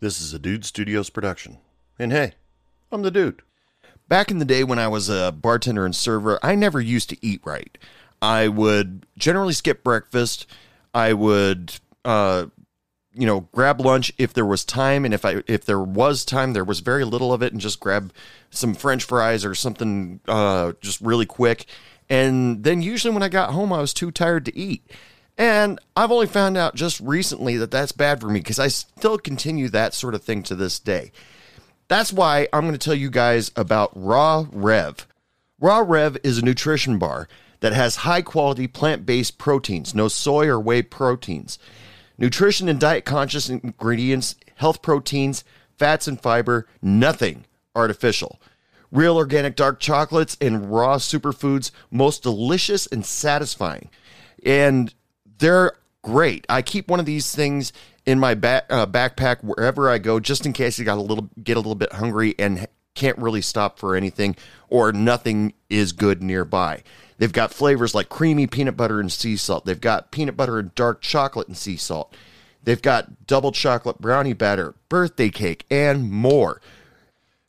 This 0.00 0.20
is 0.20 0.32
a 0.32 0.38
Dude 0.38 0.64
Studios 0.64 1.10
production. 1.10 1.58
And 1.98 2.12
hey, 2.12 2.34
I'm 2.92 3.02
the 3.02 3.10
dude. 3.10 3.42
Back 4.06 4.30
in 4.30 4.38
the 4.38 4.44
day 4.44 4.62
when 4.62 4.78
I 4.78 4.86
was 4.86 5.08
a 5.08 5.32
bartender 5.32 5.84
and 5.84 5.94
server, 5.94 6.38
I 6.40 6.54
never 6.54 6.80
used 6.80 7.10
to 7.10 7.16
eat 7.20 7.40
right. 7.44 7.76
I 8.22 8.46
would 8.46 9.06
generally 9.16 9.52
skip 9.52 9.82
breakfast. 9.82 10.46
I 10.94 11.14
would, 11.14 11.74
uh, 12.04 12.46
you 13.12 13.26
know, 13.26 13.48
grab 13.52 13.80
lunch 13.80 14.12
if 14.18 14.32
there 14.32 14.46
was 14.46 14.64
time, 14.64 15.04
and 15.04 15.12
if 15.12 15.24
I 15.24 15.42
if 15.48 15.64
there 15.64 15.80
was 15.80 16.24
time, 16.24 16.52
there 16.52 16.64
was 16.64 16.78
very 16.78 17.04
little 17.04 17.32
of 17.32 17.42
it, 17.42 17.52
and 17.52 17.60
just 17.60 17.80
grab 17.80 18.12
some 18.50 18.74
French 18.74 19.02
fries 19.02 19.44
or 19.44 19.54
something, 19.54 20.20
uh, 20.28 20.74
just 20.80 21.00
really 21.00 21.26
quick. 21.26 21.66
And 22.08 22.62
then 22.62 22.82
usually 22.82 23.12
when 23.12 23.24
I 23.24 23.28
got 23.28 23.50
home, 23.50 23.72
I 23.72 23.80
was 23.80 23.92
too 23.92 24.12
tired 24.12 24.44
to 24.44 24.56
eat. 24.56 24.88
And 25.38 25.78
I've 25.96 26.10
only 26.10 26.26
found 26.26 26.56
out 26.56 26.74
just 26.74 26.98
recently 26.98 27.56
that 27.58 27.70
that's 27.70 27.92
bad 27.92 28.20
for 28.20 28.26
me 28.26 28.40
because 28.40 28.58
I 28.58 28.66
still 28.66 29.18
continue 29.18 29.68
that 29.68 29.94
sort 29.94 30.16
of 30.16 30.24
thing 30.24 30.42
to 30.42 30.56
this 30.56 30.80
day. 30.80 31.12
That's 31.86 32.12
why 32.12 32.48
I'm 32.52 32.62
going 32.62 32.72
to 32.72 32.78
tell 32.78 32.94
you 32.94 33.08
guys 33.08 33.52
about 33.54 33.92
Raw 33.94 34.46
Rev. 34.52 35.06
Raw 35.60 35.78
Rev 35.86 36.18
is 36.24 36.38
a 36.38 36.44
nutrition 36.44 36.98
bar 36.98 37.28
that 37.60 37.72
has 37.72 37.96
high 37.96 38.22
quality 38.22 38.66
plant 38.66 39.06
based 39.06 39.38
proteins, 39.38 39.94
no 39.94 40.08
soy 40.08 40.48
or 40.48 40.58
whey 40.58 40.82
proteins, 40.82 41.58
nutrition 42.18 42.68
and 42.68 42.80
diet 42.80 43.04
conscious 43.04 43.48
ingredients, 43.48 44.34
health 44.56 44.82
proteins, 44.82 45.44
fats 45.76 46.08
and 46.08 46.20
fiber, 46.20 46.66
nothing 46.82 47.44
artificial. 47.76 48.40
Real 48.90 49.16
organic 49.16 49.54
dark 49.54 49.78
chocolates 49.78 50.36
and 50.40 50.72
raw 50.72 50.96
superfoods, 50.96 51.70
most 51.90 52.22
delicious 52.22 52.86
and 52.88 53.06
satisfying. 53.06 53.88
And 54.44 54.94
they're 55.38 55.72
great. 56.02 56.46
I 56.48 56.62
keep 56.62 56.88
one 56.88 57.00
of 57.00 57.06
these 57.06 57.34
things 57.34 57.72
in 58.06 58.18
my 58.18 58.34
back, 58.34 58.66
uh, 58.70 58.86
backpack 58.86 59.42
wherever 59.42 59.90
I 59.90 59.98
go, 59.98 60.20
just 60.20 60.46
in 60.46 60.52
case 60.52 60.80
I 60.80 60.84
got 60.84 60.98
a 60.98 61.02
little 61.02 61.28
get 61.42 61.56
a 61.56 61.60
little 61.60 61.74
bit 61.74 61.92
hungry 61.92 62.34
and 62.38 62.66
can't 62.94 63.18
really 63.18 63.42
stop 63.42 63.78
for 63.78 63.94
anything, 63.94 64.34
or 64.68 64.92
nothing 64.92 65.54
is 65.70 65.92
good 65.92 66.22
nearby. 66.22 66.82
They've 67.18 67.32
got 67.32 67.52
flavors 67.52 67.94
like 67.94 68.08
creamy 68.08 68.46
peanut 68.46 68.76
butter 68.76 69.00
and 69.00 69.10
sea 69.10 69.36
salt. 69.36 69.64
They've 69.64 69.80
got 69.80 70.10
peanut 70.10 70.36
butter 70.36 70.58
and 70.58 70.74
dark 70.74 71.00
chocolate 71.00 71.48
and 71.48 71.56
sea 71.56 71.76
salt. 71.76 72.14
They've 72.62 72.80
got 72.80 73.26
double 73.26 73.52
chocolate 73.52 74.00
brownie 74.00 74.32
batter, 74.32 74.74
birthday 74.88 75.30
cake, 75.30 75.64
and 75.70 76.10
more. 76.10 76.60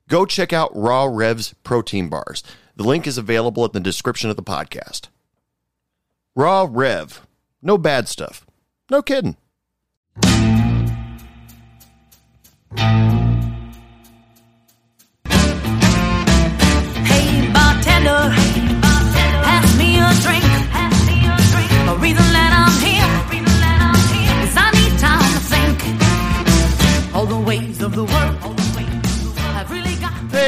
Go 0.08 0.26
check 0.26 0.54
out 0.54 0.76
Raw 0.76 1.06
Rev's 1.06 1.54
protein 1.64 2.10
bars. 2.10 2.44
The 2.76 2.84
link 2.84 3.06
is 3.06 3.18
available 3.18 3.66
in 3.66 3.72
the 3.74 3.80
description 3.80 4.30
of 4.30 4.36
the 4.36 4.44
podcast. 4.44 5.08
Raw 6.36 6.68
Rev. 6.70 7.28
No 7.62 7.78
bad 7.78 8.08
stuff. 8.08 8.46
No 8.90 9.02
kidding. 9.02 9.36
Hey 17.04 17.52
bartender, 17.52 18.32
pass 19.44 19.78
me 19.78 20.00
a 20.00 20.10
drink. 20.24 20.46
The 21.86 21.98
reason 22.00 22.24
that 22.32 22.52
I'm 22.56 22.76
here 22.80 23.10
is 24.46 24.56
I 24.56 24.72
need 24.72 24.98
time 24.98 25.30
to 25.34 25.40
think. 25.52 27.14
All 27.14 27.26
the 27.26 27.40
ways 27.40 27.82
of 27.82 27.94
the 27.94 28.06
world. 28.06 28.59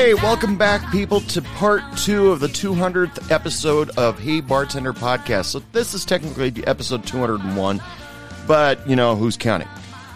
Hey, 0.01 0.15
welcome 0.15 0.57
back, 0.57 0.91
people, 0.91 1.21
to 1.21 1.43
part 1.43 1.83
two 1.95 2.31
of 2.31 2.39
the 2.39 2.47
200th 2.47 3.29
episode 3.29 3.91
of 3.99 4.17
Hey 4.17 4.41
Bartender 4.41 4.93
podcast. 4.93 5.45
So, 5.45 5.59
this 5.73 5.93
is 5.93 6.05
technically 6.05 6.65
episode 6.65 7.05
201, 7.05 7.79
but 8.47 8.89
you 8.89 8.95
know, 8.95 9.15
who's 9.15 9.37
counting? 9.37 9.67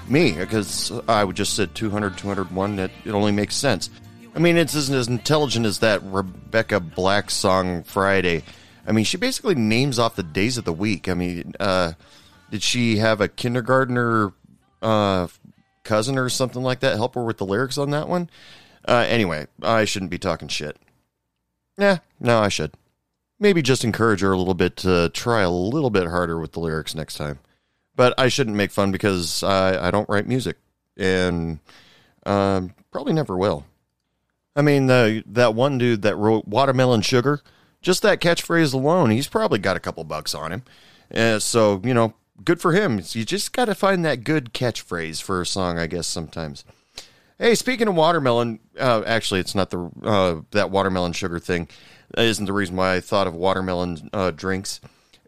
Me, 0.10 0.32
because 0.32 0.92
I 1.08 1.24
would 1.24 1.36
just 1.36 1.56
said 1.56 1.76
200, 1.76 2.18
201. 2.18 2.80
It, 2.80 2.92
it 3.06 3.12
only 3.12 3.32
makes 3.32 3.54
sense. 3.54 3.92
I 4.36 4.40
mean, 4.40 4.58
it's 4.58 4.74
as, 4.74 4.90
as 4.90 5.08
intelligent 5.08 5.68
as 5.68 5.78
that 5.80 6.02
Rebecca 6.02 6.80
Black 6.80 7.30
song 7.30 7.84
Friday. 7.84 8.42
I 8.88 8.92
mean, 8.92 9.06
she 9.06 9.18
basically 9.18 9.54
names 9.54 10.00
off 10.00 10.16
the 10.16 10.24
days 10.24 10.58
of 10.58 10.66
the 10.66 10.74
week. 10.74 11.08
I 11.08 11.14
mean, 11.14 11.54
uh, 11.60 11.92
did 12.50 12.64
she 12.64 12.98
have 12.98 13.22
a 13.22 13.28
kindergartner 13.28 14.34
uh, 14.82 15.28
cousin 15.84 16.18
or 16.18 16.28
something 16.30 16.64
like 16.64 16.80
that 16.80 16.96
help 16.96 17.14
her 17.14 17.24
with 17.24 17.38
the 17.38 17.46
lyrics 17.46 17.78
on 17.78 17.92
that 17.92 18.10
one? 18.10 18.32
Uh, 18.88 19.06
anyway, 19.08 19.48
I 19.62 19.86
shouldn't 19.86 20.12
be 20.12 20.20
talking 20.20 20.48
shit. 20.48 20.78
Yeah, 21.78 22.00
no, 22.20 22.40
I 22.40 22.50
should. 22.50 22.72
Maybe 23.40 23.62
just 23.62 23.84
encourage 23.84 24.22
her 24.22 24.32
a 24.32 24.38
little 24.38 24.54
bit 24.54 24.78
to 24.78 25.10
try 25.10 25.42
a 25.42 25.50
little 25.50 25.90
bit 25.90 26.08
harder 26.08 26.40
with 26.40 26.54
the 26.54 26.60
lyrics 26.60 26.96
next 26.96 27.16
time. 27.16 27.40
But 27.96 28.14
I 28.18 28.28
shouldn't 28.28 28.56
make 28.56 28.72
fun 28.72 28.92
because 28.92 29.44
I, 29.44 29.88
I 29.88 29.92
don't 29.92 30.08
write 30.10 30.28
music 30.28 30.58
and 30.98 31.60
um, 32.26 32.74
probably 32.92 33.14
never 33.14 33.38
will. 33.38 33.66
I 34.56 34.62
mean, 34.62 34.88
the, 34.88 35.24
that 35.28 35.54
one 35.54 35.78
dude 35.78 36.02
that 36.04 36.16
wrote 36.16 36.48
Watermelon 36.48 37.02
Sugar, 37.02 37.42
just 37.82 38.02
that 38.04 38.22
catchphrase 38.22 38.74
alone, 38.74 39.10
he's 39.10 39.28
probably 39.28 39.60
got 39.60 39.76
a 39.76 39.82
couple 39.82 40.04
bucks 40.06 40.34
on 40.34 40.52
him. 40.52 40.64
Uh, 41.14 41.40
so, 41.40 41.82
you 41.84 41.94
know, 41.94 42.14
good 42.44 42.62
for 42.62 42.72
him. 42.72 43.02
You 43.10 43.26
just 43.26 43.52
got 43.52 43.66
to 43.66 43.76
find 43.76 44.06
that 44.06 44.24
good 44.24 44.54
catchphrase 44.54 45.22
for 45.22 45.42
a 45.42 45.46
song, 45.46 45.78
I 45.78 45.88
guess, 45.88 46.08
sometimes. 46.08 46.64
Hey, 47.38 47.56
speaking 47.56 47.90
of 47.90 47.96
watermelon, 47.96 48.60
uh, 48.80 49.04
actually, 49.06 49.42
it's 49.42 49.56
not 49.56 49.70
the 49.70 49.92
uh, 50.04 50.42
that 50.52 50.72
watermelon 50.72 51.12
sugar 51.12 51.38
thing. 51.38 51.68
That 52.16 52.26
isn't 52.26 52.46
the 52.46 52.54
reason 52.54 52.78
why 52.78 52.96
I 52.96 53.02
thought 53.02 53.28
of 53.28 53.34
watermelon 53.34 54.10
uh, 54.14 54.32
drinks. 54.32 54.80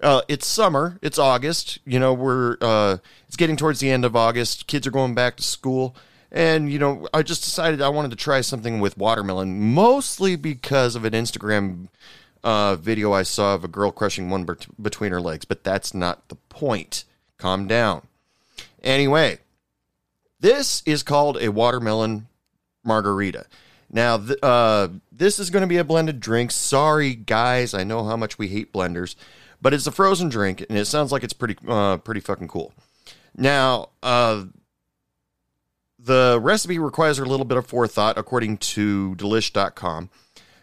Uh, 0.01 0.22
it's 0.29 0.47
summer. 0.47 1.00
It's 1.01 1.19
August. 1.19 1.79
You 1.85 2.00
know, 2.00 2.13
we're 2.13 2.56
uh, 2.62 2.97
it's 3.28 3.35
getting 3.35 3.57
towards 3.57 3.81
the 3.81 3.90
end 3.90 4.06
of 4.06 4.16
August. 4.16 4.68
Kids 4.68 4.88
are 4.88 4.91
going 4.91 5.16
back 5.16 5.35
to 5.35 5.44
school, 5.44 5.97
and 6.31 6.72
you 6.72 6.79
know, 6.79 7.09
I 7.13 7.23
just 7.23 7.44
decided 7.44 7.81
I 7.81 7.90
wanted 7.90 8.12
to 8.12 8.18
try 8.18 8.39
something 8.39 8.79
with 8.79 8.97
watermelon, 8.97 9.74
mostly 9.74 10.38
because 10.38 10.95
of 10.95 11.03
an 11.03 11.12
Instagram 11.12 11.89
uh, 12.41 12.78
video 12.78 13.12
I 13.12 13.24
saw 13.24 13.56
of 13.56 13.66
a 13.66 13.68
girl 13.68 13.91
crushing 13.91 14.29
one 14.29 14.45
bet- 14.45 14.81
between 14.81 15.12
her 15.12 15.19
legs. 15.19 15.44
But 15.44 15.66
that's 15.66 15.94
not 15.94 16.29
the 16.29 16.35
point. 16.35 17.03
Calm 17.38 17.68
down. 17.68 18.07
Anyway, 18.81 19.39
this 20.40 20.84
is 20.86 21.03
called 21.03 21.38
a 21.42 21.50
watermelon 21.50 22.28
margarita. 22.84 23.46
Now, 23.90 24.18
th- 24.18 24.40
uh, 24.44 24.90
this 25.12 25.40
is 25.40 25.50
going 25.50 25.62
to 25.62 25.68
be 25.68 25.78
a 25.78 25.84
blended 25.84 26.20
drink. 26.20 26.52
Sorry, 26.52 27.16
guys, 27.16 27.74
I 27.74 27.84
know 27.84 28.03
how 28.03 28.18
much 28.18 28.38
we 28.38 28.50
hate 28.50 28.74
blenders, 28.74 29.16
but 29.62 29.74
it's 29.74 29.88
a 29.88 29.92
frozen 29.92 30.30
drink, 30.30 30.66
and 30.68 30.78
it 30.78 30.86
sounds 30.86 31.12
like 31.12 31.24
it's 31.24 31.34
pretty, 31.34 31.56
uh, 31.68 31.98
pretty 31.98 32.22
fucking 32.22 32.50
cool. 32.50 32.74
Now, 33.36 33.90
uh, 34.03 34.46
the 36.00 36.40
recipe 36.42 36.80
requires 36.80 37.19
a 37.19 37.25
little 37.25 37.46
bit 37.46 37.58
of 37.58 37.66
forethought, 37.66 38.18
according 38.18 38.58
to 38.58 39.16
Delish.com. 39.16 40.09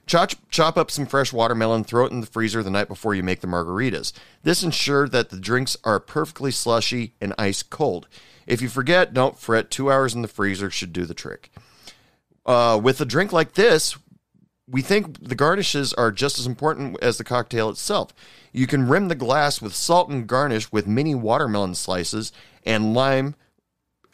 Chop, 0.06 0.32
chop 0.50 0.76
up 0.76 0.90
some 0.90 1.06
fresh 1.06 1.32
watermelon, 1.32 1.82
throw 1.82 2.04
it 2.04 2.12
in 2.12 2.20
the 2.20 2.26
freezer 2.26 2.62
the 2.62 2.70
night 2.70 2.88
before 2.88 3.14
you 3.14 3.22
make 3.22 3.40
the 3.40 3.46
margaritas. 3.46 4.12
This 4.42 4.62
ensures 4.62 5.10
that 5.10 5.30
the 5.30 5.40
drinks 5.40 5.76
are 5.82 5.98
perfectly 5.98 6.50
slushy 6.50 7.14
and 7.20 7.32
ice 7.38 7.62
cold. 7.62 8.06
If 8.46 8.60
you 8.60 8.68
forget, 8.68 9.14
don't 9.14 9.38
fret. 9.38 9.70
Two 9.70 9.90
hours 9.90 10.14
in 10.14 10.22
the 10.22 10.28
freezer 10.28 10.70
should 10.70 10.92
do 10.92 11.06
the 11.06 11.14
trick. 11.14 11.50
Uh, 12.44 12.78
with 12.82 13.00
a 13.00 13.06
drink 13.06 13.32
like 13.32 13.54
this, 13.54 13.96
we 14.68 14.82
think 14.82 15.26
the 15.26 15.34
garnishes 15.34 15.92
are 15.94 16.12
just 16.12 16.38
as 16.38 16.46
important 16.46 16.98
as 17.02 17.18
the 17.18 17.24
cocktail 17.24 17.70
itself. 17.70 18.14
You 18.52 18.66
can 18.66 18.88
rim 18.88 19.08
the 19.08 19.14
glass 19.14 19.60
with 19.60 19.74
salt 19.74 20.10
and 20.10 20.26
garnish 20.26 20.70
with 20.70 20.86
mini 20.86 21.14
watermelon 21.14 21.74
slices 21.74 22.32
and 22.64 22.94
lime, 22.94 23.34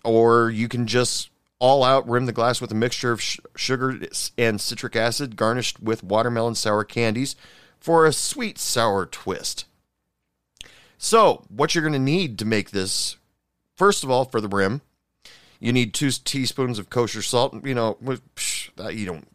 or 0.05 0.51
you 0.51 0.69
can 0.69 0.87
just 0.87 1.31
all 1.60 1.84
out 1.84 2.09
rim 2.09 2.26
the 2.26 2.32
glass 2.32 2.60
with 2.60 2.72
a 2.72 2.75
mixture 2.75 3.12
of 3.12 3.22
sh- 3.22 3.38
sugar 3.54 4.00
and 4.37 4.60
citric 4.60 4.97
acid 4.97 5.37
garnished 5.37 5.81
with 5.81 6.03
watermelon 6.03 6.54
sour 6.56 6.82
candies 6.82 7.37
for 7.78 8.04
a 8.04 8.12
sweet 8.12 8.59
sour 8.59 9.06
twist. 9.06 9.66
So, 10.98 11.44
what 11.48 11.75
you're 11.75 11.82
going 11.82 11.93
to 11.94 11.98
need 11.98 12.38
to 12.41 12.44
make 12.44 12.71
this, 12.71 13.16
first 13.76 14.04
of 14.04 14.10
all, 14.10 14.25
for 14.26 14.41
the 14.41 14.48
rim, 14.48 14.82
you 15.59 15.72
need 15.72 15.94
two 15.94 16.10
teaspoons 16.10 16.78
of 16.78 16.91
kosher 16.91 17.22
salt. 17.22 17.65
You 17.65 17.74
know, 17.74 17.98
you 18.91 19.07
don't. 19.07 19.27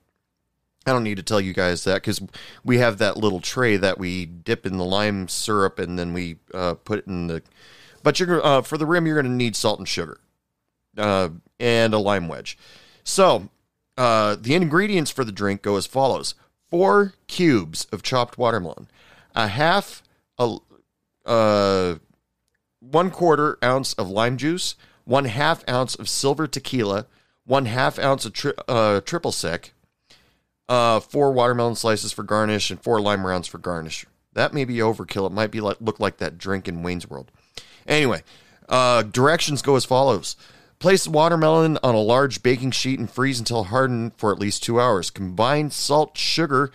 I 0.87 0.91
don't 0.91 1.03
need 1.03 1.17
to 1.17 1.23
tell 1.23 1.41
you 1.41 1.53
guys 1.53 1.83
that 1.85 1.95
because 1.95 2.21
we 2.63 2.77
have 2.77 2.99
that 2.99 3.17
little 3.17 3.39
tray 3.39 3.77
that 3.77 3.97
we 3.97 4.27
dip 4.27 4.67
in 4.67 4.77
the 4.77 4.85
lime 4.85 5.27
syrup 5.27 5.79
and 5.79 5.97
then 5.97 6.13
we 6.13 6.37
uh, 6.53 6.75
put 6.75 6.99
it 6.99 7.07
in 7.07 7.25
the. 7.25 7.41
But 8.03 8.19
you're 8.19 8.45
uh, 8.45 8.61
for 8.61 8.77
the 8.77 8.85
rim, 8.85 9.07
you're 9.07 9.19
going 9.19 9.31
to 9.31 9.35
need 9.35 9.55
salt 9.55 9.79
and 9.79 9.87
sugar, 9.87 10.19
uh, 10.97 11.29
and 11.59 11.93
a 11.93 11.99
lime 11.99 12.27
wedge. 12.27 12.57
So 13.03 13.49
uh, 13.97 14.35
the 14.39 14.55
ingredients 14.55 15.11
for 15.11 15.23
the 15.23 15.31
drink 15.31 15.61
go 15.61 15.75
as 15.77 15.85
follows: 15.85 16.35
four 16.69 17.13
cubes 17.27 17.85
of 17.91 18.03
chopped 18.03 18.37
watermelon, 18.37 18.87
a 19.35 19.47
half 19.47 20.03
a 20.37 20.57
uh, 21.25 21.95
one 22.79 23.09
quarter 23.09 23.57
ounce 23.63 23.93
of 23.93 24.09
lime 24.09 24.37
juice, 24.37 24.75
one 25.05 25.25
half 25.25 25.67
ounce 25.69 25.95
of 25.95 26.09
silver 26.09 26.47
tequila, 26.47 27.07
one 27.45 27.65
half 27.65 27.97
ounce 27.99 28.25
of 28.25 28.33
tri- 28.33 28.53
uh, 28.67 29.01
triple 29.01 29.31
sec, 29.31 29.73
uh, 30.69 30.99
four 30.99 31.31
watermelon 31.31 31.75
slices 31.75 32.11
for 32.11 32.23
garnish, 32.23 32.69
and 32.69 32.81
four 32.81 32.99
lime 33.01 33.25
rounds 33.25 33.47
for 33.47 33.57
garnish. 33.57 34.05
That 34.33 34.53
may 34.53 34.65
be 34.65 34.77
overkill. 34.77 35.25
It 35.25 35.31
might 35.31 35.51
be 35.51 35.61
like 35.61 35.77
look 35.79 35.99
like 35.99 36.17
that 36.17 36.37
drink 36.37 36.67
in 36.67 36.83
Wayne's 36.83 37.09
World. 37.09 37.31
Anyway, 37.87 38.23
uh, 38.67 39.03
directions 39.03 39.61
go 39.61 39.75
as 39.75 39.85
follows: 39.85 40.35
Place 40.79 41.07
watermelon 41.07 41.79
on 41.81 41.95
a 41.95 41.99
large 41.99 42.43
baking 42.43 42.71
sheet 42.71 42.99
and 42.99 43.09
freeze 43.09 43.39
until 43.39 43.65
hardened 43.65 44.13
for 44.17 44.31
at 44.31 44.39
least 44.39 44.63
two 44.63 44.79
hours. 44.79 45.09
Combine 45.09 45.71
salt, 45.71 46.17
sugar, 46.17 46.71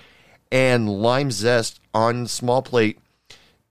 and 0.51 0.89
lime 0.89 1.31
zest 1.31 1.81
on 1.95 2.27
small 2.27 2.63
plate 2.63 2.99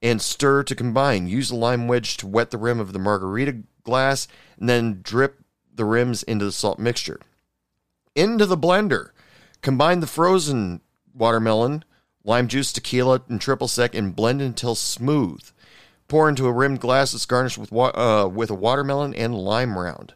and 0.02 0.22
stir 0.22 0.62
to 0.62 0.74
combine. 0.74 1.26
Use 1.26 1.50
a 1.50 1.56
lime 1.56 1.88
wedge 1.88 2.16
to 2.18 2.26
wet 2.26 2.50
the 2.50 2.58
rim 2.58 2.80
of 2.80 2.92
the 2.92 2.98
margarita 2.98 3.58
glass 3.82 4.28
and 4.58 4.68
then 4.68 5.00
drip 5.02 5.40
the 5.74 5.84
rims 5.84 6.22
into 6.22 6.44
the 6.44 6.52
salt 6.52 6.78
mixture. 6.78 7.20
Into 8.14 8.46
the 8.46 8.56
blender. 8.56 9.10
Combine 9.62 10.00
the 10.00 10.06
frozen 10.06 10.80
watermelon, 11.14 11.84
lime 12.24 12.48
juice, 12.48 12.72
tequila, 12.72 13.22
and 13.28 13.40
triple 13.40 13.68
sec 13.68 13.94
and 13.94 14.16
blend 14.16 14.40
until 14.40 14.74
smooth. 14.74 15.42
Pour 16.08 16.28
into 16.28 16.46
a 16.46 16.52
rimmed 16.52 16.80
glass 16.80 17.12
that's 17.12 17.26
garnished 17.26 17.58
with 17.58 17.70
wa- 17.70 17.92
uh, 17.94 18.26
with 18.26 18.50
a 18.50 18.54
watermelon 18.54 19.14
and 19.14 19.34
lime 19.34 19.78
round. 19.78 20.14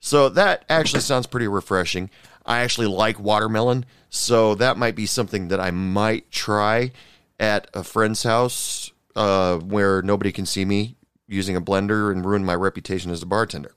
So 0.00 0.28
that 0.30 0.64
actually 0.68 1.00
sounds 1.00 1.26
pretty 1.26 1.48
refreshing. 1.48 2.10
I 2.46 2.60
actually 2.60 2.86
like 2.86 3.20
watermelon, 3.20 3.84
so 4.08 4.54
that 4.54 4.76
might 4.78 4.96
be 4.96 5.06
something 5.06 5.48
that 5.48 5.60
I 5.60 5.70
might 5.70 6.30
try 6.30 6.92
at 7.38 7.68
a 7.74 7.84
friend's 7.84 8.22
house 8.22 8.90
uh, 9.14 9.58
where 9.58 10.00
nobody 10.00 10.32
can 10.32 10.46
see 10.46 10.64
me 10.64 10.96
using 11.26 11.56
a 11.56 11.60
blender 11.60 12.10
and 12.10 12.24
ruin 12.24 12.44
my 12.44 12.54
reputation 12.54 13.10
as 13.10 13.22
a 13.22 13.26
bartender. 13.26 13.74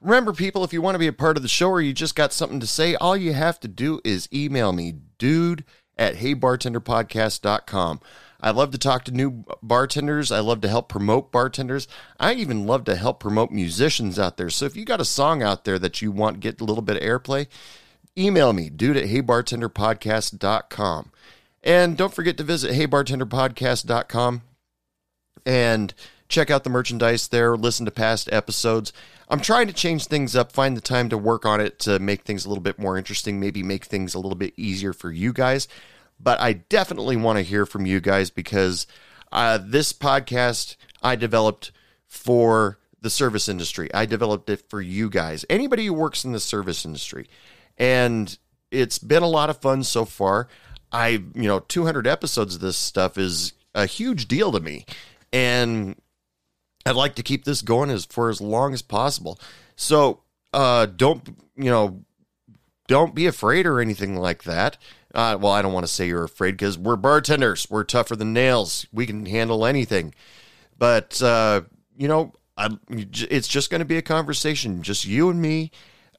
Remember, 0.00 0.32
people, 0.32 0.64
if 0.64 0.72
you 0.72 0.80
want 0.80 0.94
to 0.94 1.00
be 1.00 1.06
a 1.06 1.12
part 1.12 1.36
of 1.36 1.42
the 1.42 1.48
show 1.48 1.68
or 1.68 1.80
you 1.80 1.92
just 1.92 2.14
got 2.14 2.32
something 2.32 2.60
to 2.60 2.66
say, 2.66 2.94
all 2.94 3.16
you 3.16 3.32
have 3.34 3.60
to 3.60 3.68
do 3.68 4.00
is 4.04 4.28
email 4.32 4.72
me, 4.72 4.94
dude 5.18 5.64
at 5.98 6.16
heybartenderpodcast.com. 6.16 8.00
I 8.46 8.50
love 8.50 8.70
to 8.70 8.78
talk 8.78 9.02
to 9.04 9.10
new 9.10 9.44
bartenders. 9.60 10.30
I 10.30 10.38
love 10.38 10.60
to 10.60 10.68
help 10.68 10.88
promote 10.88 11.32
bartenders. 11.32 11.88
I 12.20 12.34
even 12.34 12.64
love 12.64 12.84
to 12.84 12.94
help 12.94 13.18
promote 13.18 13.50
musicians 13.50 14.20
out 14.20 14.36
there. 14.36 14.50
So 14.50 14.66
if 14.66 14.76
you 14.76 14.84
got 14.84 15.00
a 15.00 15.04
song 15.04 15.42
out 15.42 15.64
there 15.64 15.80
that 15.80 16.00
you 16.00 16.12
want 16.12 16.38
get 16.38 16.60
a 16.60 16.64
little 16.64 16.80
bit 16.80 16.96
of 16.96 17.02
airplay, 17.02 17.48
email 18.16 18.52
me, 18.52 18.70
dude 18.70 18.96
at 18.96 19.08
heybartenderpodcast.com. 19.08 21.10
And 21.64 21.96
don't 21.96 22.14
forget 22.14 22.36
to 22.36 22.44
visit 22.44 22.70
heybartenderpodcast.com 22.70 24.42
and 25.44 25.94
check 26.28 26.48
out 26.48 26.62
the 26.62 26.70
merchandise 26.70 27.26
there, 27.26 27.56
listen 27.56 27.84
to 27.86 27.90
past 27.90 28.32
episodes. 28.32 28.92
I'm 29.28 29.40
trying 29.40 29.66
to 29.66 29.72
change 29.72 30.06
things 30.06 30.36
up, 30.36 30.52
find 30.52 30.76
the 30.76 30.80
time 30.80 31.08
to 31.08 31.18
work 31.18 31.44
on 31.44 31.60
it 31.60 31.80
to 31.80 31.98
make 31.98 32.22
things 32.22 32.44
a 32.44 32.48
little 32.48 32.62
bit 32.62 32.78
more 32.78 32.96
interesting, 32.96 33.40
maybe 33.40 33.64
make 33.64 33.86
things 33.86 34.14
a 34.14 34.20
little 34.20 34.36
bit 34.36 34.54
easier 34.56 34.92
for 34.92 35.10
you 35.10 35.32
guys. 35.32 35.66
But 36.18 36.40
I 36.40 36.54
definitely 36.54 37.16
want 37.16 37.38
to 37.38 37.42
hear 37.42 37.66
from 37.66 37.86
you 37.86 38.00
guys 38.00 38.30
because 38.30 38.86
uh, 39.32 39.58
this 39.62 39.92
podcast 39.92 40.76
I 41.02 41.16
developed 41.16 41.72
for 42.06 42.78
the 43.00 43.10
service 43.10 43.48
industry. 43.48 43.92
I 43.92 44.06
developed 44.06 44.50
it 44.50 44.68
for 44.68 44.80
you 44.80 45.10
guys, 45.10 45.44
anybody 45.50 45.86
who 45.86 45.92
works 45.92 46.24
in 46.24 46.32
the 46.32 46.40
service 46.40 46.84
industry. 46.84 47.28
And 47.78 48.36
it's 48.70 48.98
been 48.98 49.22
a 49.22 49.28
lot 49.28 49.50
of 49.50 49.60
fun 49.60 49.84
so 49.84 50.04
far. 50.04 50.48
I, 50.90 51.08
you 51.08 51.48
know, 51.48 51.60
200 51.60 52.06
episodes 52.06 52.54
of 52.54 52.60
this 52.60 52.76
stuff 52.76 53.18
is 53.18 53.52
a 53.74 53.86
huge 53.86 54.26
deal 54.26 54.50
to 54.52 54.60
me. 54.60 54.86
And 55.32 56.00
I'd 56.86 56.96
like 56.96 57.16
to 57.16 57.22
keep 57.22 57.44
this 57.44 57.62
going 57.62 57.90
as 57.90 58.06
for 58.06 58.30
as 58.30 58.40
long 58.40 58.72
as 58.72 58.82
possible. 58.82 59.38
So 59.76 60.22
uh, 60.52 60.86
don't 60.86 61.28
you 61.56 61.70
know? 61.70 62.02
Don't 62.88 63.14
be 63.16 63.26
afraid 63.26 63.66
or 63.66 63.80
anything 63.80 64.16
like 64.16 64.44
that. 64.44 64.78
Uh, 65.16 65.38
well, 65.40 65.52
I 65.52 65.62
don't 65.62 65.72
want 65.72 65.86
to 65.86 65.92
say 65.92 66.06
you're 66.06 66.24
afraid 66.24 66.52
because 66.52 66.76
we're 66.76 66.96
bartenders. 66.96 67.68
We're 67.70 67.84
tougher 67.84 68.14
than 68.16 68.34
nails. 68.34 68.86
We 68.92 69.06
can 69.06 69.24
handle 69.24 69.64
anything. 69.64 70.14
But 70.78 71.22
uh, 71.22 71.62
you 71.96 72.06
know, 72.06 72.34
I, 72.58 72.76
it's 72.90 73.48
just 73.48 73.70
going 73.70 73.78
to 73.78 73.86
be 73.86 73.96
a 73.96 74.02
conversation, 74.02 74.82
just 74.82 75.06
you 75.06 75.30
and 75.30 75.40
me, 75.40 75.70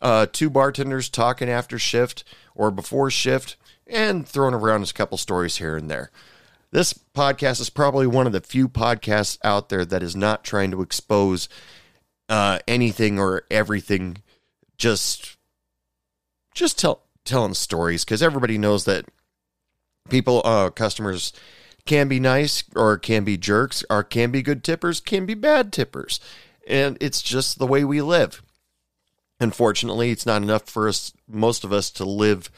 uh, 0.02 0.26
two 0.32 0.50
bartenders 0.50 1.10
talking 1.10 1.48
after 1.48 1.78
shift 1.78 2.24
or 2.56 2.72
before 2.72 3.12
shift, 3.12 3.56
and 3.86 4.28
throwing 4.28 4.56
around 4.56 4.90
a 4.90 4.94
couple 4.94 5.20
stories 5.20 5.58
here 5.58 5.78
and 5.78 5.92
there. 5.92 6.10
This 6.72 6.94
podcast 6.94 7.62
is 7.62 7.70
probably 7.70 8.08
one 8.08 8.26
of 8.26 8.34
the 8.34 8.42
few 8.42 8.68
podcasts 8.68 9.38
out 9.44 9.70
there 9.70 9.86
that 9.86 10.02
is 10.02 10.16
not 10.16 10.44
trying 10.44 10.72
to 10.72 10.82
expose 10.82 11.48
uh, 12.30 12.60
anything 12.68 13.20
or 13.20 13.44
everything. 13.52 14.24
Just, 14.76 15.38
just 16.56 16.80
tell 16.80 17.07
telling 17.28 17.54
stories 17.54 18.04
because 18.04 18.24
everybody 18.24 18.58
knows 18.58 18.86
that 18.86 19.06
people, 20.10 20.42
uh, 20.46 20.70
customers 20.70 21.34
can 21.86 22.08
be 22.08 22.20
nice 22.20 22.64
or 22.76 22.98
can 22.98 23.24
be 23.24 23.38
jerks 23.38 23.84
or 23.90 24.04
can 24.04 24.32
be 24.32 24.42
good 24.42 24.64
tippers, 24.64 25.00
can 25.00 25.26
be 25.26 25.34
bad 25.34 25.72
tippers, 25.72 26.20
and 26.68 26.98
it's 27.00 27.22
just 27.22 27.60
the 27.60 27.68
way 27.68 27.84
we 27.84 28.02
live. 28.02 28.42
Unfortunately, 29.40 30.12
it's 30.12 30.26
not 30.26 30.42
enough 30.42 30.64
for 30.64 30.88
us, 30.88 31.14
most 31.28 31.64
of 31.64 31.72
us, 31.72 31.92
to 31.92 32.04
live 32.04 32.50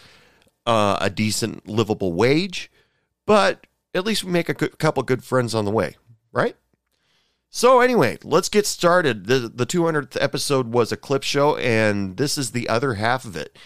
uh, 0.65 0.97
a 1.01 1.09
decent, 1.09 1.67
livable 1.67 2.13
wage, 2.13 2.71
but 3.25 3.67
at 3.93 4.05
least 4.05 4.23
we 4.23 4.31
make 4.31 4.49
a 4.49 4.53
couple 4.53 5.03
good 5.03 5.23
friends 5.23 5.53
on 5.53 5.65
the 5.65 5.71
way, 5.71 5.95
right? 6.31 6.55
So 7.49 7.81
anyway, 7.81 8.17
let's 8.23 8.49
get 8.49 8.67
started. 8.67 9.25
The 9.25 9.51
the 9.53 9.65
200th 9.65 10.17
episode 10.21 10.71
was 10.71 10.91
a 10.91 10.97
clip 10.97 11.23
show, 11.23 11.57
and 11.57 12.17
this 12.17 12.37
is 12.37 12.51
the 12.51 12.69
other 12.69 12.95
half 12.95 13.25
of 13.25 13.35
it. 13.35 13.57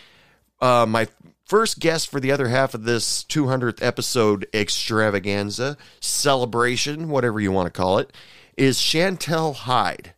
Uh, 0.63 0.86
my 0.86 1.06
first 1.44 1.81
guest 1.81 2.10
for 2.10 2.21
the 2.21 2.31
other 2.31 2.48
half 2.48 2.74
of 2.74 2.86
this 2.86 3.25
200th 3.25 3.83
episode 3.83 4.48
extravaganza 4.54 5.75
celebration, 6.00 7.10
whatever 7.10 7.42
you 7.42 7.51
want 7.51 7.65
to 7.65 7.77
call 7.77 7.98
it, 7.98 8.13
is 8.56 8.77
Chantel 8.77 9.54
Hyde. 9.54 10.13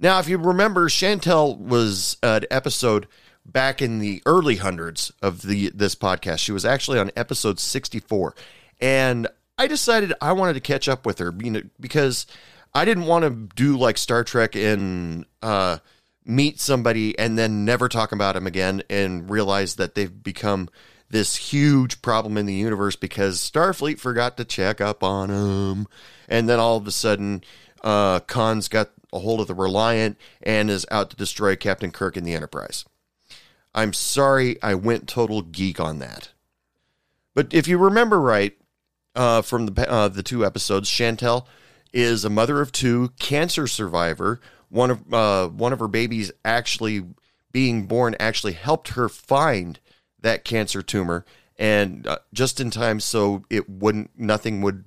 Now, 0.00 0.18
if 0.20 0.26
you 0.26 0.38
remember, 0.38 0.88
Chantel 0.88 1.58
was 1.58 2.16
an 2.22 2.46
episode 2.50 3.06
back 3.44 3.82
in 3.82 3.98
the 3.98 4.22
early 4.24 4.56
hundreds 4.56 5.12
of 5.20 5.42
the 5.42 5.68
this 5.68 5.96
podcast. 5.96 6.38
She 6.38 6.52
was 6.52 6.64
actually 6.64 6.98
on 6.98 7.10
episode 7.14 7.60
64 7.60 8.34
and 8.80 9.28
I 9.58 9.66
decided 9.66 10.14
I 10.22 10.32
wanted 10.32 10.54
to 10.54 10.60
catch 10.60 10.88
up 10.88 11.04
with 11.04 11.18
her 11.18 11.30
because 11.30 12.26
I 12.72 12.86
didn't 12.86 13.04
want 13.04 13.24
to 13.24 13.54
do 13.54 13.76
like 13.76 13.98
Star 13.98 14.24
Trek 14.24 14.56
and 14.56 15.26
uh, 15.42 15.76
meet 16.24 16.60
somebody 16.60 17.18
and 17.18 17.38
then 17.38 17.64
never 17.64 17.88
talk 17.88 18.12
about 18.12 18.34
them 18.34 18.46
again 18.46 18.82
and 18.88 19.30
realize 19.30 19.76
that 19.76 19.94
they've 19.94 20.22
become 20.22 20.68
this 21.10 21.36
huge 21.36 22.00
problem 22.00 22.38
in 22.38 22.46
the 22.46 22.54
universe 22.54 22.96
because 22.96 23.38
Starfleet 23.38 23.98
forgot 23.98 24.36
to 24.36 24.44
check 24.44 24.80
up 24.80 25.02
on 25.02 25.28
them. 25.28 25.86
And 26.28 26.48
then 26.48 26.58
all 26.58 26.76
of 26.76 26.86
a 26.86 26.92
sudden, 26.92 27.44
uh, 27.82 28.20
Khan's 28.20 28.68
got 28.68 28.90
a 29.12 29.18
hold 29.18 29.40
of 29.40 29.46
the 29.46 29.54
Reliant 29.54 30.16
and 30.42 30.70
is 30.70 30.86
out 30.90 31.10
to 31.10 31.16
destroy 31.16 31.54
Captain 31.56 31.90
Kirk 31.90 32.16
and 32.16 32.26
the 32.26 32.34
Enterprise. 32.34 32.84
I'm 33.74 33.92
sorry 33.92 34.62
I 34.62 34.74
went 34.74 35.08
total 35.08 35.42
geek 35.42 35.80
on 35.80 35.98
that. 35.98 36.30
But 37.34 37.52
if 37.52 37.66
you 37.66 37.78
remember 37.78 38.20
right, 38.20 38.56
uh, 39.14 39.42
from 39.42 39.66
the 39.66 39.90
uh, 39.90 40.08
the 40.08 40.22
two 40.22 40.44
episodes. 40.44 40.88
Chantel 40.88 41.46
is 41.92 42.24
a 42.24 42.30
mother 42.30 42.60
of 42.60 42.72
two, 42.72 43.10
cancer 43.18 43.66
survivor. 43.66 44.40
One 44.72 44.90
of 44.90 45.12
uh, 45.12 45.48
one 45.48 45.74
of 45.74 45.80
her 45.80 45.88
babies 45.88 46.32
actually 46.46 47.04
being 47.52 47.84
born 47.86 48.16
actually 48.18 48.54
helped 48.54 48.88
her 48.88 49.10
find 49.10 49.78
that 50.22 50.44
cancer 50.44 50.80
tumor, 50.80 51.26
and 51.58 52.06
uh, 52.06 52.20
just 52.32 52.58
in 52.58 52.70
time 52.70 52.98
so 52.98 53.44
it 53.50 53.68
wouldn't 53.68 54.18
nothing 54.18 54.62
would. 54.62 54.84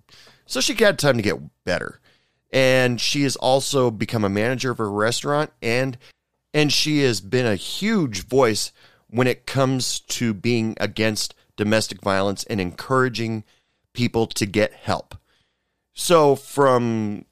So 0.47 0.59
she 0.59 0.73
had 0.73 0.97
time 0.97 1.17
to 1.17 1.21
get 1.21 1.39
better, 1.65 1.99
and 2.51 2.99
she 2.99 3.21
has 3.23 3.35
also 3.35 3.91
become 3.91 4.25
a 4.25 4.29
manager 4.29 4.71
of 4.71 4.79
a 4.79 4.87
restaurant, 4.87 5.51
and 5.61 5.99
and 6.51 6.73
she 6.73 7.01
has 7.01 7.21
been 7.21 7.45
a 7.45 7.55
huge 7.55 8.25
voice 8.25 8.71
when 9.07 9.27
it 9.27 9.45
comes 9.45 9.99
to 9.99 10.33
being 10.33 10.75
against 10.79 11.35
domestic 11.57 12.01
violence 12.01 12.43
and 12.45 12.59
encouraging 12.59 13.43
people 13.93 14.25
to 14.25 14.47
get 14.47 14.73
help. 14.73 15.15
So 15.93 16.35
from 16.35 17.25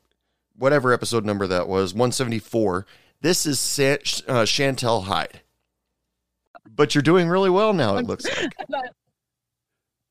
whatever 0.58 0.94
episode 0.94 1.26
number 1.26 1.48
that 1.48 1.68
was, 1.68 1.94
174, 1.94 2.86
this 3.22 3.46
is 3.46 3.58
uh, 3.80 4.44
Chantel 4.44 5.06
Hyde. 5.06 5.42
But 6.70 6.96
you're 6.96 7.02
doing 7.02 7.28
really 7.28 7.50
well 7.50 7.74
now, 7.74 7.98
it 7.98 8.06
looks 8.06 8.26
like. 8.26 8.54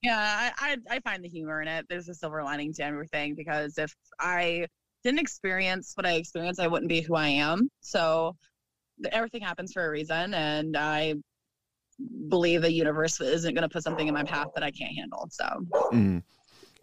yeah, 0.03 0.53
I, 0.59 0.73
I, 0.73 0.97
I 0.97 1.01
find 1.01 1.25
the 1.25 1.29
humor 1.29 1.61
in 1.63 1.69
it. 1.69 1.87
There's 1.89 2.09
a 2.09 2.15
silver 2.15 2.43
lining 2.43 2.73
to 2.75 2.85
everything 2.85 3.35
because 3.35 3.79
if 3.79 3.95
I 4.21 4.67
didn't 5.03 5.21
experience 5.21 5.93
what 5.97 6.07
I 6.07 6.13
experienced, 6.13 6.61
I 6.61 6.69
wouldn't 6.69 6.89
be 6.89 7.01
who 7.01 7.15
I 7.15 7.29
am. 7.29 7.69
So 7.81 8.37
everything 9.11 9.43
happens 9.43 9.73
for 9.73 9.85
a 9.85 9.91
reason, 9.91 10.35
and 10.35 10.77
I 10.77 11.15
believe 12.29 12.63
the 12.63 12.73
universe 12.73 13.21
isn't 13.21 13.55
going 13.55 13.63
to 13.63 13.69
put 13.69 13.83
something 13.83 14.07
in 14.07 14.15
my 14.15 14.25
path 14.25 14.49
that 14.55 14.63
I 14.63 14.71
can't 14.71 14.95
handle. 14.95 15.29
So. 15.31 15.45
Mm 15.93 16.23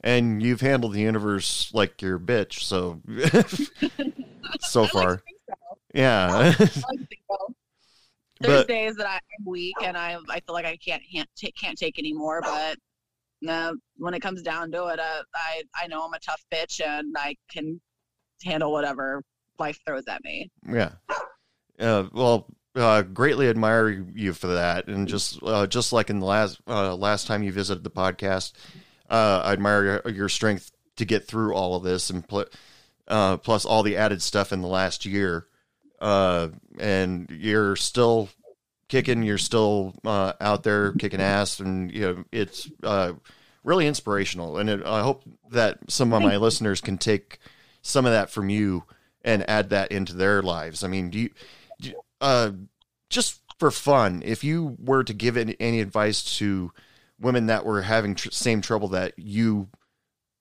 and 0.01 0.41
you've 0.41 0.61
handled 0.61 0.93
the 0.93 1.01
universe 1.01 1.71
like 1.73 2.01
your 2.01 2.19
bitch. 2.19 2.59
So 2.61 3.01
so 4.61 4.87
far, 4.87 5.23
so. 5.47 5.53
yeah. 5.93 6.53
There's 8.41 8.61
but, 8.61 8.67
days 8.69 8.95
that 8.95 9.07
I'm 9.07 9.45
weak 9.45 9.75
and 9.83 9.97
I 9.97 10.17
I 10.29 10.39
feel 10.39 10.53
like 10.53 10.65
I 10.65 10.77
can't 10.77 11.03
take 11.35 11.55
can't 11.55 11.77
take 11.77 11.99
anymore. 11.99 12.41
But 12.41 12.77
no, 13.41 13.75
when 13.97 14.13
it 14.13 14.21
comes 14.21 14.41
down 14.41 14.71
to 14.71 14.87
it, 14.87 14.99
uh, 14.99 15.23
I 15.35 15.63
I 15.75 15.87
know 15.87 16.05
I'm 16.05 16.13
a 16.13 16.19
tough 16.19 16.43
bitch 16.51 16.85
and 16.85 17.15
I 17.17 17.35
can 17.51 17.81
handle 18.43 18.71
whatever 18.71 19.23
life 19.59 19.79
throws 19.85 20.05
at 20.07 20.23
me. 20.23 20.49
Yeah. 20.67 20.91
Uh, 21.79 22.05
well, 22.13 22.47
uh, 22.75 23.01
greatly 23.01 23.49
admire 23.49 23.89
you 23.89 24.33
for 24.33 24.47
that, 24.47 24.87
and 24.87 25.07
just 25.07 25.41
uh, 25.43 25.67
just 25.67 25.91
like 25.91 26.09
in 26.09 26.19
the 26.19 26.25
last 26.25 26.59
uh, 26.67 26.95
last 26.95 27.27
time 27.27 27.43
you 27.43 27.51
visited 27.51 27.83
the 27.83 27.89
podcast, 27.89 28.53
uh, 29.09 29.41
I 29.45 29.53
admire 29.53 30.01
your, 30.05 30.13
your 30.13 30.29
strength 30.29 30.71
to 30.97 31.05
get 31.05 31.25
through 31.27 31.53
all 31.53 31.75
of 31.75 31.83
this, 31.83 32.09
and 32.09 32.27
pl- 32.27 32.45
uh, 33.07 33.37
plus 33.37 33.65
all 33.65 33.83
the 33.83 33.97
added 33.97 34.21
stuff 34.21 34.51
in 34.53 34.61
the 34.61 34.67
last 34.67 35.05
year. 35.05 35.47
Uh, 35.99 36.49
and 36.79 37.29
you're 37.29 37.75
still 37.75 38.29
kicking, 38.87 39.23
you're 39.23 39.37
still 39.37 39.93
uh, 40.05 40.33
out 40.39 40.63
there 40.63 40.93
kicking 40.93 41.21
ass, 41.21 41.59
and 41.59 41.91
you 41.91 42.01
know 42.01 42.23
it's 42.31 42.69
uh, 42.83 43.13
really 43.63 43.87
inspirational. 43.87 44.57
And 44.57 44.69
it, 44.69 44.85
I 44.85 45.01
hope 45.01 45.23
that 45.51 45.79
some 45.89 46.13
of 46.13 46.21
my 46.21 46.37
listeners 46.37 46.81
can 46.81 46.97
take 46.97 47.39
some 47.81 48.05
of 48.05 48.11
that 48.11 48.29
from 48.29 48.49
you 48.49 48.83
and 49.23 49.47
add 49.49 49.69
that 49.71 49.91
into 49.91 50.13
their 50.13 50.41
lives. 50.41 50.83
I 50.83 50.87
mean, 50.87 51.09
do 51.09 51.19
you, 51.19 51.29
do 51.81 51.89
you- 51.89 52.01
uh, 52.21 52.51
just 53.09 53.41
for 53.57 53.71
fun, 53.71 54.21
if 54.25 54.43
you 54.43 54.77
were 54.79 55.03
to 55.03 55.13
give 55.13 55.35
any, 55.35 55.55
any 55.59 55.81
advice 55.81 56.37
to 56.37 56.71
women 57.19 57.47
that 57.47 57.65
were 57.65 57.81
having 57.81 58.15
tr- 58.15 58.31
same 58.31 58.61
trouble 58.61 58.87
that 58.89 59.13
you 59.17 59.69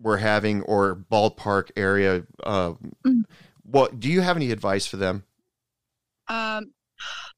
were 0.01 0.19
having 0.19 0.63
or 0.63 0.95
ballpark 1.11 1.71
area, 1.77 2.25
uh, 2.45 2.75
Mm. 3.05 3.25
what 3.63 3.99
do 3.99 4.09
you 4.09 4.21
have 4.21 4.37
any 4.37 4.51
advice 4.53 4.87
for 4.87 4.97
them? 4.97 5.25
Um, 6.29 6.73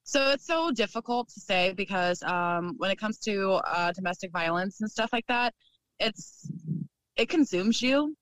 so 0.02 0.30
it's 0.30 0.47
so 0.47 0.70
difficult 0.70 1.28
to 1.30 1.40
say 1.40 1.73
because 1.73 2.23
um, 2.23 2.75
when 2.78 2.90
it 2.90 2.99
comes 2.99 3.18
to 3.20 3.52
uh, 3.52 3.92
domestic 3.92 4.32
violence 4.32 4.80
and 4.80 4.90
stuff 4.90 5.12
like 5.12 5.26
that, 5.28 5.54
it's 5.99 6.50
it 7.16 7.28
consumes 7.28 7.80
you. 7.82 8.16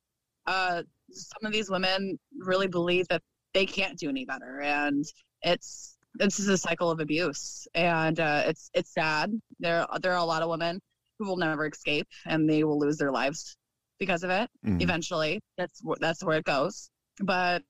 Uh, 0.46 0.82
some 1.10 1.46
of 1.46 1.52
these 1.52 1.70
women 1.70 2.18
really 2.38 2.66
believe 2.66 3.06
that 3.08 3.22
they 3.54 3.64
can't 3.66 3.98
do 3.98 4.08
any 4.08 4.24
better, 4.24 4.60
and 4.60 5.04
it's 5.42 5.96
this 6.14 6.38
is 6.40 6.48
a 6.48 6.58
cycle 6.58 6.90
of 6.90 7.00
abuse, 7.00 7.66
and 7.74 8.18
uh, 8.20 8.42
it's 8.46 8.70
it's 8.74 8.92
sad. 8.92 9.32
There 9.60 9.86
there 10.00 10.12
are 10.12 10.18
a 10.18 10.24
lot 10.24 10.42
of 10.42 10.48
women 10.50 10.80
who 11.18 11.26
will 11.26 11.36
never 11.36 11.66
escape, 11.66 12.06
and 12.26 12.48
they 12.48 12.64
will 12.64 12.78
lose 12.78 12.96
their 12.96 13.12
lives 13.12 13.56
because 13.98 14.22
of 14.22 14.30
it 14.30 14.48
Mhm. 14.64 14.80
eventually. 14.80 15.40
That's 15.56 15.82
that's 16.00 16.22
where 16.22 16.38
it 16.38 16.44
goes. 16.44 16.90
But 17.20 17.62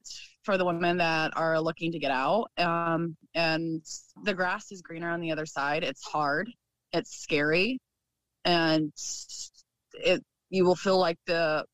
for 0.42 0.58
the 0.58 0.64
women 0.64 0.98
that 0.98 1.36
are 1.36 1.60
looking 1.60 1.92
to 1.92 1.98
get 1.98 2.10
out 2.10 2.50
um, 2.58 3.16
and 3.34 3.82
the 4.24 4.34
grass 4.34 4.70
is 4.72 4.82
greener 4.82 5.10
on 5.10 5.20
the 5.20 5.32
other 5.32 5.46
side 5.46 5.84
it's 5.84 6.02
hard 6.04 6.50
it's 6.92 7.16
scary 7.16 7.78
and 8.44 8.92
it 9.92 10.22
you 10.50 10.64
will 10.64 10.74
feel 10.74 10.98
like 10.98 11.18
the 11.26 11.64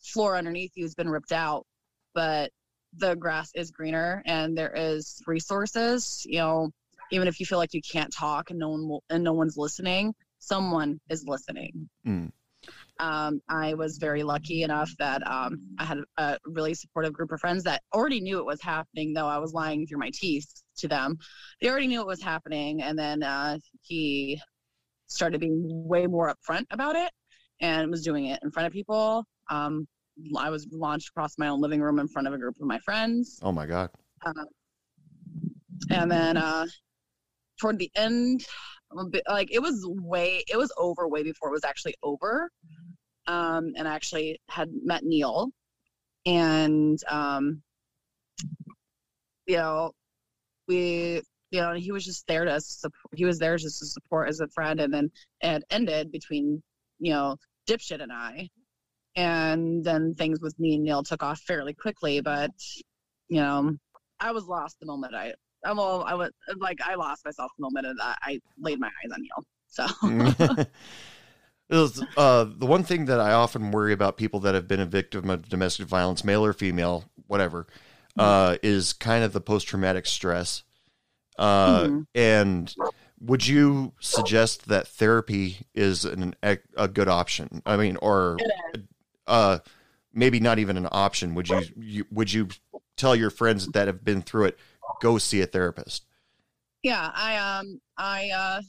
floor 0.00 0.36
underneath 0.36 0.72
you 0.74 0.84
has 0.84 0.94
been 0.94 1.08
ripped 1.10 1.32
out 1.32 1.66
but 2.14 2.50
the 2.96 3.14
grass 3.16 3.50
is 3.54 3.70
greener 3.70 4.22
and 4.24 4.56
there 4.56 4.72
is 4.74 5.22
resources. 5.26 6.24
You 6.28 6.38
know 6.38 6.70
even 7.12 7.28
if 7.28 7.38
you 7.38 7.46
feel 7.46 7.58
like 7.58 7.74
you 7.74 7.82
can't 7.82 8.12
talk 8.12 8.50
and 8.50 8.58
no 8.58 8.70
one 8.70 8.88
will, 8.88 9.04
and 9.10 9.22
no 9.22 9.32
one's 9.32 9.56
listening 9.56 10.14
someone 10.46 11.00
is 11.10 11.24
listening 11.26 11.88
Mm. 12.06 12.30
um, 13.00 13.40
I 13.48 13.74
was 13.74 13.98
very 13.98 14.22
lucky 14.22 14.62
enough 14.62 14.90
that 14.98 15.26
um, 15.26 15.58
I 15.78 15.84
had 15.84 15.98
a 16.18 16.38
really 16.44 16.72
supportive 16.72 17.12
group 17.12 17.32
of 17.32 17.40
friends 17.40 17.64
that 17.64 17.82
already 17.92 18.20
knew 18.20 18.38
it 18.38 18.46
was 18.46 18.62
happening, 18.62 19.12
though 19.12 19.26
I 19.26 19.38
was 19.38 19.52
lying 19.52 19.86
through 19.86 19.98
my 19.98 20.10
teeth 20.14 20.48
to 20.78 20.88
them. 20.88 21.18
They 21.60 21.68
already 21.68 21.88
knew 21.88 22.00
it 22.00 22.06
was 22.06 22.22
happening, 22.22 22.82
and 22.82 22.96
then 22.96 23.22
uh, 23.22 23.58
he 23.82 24.40
started 25.08 25.40
being 25.40 25.60
way 25.64 26.06
more 26.06 26.32
upfront 26.32 26.64
about 26.70 26.94
it 26.96 27.10
and 27.60 27.90
was 27.90 28.02
doing 28.02 28.26
it 28.26 28.38
in 28.44 28.50
front 28.50 28.66
of 28.68 28.72
people. 28.72 29.24
Um, 29.50 29.86
I 30.38 30.48
was 30.50 30.66
launched 30.70 31.08
across 31.10 31.36
my 31.38 31.48
own 31.48 31.60
living 31.60 31.80
room 31.80 31.98
in 31.98 32.08
front 32.08 32.28
of 32.28 32.34
a 32.34 32.38
group 32.38 32.54
of 32.60 32.66
my 32.66 32.78
friends. 32.78 33.40
Oh 33.42 33.52
my 33.52 33.66
God. 33.66 33.90
Um, 34.24 34.46
and 35.90 36.10
then 36.10 36.36
uh, 36.36 36.66
toward 37.60 37.78
the 37.78 37.90
end, 37.96 38.46
like 39.28 39.52
it 39.52 39.60
was 39.60 39.86
way, 39.86 40.42
it 40.48 40.56
was 40.56 40.72
over 40.76 41.08
way 41.08 41.22
before 41.22 41.48
it 41.48 41.52
was 41.52 41.64
actually 41.64 41.94
over. 42.02 42.50
Um, 43.26 43.72
and 43.76 43.88
I 43.88 43.94
actually 43.94 44.40
had 44.48 44.70
met 44.84 45.04
Neil, 45.04 45.50
and 46.24 46.98
um, 47.08 47.62
you 49.46 49.56
know, 49.56 49.92
we, 50.68 51.22
you 51.50 51.60
know, 51.60 51.74
he 51.74 51.92
was 51.92 52.04
just 52.04 52.26
there 52.26 52.44
to 52.44 52.60
support. 52.60 53.14
He 53.14 53.24
was 53.24 53.38
there 53.38 53.56
just 53.56 53.80
to 53.80 53.86
support 53.86 54.28
as 54.28 54.40
a 54.40 54.48
friend, 54.48 54.80
and 54.80 54.92
then 54.92 55.10
it 55.40 55.64
ended 55.70 56.12
between 56.12 56.62
you 56.98 57.12
know 57.12 57.36
dipshit 57.68 58.02
and 58.02 58.12
I. 58.12 58.48
And 59.16 59.82
then 59.82 60.14
things 60.14 60.40
with 60.42 60.58
me 60.60 60.74
and 60.74 60.84
Neil 60.84 61.02
took 61.02 61.22
off 61.22 61.40
fairly 61.40 61.72
quickly, 61.72 62.20
but 62.20 62.50
you 63.28 63.40
know, 63.40 63.74
I 64.20 64.32
was 64.32 64.46
lost 64.46 64.78
the 64.78 64.86
moment 64.86 65.14
I, 65.14 65.28
I 65.28 65.34
well, 65.74 66.04
I 66.04 66.14
was 66.14 66.30
like, 66.58 66.78
I 66.84 66.94
lost 66.94 67.24
myself 67.24 67.50
the 67.58 67.62
moment 67.62 67.86
of 67.86 67.96
that 67.98 68.18
I 68.22 68.40
laid 68.58 68.78
my 68.80 68.88
eyes 68.88 69.12
on 69.12 69.22
Neil. 69.22 69.44
So, 69.68 70.66
was, 71.70 72.04
uh, 72.16 72.44
the 72.44 72.66
one 72.66 72.84
thing 72.84 73.06
that 73.06 73.20
I 73.20 73.32
often 73.32 73.70
worry 73.70 73.92
about 73.92 74.16
people 74.16 74.40
that 74.40 74.54
have 74.54 74.68
been 74.68 74.80
a 74.80 74.86
victim 74.86 75.28
of 75.30 75.48
domestic 75.48 75.86
violence, 75.86 76.24
male 76.24 76.44
or 76.44 76.52
female, 76.52 77.04
whatever, 77.26 77.66
uh, 78.18 78.56
is 78.62 78.92
kind 78.92 79.24
of 79.24 79.32
the 79.32 79.40
post 79.40 79.66
traumatic 79.66 80.06
stress. 80.06 80.62
Uh, 81.38 81.86
Mhm. 81.88 82.06
And 82.14 82.76
would 83.20 83.46
you 83.46 83.92
suggest 84.00 84.68
that 84.68 84.86
therapy 84.88 85.66
is 85.74 86.04
an, 86.04 86.34
a 86.42 86.88
good 86.88 87.08
option? 87.08 87.62
I 87.66 87.76
mean, 87.76 87.96
or 87.96 88.38
uh, 89.26 89.58
maybe 90.14 90.40
not 90.40 90.58
even 90.58 90.76
an 90.76 90.88
option. 90.90 91.34
Would 91.34 91.48
you, 91.48 91.66
you 91.76 92.06
would 92.10 92.32
you 92.32 92.48
tell 92.96 93.14
your 93.14 93.30
friends 93.30 93.68
that 93.68 93.86
have 93.86 94.04
been 94.04 94.22
through 94.22 94.46
it, 94.46 94.58
go 95.00 95.18
see 95.18 95.40
a 95.40 95.46
therapist? 95.46 96.06
yeah, 96.86 97.10
I 97.14 97.36
um, 97.36 97.80
I 97.98 98.30
uh, 98.30 98.60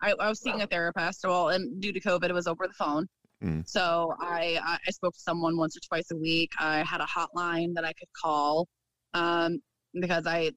I, 0.00 0.14
I 0.18 0.28
was 0.30 0.40
seeing 0.40 0.62
a 0.62 0.66
therapist. 0.66 1.20
Well, 1.22 1.50
and 1.50 1.82
due 1.82 1.92
to 1.92 2.00
COVID, 2.00 2.30
it 2.30 2.32
was 2.32 2.46
over 2.46 2.66
the 2.66 2.72
phone. 2.72 3.06
Mm. 3.44 3.68
So 3.68 4.14
I 4.18 4.78
I 4.86 4.90
spoke 4.90 5.12
to 5.12 5.20
someone 5.20 5.58
once 5.58 5.76
or 5.76 5.80
twice 5.86 6.10
a 6.10 6.16
week. 6.16 6.50
I 6.58 6.78
had 6.78 7.02
a 7.02 7.04
hotline 7.04 7.74
that 7.74 7.84
I 7.84 7.92
could 7.92 8.08
call, 8.18 8.66
um, 9.12 9.60
because 9.92 10.26
I 10.26 10.52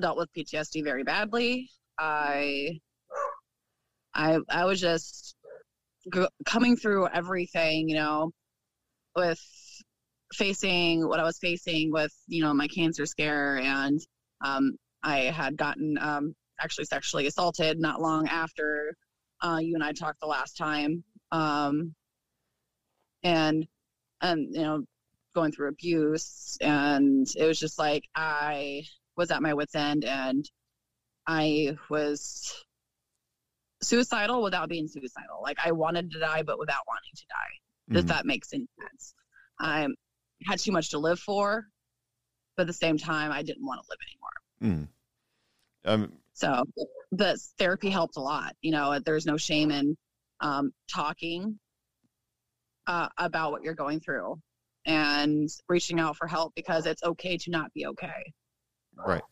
dealt 0.00 0.18
with 0.18 0.28
PTSD 0.36 0.82
very 0.82 1.04
badly. 1.04 1.70
I 2.00 2.80
I 4.12 4.40
I 4.48 4.64
was 4.64 4.80
just 4.80 5.36
g- 6.12 6.26
coming 6.44 6.76
through 6.76 7.06
everything, 7.08 7.88
you 7.88 7.94
know, 7.94 8.32
with 9.14 9.40
facing 10.34 11.06
what 11.06 11.20
I 11.20 11.24
was 11.24 11.38
facing 11.38 11.92
with, 11.92 12.12
you 12.26 12.42
know, 12.42 12.52
my 12.54 12.66
cancer 12.66 13.06
scare, 13.06 13.58
and 13.58 14.00
um, 14.40 14.76
I 15.02 15.18
had 15.20 15.56
gotten 15.56 15.98
um, 15.98 16.34
actually 16.60 16.84
sexually 16.84 17.26
assaulted 17.26 17.78
not 17.78 18.00
long 18.00 18.28
after 18.28 18.94
uh, 19.42 19.58
you 19.60 19.74
and 19.74 19.84
I 19.84 19.92
talked 19.92 20.20
the 20.20 20.26
last 20.26 20.56
time, 20.56 21.02
um, 21.32 21.94
and 23.22 23.66
and 24.20 24.54
you 24.54 24.62
know, 24.62 24.84
going 25.34 25.52
through 25.52 25.68
abuse, 25.68 26.58
and 26.60 27.26
it 27.36 27.46
was 27.46 27.58
just 27.58 27.78
like 27.78 28.04
I 28.14 28.84
was 29.16 29.30
at 29.30 29.42
my 29.42 29.54
wits 29.54 29.74
end, 29.74 30.04
and 30.04 30.48
I 31.26 31.76
was 31.88 32.52
suicidal 33.82 34.42
without 34.42 34.68
being 34.68 34.88
suicidal. 34.88 35.40
Like 35.42 35.58
I 35.64 35.72
wanted 35.72 36.10
to 36.12 36.18
die, 36.18 36.42
but 36.42 36.58
without 36.58 36.82
wanting 36.86 37.12
to 37.16 37.26
die. 37.28 37.98
If 37.98 38.04
Mhm. 38.04 38.08
that 38.08 38.26
makes 38.26 38.52
any 38.52 38.68
sense. 38.78 39.14
I 39.58 39.88
had 40.46 40.58
too 40.58 40.72
much 40.72 40.90
to 40.90 40.98
live 40.98 41.18
for, 41.18 41.66
but 42.60 42.64
at 42.64 42.66
the 42.66 42.74
same 42.74 42.98
time, 42.98 43.32
I 43.32 43.42
didn't 43.42 43.64
want 43.64 43.80
to 43.80 43.86
live 43.88 43.98
anymore. 44.68 44.88
Mm. 45.82 46.02
Um, 46.04 46.12
So, 46.34 46.62
the 47.10 47.40
therapy 47.58 47.88
helped 47.88 48.18
a 48.18 48.20
lot. 48.20 48.54
You 48.60 48.72
know, 48.72 48.98
there's 49.02 49.24
no 49.24 49.38
shame 49.38 49.70
in 49.70 49.96
um, 50.40 50.70
talking 50.92 51.58
uh, 52.86 53.08
about 53.16 53.52
what 53.52 53.62
you're 53.62 53.72
going 53.72 53.98
through 54.00 54.38
and 54.84 55.48
reaching 55.70 55.98
out 55.98 56.18
for 56.18 56.26
help 56.26 56.52
because 56.54 56.84
it's 56.84 57.02
okay 57.02 57.38
to 57.38 57.50
not 57.50 57.72
be 57.72 57.86
okay. 57.86 58.30
Right. 58.94 59.22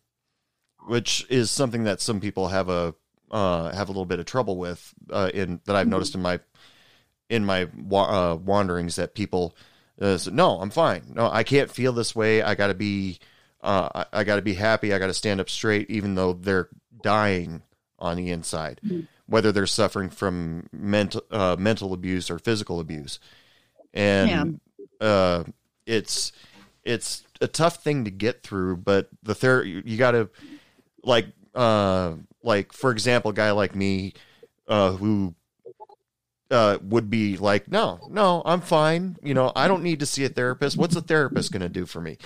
Which 0.87 1.27
is 1.29 1.51
something 1.51 1.85
that 1.85 2.01
some 2.01 2.21
people 2.21 2.49
have 2.49 2.71
a 2.71 2.95
uh, 3.31 3.73
have 3.73 3.89
a 3.89 3.93
little 3.93 4.07
bit 4.07 4.21
of 4.21 4.25
trouble 4.25 4.57
with 4.57 4.95
uh, 5.11 5.31
in 5.35 5.61
that 5.67 5.77
I've 5.77 5.87
Mhm. 5.87 5.91
noticed 5.91 6.15
in 6.15 6.23
my 6.23 6.41
in 7.29 7.45
my 7.45 7.69
wa- 7.77 8.33
uh, 8.33 8.37
wanderings 8.37 8.97
that 8.97 9.15
people 9.15 9.55
uh, 10.01 10.17
say, 10.19 10.31
no, 10.31 10.61
I'm 10.61 10.71
fine. 10.71 11.03
No, 11.15 11.31
I 11.31 11.43
can't 11.43 11.71
feel 11.71 11.93
this 11.93 12.15
way. 12.15 12.43
I 12.43 12.55
got 12.55 12.69
to 12.69 12.75
be 12.75 13.19
uh, 13.61 13.89
I, 14.13 14.21
I 14.21 14.25
got 14.25 14.37
to 14.37 14.43
be 14.43 14.55
happy. 14.55 14.95
I 14.95 14.99
got 14.99 15.09
to 15.09 15.15
stand 15.15 15.41
up 15.41 15.51
straight, 15.51 15.91
even 15.91 16.15
though 16.15 16.33
they're 16.33 16.69
dying 17.01 17.63
on 17.99 18.17
the 18.17 18.31
inside, 18.31 18.81
Mhm. 18.87 19.09
whether 19.27 19.51
they're 19.51 19.67
suffering 19.67 20.11
from 20.11 20.69
mental 20.73 21.23
uh, 21.31 21.57
mental 21.59 21.93
abuse 21.93 22.31
or 22.31 22.39
physical 22.39 22.79
abuse, 22.81 23.19
and 23.93 24.61
uh, 25.01 25.45
it's 25.87 26.33
it's 26.85 27.25
a 27.41 27.49
tough 27.49 27.83
thing 27.83 28.05
to 28.05 28.11
get 28.11 28.43
through. 28.43 28.77
But 28.77 29.09
the 29.23 29.35
ther 29.35 29.65
you, 29.65 29.83
you 29.85 29.97
got 29.97 30.13
to 30.13 30.31
like 31.03 31.27
uh 31.55 32.15
like 32.43 32.73
for 32.73 32.91
example, 32.93 33.31
a 33.33 33.35
guy 33.35 33.51
like 33.51 33.75
me 33.75 34.13
uh 34.69 34.93
who 34.93 35.35
uh 36.51 36.79
would 36.83 37.11
be 37.11 37.37
like, 37.37 37.71
no, 37.71 38.01
no, 38.11 38.43
I'm 38.45 38.61
fine. 38.61 39.17
You 39.23 39.35
know, 39.35 39.53
I 39.55 39.69
don't 39.69 39.83
need 39.83 40.01
to 40.01 40.07
see 40.07 40.25
a 40.25 40.29
therapist. 40.29 40.77
What's 40.77 40.97
a 40.97 41.01
therapist 41.03 41.53
going 41.53 41.63
to 41.63 41.69
do 41.69 41.87
for 41.87 42.01
me? 42.01 42.19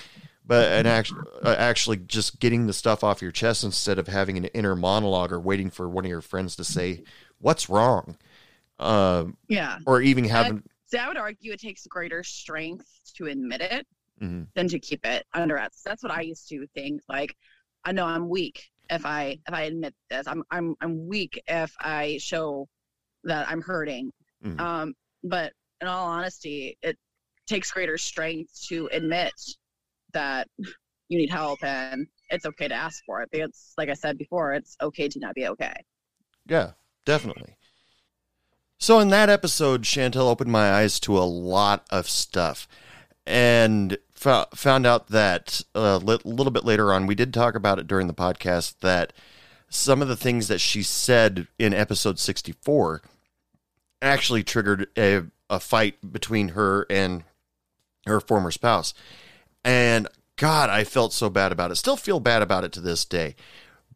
but 0.45 0.73
and 0.73 0.89
actually, 0.89 1.21
uh, 1.45 1.55
actually 1.57 1.97
just 1.99 2.41
getting 2.41 2.67
the 2.67 2.73
stuff 2.73 3.05
off 3.05 3.23
your 3.23 3.31
chest 3.31 3.63
instead 3.63 3.97
of 3.97 4.09
having 4.09 4.37
an 4.37 4.47
inner 4.47 4.75
monologue 4.75 5.31
or 5.31 5.39
waiting 5.39 5.71
for 5.71 5.89
one 5.89 6.05
of 6.05 6.09
your 6.09 6.21
friends 6.21 6.57
to 6.57 6.65
say 6.65 7.05
what's 7.39 7.69
wrong, 7.71 8.17
uh, 8.81 9.25
Yeah. 9.49 9.79
or 9.87 10.03
even 10.03 10.25
having. 10.25 10.65
See, 10.87 10.99
I 10.99 11.07
would 11.07 11.17
argue 11.17 11.53
it 11.53 11.61
takes 11.61 11.87
greater 11.87 12.25
strength 12.25 12.89
to 13.15 13.27
admit 13.27 13.61
it 13.61 13.87
Mhm. 14.21 14.49
than 14.55 14.67
to 14.69 14.81
keep 14.81 15.07
it 15.07 15.25
under 15.33 15.55
wraps. 15.55 15.81
That's 15.85 16.03
what 16.03 16.11
I 16.13 16.23
used 16.23 16.49
to 16.49 16.67
think. 16.75 17.03
Like, 17.09 17.37
I 17.85 17.93
know 17.93 18.05
I'm 18.05 18.29
weak 18.29 18.69
if 18.91 19.07
I 19.07 19.39
if 19.47 19.55
I 19.55 19.63
admit 19.63 19.95
this. 20.11 20.27
I'm 20.27 20.43
I'm 20.51 20.75
I'm 20.81 21.07
weak 21.07 21.41
if 21.47 21.73
I 21.79 22.19
show 22.21 22.69
that 23.25 23.49
I'm 23.49 23.61
hurting. 23.63 24.13
Mhm. 24.45 24.61
Um, 24.61 24.95
but 25.25 25.53
in 25.81 25.89
all 25.89 26.07
honesty, 26.07 26.77
it 26.83 26.97
takes 27.47 27.71
greater 27.71 27.99
strength 27.99 28.67
to 28.69 28.89
admit 28.93 29.33
that 30.13 30.49
you 31.09 31.19
need 31.19 31.31
help 31.31 31.63
and 31.63 32.07
it's 32.31 32.47
okay 32.47 32.69
to 32.69 32.75
ask 32.75 33.03
for 33.05 33.23
it. 33.23 33.31
Because, 33.31 33.75
like 33.77 33.89
I 33.89 33.95
said 33.95 34.17
before, 34.19 34.53
it's 34.55 34.77
okay 34.81 35.09
to 35.09 35.19
not 35.19 35.35
be 35.35 35.47
okay. 35.49 35.75
Yeah, 36.47 36.73
definitely. 37.05 37.57
So 38.79 38.99
in 38.99 39.09
that 39.11 39.31
episode, 39.31 39.83
Chantel 39.83 40.29
opened 40.29 40.51
my 40.51 40.73
eyes 40.73 40.99
to 41.01 41.17
a 41.17 41.21
lot 41.23 41.87
of 41.91 42.09
stuff, 42.09 42.67
and 43.25 43.97
fo- 44.13 44.47
found 44.55 44.87
out 44.87 45.07
that 45.09 45.63
a 45.75 45.99
li- 45.99 46.19
little 46.25 46.51
bit 46.51 46.65
later 46.65 46.93
on, 46.93 47.07
we 47.07 47.15
did 47.15 47.33
talk 47.33 47.55
about 47.55 47.79
it 47.79 47.87
during 47.87 48.09
the 48.09 48.15
podcast 48.15 48.81
that 48.81 49.13
some 49.69 50.03
of 50.03 50.09
the 50.09 50.17
things 50.17 50.49
that 50.49 50.59
she 50.61 50.83
said 50.83 51.47
in 51.61 51.73
episode 51.73 52.19
sixty-four 52.19 53.03
actually 54.03 54.43
triggered 54.43 54.89
a 54.99 55.23
a 55.49 55.61
fight 55.61 56.13
between 56.13 56.49
her 56.51 56.87
and 56.91 57.25
her 58.07 58.21
former 58.21 58.51
spouse, 58.51 58.95
and 59.65 60.09
God, 60.37 60.71
I 60.71 60.85
felt 60.85 61.13
so 61.13 61.31
bad 61.31 61.53
about 61.53 61.71
it. 61.71 61.77
Still 61.77 61.97
feel 61.97 62.21
bad 62.21 62.43
about 62.43 62.65
it 62.65 62.73
to 62.73 62.81
this 62.81 63.05
day 63.05 63.37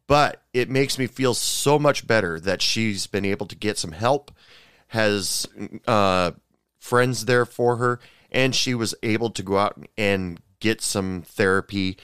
but 0.07 0.41
it 0.53 0.69
makes 0.69 0.97
me 0.97 1.05
feel 1.05 1.33
so 1.33 1.77
much 1.77 2.07
better 2.07 2.39
that 2.39 2.61
she's 2.61 3.05
been 3.07 3.25
able 3.25 3.45
to 3.45 3.55
get 3.55 3.77
some 3.77 3.91
help, 3.91 4.31
has 4.87 5.45
uh, 5.85 6.31
friends 6.79 7.25
there 7.25 7.45
for 7.45 7.75
her, 7.75 7.99
and 8.31 8.55
she 8.55 8.73
was 8.73 8.95
able 9.03 9.29
to 9.29 9.43
go 9.43 9.57
out 9.57 9.77
and 9.97 10.39
get 10.61 10.81
some 10.81 11.21
therapy, 11.21 11.97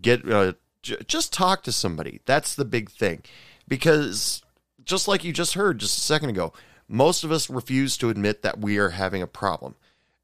get 0.00 0.28
uh, 0.30 0.52
j- 0.82 0.96
just 1.06 1.32
talk 1.32 1.64
to 1.64 1.72
somebody. 1.72 2.20
That's 2.24 2.54
the 2.54 2.64
big 2.64 2.90
thing, 2.90 3.22
because 3.66 4.40
just 4.84 5.08
like 5.08 5.24
you 5.24 5.32
just 5.32 5.54
heard 5.54 5.80
just 5.80 5.98
a 5.98 6.00
second 6.00 6.30
ago, 6.30 6.52
most 6.88 7.24
of 7.24 7.30
us 7.30 7.50
refuse 7.50 7.96
to 7.98 8.08
admit 8.08 8.42
that 8.42 8.58
we 8.58 8.78
are 8.78 8.90
having 8.90 9.22
a 9.22 9.26
problem, 9.26 9.76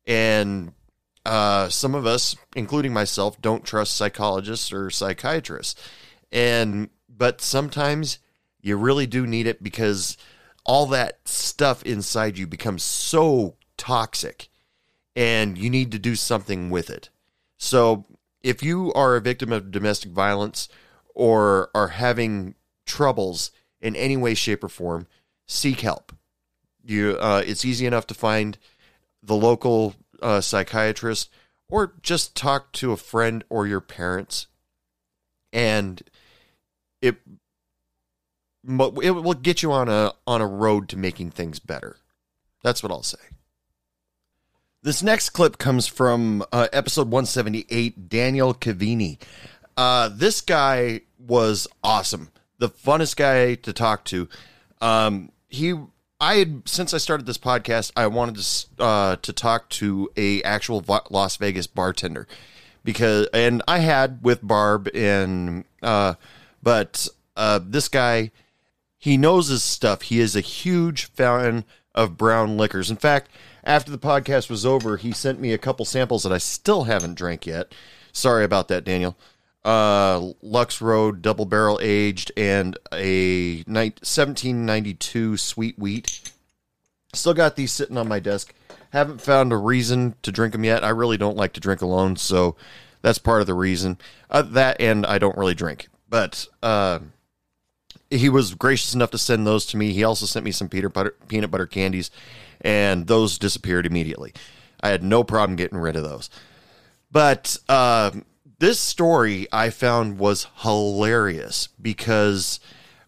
and 0.06 0.72
uh, 1.26 1.68
some 1.68 1.94
of 1.94 2.06
us, 2.06 2.36
including 2.54 2.92
myself, 2.92 3.40
don't 3.40 3.64
trust 3.64 3.96
psychologists 3.96 4.72
or 4.72 4.90
psychiatrists. 4.90 5.80
And 6.30 6.90
but 7.08 7.40
sometimes 7.40 8.18
you 8.60 8.76
really 8.76 9.06
do 9.06 9.26
need 9.26 9.46
it 9.46 9.62
because 9.62 10.16
all 10.64 10.86
that 10.86 11.26
stuff 11.28 11.82
inside 11.84 12.38
you 12.38 12.46
becomes 12.46 12.82
so 12.82 13.56
toxic 13.76 14.48
and 15.14 15.56
you 15.56 15.70
need 15.70 15.92
to 15.92 15.98
do 15.98 16.16
something 16.16 16.70
with 16.70 16.90
it. 16.90 17.10
So, 17.56 18.04
if 18.42 18.62
you 18.62 18.92
are 18.94 19.16
a 19.16 19.20
victim 19.20 19.52
of 19.52 19.70
domestic 19.70 20.10
violence 20.10 20.68
or 21.14 21.70
are 21.74 21.88
having 21.88 22.54
troubles 22.84 23.50
in 23.80 23.96
any 23.96 24.16
way 24.16 24.34
shape 24.34 24.64
or 24.64 24.68
form, 24.68 25.06
seek 25.46 25.80
help. 25.80 26.12
You 26.84 27.16
uh, 27.20 27.42
it's 27.46 27.64
easy 27.64 27.86
enough 27.86 28.06
to 28.08 28.14
find 28.14 28.58
the 29.22 29.34
local 29.34 29.94
uh, 30.22 30.40
psychiatrist 30.40 31.30
or 31.68 31.94
just 32.02 32.36
talk 32.36 32.72
to 32.72 32.92
a 32.92 32.96
friend 32.96 33.42
or 33.48 33.66
your 33.66 33.80
parents 33.80 34.46
and 35.52 36.02
it 37.00 37.16
it 38.66 39.10
will 39.10 39.34
get 39.34 39.62
you 39.62 39.72
on 39.72 39.88
a 39.88 40.12
on 40.26 40.40
a 40.40 40.46
road 40.46 40.88
to 40.88 40.96
making 40.96 41.30
things 41.30 41.58
better. 41.58 41.96
That's 42.62 42.82
what 42.82 42.90
I'll 42.90 43.02
say. 43.02 43.18
This 44.82 45.02
next 45.02 45.30
clip 45.30 45.56
comes 45.56 45.86
from 45.86 46.44
uh, 46.52 46.68
episode 46.72 47.08
178, 47.08 48.08
Daniel 48.10 48.52
Cavini. 48.52 49.18
Uh, 49.78 50.10
this 50.12 50.42
guy 50.42 51.00
was 51.18 51.66
awesome, 51.82 52.30
the 52.58 52.68
funnest 52.68 53.16
guy 53.16 53.54
to 53.54 53.72
talk 53.72 54.04
to. 54.06 54.28
Um, 54.82 55.30
he, 55.48 55.74
I 56.20 56.36
had 56.36 56.68
since 56.68 56.94
I 56.94 56.98
started 56.98 57.26
this 57.26 57.38
podcast, 57.38 57.92
I 57.96 58.06
wanted 58.06 58.36
to 58.36 58.82
uh, 58.82 59.16
to 59.16 59.32
talk 59.32 59.68
to 59.70 60.10
a 60.16 60.42
actual 60.42 60.84
Las 61.10 61.36
Vegas 61.36 61.66
bartender 61.66 62.26
because, 62.84 63.26
and 63.32 63.62
I 63.66 63.78
had 63.78 64.22
with 64.22 64.46
Barb 64.46 64.88
and, 64.94 65.64
uh, 65.82 66.14
but 66.62 67.08
uh, 67.36 67.60
this 67.62 67.88
guy, 67.88 68.30
he 68.98 69.16
knows 69.16 69.48
his 69.48 69.62
stuff. 69.62 70.02
He 70.02 70.20
is 70.20 70.36
a 70.36 70.40
huge 70.40 71.06
fan 71.06 71.64
of 71.94 72.16
brown 72.16 72.56
liquors. 72.56 72.90
In 72.90 72.96
fact, 72.96 73.30
after 73.64 73.90
the 73.90 73.98
podcast 73.98 74.50
was 74.50 74.66
over, 74.66 74.98
he 74.98 75.12
sent 75.12 75.40
me 75.40 75.52
a 75.52 75.58
couple 75.58 75.84
samples 75.84 76.22
that 76.22 76.32
I 76.32 76.38
still 76.38 76.84
haven't 76.84 77.14
drank 77.14 77.46
yet. 77.46 77.74
Sorry 78.12 78.44
about 78.44 78.68
that, 78.68 78.84
Daniel. 78.84 79.16
Uh, 79.64 80.32
Lux 80.42 80.80
Row 80.80 81.10
double 81.10 81.46
barrel 81.46 81.78
aged 81.82 82.30
and 82.36 82.76
a 82.92 83.64
ni- 83.66 83.94
1792 84.02 85.36
sweet 85.36 85.78
wheat. 85.78 86.32
Still 87.14 87.34
got 87.34 87.56
these 87.56 87.72
sitting 87.72 87.96
on 87.96 88.08
my 88.08 88.20
desk. 88.20 88.52
Haven't 88.90 89.20
found 89.20 89.52
a 89.52 89.56
reason 89.56 90.14
to 90.22 90.30
drink 90.30 90.52
them 90.52 90.64
yet. 90.64 90.84
I 90.84 90.90
really 90.90 91.16
don't 91.16 91.36
like 91.36 91.52
to 91.54 91.60
drink 91.60 91.80
alone, 91.80 92.16
so 92.16 92.56
that's 93.02 93.18
part 93.18 93.40
of 93.40 93.46
the 93.46 93.54
reason. 93.54 93.98
Uh, 94.30 94.42
that 94.42 94.80
and 94.80 95.06
I 95.06 95.18
don't 95.18 95.36
really 95.36 95.54
drink. 95.54 95.88
But 96.08 96.46
uh, 96.62 97.00
he 98.10 98.28
was 98.28 98.54
gracious 98.54 98.94
enough 98.94 99.10
to 99.12 99.18
send 99.18 99.46
those 99.46 99.66
to 99.66 99.76
me. 99.76 99.92
He 99.92 100.04
also 100.04 100.26
sent 100.26 100.44
me 100.44 100.52
some 100.52 100.68
peanut 100.68 100.92
butter 100.92 101.16
peanut 101.28 101.50
butter 101.50 101.66
candies, 101.66 102.10
and 102.60 103.06
those 103.06 103.38
disappeared 103.38 103.86
immediately. 103.86 104.32
I 104.80 104.90
had 104.90 105.02
no 105.02 105.24
problem 105.24 105.56
getting 105.56 105.78
rid 105.78 105.96
of 105.96 106.04
those. 106.04 106.30
But 107.10 107.56
uh, 107.68 108.10
this 108.64 108.80
story 108.80 109.46
I 109.52 109.68
found 109.68 110.18
was 110.18 110.46
hilarious 110.60 111.68
because 111.82 112.60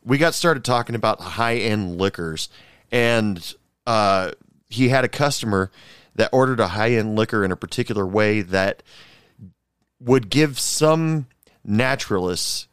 we 0.05 0.19
got 0.19 0.35
started 0.35 0.67
talking 0.67 0.95
about 0.95 1.19
high 1.19 1.57
end 1.57 1.97
liquors, 1.97 2.51
and 2.93 3.55
uh, 3.87 4.33
he 4.69 4.91
had 4.91 5.07
a 5.07 5.09
customer 5.09 5.71
that 6.15 6.29
ordered 6.31 6.61
a 6.61 6.69
high 6.69 6.91
end 6.91 7.17
liquor 7.17 7.43
in 7.43 7.53
a 7.53 7.57
particular 7.57 8.07
way 8.07 8.43
that 8.43 8.83
would 9.99 10.29
give 10.29 10.59
some 10.59 11.27
naturalists, 11.65 12.69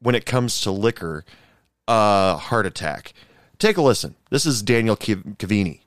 when 0.00 0.16
it 0.16 0.26
comes 0.26 0.60
to 0.62 0.72
liquor, 0.72 1.24
a 1.86 2.36
heart 2.36 2.66
attack. 2.66 3.12
Take 3.60 3.76
a 3.76 3.82
listen. 3.82 4.16
This 4.30 4.44
is 4.44 4.60
Daniel 4.60 4.96
Cav- 4.96 5.38
Cavini. 5.38 5.82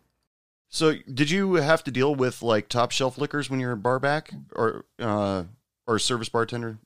So, 0.70 0.96
did 1.14 1.30
you 1.30 1.56
have 1.56 1.84
to 1.84 1.92
deal 1.92 2.16
with 2.16 2.42
like 2.42 2.70
top 2.70 2.92
shelf 2.92 3.18
liquors 3.18 3.50
when 3.50 3.60
you're 3.60 3.74
a 3.74 3.78
bar 3.78 4.00
back 4.00 4.32
or 4.56 4.86
uh, 4.98 5.44
or 5.88 5.96
a 5.96 6.00
service 6.00 6.30
bartender? 6.30 6.78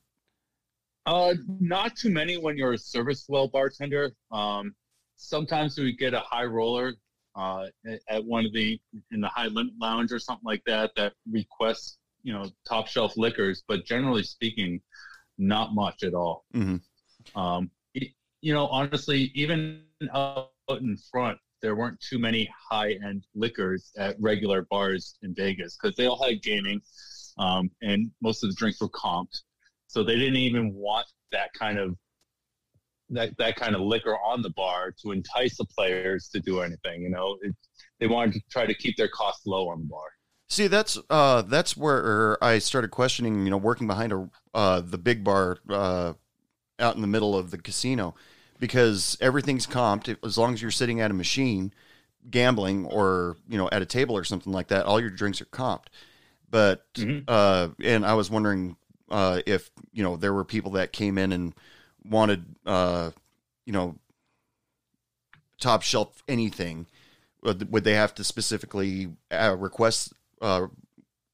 Uh, 1.04 1.34
not 1.60 1.96
too 1.96 2.10
many 2.10 2.36
when 2.36 2.56
you're 2.56 2.74
a 2.74 2.78
service 2.78 3.24
well 3.28 3.48
bartender. 3.48 4.12
Um, 4.30 4.74
sometimes 5.16 5.76
we 5.76 5.92
get 5.96 6.14
a 6.14 6.20
high 6.20 6.44
roller 6.44 6.94
uh, 7.34 7.66
at- 8.08 8.24
one 8.24 8.46
of 8.46 8.52
the 8.52 8.80
in 9.10 9.20
the 9.20 9.28
high 9.28 9.46
limit 9.48 9.74
lounge 9.80 10.12
or 10.12 10.18
something 10.18 10.44
like 10.44 10.62
that 10.66 10.92
that 10.96 11.14
requests 11.30 11.98
you 12.22 12.32
know 12.32 12.48
top 12.68 12.86
shelf 12.86 13.16
liquors, 13.16 13.64
but 13.66 13.84
generally 13.84 14.22
speaking, 14.22 14.80
not 15.38 15.74
much 15.74 16.04
at 16.04 16.14
all. 16.14 16.44
Mhm. 16.54 16.80
Um, 17.34 17.70
you 17.94 18.52
know, 18.54 18.66
honestly, 18.68 19.30
even 19.34 19.84
out 20.14 20.50
in 20.68 20.96
front, 21.10 21.38
there 21.62 21.74
weren't 21.76 22.00
too 22.00 22.18
many 22.18 22.48
high 22.70 22.92
end 23.04 23.24
liquors 23.34 23.92
at 23.96 24.16
regular 24.20 24.62
bars 24.70 25.16
in 25.22 25.34
Vegas 25.34 25.76
because 25.80 25.96
they 25.96 26.06
all 26.06 26.22
had 26.22 26.42
gaming, 26.42 26.80
um, 27.38 27.70
and 27.82 28.10
most 28.20 28.42
of 28.42 28.50
the 28.50 28.56
drinks 28.56 28.80
were 28.80 28.88
comped 28.88 29.42
so 29.92 30.02
they 30.02 30.16
didn't 30.16 30.36
even 30.36 30.72
want 30.72 31.06
that 31.32 31.52
kind 31.52 31.78
of 31.78 31.94
that 33.10 33.36
that 33.36 33.56
kind 33.56 33.74
of 33.74 33.82
liquor 33.82 34.16
on 34.24 34.40
the 34.40 34.48
bar 34.50 34.94
to 35.02 35.12
entice 35.12 35.58
the 35.58 35.66
players 35.66 36.30
to 36.30 36.40
do 36.40 36.60
anything. 36.60 37.02
You 37.02 37.10
know, 37.10 37.36
it, 37.42 37.54
they 38.00 38.06
wanted 38.06 38.32
to 38.34 38.40
try 38.50 38.64
to 38.64 38.72
keep 38.72 38.96
their 38.96 39.08
costs 39.08 39.46
low 39.46 39.68
on 39.68 39.80
the 39.80 39.84
bar. 39.84 40.06
See, 40.48 40.66
that's 40.66 40.98
uh, 41.10 41.42
that's 41.42 41.76
where 41.76 42.42
I 42.42 42.58
started 42.58 42.90
questioning. 42.90 43.44
You 43.44 43.50
know, 43.50 43.58
working 43.58 43.86
behind 43.86 44.14
a 44.14 44.30
uh, 44.54 44.80
the 44.80 44.96
big 44.96 45.24
bar 45.24 45.58
uh, 45.68 46.14
out 46.78 46.94
in 46.94 47.02
the 47.02 47.06
middle 47.06 47.36
of 47.36 47.50
the 47.50 47.58
casino, 47.58 48.14
because 48.58 49.18
everything's 49.20 49.66
comped. 49.66 50.16
As 50.24 50.38
long 50.38 50.54
as 50.54 50.62
you're 50.62 50.70
sitting 50.70 51.02
at 51.02 51.10
a 51.10 51.14
machine, 51.14 51.74
gambling, 52.30 52.86
or 52.86 53.36
you 53.46 53.58
know, 53.58 53.68
at 53.70 53.82
a 53.82 53.86
table 53.86 54.16
or 54.16 54.24
something 54.24 54.54
like 54.54 54.68
that, 54.68 54.86
all 54.86 54.98
your 54.98 55.10
drinks 55.10 55.42
are 55.42 55.46
comped. 55.46 55.88
But 56.52 56.86
Mhm. 56.96 57.28
uh, 57.28 57.70
and 57.84 58.06
I 58.06 58.14
was 58.14 58.30
wondering 58.30 58.76
uh, 59.10 59.42
if 59.46 59.72
you 59.92 60.04
know 60.04 60.16
there 60.18 60.34
were 60.34 60.46
people 60.46 60.72
that 60.74 60.92
came 60.92 61.18
in 61.18 61.32
and 61.32 61.54
wanted 62.04 62.46
uh, 62.66 63.12
you 63.66 63.74
know 63.74 63.96
top 65.60 65.82
shelf 65.82 66.22
anything. 66.28 66.86
Would 67.42 67.72
would 67.72 67.84
they 67.84 67.94
have 67.94 68.14
to 68.16 68.24
specifically 68.24 69.10
uh, 69.30 69.56
request 69.58 70.14
uh, 70.42 70.68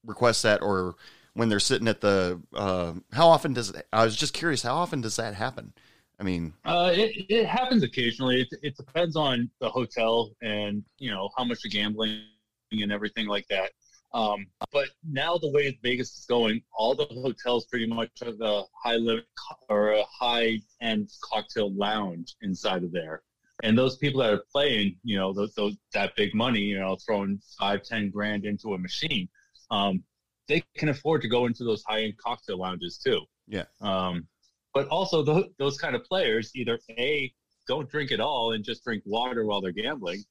request 0.05 0.43
that, 0.43 0.61
or 0.61 0.95
when 1.35 1.49
they're 1.49 1.59
sitting 1.59 1.87
at 1.89 2.01
the. 2.01 2.41
Uh, 2.53 2.95
how 3.13 3.29
often 3.29 3.53
does 3.53 3.71
it? 3.71 3.87
I 3.93 4.05
was 4.05 4.15
just 4.17 4.33
curious. 4.33 4.63
How 4.63 4.75
often 4.75 5.01
does 5.01 5.17
that 5.17 5.35
happen? 5.35 5.73
I 6.19 6.23
mean, 6.23 6.53
Uh, 6.65 6.91
it, 6.93 7.25
it 7.29 7.45
happens 7.45 7.83
occasionally. 7.83 8.41
It, 8.41 8.47
it 8.61 8.77
depends 8.77 9.15
on 9.15 9.49
the 9.59 9.69
hotel 9.69 10.31
and 10.41 10.83
you 10.97 11.09
know 11.09 11.29
how 11.37 11.43
much 11.43 11.61
the 11.61 11.69
gambling 11.69 12.23
and 12.71 12.91
everything 12.91 13.27
like 13.27 13.47
that. 13.49 13.71
Um, 14.11 14.47
but 14.71 14.89
now 15.07 15.37
the 15.37 15.51
way 15.51 15.77
Vegas 15.83 16.17
is 16.17 16.25
going, 16.25 16.61
all 16.73 16.95
the 16.95 17.05
hotels 17.05 17.65
pretty 17.65 17.87
much 17.87 18.09
have 18.23 18.41
a 18.41 18.63
high 18.83 18.95
limit 18.95 19.25
or 19.69 19.91
a 19.91 20.03
high 20.03 20.59
end 20.81 21.09
cocktail 21.21 21.71
lounge 21.75 22.35
inside 22.41 22.83
of 22.83 22.91
there. 22.91 23.21
And 23.61 23.77
those 23.77 23.97
people 23.97 24.21
that 24.21 24.33
are 24.33 24.43
playing, 24.51 24.95
you 25.03 25.17
know, 25.17 25.33
those, 25.33 25.53
those 25.53 25.75
that 25.93 26.15
big 26.15 26.33
money, 26.33 26.61
you 26.61 26.79
know, 26.79 26.97
throwing 27.05 27.39
five, 27.59 27.83
ten 27.83 28.09
grand 28.09 28.45
into 28.45 28.73
a 28.73 28.77
machine, 28.77 29.27
um, 29.69 30.03
they 30.47 30.63
can 30.77 30.89
afford 30.89 31.21
to 31.21 31.27
go 31.27 31.45
into 31.45 31.63
those 31.63 31.83
high 31.83 32.03
end 32.03 32.17
cocktail 32.17 32.57
lounges 32.57 32.97
too. 32.97 33.21
Yeah. 33.47 33.65
Um, 33.81 34.27
but 34.73 34.87
also 34.87 35.23
those, 35.23 35.45
those 35.57 35.77
kind 35.77 35.95
of 35.95 36.03
players 36.05 36.51
either 36.55 36.79
a 36.97 37.31
don't 37.67 37.89
drink 37.89 38.11
at 38.11 38.19
all 38.19 38.53
and 38.53 38.63
just 38.63 38.83
drink 38.83 39.03
water 39.05 39.45
while 39.45 39.61
they're 39.61 39.71
gambling, 39.71 40.23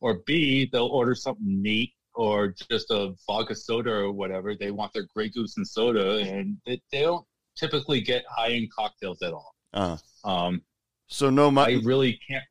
or 0.00 0.20
b 0.26 0.68
they'll 0.72 0.86
order 0.86 1.14
something 1.14 1.62
neat 1.62 1.92
or 2.16 2.54
just 2.70 2.90
a 2.90 3.12
vodka 3.26 3.54
soda 3.54 3.92
or 3.92 4.12
whatever. 4.12 4.54
They 4.54 4.70
want 4.70 4.92
their 4.92 5.06
Grey 5.14 5.28
Goose 5.28 5.56
and 5.56 5.66
soda, 5.66 6.18
and 6.18 6.56
they, 6.66 6.80
they 6.90 7.02
don't 7.02 7.24
typically 7.56 8.00
get 8.00 8.24
high 8.28 8.50
end 8.52 8.68
cocktails 8.76 9.22
at 9.22 9.32
all. 9.32 9.54
uh, 9.72 9.96
Um, 10.24 10.62
so 11.08 11.30
no, 11.30 11.50
mu- 11.50 11.60
I 11.60 11.80
really 11.84 12.18
can't. 12.28 12.44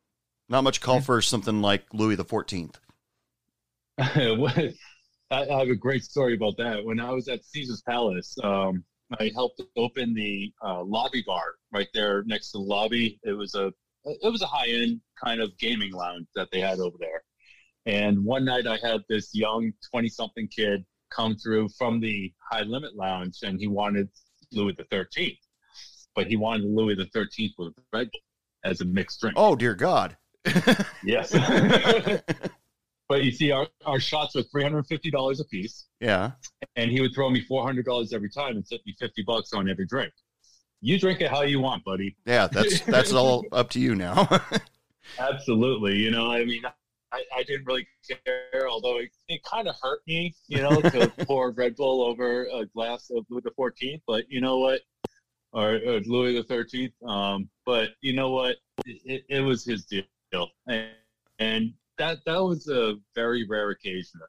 not 0.48 0.62
much 0.64 0.80
call 0.80 1.00
for 1.00 1.20
something 1.20 1.60
like 1.60 1.84
Louis 1.92 2.16
the 2.16 2.24
Fourteenth. 2.24 2.78
I 3.98 4.72
I 5.30 5.44
have 5.58 5.68
a 5.68 5.74
great 5.74 6.04
story 6.04 6.34
about 6.34 6.56
that. 6.58 6.84
When 6.84 7.00
I 7.00 7.10
was 7.10 7.28
at 7.28 7.44
Caesar's 7.44 7.82
Palace, 7.82 8.36
um, 8.44 8.84
I 9.18 9.30
helped 9.34 9.60
open 9.76 10.14
the 10.14 10.52
uh, 10.64 10.82
lobby 10.84 11.22
bar 11.26 11.54
right 11.72 11.88
there 11.94 12.22
next 12.24 12.52
to 12.52 12.58
the 12.58 12.64
lobby. 12.64 13.18
It 13.24 13.32
was 13.32 13.54
a 13.54 13.72
it 14.04 14.30
was 14.30 14.42
a 14.42 14.46
high 14.46 14.68
end 14.68 15.00
kind 15.22 15.40
of 15.40 15.56
gaming 15.58 15.92
lounge 15.92 16.26
that 16.36 16.48
they 16.52 16.60
had 16.60 16.78
over 16.78 16.96
there. 17.00 17.22
And 17.86 18.24
one 18.24 18.44
night 18.44 18.66
I 18.66 18.78
had 18.82 19.02
this 19.08 19.34
young 19.34 19.72
twenty 19.90 20.08
something 20.08 20.48
kid 20.48 20.84
come 21.10 21.36
through 21.36 21.68
from 21.78 22.00
the 22.00 22.32
high 22.50 22.62
limit 22.62 22.96
lounge, 22.96 23.38
and 23.42 23.60
he 23.60 23.68
wanted 23.68 24.08
Louis 24.52 24.74
the 24.76 24.84
Thirteenth, 24.90 25.38
but 26.14 26.26
he 26.26 26.36
wanted 26.36 26.66
Louis 26.66 26.96
the 26.96 27.06
Thirteenth 27.06 27.52
with 27.58 27.74
Red 27.92 28.10
Bull 28.10 28.20
as 28.64 28.80
a 28.80 28.84
mixed 28.84 29.20
drink. 29.20 29.34
Oh 29.38 29.56
dear 29.56 29.74
God. 29.74 30.16
Yes. 31.04 31.30
but 33.08 33.22
you 33.22 33.30
see, 33.30 33.52
our, 33.52 33.68
our 33.84 34.00
shots 34.00 34.34
were 34.34 34.42
three 34.42 34.64
hundred 34.64 34.84
fifty 34.88 35.08
dollars 35.08 35.38
a 35.38 35.44
piece 35.44 35.86
yeah. 36.00 36.32
and 36.74 36.90
he 36.90 37.00
would 37.00 37.14
throw 37.14 37.30
me 37.30 37.40
four 37.42 37.64
hundred 37.64 37.84
dollars 37.84 38.12
every 38.12 38.28
time 38.28 38.56
and 38.56 38.66
set 38.66 38.80
me 38.84 38.96
fifty 38.98 39.22
bucks 39.22 39.52
on 39.52 39.70
every 39.70 39.86
drink. 39.86 40.12
You 40.80 40.98
drink 40.98 41.20
it 41.20 41.30
how 41.30 41.42
you 41.42 41.60
want, 41.60 41.84
buddy. 41.84 42.16
Yeah. 42.26 42.48
That's 42.48 42.80
that's 42.80 43.12
all 43.12 43.44
up 43.52 43.70
to 43.70 43.80
you 43.80 43.94
now. 43.94 44.28
Absolutely. 45.20 45.96
You 45.96 46.10
know, 46.10 46.32
I 46.32 46.44
mean, 46.44 46.62
I, 47.12 47.22
I 47.36 47.42
didn't 47.44 47.66
really 47.66 47.86
care, 48.08 48.68
although 48.68 48.98
it, 48.98 49.10
it 49.28 49.42
kind 49.44 49.68
of 49.68 49.76
hurt 49.80 50.00
me, 50.06 50.34
you 50.48 50.62
know, 50.62 50.80
to 50.80 51.12
pour 51.26 51.52
Red 51.52 51.76
Bull 51.76 52.02
over 52.02 52.46
a 52.52 52.66
glass 52.66 53.10
of 53.10 53.24
Louis 53.30 53.42
the 53.42 53.52
Fourteenth. 53.52 54.02
But 54.06 54.24
you 54.28 54.40
know 54.40 54.58
what, 54.58 54.80
or, 55.52 55.74
or 55.74 56.00
Louis 56.00 56.34
the 56.34 56.42
Thirteenth. 56.42 56.94
Um, 57.06 57.48
but 57.64 57.90
you 58.00 58.12
know 58.12 58.30
what, 58.30 58.56
it, 58.84 59.24
it 59.28 59.40
was 59.40 59.64
his 59.64 59.84
deal, 59.84 60.48
and, 60.66 60.88
and 61.38 61.72
that 61.98 62.18
that 62.26 62.42
was 62.42 62.68
a 62.68 62.96
very 63.14 63.46
rare 63.46 63.70
occasion. 63.70 64.20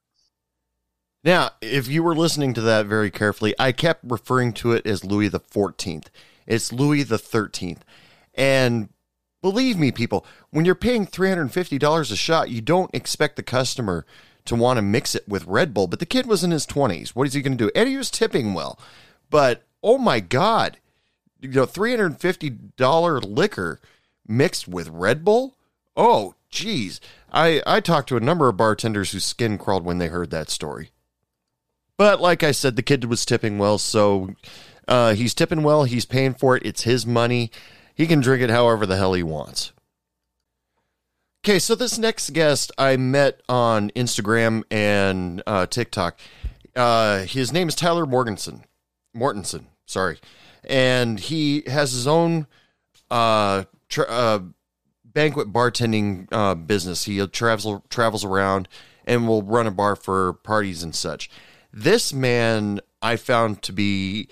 Now, 1.24 1.52
if 1.62 1.88
you 1.88 2.04
were 2.04 2.16
listening 2.16 2.54
to 2.54 2.62
that 2.62 2.86
very 2.86 3.12
carefully, 3.12 3.54
I 3.60 3.72
kept 3.72 4.10
referring 4.10 4.54
to 4.54 4.72
it 4.72 4.86
as 4.86 5.04
Louis 5.04 5.28
the 5.28 5.40
14th. 5.40 6.06
It's 6.46 6.72
Louis 6.72 7.04
the 7.04 7.18
13th. 7.18 7.80
And 8.34 8.90
believe 9.52 9.80
me, 9.80 9.94
people, 9.94 10.26
when 10.50 10.66
you're 10.66 10.76
paying 10.76 11.08
$350 11.08 12.12
a 12.12 12.16
shot, 12.18 12.50
you 12.50 12.60
don't 12.60 12.94
expect 12.94 13.38
the 13.38 13.44
customer 13.44 14.06
to 14.44 14.56
want 14.56 14.76
to 14.76 14.82
mix 14.82 15.16
it 15.16 15.26
with 15.26 15.46
Red 15.46 15.74
Bull. 15.74 15.88
But 15.88 16.00
the 16.00 16.06
kid 16.06 16.26
was 16.26 16.44
in 16.44 16.52
his 16.52 16.68
20s. 16.68 17.10
What 17.10 17.28
is 17.28 17.34
he 17.34 17.42
going 17.42 17.58
to 17.58 17.66
do? 17.66 17.72
Eddie 17.74 17.96
was 17.96 18.12
tipping 18.12 18.54
well. 18.54 18.78
But 19.30 19.64
oh 19.82 19.98
my 19.98 20.20
God, 20.20 20.80
you 21.40 21.48
know, 21.48 21.66
$350 21.66 23.24
liquor 23.24 23.80
mixed 24.28 24.68
with 24.68 24.90
Red 24.90 25.24
Bull? 25.24 25.56
Oh, 25.96 26.36
geez. 26.50 27.00
I, 27.32 27.62
I 27.66 27.80
talked 27.80 28.10
to 28.10 28.18
a 28.18 28.22
number 28.22 28.50
of 28.50 28.58
bartenders 28.58 29.14
whose 29.14 29.24
skin 29.24 29.58
crawled 29.58 29.86
when 29.86 29.98
they 29.98 30.08
heard 30.08 30.30
that 30.32 30.50
story. 30.50 30.92
But 31.96 32.20
like 32.20 32.44
I 32.44 32.52
said, 32.52 32.76
the 32.76 32.84
kid 32.84 33.06
was 33.06 33.26
tipping 33.26 33.58
well, 33.58 33.78
so 33.78 34.36
uh, 34.90 35.14
he's 35.14 35.34
tipping 35.34 35.64
well. 35.64 35.86
He's 35.86 36.06
paying 36.06 36.34
for 36.34 36.58
it. 36.58 36.66
It's 36.66 36.84
his 36.84 37.06
money. 37.06 37.50
He 37.98 38.06
can 38.06 38.22
drink 38.22 38.44
it 38.44 38.52
however 38.52 38.86
the 38.86 38.96
hell 38.96 39.14
he 39.14 39.24
wants. 39.24 39.74
Okay, 41.44 41.58
so 41.58 41.74
this 41.74 41.98
next 41.98 42.30
guest 42.30 42.72
I 42.78 42.96
met 42.96 43.42
on 43.50 43.90
Instagram 43.92 44.62
and 44.70 45.42
uh, 45.48 45.66
TikTok. 45.66 46.20
Uh, 46.76 47.24
his 47.24 47.52
name 47.52 47.68
is 47.68 47.74
Tyler 47.74 48.06
Morganson. 48.06 48.66
Mortensen, 49.16 49.66
sorry, 49.88 50.20
and 50.64 51.20
he 51.20 51.64
has 51.66 51.92
his 51.92 52.06
own 52.06 52.46
uh, 53.10 53.64
uh, 53.98 54.40
banquet 55.04 55.52
bartending 55.52 56.28
uh, 56.32 56.54
business. 56.54 57.06
He 57.06 57.26
travels 57.28 57.82
travels 57.90 58.24
around 58.24 58.68
and 59.06 59.28
will 59.28 59.42
run 59.42 59.66
a 59.66 59.72
bar 59.72 59.96
for 59.96 60.34
parties 60.34 60.84
and 60.84 60.94
such. 60.94 61.32
This 61.74 62.14
man 62.14 62.80
I 63.02 63.16
found 63.16 63.64
to 63.64 63.72
be 63.72 64.28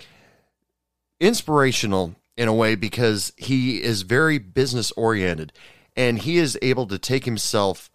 inspirational 1.18 2.14
in 2.36 2.48
a 2.48 2.54
way 2.54 2.74
because 2.74 3.32
he 3.36 3.82
is 3.82 4.02
very 4.02 4.38
business 4.38 4.92
oriented 4.92 5.52
and 5.96 6.20
he 6.20 6.36
is 6.36 6.58
able 6.60 6.86
to 6.86 6.98
take 6.98 7.24
himself 7.24 7.90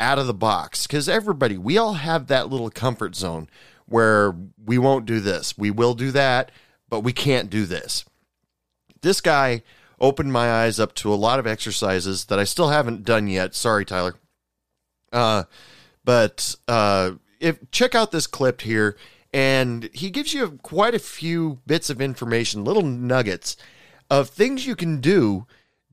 out 0.00 0.18
of 0.18 0.26
the 0.26 0.34
box. 0.34 0.86
Because 0.86 1.08
everybody 1.08 1.56
we 1.56 1.78
all 1.78 1.94
have 1.94 2.26
that 2.26 2.48
little 2.48 2.70
comfort 2.70 3.14
zone 3.14 3.48
where 3.86 4.34
we 4.64 4.78
won't 4.78 5.06
do 5.06 5.20
this 5.20 5.58
we 5.58 5.70
will 5.70 5.94
do 5.94 6.10
that 6.10 6.50
but 6.88 7.00
we 7.00 7.12
can't 7.12 7.50
do 7.50 7.64
this. 7.64 8.04
This 9.02 9.20
guy 9.20 9.62
opened 10.00 10.32
my 10.32 10.50
eyes 10.50 10.80
up 10.80 10.94
to 10.94 11.12
a 11.12 11.16
lot 11.16 11.38
of 11.38 11.46
exercises 11.46 12.26
that 12.26 12.38
i 12.38 12.44
still 12.44 12.68
haven't 12.68 13.04
done 13.04 13.28
yet. 13.28 13.54
Sorry 13.54 13.84
tyler. 13.84 14.14
Uh, 15.12 15.44
but 16.04 16.56
uh, 16.66 17.12
if 17.38 17.58
check 17.70 17.94
out 17.94 18.10
this 18.10 18.26
clip 18.26 18.62
here 18.62 18.96
and 19.32 19.88
he 19.92 20.10
gives 20.10 20.34
you 20.34 20.58
quite 20.62 20.94
a 20.94 20.98
few 20.98 21.60
bits 21.66 21.90
of 21.90 22.00
information 22.00 22.64
little 22.64 22.82
nuggets 22.82 23.56
of 24.20 24.30
things 24.30 24.66
you 24.66 24.76
can 24.76 25.00
do 25.00 25.46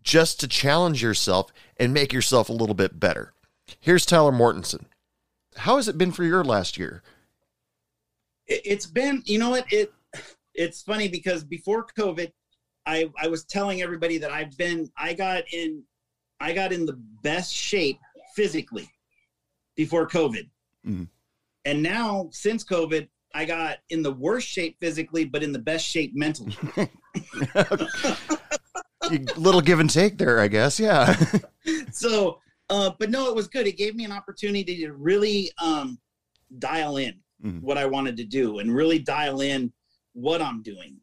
just 0.04 0.40
to 0.40 0.48
challenge 0.48 1.02
yourself 1.02 1.52
and 1.78 1.94
make 1.94 2.14
yourself 2.14 2.50
a 2.50 2.54
little 2.54 2.76
bit 2.76 3.00
better. 3.00 3.34
Here's 3.80 4.06
tyler 4.06 4.32
mortensen. 4.32 4.86
How 5.58 5.78
has 5.78 5.88
it 5.88 5.98
been 5.98 6.12
for 6.12 6.24
your 6.24 6.44
last 6.44 6.78
year? 6.78 7.02
It, 8.48 8.62
it's 8.66 8.86
been 8.86 9.24
you 9.26 9.40
know 9.40 9.50
what 9.50 9.72
it 9.72 9.92
it's 10.54 10.82
funny 10.82 11.08
because 11.08 11.44
before 11.44 11.88
covid 11.98 12.32
i 12.86 13.10
i 13.18 13.28
was 13.28 13.46
telling 13.46 13.82
everybody 13.82 14.18
that 14.18 14.32
i've 14.32 14.58
been 14.58 14.90
i 14.98 15.14
got 15.14 15.44
in 15.54 15.82
i 16.42 16.52
got 16.52 16.74
in 16.74 16.86
the 16.86 17.00
best 17.24 17.54
shape 17.54 18.00
physically 18.36 18.90
before 19.76 20.08
covid. 20.08 20.50
Mhm. 20.86 21.08
and 21.64 21.82
now 21.82 22.28
since 22.32 22.64
covid 22.66 23.08
i 23.34 23.46
got 23.46 23.78
in 23.90 24.02
the 24.02 24.12
worst 24.12 24.48
shape 24.48 24.78
physically 24.80 25.26
but 25.26 25.44
in 25.44 25.52
the 25.52 25.60
best 25.60 25.86
shape 25.86 26.12
mentally. 26.16 26.56
Little 29.36 29.62
give 29.62 29.80
and 29.80 29.90
take 29.90 30.18
there 30.18 30.40
i 30.40 30.48
guess 30.48 30.80
yeah. 30.80 31.16
So 31.92 32.40
uh 32.70 32.92
but 33.00 33.10
no 33.10 33.28
it 33.30 33.36
was 33.36 33.48
good. 33.48 33.68
It 33.68 33.78
gave 33.78 33.96
me 33.96 34.06
an 34.06 34.12
opportunity 34.12 34.78
to 34.86 34.94
really 34.94 35.52
um 35.62 36.00
dial 36.60 36.98
in 36.98 37.16
Mhm. 37.44 37.64
what 37.64 37.76
i 37.80 37.88
wanted 37.88 38.16
to 38.18 38.24
do 38.24 38.60
and 38.60 38.72
really 38.72 39.00
dial 39.00 39.42
in 39.42 39.74
what 40.14 40.44
i'm 40.44 40.62
doing 40.62 40.98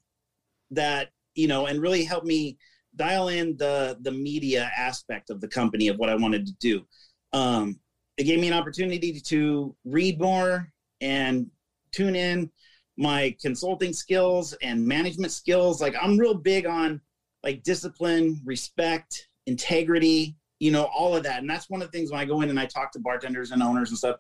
that 0.71 1.11
you 1.35 1.49
know 1.49 1.67
and 1.67 1.81
really 1.83 2.05
help 2.05 2.23
me 2.25 2.57
dial 2.95 3.27
in 3.29 3.57
the 3.57 3.99
the 4.03 4.13
media 4.13 4.71
aspect 4.77 5.31
of 5.31 5.41
the 5.41 5.49
company 5.49 5.89
of 5.89 5.97
what 5.97 6.09
i 6.09 6.15
wanted 6.15 6.47
to 6.47 6.53
do. 6.61 6.87
Um 7.33 7.81
it 8.19 8.23
gave 8.25 8.39
me 8.39 8.47
an 8.47 8.55
opportunity 8.55 9.21
to 9.21 9.75
read 9.85 10.21
more 10.21 10.73
and 11.01 11.51
tune 11.93 12.17
in 12.17 12.51
my 12.97 13.35
consulting 13.41 13.93
skills 13.93 14.55
and 14.63 14.85
management 14.85 15.33
skills. 15.33 15.81
Like 15.81 15.95
i'm 16.01 16.19
real 16.19 16.35
big 16.35 16.67
on 16.67 17.01
like 17.43 17.63
discipline 17.63 18.41
respect 18.45 19.29
integrity 19.47 20.37
you 20.59 20.71
know 20.71 20.85
all 20.85 21.17
of 21.17 21.23
that. 21.23 21.41
And 21.41 21.49
that's 21.49 21.71
one 21.71 21.83
of 21.83 21.91
the 21.91 21.97
things 21.97 22.11
when 22.11 22.21
i 22.21 22.25
go 22.25 22.41
in 22.41 22.51
and 22.51 22.61
i 22.61 22.67
talk 22.67 22.93
to 22.93 23.01
bartenders 23.01 23.51
and 23.53 23.63
owners 23.63 23.91
and 23.91 23.99
stuff 23.99 24.17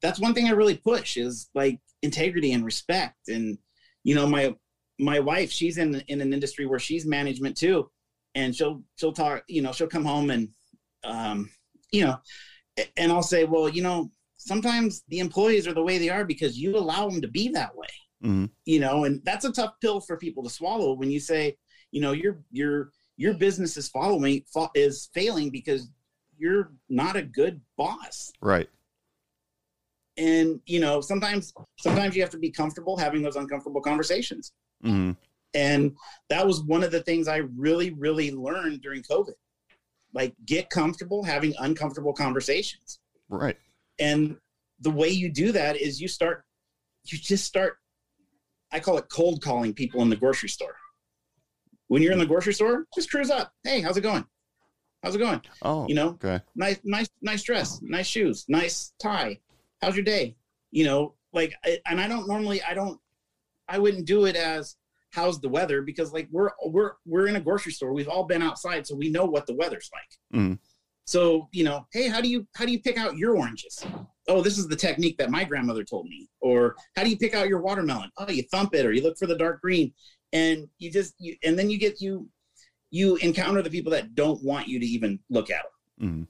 that's 0.00 0.20
one 0.20 0.34
thing 0.34 0.46
i 0.46 0.50
really 0.50 0.76
push 0.76 1.16
is 1.16 1.50
like 1.54 1.80
integrity 2.02 2.52
and 2.52 2.64
respect. 2.64 3.28
And 3.28 3.58
you 4.04 4.14
know 4.14 4.26
my 4.26 4.54
my 4.98 5.20
wife 5.20 5.50
she's 5.50 5.78
in 5.78 6.02
in 6.08 6.20
an 6.20 6.32
industry 6.32 6.66
where 6.66 6.78
she's 6.78 7.06
management 7.06 7.56
too. 7.56 7.90
And 8.34 8.54
she'll 8.54 8.82
she'll 8.96 9.12
talk 9.12 9.44
you 9.48 9.62
know 9.62 9.72
she'll 9.72 9.88
come 9.88 10.04
home 10.04 10.30
and 10.30 10.48
um 11.04 11.50
you 11.92 12.04
know 12.04 12.16
and 12.96 13.10
i'll 13.10 13.22
say 13.22 13.44
well 13.44 13.68
you 13.68 13.82
know 13.82 14.10
sometimes 14.48 15.02
the 15.08 15.20
employees 15.20 15.66
are 15.68 15.74
the 15.74 15.82
way 15.82 15.98
they 15.98 16.08
are 16.08 16.24
because 16.24 16.58
you 16.58 16.76
allow 16.76 17.08
them 17.08 17.20
to 17.20 17.28
be 17.28 17.48
that 17.48 17.76
way 17.76 17.86
Mhm. 18.24 18.50
You 18.64 18.80
know, 18.80 19.04
and 19.04 19.24
that's 19.24 19.44
a 19.44 19.52
tough 19.52 19.74
pill 19.80 20.00
for 20.00 20.16
people 20.16 20.42
to 20.42 20.50
swallow 20.50 20.92
when 20.94 21.10
you 21.10 21.20
say, 21.20 21.56
you 21.92 22.00
know, 22.00 22.12
your 22.12 22.42
your 22.50 22.90
your 23.16 23.34
business 23.34 23.76
is 23.76 23.88
following 23.88 24.44
is 24.74 25.08
failing 25.14 25.50
because 25.50 25.88
you're 26.36 26.72
not 26.88 27.16
a 27.16 27.22
good 27.22 27.60
boss. 27.76 28.32
Right. 28.40 28.68
And 30.16 30.60
you 30.66 30.80
know, 30.80 31.00
sometimes 31.00 31.52
sometimes 31.78 32.16
you 32.16 32.22
have 32.22 32.30
to 32.30 32.38
be 32.38 32.50
comfortable 32.50 32.96
having 32.96 33.22
those 33.22 33.36
uncomfortable 33.36 33.80
conversations. 33.80 34.52
hmm 34.82 35.12
And 35.54 35.96
that 36.28 36.46
was 36.46 36.62
one 36.64 36.82
of 36.82 36.90
the 36.90 37.02
things 37.02 37.28
I 37.28 37.38
really, 37.56 37.90
really 37.90 38.32
learned 38.32 38.82
during 38.82 39.02
COVID. 39.02 39.34
Like, 40.12 40.34
get 40.44 40.70
comfortable 40.70 41.22
having 41.22 41.54
uncomfortable 41.60 42.12
conversations. 42.12 42.98
Right. 43.28 43.56
And 43.98 44.36
the 44.80 44.90
way 44.90 45.08
you 45.08 45.28
do 45.30 45.52
that 45.52 45.76
is 45.76 46.00
you 46.00 46.08
start, 46.08 46.44
you 47.04 47.18
just 47.18 47.44
start, 47.44 47.78
I 48.72 48.80
call 48.80 48.98
it 48.98 49.08
cold 49.10 49.42
calling 49.42 49.72
people 49.74 50.02
in 50.02 50.10
the 50.10 50.16
grocery 50.16 50.48
store. 50.48 50.76
When 51.88 52.02
you're 52.02 52.12
in 52.12 52.18
the 52.18 52.26
grocery 52.26 52.52
store, 52.54 52.86
just 52.94 53.10
cruise 53.10 53.30
up. 53.30 53.52
Hey, 53.64 53.80
how's 53.80 53.96
it 53.96 54.02
going? 54.02 54.24
How's 55.02 55.14
it 55.14 55.18
going? 55.18 55.40
Oh. 55.62 55.86
You 55.88 55.94
know, 55.94 56.08
Okay. 56.22 56.40
nice, 56.54 56.78
nice, 56.84 57.08
nice 57.22 57.42
dress, 57.42 57.80
nice 57.82 58.06
shoes, 58.06 58.44
nice 58.48 58.92
tie. 59.02 59.40
How's 59.80 59.96
your 59.96 60.04
day? 60.04 60.36
You 60.70 60.84
know, 60.84 61.14
like, 61.32 61.54
I- 61.64 61.80
and 61.86 62.00
I 62.00 62.08
don't 62.08 62.28
normally, 62.28 62.62
I 62.62 62.74
don't, 62.74 63.00
I 63.68 63.78
wouldn't 63.78 64.06
do 64.06 64.26
it 64.26 64.36
as 64.36 64.76
how's 65.10 65.40
the 65.40 65.48
weather 65.48 65.80
because 65.82 66.12
like 66.12 66.28
we're 66.30 66.50
we're 66.66 66.92
we're 67.06 67.26
in 67.28 67.36
a 67.36 67.40
grocery 67.40 67.72
store. 67.72 67.92
We've 67.94 68.08
all 68.08 68.24
been 68.24 68.42
outside, 68.42 68.86
so 68.86 68.94
we 68.94 69.08
know 69.10 69.24
what 69.24 69.46
the 69.46 69.54
weather's 69.54 69.90
like. 69.92 70.40
Mhm. 70.40 70.58
So 71.08 71.48
you 71.52 71.64
know, 71.64 71.86
hey, 71.90 72.06
how 72.06 72.20
do 72.20 72.28
you 72.28 72.46
how 72.54 72.66
do 72.66 72.70
you 72.70 72.80
pick 72.82 72.98
out 72.98 73.16
your 73.16 73.34
oranges? 73.34 73.82
Oh, 74.28 74.42
this 74.42 74.58
is 74.58 74.68
the 74.68 74.76
technique 74.76 75.16
that 75.16 75.30
my 75.30 75.42
grandmother 75.42 75.82
told 75.82 76.06
me. 76.06 76.28
Or 76.40 76.76
how 76.96 77.02
do 77.02 77.08
you 77.08 77.16
pick 77.16 77.32
out 77.32 77.48
your 77.48 77.62
watermelon? 77.62 78.10
Oh, 78.18 78.30
you 78.30 78.42
thump 78.42 78.74
it, 78.74 78.84
or 78.84 78.92
you 78.92 79.02
look 79.02 79.16
for 79.16 79.26
the 79.26 79.38
dark 79.38 79.62
green, 79.62 79.94
and 80.34 80.68
you 80.78 80.90
just 80.90 81.14
you 81.18 81.34
and 81.42 81.58
then 81.58 81.70
you 81.70 81.78
get 81.78 82.02
you 82.02 82.28
you 82.90 83.16
encounter 83.16 83.62
the 83.62 83.70
people 83.70 83.90
that 83.92 84.14
don't 84.14 84.42
want 84.44 84.68
you 84.68 84.78
to 84.78 84.84
even 84.84 85.18
look 85.30 85.50
at 85.50 85.62
them 85.98 86.10
Mhm. 86.10 86.26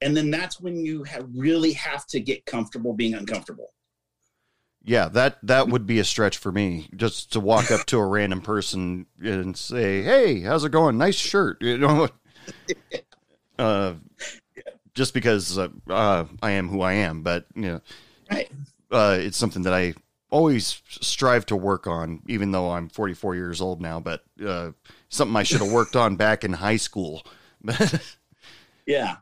and 0.00 0.16
then 0.16 0.30
that's 0.30 0.60
when 0.60 0.84
you 0.84 1.02
have 1.04 1.28
really 1.34 1.72
have 1.72 2.06
to 2.08 2.20
get 2.20 2.44
comfortable 2.46 2.92
being 2.94 3.14
uncomfortable 3.14 3.72
Yeah, 4.84 5.08
that 5.08 5.38
that 5.44 5.68
would 5.68 5.86
be 5.86 5.98
a 5.98 6.04
stretch 6.04 6.36
for 6.36 6.52
me 6.52 6.88
just 6.94 7.32
to 7.32 7.40
walk 7.40 7.70
up 7.70 7.86
to 7.86 7.98
a 7.98 8.06
random 8.06 8.42
person 8.42 9.06
and 9.22 9.56
say, 9.56 10.02
"Hey, 10.02 10.40
how's 10.40 10.64
it 10.64 10.72
going? 10.72 10.98
Nice 10.98 11.14
shirt." 11.14 11.62
You 11.62 11.78
know, 11.78 12.08
uh, 13.58 13.94
just 14.94 15.14
because 15.14 15.58
uh, 15.58 15.68
uh, 15.88 16.26
I 16.42 16.52
am 16.52 16.68
who 16.68 16.80
I 16.80 16.94
am, 16.94 17.22
but 17.22 17.46
you 17.54 17.62
know, 17.62 17.80
right 18.30 18.50
uh, 18.90 19.18
it's 19.20 19.36
something 19.36 19.62
that 19.62 19.74
I 19.74 19.94
always 20.30 20.82
strive 20.88 21.46
to 21.46 21.56
work 21.56 21.86
on, 21.86 22.22
even 22.28 22.50
though 22.52 22.70
I'm 22.70 22.88
44 22.88 23.34
years 23.34 23.60
old 23.60 23.80
now. 23.80 24.00
But 24.00 24.24
uh, 24.44 24.70
something 25.08 25.36
I 25.36 25.42
should 25.42 25.60
have 25.60 25.72
worked 25.72 25.96
on 25.96 26.16
back 26.16 26.44
in 26.44 26.52
high 26.52 26.76
school. 26.76 27.26
yeah 28.86 29.16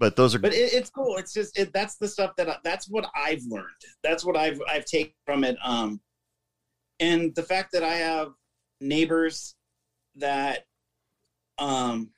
but 0.00 0.16
those 0.16 0.34
are 0.34 0.40
but 0.40 0.52
it, 0.52 0.72
it's 0.72 0.90
cool 0.90 1.16
it's 1.16 1.32
just 1.32 1.56
it, 1.56 1.72
that's 1.72 1.96
the 1.96 2.08
stuff 2.08 2.34
that 2.36 2.48
I, 2.48 2.56
that's 2.64 2.88
what 2.88 3.06
i've 3.14 3.42
learned 3.48 3.66
that's 4.02 4.24
what 4.24 4.36
i've 4.36 4.60
i've 4.68 4.86
taken 4.86 5.12
from 5.24 5.44
it 5.44 5.56
um 5.62 6.00
and 6.98 7.32
the 7.36 7.42
fact 7.42 7.70
that 7.72 7.84
i 7.84 7.94
have 7.94 8.32
neighbors 8.80 9.54
that 10.16 10.64
um 11.58 12.10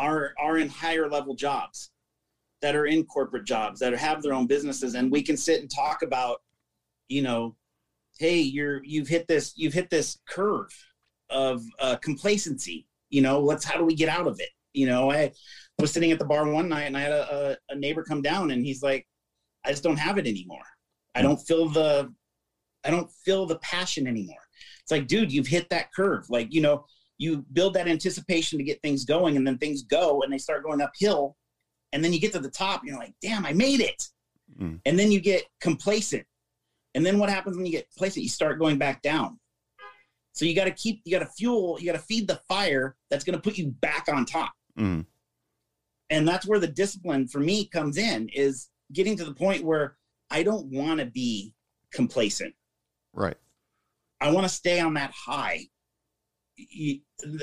are 0.00 0.34
are 0.38 0.58
in 0.58 0.68
higher 0.68 1.08
level 1.08 1.34
jobs 1.34 1.90
that 2.62 2.74
are 2.74 2.86
in 2.86 3.04
corporate 3.04 3.44
jobs 3.44 3.80
that 3.80 3.92
have 3.94 4.22
their 4.22 4.34
own 4.34 4.46
businesses. 4.46 4.94
And 4.94 5.10
we 5.10 5.22
can 5.22 5.36
sit 5.36 5.60
and 5.60 5.70
talk 5.70 6.02
about 6.02 6.40
you 7.08 7.22
know 7.22 7.56
hey 8.18 8.38
you're 8.38 8.82
you've 8.84 9.08
hit 9.08 9.26
this 9.28 9.52
you've 9.56 9.74
hit 9.74 9.90
this 9.90 10.18
curve 10.26 10.72
of 11.28 11.62
uh, 11.80 11.96
complacency 11.96 12.86
you 13.10 13.20
know 13.20 13.40
let's 13.40 13.64
how 13.64 13.76
do 13.76 13.84
we 13.84 13.94
get 13.94 14.08
out 14.08 14.26
of 14.26 14.40
it? 14.40 14.48
You 14.72 14.86
know 14.86 15.10
i 15.10 15.32
was 15.80 15.92
sitting 15.92 16.12
at 16.12 16.18
the 16.18 16.24
bar 16.24 16.48
one 16.48 16.68
night 16.68 16.84
and 16.84 16.96
i 16.96 17.00
had 17.00 17.12
a, 17.12 17.56
a, 17.70 17.74
a 17.74 17.76
neighbor 17.76 18.04
come 18.04 18.22
down 18.22 18.52
and 18.52 18.64
he's 18.64 18.82
like 18.82 19.06
i 19.64 19.70
just 19.70 19.82
don't 19.82 19.98
have 19.98 20.16
it 20.16 20.26
anymore. 20.26 20.62
I 21.14 21.22
don't 21.22 21.38
feel 21.38 21.68
the 21.68 22.12
i 22.84 22.90
don't 22.90 23.10
feel 23.24 23.46
the 23.46 23.58
passion 23.58 24.06
anymore. 24.06 24.46
It's 24.82 24.92
like 24.92 25.08
dude 25.08 25.32
you've 25.32 25.48
hit 25.48 25.68
that 25.70 25.92
curve. 25.92 26.30
Like 26.30 26.54
you 26.54 26.60
know 26.60 26.84
you 27.20 27.44
build 27.52 27.74
that 27.74 27.86
anticipation 27.86 28.58
to 28.58 28.64
get 28.64 28.80
things 28.80 29.04
going 29.04 29.36
and 29.36 29.46
then 29.46 29.58
things 29.58 29.82
go 29.82 30.22
and 30.22 30.32
they 30.32 30.38
start 30.38 30.64
going 30.64 30.80
uphill 30.80 31.36
and 31.92 32.02
then 32.02 32.14
you 32.14 32.18
get 32.18 32.32
to 32.32 32.38
the 32.38 32.50
top 32.50 32.80
and 32.80 32.88
you're 32.88 32.98
like 32.98 33.14
damn 33.20 33.44
i 33.44 33.52
made 33.52 33.80
it. 33.80 34.02
Mm. 34.60 34.80
and 34.84 34.98
then 34.98 35.12
you 35.12 35.20
get 35.20 35.44
complacent. 35.60 36.26
And 36.96 37.06
then 37.06 37.20
what 37.20 37.30
happens 37.30 37.56
when 37.56 37.66
you 37.66 37.70
get 37.70 37.88
complacent? 37.92 38.24
You 38.24 38.28
start 38.28 38.58
going 38.58 38.78
back 38.78 39.00
down. 39.00 39.38
So 40.32 40.44
you 40.44 40.56
got 40.56 40.64
to 40.64 40.72
keep 40.72 41.02
you 41.04 41.12
got 41.12 41.24
to 41.24 41.30
fuel 41.38 41.78
you 41.78 41.86
got 41.86 41.98
to 41.98 42.04
feed 42.04 42.26
the 42.26 42.40
fire 42.48 42.96
that's 43.10 43.22
going 43.22 43.36
to 43.36 43.42
put 43.42 43.58
you 43.58 43.68
back 43.80 44.06
on 44.12 44.24
top. 44.24 44.52
Mm, 44.78 45.04
and 46.08 46.26
that's 46.26 46.46
where 46.46 46.58
the 46.58 46.66
discipline 46.66 47.28
for 47.28 47.38
me 47.38 47.66
comes 47.66 47.98
in 47.98 48.28
is 48.30 48.70
getting 48.92 49.16
to 49.18 49.24
the 49.24 49.34
point 49.34 49.62
where 49.62 49.96
i 50.30 50.42
don't 50.42 50.66
want 50.66 50.98
to 50.98 51.06
be 51.06 51.54
complacent. 51.92 52.54
Right. 53.12 53.36
i 54.20 54.30
want 54.30 54.44
to 54.46 54.52
stay 54.52 54.80
on 54.80 54.94
that 54.94 55.12
high 55.12 55.66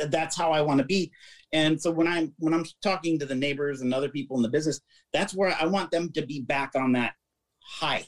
that's 0.09 0.35
how 0.37 0.51
i 0.51 0.61
want 0.61 0.79
to 0.79 0.85
be. 0.85 1.11
And 1.53 1.81
so 1.81 1.89
when 1.91 2.07
i'm 2.07 2.33
when 2.39 2.53
i'm 2.53 2.65
talking 2.81 3.17
to 3.19 3.25
the 3.25 3.35
neighbors 3.35 3.81
and 3.81 3.93
other 3.93 4.09
people 4.09 4.35
in 4.37 4.43
the 4.43 4.49
business 4.49 4.81
that's 5.13 5.33
where 5.33 5.55
i 5.59 5.65
want 5.65 5.91
them 5.91 6.11
to 6.13 6.25
be 6.25 6.41
back 6.41 6.71
on 6.75 6.91
that 6.93 7.13
high. 7.61 8.05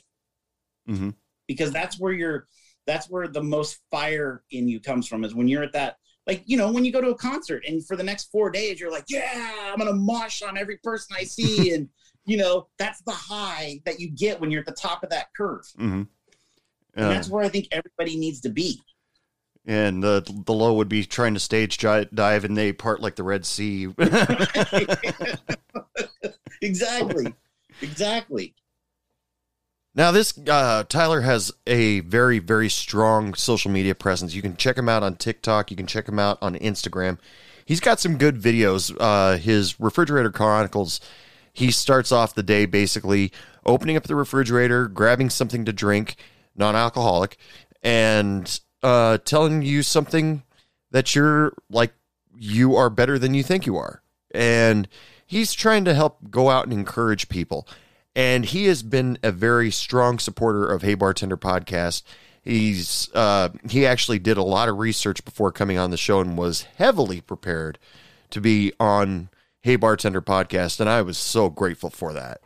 Mhm. 0.89 1.13
because 1.48 1.72
that's 1.72 2.00
where 2.00 2.13
you're 2.13 2.48
that's 2.88 3.10
where 3.10 3.28
the 3.28 3.43
most 3.43 3.80
fire 3.91 4.43
in 4.52 4.67
you 4.67 4.80
comes 4.80 5.08
from 5.08 5.24
is 5.24 5.36
when 5.36 5.48
you're 5.48 5.63
at 5.63 5.74
that 5.74 5.98
like 6.26 6.41
you 6.45 6.58
know 6.58 6.72
when 6.72 6.84
you 6.86 6.91
go 6.91 7.02
to 7.02 7.10
a 7.10 7.15
concert 7.15 7.63
and 7.67 7.86
for 7.86 7.95
the 7.95 8.04
next 8.04 8.32
four 8.32 8.50
days 8.50 8.80
you're 8.80 8.91
like 8.91 9.06
yeah 9.08 9.69
i'm 9.72 9.78
gonna 9.78 9.93
mosh 9.93 10.41
on 10.41 10.58
every 10.58 10.78
person 10.84 11.15
i 11.17 11.24
see. 11.24 11.74
And 11.74 11.88
you 12.26 12.38
know 12.38 12.67
that's 12.78 13.02
the 13.04 13.12
high 13.12 13.80
that 13.86 14.00
you 14.00 14.10
get 14.12 14.39
when 14.39 14.50
you're 14.52 14.62
at 14.62 14.65
the 14.67 14.74
top 14.74 15.04
of 15.04 15.10
that 15.12 15.28
curve. 15.38 15.65
Hmm 15.78 16.04
and 16.95 17.06
Uh, 17.06 17.10
that's 17.10 17.30
where 17.30 17.43
i 17.43 17.50
think 17.50 17.67
everybody 17.72 18.17
needs 18.17 18.41
to 18.41 18.50
be 18.50 18.82
and 19.65 20.04
the 20.04 20.24
the 20.45 20.54
low 20.54 20.74
would 20.74 20.89
be 20.89 21.06
trying 21.06 21.34
to 21.34 21.39
stage 21.39 21.78
dive, 21.78 22.43
and 22.43 22.58
they 22.58 22.74
part 22.74 23.02
like 23.02 23.15
the 23.15 23.24
Red 23.24 23.45
Sea. 23.45 23.89
exactly 26.62 27.34
exactly 27.82 28.54
Now, 29.95 30.12
this 30.12 30.38
uh, 30.50 30.84
Tyler 30.84 31.22
has 31.22 31.52
a 31.65 32.02
very, 32.02 32.39
very 32.39 32.69
strong 32.69 33.34
social 33.34 33.72
media 33.72 33.95
presence. 33.95 34.34
You 34.34 34.41
can 34.41 34.56
check 34.58 34.78
him 34.78 34.89
out 34.89 35.04
on 35.04 35.15
TikTok. 35.15 35.72
You 35.72 35.78
can 35.78 35.88
check 35.88 36.08
him 36.08 36.19
out 36.19 36.38
on 36.41 36.56
Instagram. 36.56 37.17
He's 37.65 37.80
got 37.80 38.00
some 38.00 38.17
good 38.17 38.41
videos. 38.41 38.95
Uh, 39.00 39.38
his 39.38 39.80
Refrigerator 39.80 40.32
Chronicles. 40.32 41.00
He 41.54 41.72
starts 41.72 42.12
off 42.12 42.36
the 42.36 42.43
day 42.43 42.65
basically 42.65 43.32
opening 43.65 43.98
up 43.98 44.04
the 44.04 44.15
refrigerator, 44.15 44.88
grabbing 44.88 45.30
something 45.30 45.65
to 45.65 45.74
drink, 45.74 46.15
non-alcoholic, 46.56 47.38
and 47.84 48.60
uh, 48.84 49.18
telling 49.20 49.62
you 49.62 49.84
something 49.84 50.44
that 50.92 51.15
you're 51.15 51.54
like 51.70 51.94
you 52.36 52.76
are 52.76 52.89
better 52.89 53.20
than 53.20 53.34
you 53.34 53.44
think 53.44 53.65
you 53.65 53.78
are. 53.78 54.02
And 54.32 54.88
he's 55.26 55.54
trying 55.54 55.86
to 55.86 55.94
help 55.94 56.30
go 56.30 56.50
out 56.50 56.65
and 56.65 56.74
encourage 56.74 57.30
people. 57.30 57.68
And 58.15 58.46
he 58.46 58.65
has 58.65 58.82
been 58.82 59.18
a 59.22 59.32
very 59.32 59.72
strong 59.72 60.20
supporter 60.20 60.65
of 60.65 60.82
Hey 60.82 60.96
Bartender 60.96 61.38
podcast. 61.38 62.04
He's 62.42 63.10
uh, 63.13 63.50
he 63.70 63.86
actually 63.86 64.20
did 64.20 64.38
a 64.38 64.44
lot 64.44 64.70
of 64.70 64.78
research 64.78 65.24
before 65.24 65.52
coming 65.52 65.78
on 65.78 65.92
the 65.92 65.98
show 65.98 66.20
and 66.22 66.38
was 66.38 66.63
heavily 66.78 67.22
prepared 67.22 67.78
to 68.32 68.42
be 68.42 68.74
on 68.80 69.30
Hey 69.62 69.76
Bartender 69.76 70.22
podcast, 70.22 70.80
and 70.80 70.89
I 70.89 71.02
was 71.02 71.18
so 71.18 71.50
grateful 71.50 71.89
for 71.89 72.13
that. 72.13 72.42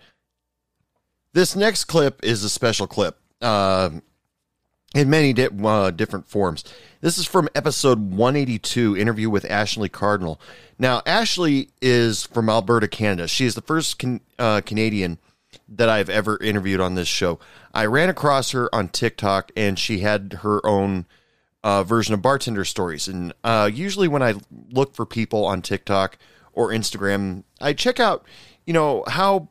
This 1.33 1.55
next 1.55 1.85
clip 1.85 2.19
is 2.23 2.43
a 2.43 2.49
special 2.49 2.87
clip. 2.87 3.19
Um 3.41 4.01
in 4.93 5.09
many 5.09 5.33
di- 5.33 5.49
uh, 5.63 5.91
different 5.91 6.27
forms. 6.27 6.63
This 7.01 7.17
is 7.17 7.25
from 7.25 7.49
episode 7.55 8.11
182, 8.11 8.95
interview 8.95 9.29
with 9.29 9.49
Ashley 9.49 9.89
Cardinal. 9.89 10.39
Now, 10.77 11.01
Ashley 11.05 11.69
is 11.81 12.25
from 12.25 12.49
Alberta, 12.49 12.87
Canada. 12.87 13.27
She 13.27 13.45
is 13.45 13.55
the 13.55 13.61
first 13.61 13.99
can- 13.99 14.21
uh, 14.37 14.61
Canadian 14.61 15.17
that 15.67 15.89
I've 15.89 16.09
ever 16.09 16.37
interviewed 16.41 16.79
on 16.79 16.95
this 16.95 17.07
show. 17.07 17.39
I 17.73 17.85
ran 17.85 18.09
across 18.09 18.51
her 18.51 18.73
on 18.73 18.89
TikTok, 18.89 19.51
and 19.55 19.77
she 19.77 19.99
had 19.99 20.39
her 20.41 20.65
own 20.65 21.05
uh, 21.63 21.83
version 21.83 22.13
of 22.13 22.21
bartender 22.21 22.65
stories. 22.65 23.07
And 23.07 23.33
uh, 23.43 23.69
usually, 23.73 24.07
when 24.07 24.21
I 24.21 24.35
look 24.71 24.93
for 24.93 25.05
people 25.05 25.45
on 25.45 25.61
TikTok 25.61 26.17
or 26.53 26.69
Instagram, 26.69 27.43
I 27.59 27.73
check 27.73 27.99
out, 27.99 28.25
you 28.65 28.73
know, 28.73 29.03
how 29.07 29.49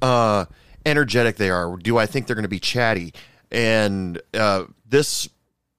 uh, 0.00 0.46
energetic 0.86 1.36
they 1.36 1.50
are. 1.50 1.76
Do 1.76 1.98
I 1.98 2.06
think 2.06 2.26
they're 2.26 2.36
going 2.36 2.44
to 2.44 2.48
be 2.48 2.60
chatty? 2.60 3.12
And 3.54 4.20
uh, 4.34 4.64
this 4.84 5.28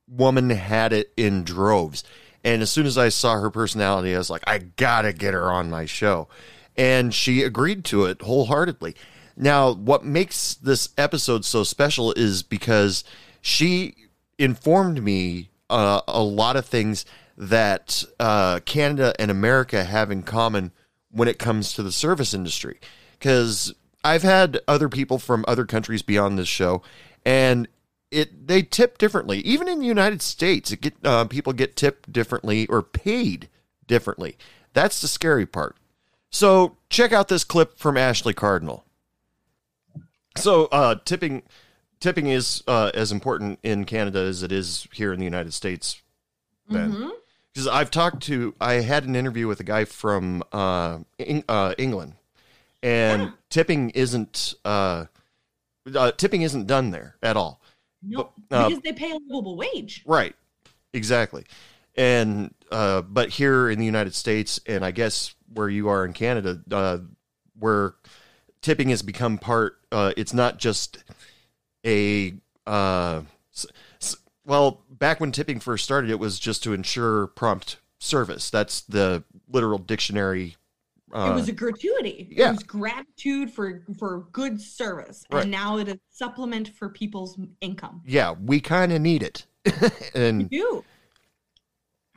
woman 0.07 0.49
had 0.49 0.93
it 0.93 1.11
in 1.17 1.43
droves. 1.43 2.05
And 2.43 2.61
as 2.61 2.71
soon 2.71 2.85
as 2.85 2.97
I 2.97 3.09
saw 3.09 3.39
her 3.39 3.49
personality, 3.49 4.15
I 4.15 4.17
was 4.17 4.29
like, 4.29 4.43
I 4.47 4.59
gotta 4.59 5.11
get 5.11 5.33
her 5.33 5.51
on 5.51 5.69
my 5.69 5.85
show. 5.85 6.29
And 6.77 7.13
she 7.13 7.43
agreed 7.43 7.83
to 7.85 8.05
it 8.05 8.21
wholeheartedly. 8.21 8.95
Now, 9.35 9.73
what 9.73 10.05
makes 10.05 10.53
this 10.53 10.89
episode 10.97 11.43
so 11.43 11.63
special 11.63 12.13
is 12.13 12.43
because 12.43 13.03
she 13.41 13.95
informed 14.37 15.03
me 15.03 15.49
uh, 15.69 16.01
a 16.07 16.23
lot 16.23 16.55
of 16.55 16.65
things 16.65 17.05
that 17.37 18.03
uh, 18.19 18.61
Canada 18.65 19.13
and 19.19 19.29
America 19.29 19.83
have 19.83 20.11
in 20.11 20.23
common 20.23 20.71
when 21.11 21.27
it 21.27 21.39
comes 21.39 21.73
to 21.73 21.83
the 21.83 21.91
service 21.91 22.33
industry. 22.33 22.79
Because 23.19 23.73
I've 24.03 24.23
had 24.23 24.59
other 24.67 24.87
people 24.87 25.17
from 25.17 25.43
other 25.47 25.65
countries 25.65 26.01
be 26.01 26.17
on 26.17 26.35
this 26.35 26.47
show, 26.47 26.81
and 27.25 27.67
it 28.11 28.47
they 28.47 28.61
tip 28.61 28.97
differently. 28.97 29.39
Even 29.39 29.67
in 29.67 29.79
the 29.79 29.85
United 29.85 30.21
States, 30.21 30.71
it 30.71 30.81
get 30.81 30.93
uh, 31.03 31.25
people 31.25 31.51
get 31.53 31.75
tipped 31.75 32.11
differently 32.13 32.67
or 32.67 32.81
paid 32.81 33.49
differently. 33.87 34.37
That's 34.73 35.01
the 35.01 35.07
scary 35.07 35.45
part. 35.45 35.75
So 36.29 36.77
check 36.89 37.11
out 37.11 37.27
this 37.29 37.43
clip 37.43 37.77
from 37.79 37.97
Ashley 37.97 38.33
Cardinal. 38.33 38.85
So 40.37 40.65
uh, 40.65 40.95
tipping 41.05 41.43
tipping 41.99 42.27
is 42.27 42.61
uh, 42.67 42.91
as 42.93 43.11
important 43.11 43.59
in 43.63 43.85
Canada 43.85 44.19
as 44.19 44.43
it 44.43 44.51
is 44.51 44.87
here 44.93 45.13
in 45.13 45.19
the 45.19 45.25
United 45.25 45.53
States. 45.53 46.01
Then, 46.69 46.91
Mhm. 46.93 47.11
because 47.53 47.67
I've 47.67 47.91
talked 47.91 48.23
to, 48.23 48.53
I 48.59 48.73
had 48.75 49.05
an 49.05 49.15
interview 49.15 49.47
with 49.47 49.59
a 49.59 49.63
guy 49.63 49.85
from 49.85 50.43
uh, 50.51 50.99
Eng- 51.19 51.43
uh, 51.47 51.73
England, 51.77 52.15
and 52.83 53.31
tipping 53.49 53.91
isn't 53.91 54.55
uh, 54.65 55.05
uh, 55.93 56.11
tipping 56.11 56.41
isn't 56.41 56.67
done 56.67 56.91
there 56.91 57.15
at 57.21 57.37
all. 57.37 57.61
No, 58.01 58.31
But, 58.49 58.55
uh, 58.55 58.69
because 58.69 58.83
they 58.83 58.93
pay 58.93 59.11
a 59.11 59.17
livable 59.27 59.57
wage. 59.57 60.03
Right. 60.05 60.35
Exactly. 60.93 61.45
And 61.95 62.53
uh, 62.71 63.01
but 63.01 63.29
here 63.29 63.69
in 63.69 63.79
the 63.79 63.85
United 63.85 64.15
States, 64.15 64.59
and 64.65 64.83
I 64.83 64.91
guess 64.91 65.33
where 65.53 65.69
you 65.69 65.87
are 65.89 66.05
in 66.05 66.13
Canada, 66.13 66.61
uh, 66.71 66.99
where 67.57 67.95
tipping 68.61 68.89
has 68.89 69.01
become 69.01 69.37
part, 69.37 69.77
uh, 69.91 70.13
it's 70.17 70.33
not 70.33 70.57
just 70.57 71.03
a 71.85 72.33
uh, 72.65 73.21
well. 74.45 74.81
Back 74.89 75.19
when 75.19 75.31
tipping 75.31 75.59
first 75.59 75.83
started, 75.83 76.09
it 76.09 76.19
was 76.19 76.39
just 76.39 76.63
to 76.63 76.73
ensure 76.73 77.27
prompt 77.27 77.77
service. 77.99 78.49
That's 78.49 78.81
the 78.81 79.23
literal 79.49 79.77
dictionary. 79.77 80.55
Uh, 81.13 81.29
it 81.31 81.35
was 81.35 81.47
a 81.47 81.51
gratuity. 81.53 82.27
yeah. 82.31 82.49
It 82.49 82.51
was 82.53 82.63
gratitude 82.63 83.51
for 83.51 83.83
for 83.99 84.27
good 84.31 84.59
service, 84.59 85.23
Right. 85.31 85.43
and 85.43 85.51
now 85.51 85.77
it 85.77 85.87
is 85.87 85.97
supplement 86.09 86.69
for 86.69 86.89
people's 86.89 87.39
income. 87.61 88.01
yeah, 88.05 88.33
we 88.43 88.59
kind 88.59 88.91
of 88.91 89.01
need 89.01 89.21
it, 89.23 89.45
and 90.15 90.47
You, 90.51 90.83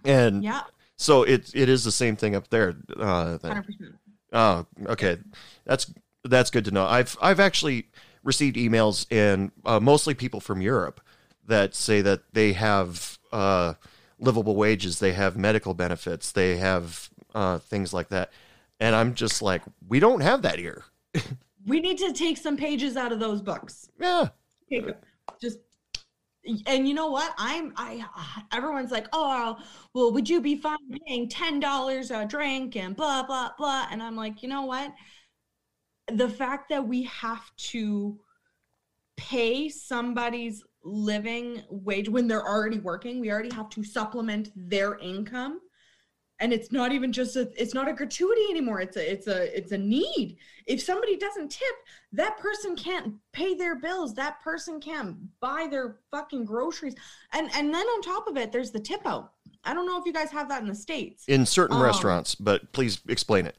and 0.05 0.43
yeah, 0.43 0.63
so 0.97 1.23
it 1.23 1.51
it 1.55 1.69
is 1.69 1.85
the 1.85 1.93
same 1.93 2.17
thing 2.17 2.35
up 2.35 2.49
there. 2.49 2.77
Uh, 2.99 3.39
hundred 3.39 3.67
percent. 3.67 3.95
Oh, 4.33 4.67
okay. 4.87 5.19
That's 5.65 5.93
that's 6.25 6.51
good 6.51 6.65
to 6.67 6.71
know. 6.71 6.85
I've 6.87 7.17
I've 7.21 7.41
actually 7.41 7.89
received 8.25 8.57
emails 8.57 9.07
and 9.11 9.51
uh, 9.65 9.81
mostly 9.81 10.15
people 10.15 10.41
from 10.41 10.61
Europe 10.61 11.01
that 11.47 11.75
say 11.75 12.03
that 12.03 12.23
they 12.33 12.53
have 12.53 13.19
uh, 13.33 13.75
livable 14.19 14.57
wages, 14.57 14.99
they 14.99 15.13
have 15.13 15.37
medical 15.37 15.73
benefits, 15.75 16.33
they 16.33 16.57
have 16.57 17.09
uh, 17.35 17.59
things 17.59 17.93
like 17.95 18.09
that, 18.09 18.31
and 18.81 18.95
I'm 18.95 19.15
just 19.15 19.43
like, 19.43 19.63
we 19.89 20.01
don't 20.01 20.21
have 20.21 20.43
that 20.43 20.59
here. 20.59 20.85
We 21.67 21.81
need 21.81 21.99
to 21.99 22.13
take 22.13 22.39
some 22.39 22.57
pages 22.57 22.97
out 22.97 23.13
of 23.13 23.21
those 23.21 23.43
books. 23.43 23.91
Yeah, 24.01 24.29
Take 24.71 24.87
just. 25.41 25.59
And 26.67 26.89
you 26.89 26.95
know 26.95 27.11
what? 27.11 27.35
I'm 27.37 27.75
I. 27.77 28.07
Everyone's 28.53 28.91
like, 28.91 29.07
oh, 29.13 29.59
well, 29.93 30.13
would 30.13 30.29
you 30.29 30.41
be 30.41 30.57
fine 30.57 30.79
paying 31.07 31.29
ten 31.29 31.61
dollars 31.61 32.11
a 32.11 32.25
drink 32.25 32.77
and 32.77 32.97
blah 32.97 33.23
blah 33.23 33.51
blah? 33.59 33.87
And 33.91 34.03
I'm 34.03 34.17
like, 34.17 34.43
you 34.43 34.49
know 34.49 34.63
what? 34.63 34.95
The 36.11 36.29
fact 36.29 36.71
that 36.71 36.87
we 36.87 37.03
have 37.03 37.51
to 37.57 38.19
pay 39.19 39.69
somebody's 39.69 40.65
living 40.85 41.63
wage 41.69 42.09
when 42.09 42.29
they're 42.29 42.47
already 42.47 42.79
working, 42.79 43.21
we 43.21 43.31
already 43.31 43.55
have 43.55 43.69
to 43.71 43.85
supplement 43.85 44.51
their 44.57 44.97
income. 44.99 45.61
And 46.41 46.53
it's 46.53 46.71
not 46.71 46.93
even 46.93 47.13
just 47.13 47.35
a 47.37 47.51
it's 47.57 47.75
not 47.75 47.89
a 47.89 47.93
gratuity 47.93 48.43
anymore. 48.51 48.81
It's 48.81 48.97
a 48.97 49.13
it's 49.13 49.27
a 49.27 49.57
it's 49.57 49.73
a 49.73 49.79
need. 49.79 50.37
If 50.67 50.81
somebody 50.83 51.17
doesn't 51.17 51.51
tip, 51.51 51.75
that 52.13 52.39
person 52.39 52.77
can't 52.77 53.15
pay 53.33 53.55
their 53.55 53.75
bills. 53.77 54.15
That 54.15 54.41
person 54.43 54.81
can't 54.81 55.17
buy 55.41 55.67
their 55.71 55.97
fucking 56.11 56.45
groceries. 56.45 56.95
And 57.33 57.51
and 57.57 57.75
then 57.75 57.87
on 57.87 58.03
top 58.03 58.29
of 58.29 58.37
it, 58.37 58.53
there's 58.53 58.71
the 58.71 58.81
tip 58.81 59.05
out. 59.05 59.33
I 59.65 59.75
don't 59.75 59.87
know 59.87 59.99
if 59.99 60.07
you 60.07 60.13
guys 60.13 60.31
have 60.31 60.49
that 60.51 60.63
in 60.63 60.69
the 60.69 60.75
States. 60.75 61.25
in 61.27 61.45
certain 61.45 61.77
Um, 61.77 61.83
restaurants, 61.83 62.35
but 62.37 62.73
please 62.73 63.01
explain 63.09 63.47
it. 63.47 63.57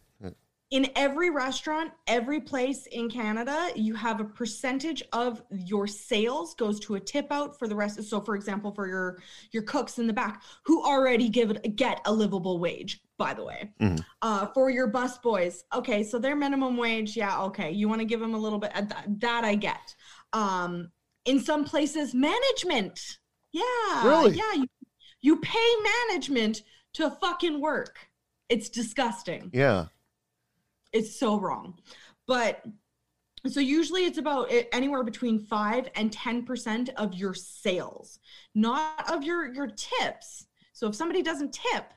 In 0.71 0.87
every 0.95 1.31
restaurant, 1.31 1.91
every 2.05 2.39
place 2.39 2.85
in 2.87 3.09
Canada, 3.09 3.69
you 3.75 3.95
have 3.95 4.19
a 4.19 4.23
percentage 4.23 5.01
of 5.13 5.41
your 5.51 5.87
sales 5.87 6.53
goes 6.53 6.79
to 6.81 6.95
a 6.95 6.99
tip 6.99 7.27
out 7.31 7.57
for 7.57 7.67
the 7.67 7.75
rest. 7.75 8.01
So, 8.03 8.21
for 8.21 8.35
example, 8.35 8.71
for 8.71 8.87
your 8.87 9.19
your 9.51 9.63
cooks 9.63 9.97
in 9.97 10.05
the 10.05 10.13
back 10.13 10.43
who 10.63 10.83
already 10.85 11.27
give 11.27 11.49
it 11.51 11.75
get 11.75 12.01
a 12.05 12.13
livable 12.13 12.59
wage, 12.59 13.01
by 13.17 13.33
the 13.33 13.43
way. 13.43 13.71
Mhm. 13.81 14.05
Uh, 14.21 14.45
for 14.53 14.69
your 14.69 14.87
bus 14.87 15.17
boys, 15.17 15.63
okay, 15.73 16.03
so 16.03 16.19
their 16.19 16.35
minimum 16.35 16.77
wage, 16.77 17.17
yeah, 17.17 17.41
okay, 17.43 17.71
you 17.71 17.89
want 17.89 17.99
to 18.01 18.05
give 18.05 18.19
them 18.19 18.35
a 18.35 18.39
little 18.39 18.59
bit. 18.59 18.71
uh, 18.75 18.81
That, 18.81 19.05
that 19.21 19.43
I 19.45 19.55
get. 19.55 19.95
Um, 20.33 20.91
in 21.25 21.39
some 21.39 21.65
places, 21.65 22.13
management, 22.13 22.99
yeah, 23.51 23.63
Really? 24.07 24.35
yeah, 24.35 24.53
you, 24.53 24.67
you 25.21 25.37
pay 25.37 25.69
management 26.11 26.61
to 26.93 27.09
fucking 27.09 27.59
work. 27.59 27.97
It's 28.49 28.69
disgusting 28.69 29.49
Yeah, 29.53 29.87
it's 30.93 31.19
so 31.19 31.39
wrong. 31.39 31.79
But 32.27 32.63
so 33.47 33.59
usually 33.59 34.05
it's 34.05 34.17
about 34.17 34.51
anywhere 34.71 35.03
between 35.03 35.39
5 35.39 35.89
and 35.95 36.11
10% 36.11 36.89
of 36.97 37.13
your 37.13 37.33
sales 37.33 38.19
not 38.53 39.09
of 39.09 39.23
your 39.23 39.53
your 39.53 39.67
tips. 39.67 40.45
So 40.73 40.87
if 40.87 40.95
somebody 40.95 41.21
doesn't 41.21 41.53
tip 41.53 41.93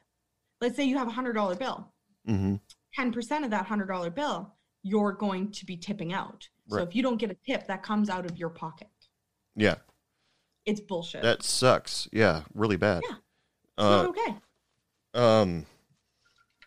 let's 0.60 0.76
say 0.76 0.84
you 0.84 0.96
have 0.96 1.08
a 1.08 1.10
$100 1.10 1.58
bill. 1.58 1.92
Hmm 2.26 2.54
10% 2.98 3.44
of 3.44 3.50
that 3.50 3.66
$100 3.66 4.14
bill 4.14 4.54
you're 4.82 5.12
going 5.12 5.50
to 5.52 5.64
be 5.64 5.76
tipping 5.76 6.12
out. 6.12 6.48
So 6.68 6.78
if 6.78 6.94
you 6.94 7.02
don't 7.02 7.18
get 7.18 7.30
a 7.30 7.36
tip 7.46 7.66
that 7.66 7.82
comes 7.82 8.08
out 8.08 8.24
of 8.24 8.36
your 8.38 8.48
pocket. 8.48 8.88
Yeah, 9.54 9.76
it's 10.64 10.80
bullshit. 10.80 11.22
That 11.22 11.42
sucks. 11.42 12.08
Yeah, 12.12 12.42
really 12.54 12.76
bad. 12.76 13.02
Yeah. 13.08 13.16
Uh, 13.76 14.06
okay. 14.08 14.34
um, 15.14 15.66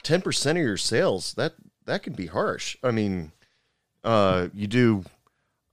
ten 0.04 0.22
percent 0.22 0.58
of 0.58 0.64
your 0.64 0.78
sales 0.78 1.34
that 1.36 1.54
that 1.86 2.04
can 2.04 2.14
be 2.14 2.28
harsh. 2.28 2.78
I 2.84 2.92
mean, 2.92 3.32
uh, 4.04 4.48
you 4.54 4.68
do, 4.68 5.04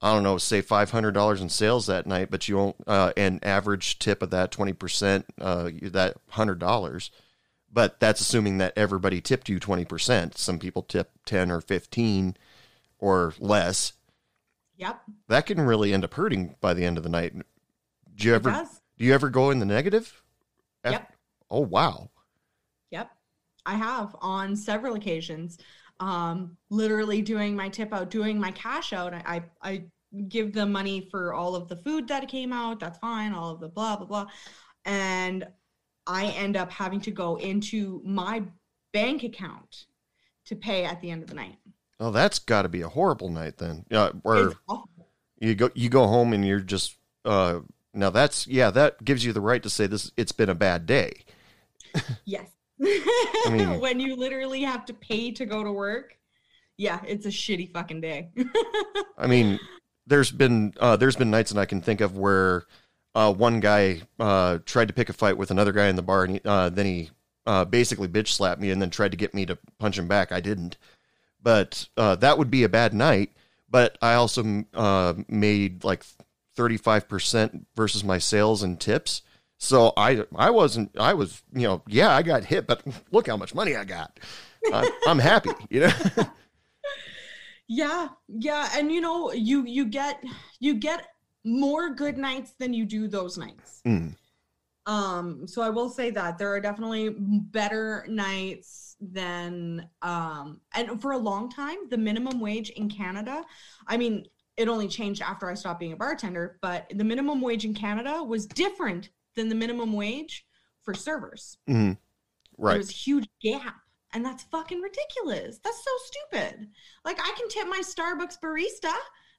I 0.00 0.12
don't 0.12 0.22
know, 0.22 0.38
say 0.38 0.60
five 0.60 0.90
hundred 0.90 1.12
dollars 1.12 1.40
in 1.40 1.48
sales 1.48 1.86
that 1.86 2.06
night, 2.06 2.30
but 2.30 2.48
you 2.48 2.56
won't 2.56 2.76
uh, 2.86 3.12
an 3.16 3.40
average 3.42 3.98
tip 3.98 4.22
of 4.22 4.30
that 4.30 4.50
twenty 4.50 4.72
percent, 4.72 5.26
uh, 5.40 5.70
that 5.82 6.16
hundred 6.30 6.58
dollars. 6.58 7.10
But 7.74 8.00
that's 8.00 8.20
assuming 8.20 8.58
that 8.58 8.74
everybody 8.76 9.20
tipped 9.20 9.48
you 9.48 9.58
twenty 9.58 9.84
percent. 9.84 10.36
Some 10.38 10.58
people 10.58 10.82
tip 10.82 11.10
ten 11.24 11.50
or 11.50 11.60
fifteen 11.60 12.36
or 12.98 13.34
less. 13.38 13.94
yep 14.76 15.02
That 15.28 15.46
can 15.46 15.60
really 15.60 15.92
end 15.92 16.04
up 16.04 16.14
hurting 16.14 16.56
by 16.60 16.74
the 16.74 16.84
end 16.84 16.98
of 16.98 17.02
the 17.02 17.10
night. 17.10 17.34
Do 18.14 18.28
you 18.28 18.34
it 18.34 18.36
ever 18.36 18.50
does 18.50 18.80
do 18.98 19.04
you 19.04 19.14
ever 19.14 19.30
go 19.30 19.50
in 19.50 19.58
the 19.58 19.66
negative? 19.66 20.22
Yep. 20.84 21.12
Oh 21.50 21.60
wow. 21.60 22.10
Yep. 22.90 23.10
I 23.64 23.74
have 23.74 24.14
on 24.20 24.54
several 24.56 24.94
occasions. 24.94 25.58
Um, 26.02 26.56
literally 26.68 27.22
doing 27.22 27.54
my 27.54 27.68
tip 27.68 27.92
out, 27.92 28.10
doing 28.10 28.36
my 28.40 28.50
cash 28.50 28.92
out. 28.92 29.14
I, 29.14 29.22
I 29.24 29.42
I 29.70 29.84
give 30.28 30.52
them 30.52 30.72
money 30.72 31.06
for 31.10 31.32
all 31.32 31.54
of 31.54 31.68
the 31.68 31.76
food 31.76 32.08
that 32.08 32.26
came 32.28 32.52
out. 32.52 32.80
That's 32.80 32.98
fine. 32.98 33.32
All 33.32 33.50
of 33.50 33.60
the 33.60 33.68
blah 33.68 33.96
blah 33.96 34.06
blah. 34.06 34.26
And 34.84 35.46
I 36.06 36.26
end 36.26 36.56
up 36.56 36.72
having 36.72 37.00
to 37.02 37.12
go 37.12 37.36
into 37.36 38.02
my 38.04 38.42
bank 38.92 39.22
account 39.22 39.86
to 40.46 40.56
pay 40.56 40.84
at 40.84 41.00
the 41.00 41.10
end 41.12 41.22
of 41.22 41.28
the 41.28 41.36
night. 41.36 41.56
Oh, 42.00 42.10
that's 42.10 42.40
got 42.40 42.62
to 42.62 42.68
be 42.68 42.82
a 42.82 42.88
horrible 42.88 43.28
night 43.28 43.58
then. 43.58 43.84
Yeah, 43.88 44.08
It's 44.08 44.56
awful. 44.68 44.88
you 45.38 45.54
go 45.54 45.70
you 45.74 45.88
go 45.88 46.08
home 46.08 46.32
and 46.32 46.44
you're 46.44 46.58
just 46.58 46.96
uh 47.24 47.60
now 47.94 48.10
that's 48.10 48.48
yeah 48.48 48.70
that 48.72 49.04
gives 49.04 49.24
you 49.24 49.32
the 49.32 49.40
right 49.40 49.62
to 49.62 49.70
say 49.70 49.86
this 49.86 50.10
it's 50.16 50.32
been 50.32 50.48
a 50.48 50.54
bad 50.56 50.84
day. 50.86 51.12
Yes. 52.24 52.48
Mean- 53.50 53.80
when 53.80 54.00
you 54.00 54.16
literally 54.16 54.62
have 54.62 54.84
to 54.86 54.94
pay 54.94 55.30
to 55.32 55.46
go 55.46 55.62
to 55.64 55.72
work, 55.72 56.16
yeah, 56.76 57.00
it's 57.06 57.26
a 57.26 57.30
shitty 57.30 57.72
fucking 57.72 58.00
day. 58.00 58.30
I 59.18 59.26
mean, 59.26 59.60
there's 60.06 60.30
been 60.30 60.74
uh 60.80 60.96
there's 60.96 61.16
been 61.16 61.30
nights 61.30 61.50
and 61.50 61.60
I 61.60 61.64
can 61.66 61.80
think 61.80 62.00
of 62.00 62.16
where 62.16 62.64
uh 63.14 63.32
one 63.32 63.60
guy 63.60 64.02
uh 64.18 64.58
tried 64.66 64.88
to 64.88 64.94
pick 64.94 65.08
a 65.08 65.12
fight 65.12 65.36
with 65.36 65.50
another 65.50 65.72
guy 65.72 65.86
in 65.88 65.96
the 65.96 66.02
bar 66.02 66.24
and 66.24 66.34
he, 66.34 66.40
uh 66.44 66.68
then 66.70 66.86
he 66.86 67.10
uh 67.46 67.64
basically 67.64 68.08
bitch 68.08 68.28
slapped 68.28 68.60
me 68.60 68.70
and 68.70 68.80
then 68.82 68.90
tried 68.90 69.10
to 69.12 69.16
get 69.16 69.32
me 69.34 69.46
to 69.46 69.58
punch 69.78 69.98
him 69.98 70.08
back. 70.08 70.32
I 70.32 70.40
didn't. 70.40 70.76
But 71.40 71.88
uh 71.96 72.16
that 72.16 72.36
would 72.38 72.50
be 72.50 72.64
a 72.64 72.68
bad 72.68 72.94
night, 72.94 73.30
but 73.70 73.96
I 74.02 74.14
also 74.14 74.64
uh 74.74 75.14
made 75.28 75.84
like 75.84 76.04
35% 76.56 77.64
versus 77.76 78.04
my 78.04 78.18
sales 78.18 78.62
and 78.62 78.78
tips. 78.80 79.22
So 79.62 79.92
I 79.96 80.24
I 80.34 80.50
wasn't 80.50 80.98
I 80.98 81.14
was 81.14 81.42
you 81.54 81.68
know 81.68 81.82
yeah 81.86 82.10
I 82.14 82.22
got 82.22 82.44
hit 82.44 82.66
but 82.66 82.82
look 83.12 83.28
how 83.28 83.36
much 83.36 83.54
money 83.54 83.76
I 83.76 83.84
got 83.84 84.18
I'm, 84.72 84.90
I'm 85.06 85.18
happy 85.18 85.50
you 85.70 85.80
know 85.80 85.92
Yeah, 87.74 88.08
yeah, 88.28 88.68
and 88.76 88.92
you 88.92 89.00
know, 89.00 89.32
you 89.32 89.64
you 89.64 89.86
get 89.86 90.22
you 90.60 90.74
get 90.74 91.06
more 91.42 91.94
good 91.94 92.18
nights 92.18 92.52
than 92.58 92.74
you 92.74 92.84
do 92.84 93.08
those 93.08 93.38
nights. 93.38 93.80
Mm. 93.86 94.14
Um, 94.84 95.46
so 95.46 95.62
I 95.62 95.70
will 95.70 95.88
say 95.88 96.10
that 96.10 96.36
there 96.36 96.52
are 96.52 96.60
definitely 96.60 97.14
better 97.18 98.04
nights 98.10 98.96
than 99.00 99.88
um 100.02 100.60
and 100.74 101.00
for 101.00 101.12
a 101.12 101.18
long 101.18 101.48
time 101.48 101.88
the 101.88 101.96
minimum 101.96 102.40
wage 102.40 102.68
in 102.70 102.90
Canada, 102.90 103.42
I 103.86 103.96
mean, 103.96 104.26
it 104.58 104.68
only 104.68 104.86
changed 104.86 105.22
after 105.22 105.48
I 105.48 105.54
stopped 105.54 105.80
being 105.80 105.94
a 105.94 105.96
bartender, 105.96 106.58
but 106.60 106.92
the 106.94 107.04
minimum 107.04 107.40
wage 107.40 107.64
in 107.64 107.72
Canada 107.72 108.22
was 108.22 108.44
different 108.44 109.08
than 109.34 109.48
the 109.48 109.54
minimum 109.54 109.92
wage 109.92 110.46
for 110.82 110.94
servers. 110.94 111.58
Mhm. 111.68 111.96
Right. 112.58 112.74
There's 112.74 112.90
a 112.90 112.94
huge 112.94 113.28
gap. 113.42 113.76
And 114.14 114.24
that's 114.24 114.42
fucking 114.44 114.80
ridiculous. 114.80 115.58
That's 115.64 115.82
so 115.82 115.90
stupid. 116.04 116.68
Like 117.04 117.18
I 117.18 117.32
can 117.36 117.48
tip 117.48 117.66
my 117.66 117.80
Starbucks 117.80 118.38
barista. 118.44 118.92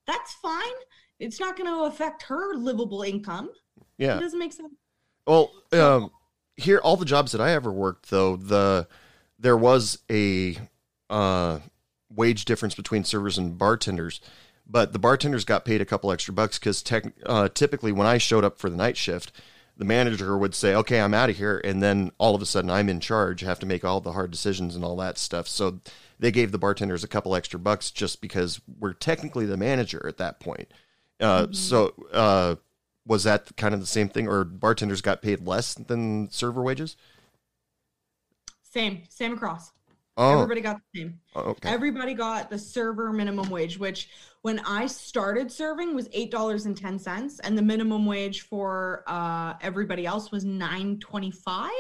That's 0.08 0.34
fine. 0.34 0.74
It's 1.20 1.40
not 1.40 1.56
going 1.56 1.70
to 1.70 1.84
affect 1.84 2.24
her 2.24 2.56
livable 2.56 3.04
income. 3.04 3.52
Yeah. 3.98 4.18
It 4.18 4.22
doesn't 4.22 4.40
make 4.40 4.52
sense. 4.52 4.74
Well, 5.28 5.52
um, 5.72 6.10
here, 6.58 6.80
all 6.80 6.98
the 6.98 7.06
jobs 7.06 7.32
that 7.34 7.42
I 7.42 7.52
ever 7.52 7.72
worked, 7.72 8.10
though, 8.10 8.36
the 8.36 8.88
there 9.40 9.56
was 9.56 10.00
a 10.10 10.58
uh, 11.10 11.60
wage 12.10 12.46
difference 12.46 12.76
between 12.76 13.04
servers 13.04 13.38
and 13.38 13.58
bartenders, 13.58 14.22
but 14.66 14.92
the 14.92 15.00
bartenders 15.00 15.46
got 15.46 15.66
paid 15.66 15.82
a 15.82 15.86
couple 15.86 16.12
extra 16.12 16.34
bucks 16.34 16.60
because 16.60 16.82
tech, 16.82 17.06
uh, 17.26 17.48
typically 17.50 17.92
when 17.92 18.08
I 18.08 18.18
showed 18.18 18.44
up 18.44 18.58
for 18.58 18.70
the 18.70 18.76
night 18.76 18.98
shift, 18.98 19.32
the 19.78 19.86
manager 19.86 20.38
would 20.38 20.54
say, 20.56 20.76
"Okay, 20.76 21.00
I'm 21.02 21.14
out 21.14 21.30
of 21.30 21.38
here," 21.38 21.60
and 21.64 21.82
then 21.82 22.12
all 22.18 22.36
of 22.36 22.42
a 22.42 22.46
sudden 22.46 22.70
I'm 22.70 22.90
in 22.90 23.00
charge, 23.00 23.42
have 23.42 23.60
to 23.60 23.66
make 23.66 23.84
all 23.84 24.02
the 24.02 24.12
hard 24.14 24.32
decisions 24.32 24.76
and 24.76 24.84
all 24.86 24.96
that 24.98 25.18
stuff. 25.18 25.48
So 25.48 25.80
they 26.20 26.32
gave 26.32 26.52
the 26.52 26.58
bartenders 26.60 27.04
a 27.04 27.08
couple 27.08 27.36
extra 27.36 27.60
bucks 27.60 27.90
just 27.92 28.22
because 28.22 28.62
we're 28.80 28.94
technically 28.94 29.46
the 29.46 29.58
manager 29.58 30.06
at 30.08 30.18
that 30.18 30.40
point. 30.40 30.72
Uh, 31.20 31.48
So 31.52 31.94
uh, 32.12 32.56
was 33.06 33.24
that 33.24 33.56
kind 33.58 33.74
of 33.74 33.80
the 33.80 33.86
same 33.88 34.10
thing, 34.10 34.28
or 34.28 34.44
bartenders 34.44 35.02
got 35.02 35.22
paid 35.22 35.46
less 35.46 35.74
than 35.74 36.30
server 36.32 36.62
wages? 36.62 36.96
Same, 38.62 39.04
same 39.10 39.34
across. 39.34 39.72
Oh, 40.18 40.34
Everybody 40.42 40.62
got 40.62 40.78
the 40.94 41.00
same. 41.02 41.20
okay. 41.36 41.70
Everybody 41.70 42.14
got 42.14 42.50
the 42.50 42.58
server 42.60 43.12
minimum 43.12 43.50
wage, 43.50 43.78
which 43.80 44.10
when 44.44 44.60
I 44.60 44.86
started 44.88 45.52
serving 45.52 45.96
was 45.96 46.08
eight 46.14 46.30
dollars 46.32 46.66
and 46.68 46.78
ten 46.78 47.00
cents, 47.00 47.40
and 47.40 47.58
the 47.58 47.62
minimum 47.62 48.06
wage 48.06 48.42
for 48.42 49.04
uh, 49.08 49.54
everybody 49.62 50.06
else 50.06 50.32
was 50.32 50.46
nine 50.46 51.00
twenty 51.00 51.32
five, 51.32 51.72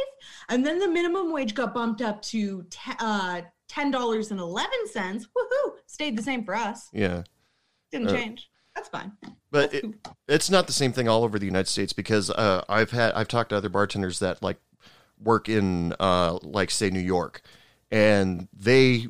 and 0.49 0.65
then 0.65 0.79
the 0.79 0.87
minimum 0.87 1.31
wage 1.31 1.53
got 1.53 1.73
bumped 1.73 2.01
up 2.01 2.21
to 2.23 2.63
te- 2.69 2.91
uh, 2.99 3.41
ten 3.67 3.91
dollars 3.91 4.31
and 4.31 4.39
eleven 4.39 4.87
cents. 4.91 5.27
Woohoo! 5.37 5.73
Stayed 5.85 6.17
the 6.17 6.23
same 6.23 6.43
for 6.43 6.55
us. 6.55 6.89
yeah, 6.93 7.23
Didn't 7.91 8.07
Uh, 8.09 8.13
change. 8.15 8.49
That's 8.75 8.89
fine. 8.89 9.11
but 9.51 9.71
That's 9.71 9.83
it, 9.83 9.95
it's 10.27 10.49
not 10.49 10.65
the 10.65 10.73
same 10.73 10.93
thing 10.93 11.07
all 11.07 11.23
over 11.23 11.37
the 11.37 11.45
United 11.45 11.67
States 11.67 11.93
because 11.93 12.29
uh, 12.31 12.63
I've 12.67 12.91
had 12.91 13.13
I've 13.13 13.27
talked 13.27 13.49
to 13.49 13.57
other 13.57 13.69
bartenders 13.69 14.19
that 14.19 14.41
like 14.41 14.57
work 15.21 15.47
in 15.49 15.93
uh, 15.99 16.39
like 16.41 16.71
say 16.71 16.89
New 16.89 16.99
York, 17.01 17.41
and 17.91 18.47
they 18.53 19.07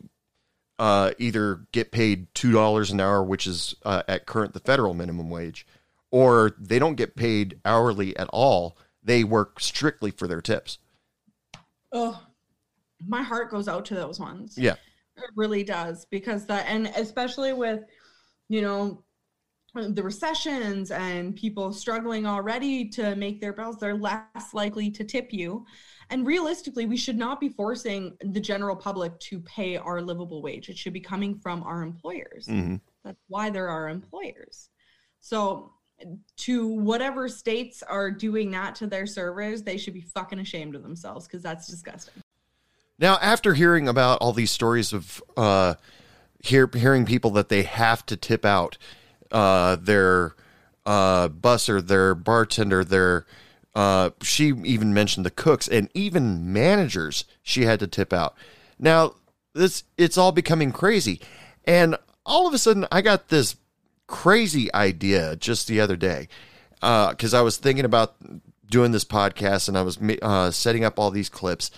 uh, 0.83 1.13
either 1.17 1.61
get 1.71 1.93
paid 1.93 2.27
two 2.35 2.51
dollars 2.51 2.91
an 2.91 2.99
hour, 2.99 3.23
which 3.23 3.47
is 3.47 3.73
uh, 3.85 4.03
at 4.09 4.25
current 4.25 4.53
the 4.53 4.59
federal 4.59 4.93
minimum 4.93 5.29
wage, 5.29 5.65
or 6.11 6.57
they 6.59 6.77
don't 6.77 6.95
get 6.95 7.15
paid 7.15 7.57
hourly 7.63 8.17
at 8.17 8.27
all. 8.33 8.77
They 9.01 9.23
work 9.23 9.61
strictly 9.61 10.11
for 10.11 10.27
their 10.27 10.41
tips. 10.41 10.79
Oh, 11.93 12.21
my 13.07 13.23
heart 13.23 13.49
goes 13.49 13.69
out 13.69 13.85
to 13.85 13.95
those 13.95 14.19
ones. 14.19 14.57
Yeah. 14.57 14.75
It 15.15 15.29
really 15.37 15.63
does 15.63 16.03
because 16.03 16.45
that, 16.47 16.65
and 16.67 16.87
especially 16.97 17.53
with, 17.53 17.85
you 18.49 18.61
know, 18.61 19.05
the 19.73 20.03
recessions 20.03 20.91
and 20.91 21.35
people 21.35 21.73
struggling 21.73 22.25
already 22.25 22.87
to 22.89 23.15
make 23.15 23.41
their 23.41 23.53
bills, 23.53 23.77
they're 23.77 23.95
less 23.95 24.53
likely 24.53 24.91
to 24.91 25.03
tip 25.03 25.33
you. 25.33 25.65
And 26.09 26.27
realistically, 26.27 26.85
we 26.85 26.97
should 26.97 27.17
not 27.17 27.39
be 27.39 27.49
forcing 27.49 28.15
the 28.21 28.39
general 28.39 28.75
public 28.75 29.19
to 29.21 29.39
pay 29.39 29.77
our 29.77 30.01
livable 30.01 30.41
wage. 30.41 30.69
It 30.69 30.77
should 30.77 30.93
be 30.93 30.99
coming 30.99 31.39
from 31.39 31.63
our 31.63 31.81
employers. 31.81 32.45
hmm 32.45 32.75
That's 33.03 33.21
why 33.27 33.49
there 33.49 33.69
are 33.69 33.89
employers. 33.89 34.69
So, 35.21 35.73
to 36.35 36.67
whatever 36.67 37.29
states 37.29 37.81
are 37.81 38.11
doing 38.11 38.51
that 38.51 38.75
to 38.75 38.87
their 38.87 39.05
servers, 39.05 39.63
they 39.63 39.77
should 39.77 39.93
be 39.93 40.01
fucking 40.01 40.39
ashamed 40.39 40.75
of 40.75 40.83
themselves 40.83 41.25
because 41.25 41.41
that's 41.41 41.67
disgusting. 41.67 42.21
Now, 42.99 43.17
after 43.21 43.53
hearing 43.53 43.87
about 43.87 44.19
all 44.19 44.33
these 44.33 44.51
stories 44.51 44.91
of 44.91 45.23
uh, 45.37 45.75
hear, 46.43 46.69
hearing 46.73 47.05
people 47.05 47.31
that 47.31 47.49
they 47.49 47.63
have 47.63 48.05
to 48.07 48.17
tip 48.17 48.43
out 48.43 48.77
uh, 49.33 49.75
their 49.77 50.35
uh, 50.85 51.27
busser, 51.29 51.85
their 51.85 52.15
bartender, 52.15 52.83
their 52.83 53.25
uh, 53.75 54.11
she 54.21 54.53
even 54.63 54.93
mentioned 54.93 55.25
the 55.25 55.31
cooks 55.31 55.67
and 55.67 55.89
even 55.95 56.53
managers 56.53 57.25
she 57.41 57.65
had 57.65 57.79
to 57.79 57.87
tip 57.87 58.13
out. 58.13 58.35
Now, 58.77 59.15
this 59.53 59.83
it's 59.97 60.17
all 60.17 60.31
becoming 60.31 60.71
crazy, 60.71 61.19
and 61.65 61.97
all 62.25 62.47
of 62.47 62.53
a 62.53 62.57
sudden 62.57 62.85
I 62.91 63.01
got 63.01 63.29
this 63.29 63.55
crazy 64.07 64.71
idea 64.73 65.35
just 65.35 65.67
the 65.67 65.81
other 65.81 65.95
day 65.95 66.27
because 66.75 67.33
I 67.33 67.41
was 67.41 67.57
thinking 67.57 67.85
about 67.85 68.15
doing 68.69 68.91
this 68.91 69.05
podcast 69.05 69.67
and 69.67 69.77
I 69.77 69.81
was 69.81 69.97
uh, 70.21 70.51
setting 70.51 70.83
up 70.85 70.99
all 70.99 71.09
these 71.11 71.29
clips, 71.29 71.71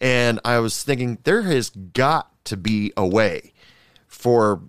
and 0.00 0.40
I 0.44 0.58
was 0.58 0.82
thinking 0.82 1.18
there 1.24 1.42
has 1.42 1.70
got 1.70 2.44
to 2.44 2.56
be 2.56 2.92
a 2.96 3.06
way 3.06 3.52
for 4.06 4.62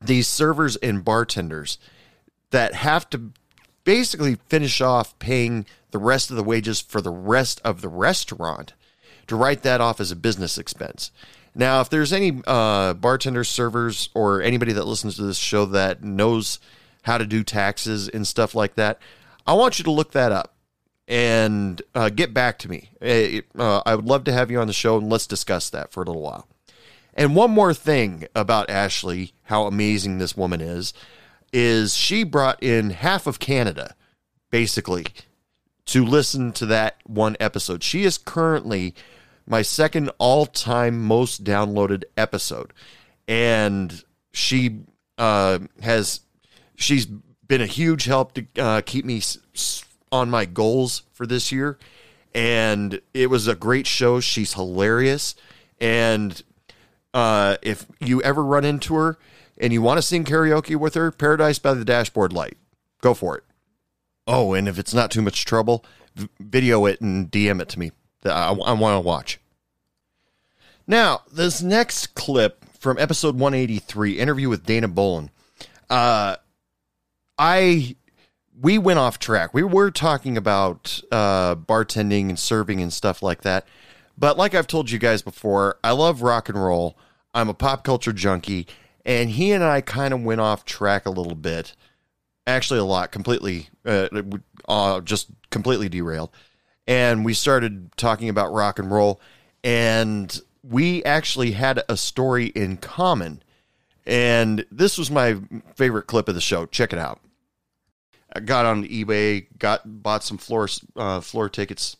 these 0.00 0.28
servers 0.28 0.76
and 0.76 1.04
bartenders 1.04 1.78
that 2.50 2.74
have 2.74 3.08
to 3.10 3.32
basically 3.84 4.36
finish 4.48 4.80
off 4.80 5.18
paying 5.18 5.66
the 5.90 5.98
rest 5.98 6.30
of 6.30 6.36
the 6.36 6.42
wages 6.42 6.80
for 6.80 7.00
the 7.00 7.10
rest 7.10 7.60
of 7.64 7.80
the 7.80 7.88
restaurant 7.88 8.74
to 9.26 9.36
write 9.36 9.62
that 9.62 9.80
off 9.80 10.00
as 10.00 10.10
a 10.10 10.16
business 10.16 10.58
expense. 10.58 11.10
Now, 11.54 11.80
if 11.80 11.90
there's 11.90 12.12
any 12.12 12.40
uh, 12.46 12.94
bartenders, 12.94 13.48
servers, 13.48 14.10
or 14.14 14.42
anybody 14.42 14.72
that 14.72 14.86
listens 14.86 15.16
to 15.16 15.22
this 15.22 15.38
show 15.38 15.64
that 15.66 16.02
knows 16.02 16.58
how 17.02 17.18
to 17.18 17.26
do 17.26 17.42
taxes 17.42 18.08
and 18.08 18.26
stuff 18.26 18.54
like 18.54 18.74
that, 18.76 19.00
I 19.46 19.54
want 19.54 19.78
you 19.78 19.84
to 19.84 19.90
look 19.90 20.12
that 20.12 20.30
up 20.30 20.54
and 21.08 21.80
uh, 21.94 22.10
get 22.10 22.34
back 22.34 22.58
to 22.60 22.68
me. 22.68 22.90
Eh, 23.00 23.40
Uh, 23.58 23.82
I 23.84 23.94
would 23.94 24.04
love 24.04 24.24
to 24.24 24.32
have 24.32 24.50
you 24.50 24.60
on 24.60 24.66
the 24.66 24.72
show 24.72 24.98
and 24.98 25.08
let's 25.10 25.26
discuss 25.26 25.70
that 25.70 25.90
for 25.90 26.02
a 26.02 26.06
little 26.06 26.22
while. 26.22 26.46
And 27.18 27.34
one 27.34 27.50
more 27.50 27.74
thing 27.74 28.28
about 28.36 28.70
Ashley, 28.70 29.32
how 29.42 29.66
amazing 29.66 30.18
this 30.18 30.36
woman 30.36 30.60
is, 30.60 30.94
is 31.52 31.96
she 31.96 32.22
brought 32.22 32.62
in 32.62 32.90
half 32.90 33.26
of 33.26 33.40
Canada, 33.40 33.96
basically, 34.50 35.04
to 35.86 36.04
listen 36.04 36.52
to 36.52 36.66
that 36.66 36.98
one 37.04 37.36
episode. 37.40 37.82
She 37.82 38.04
is 38.04 38.18
currently 38.18 38.94
my 39.48 39.62
second 39.62 40.12
all 40.18 40.46
time 40.46 41.02
most 41.02 41.42
downloaded 41.42 42.04
episode. 42.16 42.72
And 43.26 44.04
she 44.32 44.82
uh, 45.18 45.58
has, 45.82 46.20
she's 46.76 47.06
been 47.06 47.60
a 47.60 47.66
huge 47.66 48.04
help 48.04 48.34
to 48.34 48.46
uh, 48.56 48.82
keep 48.86 49.04
me 49.04 49.22
on 50.12 50.30
my 50.30 50.44
goals 50.44 51.02
for 51.12 51.26
this 51.26 51.50
year. 51.50 51.78
And 52.32 53.00
it 53.12 53.28
was 53.28 53.48
a 53.48 53.56
great 53.56 53.88
show. 53.88 54.20
She's 54.20 54.54
hilarious. 54.54 55.34
And 55.80 56.40
uh, 57.18 57.56
if 57.62 57.84
you 57.98 58.22
ever 58.22 58.44
run 58.44 58.64
into 58.64 58.94
her 58.94 59.18
and 59.60 59.72
you 59.72 59.82
want 59.82 59.98
to 59.98 60.02
sing 60.02 60.24
karaoke 60.24 60.76
with 60.76 60.94
her, 60.94 61.10
Paradise 61.10 61.58
by 61.58 61.74
the 61.74 61.84
Dashboard 61.84 62.32
Light, 62.32 62.56
go 63.00 63.12
for 63.12 63.36
it. 63.36 63.44
Oh, 64.28 64.54
and 64.54 64.68
if 64.68 64.78
it's 64.78 64.94
not 64.94 65.10
too 65.10 65.20
much 65.20 65.44
trouble, 65.44 65.84
video 66.38 66.86
it 66.86 67.00
and 67.00 67.28
DM 67.28 67.60
it 67.60 67.68
to 67.70 67.78
me. 67.80 67.90
I, 68.24 68.50
I 68.50 68.72
want 68.72 68.96
to 68.96 69.00
watch. 69.00 69.40
Now, 70.86 71.22
this 71.32 71.60
next 71.60 72.14
clip 72.14 72.64
from 72.78 72.98
episode 72.98 73.34
183, 73.34 74.20
interview 74.20 74.48
with 74.48 74.64
Dana 74.64 74.88
Bolin. 74.88 75.30
Uh, 75.90 76.36
I 77.36 77.96
we 78.60 78.78
went 78.78 79.00
off 79.00 79.18
track. 79.18 79.52
We 79.52 79.64
were 79.64 79.90
talking 79.90 80.36
about 80.36 81.00
uh, 81.10 81.56
bartending 81.56 82.28
and 82.28 82.38
serving 82.38 82.80
and 82.80 82.92
stuff 82.92 83.22
like 83.22 83.42
that. 83.42 83.66
But 84.16 84.36
like 84.36 84.54
I've 84.54 84.66
told 84.68 84.90
you 84.90 84.98
guys 85.00 85.22
before, 85.22 85.78
I 85.82 85.92
love 85.92 86.22
rock 86.22 86.48
and 86.48 86.62
roll. 86.62 86.96
I'm 87.34 87.48
a 87.48 87.54
pop 87.54 87.84
culture 87.84 88.12
junkie, 88.12 88.66
and 89.04 89.30
he 89.30 89.52
and 89.52 89.62
I 89.62 89.80
kind 89.80 90.14
of 90.14 90.22
went 90.22 90.40
off 90.40 90.64
track 90.64 91.06
a 91.06 91.10
little 91.10 91.34
bit. 91.34 91.74
Actually, 92.46 92.80
a 92.80 92.84
lot, 92.84 93.12
completely, 93.12 93.68
uh, 93.84 94.08
uh, 94.68 95.00
just 95.00 95.28
completely 95.50 95.88
derailed. 95.88 96.30
And 96.86 97.24
we 97.24 97.34
started 97.34 97.90
talking 97.96 98.28
about 98.28 98.52
rock 98.52 98.78
and 98.78 98.90
roll, 98.90 99.20
and 99.62 100.40
we 100.62 101.04
actually 101.04 101.52
had 101.52 101.82
a 101.88 101.96
story 101.96 102.46
in 102.46 102.78
common. 102.78 103.42
And 104.06 104.64
this 104.72 104.96
was 104.96 105.10
my 105.10 105.36
favorite 105.76 106.06
clip 106.06 106.28
of 106.28 106.34
the 106.34 106.40
show. 106.40 106.64
Check 106.64 106.94
it 106.94 106.98
out. 106.98 107.20
I 108.34 108.40
got 108.40 108.66
on 108.66 108.86
eBay, 108.86 109.46
got 109.58 110.02
bought 110.02 110.24
some 110.24 110.38
floor 110.38 110.68
uh, 110.96 111.20
floor 111.20 111.48
tickets, 111.48 111.96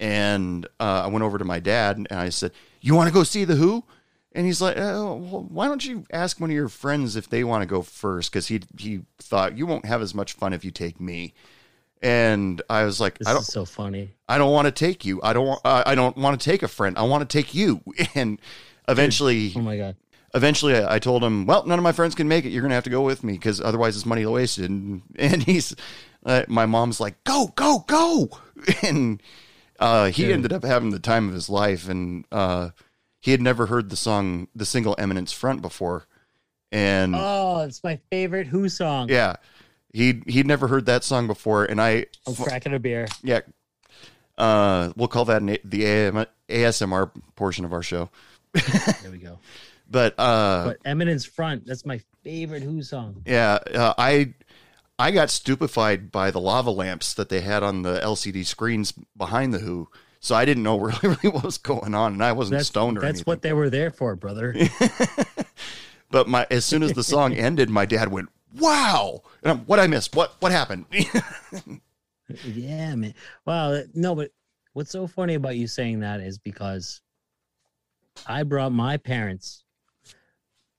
and 0.00 0.66
uh, 0.78 1.02
I 1.04 1.06
went 1.08 1.24
over 1.24 1.38
to 1.38 1.44
my 1.44 1.60
dad 1.60 1.96
and 1.96 2.08
I 2.10 2.28
said, 2.28 2.52
"You 2.80 2.94
want 2.94 3.08
to 3.08 3.14
go 3.14 3.22
see 3.22 3.44
the 3.44 3.56
Who?" 3.56 3.84
And 4.32 4.46
he's 4.46 4.60
like, 4.60 4.76
oh, 4.76 5.14
well, 5.16 5.46
why 5.48 5.66
don't 5.68 5.84
you 5.84 6.04
ask 6.12 6.38
one 6.38 6.50
of 6.50 6.54
your 6.54 6.68
friends 6.68 7.16
if 7.16 7.28
they 7.30 7.44
want 7.44 7.62
to 7.62 7.66
go 7.66 7.82
first? 7.82 8.30
Because 8.30 8.48
he 8.48 8.60
he 8.78 9.00
thought 9.18 9.56
you 9.56 9.66
won't 9.66 9.86
have 9.86 10.02
as 10.02 10.14
much 10.14 10.34
fun 10.34 10.52
if 10.52 10.64
you 10.64 10.70
take 10.70 11.00
me. 11.00 11.32
And 12.02 12.62
I 12.70 12.84
was 12.84 13.00
like, 13.00 13.18
This 13.18 13.26
I 13.26 13.32
don't, 13.32 13.40
is 13.42 13.48
so 13.48 13.64
funny. 13.64 14.10
I 14.28 14.38
don't 14.38 14.52
want 14.52 14.66
to 14.66 14.72
take 14.72 15.04
you. 15.04 15.20
I 15.22 15.32
don't 15.32 15.46
want. 15.46 15.60
Uh, 15.64 15.82
I 15.84 15.94
don't 15.94 16.16
want 16.16 16.40
to 16.40 16.44
take 16.50 16.62
a 16.62 16.68
friend. 16.68 16.96
I 16.98 17.02
want 17.02 17.28
to 17.28 17.36
take 17.38 17.54
you. 17.54 17.80
And 18.14 18.40
eventually, 18.86 19.52
Oh 19.56 19.60
my 19.60 19.76
god. 19.76 19.96
eventually, 20.34 20.76
I, 20.76 20.96
I 20.96 20.98
told 20.98 21.24
him, 21.24 21.46
well, 21.46 21.66
none 21.66 21.78
of 21.78 21.82
my 21.82 21.92
friends 21.92 22.14
can 22.14 22.28
make 22.28 22.44
it. 22.44 22.50
You're 22.50 22.62
gonna 22.62 22.74
have 22.74 22.84
to 22.84 22.90
go 22.90 23.02
with 23.02 23.24
me 23.24 23.32
because 23.32 23.60
otherwise, 23.60 23.96
it's 23.96 24.06
money 24.06 24.24
wasted. 24.26 24.70
And, 24.70 25.02
and 25.16 25.42
he's, 25.42 25.74
uh, 26.24 26.42
my 26.48 26.66
mom's 26.66 27.00
like, 27.00 27.22
go, 27.24 27.52
go, 27.56 27.84
go. 27.86 28.28
And 28.82 29.22
uh, 29.80 30.06
he 30.10 30.24
Dude. 30.24 30.32
ended 30.32 30.52
up 30.52 30.64
having 30.64 30.90
the 30.90 30.98
time 30.98 31.28
of 31.28 31.34
his 31.34 31.48
life. 31.48 31.88
And 31.88 32.24
uh, 32.30 32.70
he 33.20 33.30
had 33.32 33.40
never 33.42 33.66
heard 33.66 33.90
the 33.90 33.96
song, 33.96 34.48
the 34.54 34.66
single 34.66 34.94
Eminence 34.98 35.32
Front 35.32 35.62
before. 35.62 36.06
And 36.70 37.14
Oh, 37.16 37.60
it's 37.62 37.82
my 37.82 37.98
favorite 38.10 38.46
Who 38.46 38.68
song. 38.68 39.08
yeah, 39.08 39.36
he 39.92 40.22
he'd 40.26 40.46
never 40.46 40.68
heard 40.68 40.86
that 40.86 41.02
song 41.04 41.26
before. 41.26 41.64
And 41.64 41.80
I, 41.80 42.06
I'm 42.26 42.34
cracking 42.34 42.74
a 42.74 42.78
beer. 42.78 43.08
yeah, 43.22 43.40
uh, 44.36 44.92
we'll 44.96 45.08
call 45.08 45.24
that 45.26 45.42
an, 45.42 45.56
the 45.64 45.84
AM, 45.86 46.26
ASMR 46.48 47.10
portion 47.36 47.64
of 47.64 47.72
our 47.72 47.82
show. 47.82 48.10
There 49.02 49.10
we 49.10 49.18
go. 49.18 49.38
But 49.90 50.14
uh, 50.18 50.64
But 50.66 50.78
Eminence 50.84 51.24
Front, 51.24 51.66
that's 51.66 51.86
my 51.86 52.00
favorite 52.22 52.62
Who 52.62 52.82
song. 52.82 53.22
yeah, 53.26 53.58
uh, 53.74 53.94
I 53.96 54.34
I 54.98 55.10
got 55.12 55.30
stupefied 55.30 56.12
by 56.12 56.30
the 56.30 56.40
lava 56.40 56.70
lamps 56.70 57.14
that 57.14 57.30
they 57.30 57.40
had 57.40 57.62
on 57.62 57.82
the 57.82 57.98
LCD 58.00 58.44
screens 58.44 58.92
behind 59.16 59.54
the 59.54 59.58
Who. 59.60 59.88
So 60.20 60.34
I 60.34 60.44
didn't 60.44 60.62
know 60.62 60.78
really, 60.80 60.98
really 61.02 61.28
what 61.28 61.44
was 61.44 61.58
going 61.58 61.94
on, 61.94 62.12
and 62.14 62.24
I 62.24 62.32
wasn't 62.32 62.58
That's 62.58 62.68
stoned 62.68 62.98
or 62.98 63.02
that's 63.02 63.20
anything. 63.20 63.24
what 63.24 63.42
they 63.42 63.52
were 63.52 63.70
there 63.70 63.90
for, 63.90 64.16
brother. 64.16 64.58
But 66.10 66.28
my 66.28 66.46
as 66.50 66.64
soon 66.64 66.82
as 66.82 66.92
the 66.94 67.02
song 67.04 67.32
ended, 67.36 67.70
my 67.70 67.86
dad 67.86 68.10
went, 68.10 68.28
"Wow!" 68.58 69.22
And 69.42 69.50
I'm, 69.52 69.58
what 69.66 69.78
I 69.78 69.86
missed? 69.86 70.14
What 70.16 70.34
what 70.40 70.52
happened? 70.52 70.86
yeah, 72.42 72.94
man. 72.94 73.14
Wow. 73.46 73.82
No, 73.94 74.14
but 74.14 74.30
what's 74.72 74.90
so 74.90 75.06
funny 75.06 75.34
about 75.34 75.56
you 75.56 75.66
saying 75.66 76.00
that 76.00 76.20
is 76.20 76.38
because 76.38 77.00
I 78.26 78.42
brought 78.42 78.72
my 78.72 78.96
parents 78.96 79.64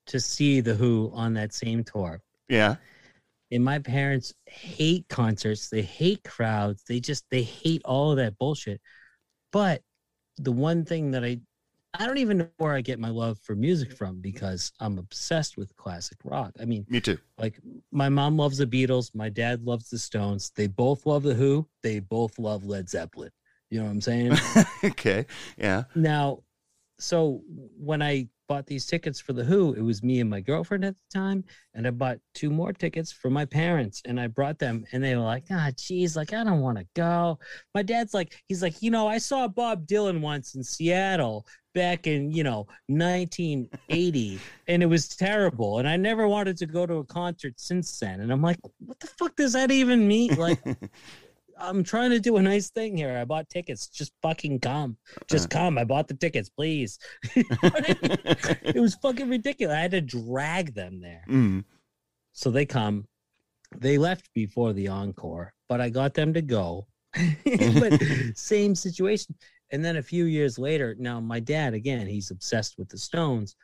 to 0.07 0.19
see 0.19 0.61
the 0.61 0.75
Who 0.75 1.11
on 1.13 1.33
that 1.35 1.53
same 1.53 1.83
tour. 1.83 2.21
yeah, 2.49 2.75
And 3.51 3.63
my 3.63 3.79
parents 3.79 4.33
hate 4.45 5.07
concerts. 5.09 5.69
They 5.69 5.81
hate 5.81 6.23
crowds. 6.23 6.83
They 6.87 6.99
just 6.99 7.25
they 7.31 7.43
hate 7.43 7.81
all 7.85 8.11
of 8.11 8.17
that 8.17 8.37
bullshit. 8.37 8.81
But 9.51 9.81
the 10.37 10.51
one 10.51 10.85
thing 10.85 11.11
that 11.11 11.23
I 11.23 11.39
I 11.95 12.05
don't 12.05 12.19
even 12.19 12.37
know 12.37 12.49
where 12.57 12.75
I 12.75 12.81
get 12.81 12.99
my 12.99 13.09
love 13.09 13.39
for 13.39 13.55
music 13.55 13.91
from 13.91 14.21
because 14.21 14.71
I'm 14.79 14.99
obsessed 14.99 15.57
with 15.57 15.75
classic 15.75 16.19
rock. 16.23 16.51
I 16.61 16.65
mean, 16.65 16.85
me 16.87 17.01
too. 17.01 17.17
like 17.39 17.59
my 17.91 18.09
mom 18.09 18.37
loves 18.37 18.59
the 18.59 18.67
Beatles, 18.67 19.13
my 19.15 19.29
dad 19.29 19.63
loves 19.63 19.89
the 19.89 19.97
Stones. 19.97 20.51
They 20.55 20.67
both 20.67 21.05
love 21.07 21.23
the 21.23 21.33
Who. 21.33 21.67
They 21.81 21.99
both 21.99 22.37
love 22.37 22.63
Led 22.63 22.89
Zeppelin. 22.89 23.31
You 23.71 23.79
know 23.79 23.85
what 23.85 23.91
I'm 23.91 24.01
saying? 24.01 24.37
okay, 24.83 25.25
yeah, 25.57 25.83
now, 25.95 26.39
so 26.99 27.41
when 27.77 28.01
I 28.01 28.27
bought 28.47 28.65
these 28.65 28.85
tickets 28.87 29.19
for 29.19 29.33
the 29.33 29.43
Who, 29.43 29.73
it 29.73 29.81
was 29.81 30.01
me 30.01 30.19
and 30.19 30.29
my 30.29 30.41
girlfriend 30.41 30.83
at 30.83 30.95
the 30.95 31.19
time, 31.19 31.43
and 31.75 31.85
I 31.85 31.91
bought 31.91 32.17
two 32.33 32.49
more 32.49 32.73
tickets 32.73 33.11
for 33.11 33.29
my 33.29 33.45
parents, 33.45 34.01
and 34.05 34.19
I 34.19 34.27
brought 34.27 34.59
them, 34.59 34.85
and 34.91 35.03
they 35.03 35.15
were 35.15 35.23
like, 35.23 35.45
"Ah, 35.51 35.71
geez, 35.77 36.15
like 36.15 36.33
I 36.33 36.43
don't 36.43 36.61
want 36.61 36.77
to 36.77 36.87
go." 36.95 37.39
My 37.75 37.83
dad's 37.83 38.13
like, 38.13 38.41
he's 38.47 38.61
like, 38.61 38.81
you 38.81 38.91
know, 38.91 39.07
I 39.07 39.19
saw 39.19 39.47
Bob 39.47 39.87
Dylan 39.87 40.19
once 40.21 40.55
in 40.55 40.63
Seattle 40.63 41.45
back 41.75 42.07
in 42.07 42.31
you 42.31 42.43
know 42.43 42.67
1980 42.87 44.39
and 44.67 44.81
it 44.81 44.87
was 44.87 45.07
terrible 45.07 45.77
and 45.77 45.87
i 45.87 45.95
never 45.95 46.27
wanted 46.27 46.57
to 46.57 46.65
go 46.65 46.85
to 46.85 46.95
a 46.95 47.03
concert 47.05 47.53
since 47.57 47.99
then 47.99 48.21
and 48.21 48.31
i'm 48.31 48.41
like 48.41 48.57
what 48.85 48.99
the 48.99 49.07
fuck 49.07 49.35
does 49.35 49.53
that 49.53 49.69
even 49.69 50.07
mean 50.07 50.33
like 50.35 50.59
i'm 51.59 51.83
trying 51.83 52.11
to 52.11 52.19
do 52.19 52.37
a 52.37 52.41
nice 52.41 52.69
thing 52.69 52.97
here. 52.97 53.17
I 53.17 53.25
bought 53.25 53.49
tickets. 53.49 53.87
Just 53.87 54.13
fucking 54.21 54.59
come. 54.59 54.97
Just 55.29 55.49
come. 55.49 55.77
I 55.77 55.83
bought 55.83 56.07
the 56.07 56.13
tickets 56.13 56.49
please. 56.49 56.99
It 57.35 58.79
was 58.79 58.95
fucking 58.95 59.29
ridiculous. 59.29 59.75
I 59.75 59.79
had 59.81 59.91
to 59.91 60.01
drag 60.01 60.73
them 60.73 61.01
there. 61.01 61.23
Mm, 61.29 61.63
so 62.33 62.51
they 62.51 62.65
come. 62.65 63.07
They 63.77 63.97
left 63.97 64.29
before 64.33 64.73
the 64.73 64.87
encore 64.87 65.53
but 65.69 65.79
i 65.79 65.87
got 65.87 66.13
them 66.13 66.33
to 66.33 66.41
go. 66.41 66.87
But 67.45 68.01
same 68.35 68.75
situation. 68.75 69.35
And 69.71 69.85
then 69.85 69.97
a 69.97 70.03
few 70.03 70.25
years 70.25 70.59
later 70.59 70.95
now 70.99 71.19
my 71.21 71.39
dad 71.39 71.73
again 71.73 72.07
he's 72.07 72.31
obsessed 72.31 72.77
with 72.77 72.89
the 72.89 72.97
stones. 72.97 73.55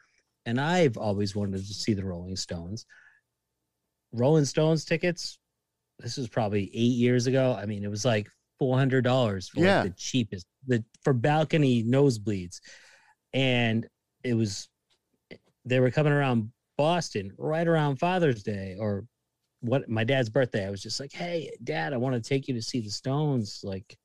And 0.46 0.62
i've 0.62 0.98
always 0.98 1.36
wanted 1.36 1.58
to 1.58 1.74
see 1.74 1.94
the 1.94 2.06
rolling 2.06 2.38
stones. 2.38 2.86
Rolling 4.14 4.46
stones 4.46 4.86
tickets 4.86 5.40
this 6.00 6.18
was 6.18 6.28
probably 6.28 6.64
eight 6.74 6.96
years 6.98 7.28
ago. 7.28 7.58
I 7.60 7.66
mean 7.66 7.84
it 7.84 7.90
was 7.90 8.06
like 8.06 8.28
$400 8.62 9.50
for 9.50 9.60
Yeah. 9.60 9.82
like 9.82 9.92
the 9.92 9.96
cheapest 9.98 10.46
the 10.68 10.84
for 11.04 11.14
balcony 11.14 11.84
nosebleeds. 11.84 12.60
And 13.34 13.88
it 14.24 14.34
was 14.34 14.70
they 15.66 15.80
were 15.80 15.92
coming 15.92 16.14
around 16.14 16.52
boston 16.78 17.32
right 17.38 17.68
around 17.68 17.98
father's 17.98 18.44
day 18.44 18.76
or 18.80 19.06
what 19.62 19.90
my 19.90 20.04
dad's 20.04 20.30
birthday. 20.30 20.66
I 20.68 20.70
was 20.70 20.82
just 20.84 21.00
like 21.00 21.12
hey 21.14 21.52
dad 21.64 21.94
i 21.94 21.98
want 21.98 22.16
to 22.16 22.22
take 22.30 22.48
you 22.48 22.54
to 22.56 22.62
see 22.62 22.82
the 22.82 22.90
stones. 22.90 23.62
Like 23.64 23.98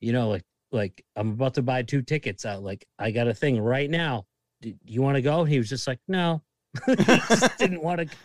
you 0.00 0.12
know 0.12 0.28
like 0.28 0.44
like 0.72 1.04
i'm 1.16 1.30
about 1.32 1.54
to 1.54 1.62
buy 1.62 1.82
two 1.82 2.02
tickets 2.02 2.44
out. 2.44 2.62
Like 2.62 2.84
i 2.98 3.10
got 3.10 3.28
a 3.28 3.34
thing 3.34 3.60
right 3.60 3.90
now. 3.90 4.24
Do 4.62 4.74
you 4.84 5.00
want 5.02 5.16
to 5.16 5.22
go? 5.22 5.44
He 5.44 5.58
was 5.58 5.68
just 5.68 5.86
like 5.86 6.00
no. 6.08 6.42
He 6.86 6.94
just 6.96 7.58
didn't 7.58 7.82
want 7.82 8.00
to 8.00 8.16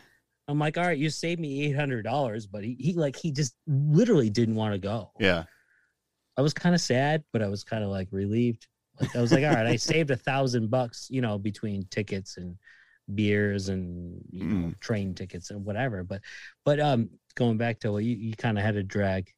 i'm 0.47 0.59
like 0.59 0.77
all 0.77 0.85
right 0.85 0.97
you 0.97 1.09
saved 1.09 1.39
me 1.39 1.71
$800 1.73 2.47
but 2.51 2.63
he, 2.63 2.75
he 2.79 2.93
like 2.93 3.15
he 3.15 3.31
just 3.31 3.55
literally 3.67 4.29
didn't 4.29 4.55
want 4.55 4.73
to 4.73 4.79
go. 4.79 5.11
Yeah, 5.19 5.43
i 6.37 6.41
was 6.41 6.53
kind 6.53 6.75
of 6.75 6.81
sad 6.81 7.23
but 7.33 7.41
i 7.41 7.47
was 7.47 7.63
kind 7.63 7.83
of 7.83 7.89
like 7.89 8.07
relieved. 8.11 8.67
Like 8.99 9.15
i 9.15 9.21
was 9.21 9.31
like 9.31 9.43
all 9.43 9.53
right 9.53 9.67
i 9.67 9.75
saved 9.75 10.11
a 10.11 10.15
thousand 10.15 10.69
bucks 10.69 11.07
you 11.09 11.21
know 11.21 11.37
between 11.37 11.85
tickets 11.91 12.37
and 12.37 12.55
beers 13.13 13.69
and 13.69 14.19
you 14.31 14.45
know, 14.45 14.73
train 14.79 15.13
tickets 15.13 15.51
and 15.51 15.63
whatever. 15.63 16.03
But 16.03 16.21
but 16.63 16.79
um 16.79 17.09
going 17.35 17.57
back 17.57 17.79
to 17.81 17.91
what 17.91 18.03
you, 18.03 18.15
you 18.15 18.33
kind 18.35 18.57
of 18.57 18.63
had 18.63 18.75
to 18.75 18.83
drag 18.83 19.31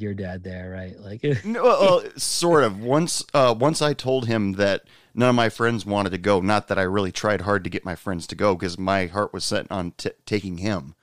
your 0.00 0.14
dad 0.14 0.42
there 0.42 0.70
right 0.70 0.98
like 1.00 1.22
no, 1.44 1.62
well, 1.62 2.02
sort 2.16 2.64
of. 2.64 2.80
Once, 2.80 3.24
uh, 3.34 3.54
once 3.58 3.82
I 3.82 3.94
told 3.94 4.26
him 4.26 4.52
that 4.52 4.84
none 5.14 5.28
of 5.30 5.34
my 5.34 5.48
friends 5.48 5.84
wanted 5.86 6.10
to 6.10 6.18
go. 6.18 6.40
Not 6.40 6.68
that 6.68 6.78
I 6.78 6.82
really 6.82 7.12
tried 7.12 7.42
hard 7.42 7.64
to 7.64 7.70
get 7.70 7.84
my 7.84 7.94
friends 7.94 8.26
to 8.28 8.34
go 8.34 8.54
because 8.54 8.78
my 8.78 9.06
heart 9.06 9.32
was 9.32 9.44
set 9.44 9.66
on 9.70 9.92
t- 9.92 10.10
taking 10.26 10.58
him. 10.58 10.94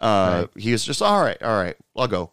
Uh, 0.00 0.46
He 0.56 0.72
was 0.72 0.84
just 0.84 1.02
all 1.02 1.20
right, 1.22 1.42
all 1.42 1.56
right, 1.56 1.76
I'll 1.96 2.08
go. 2.08 2.30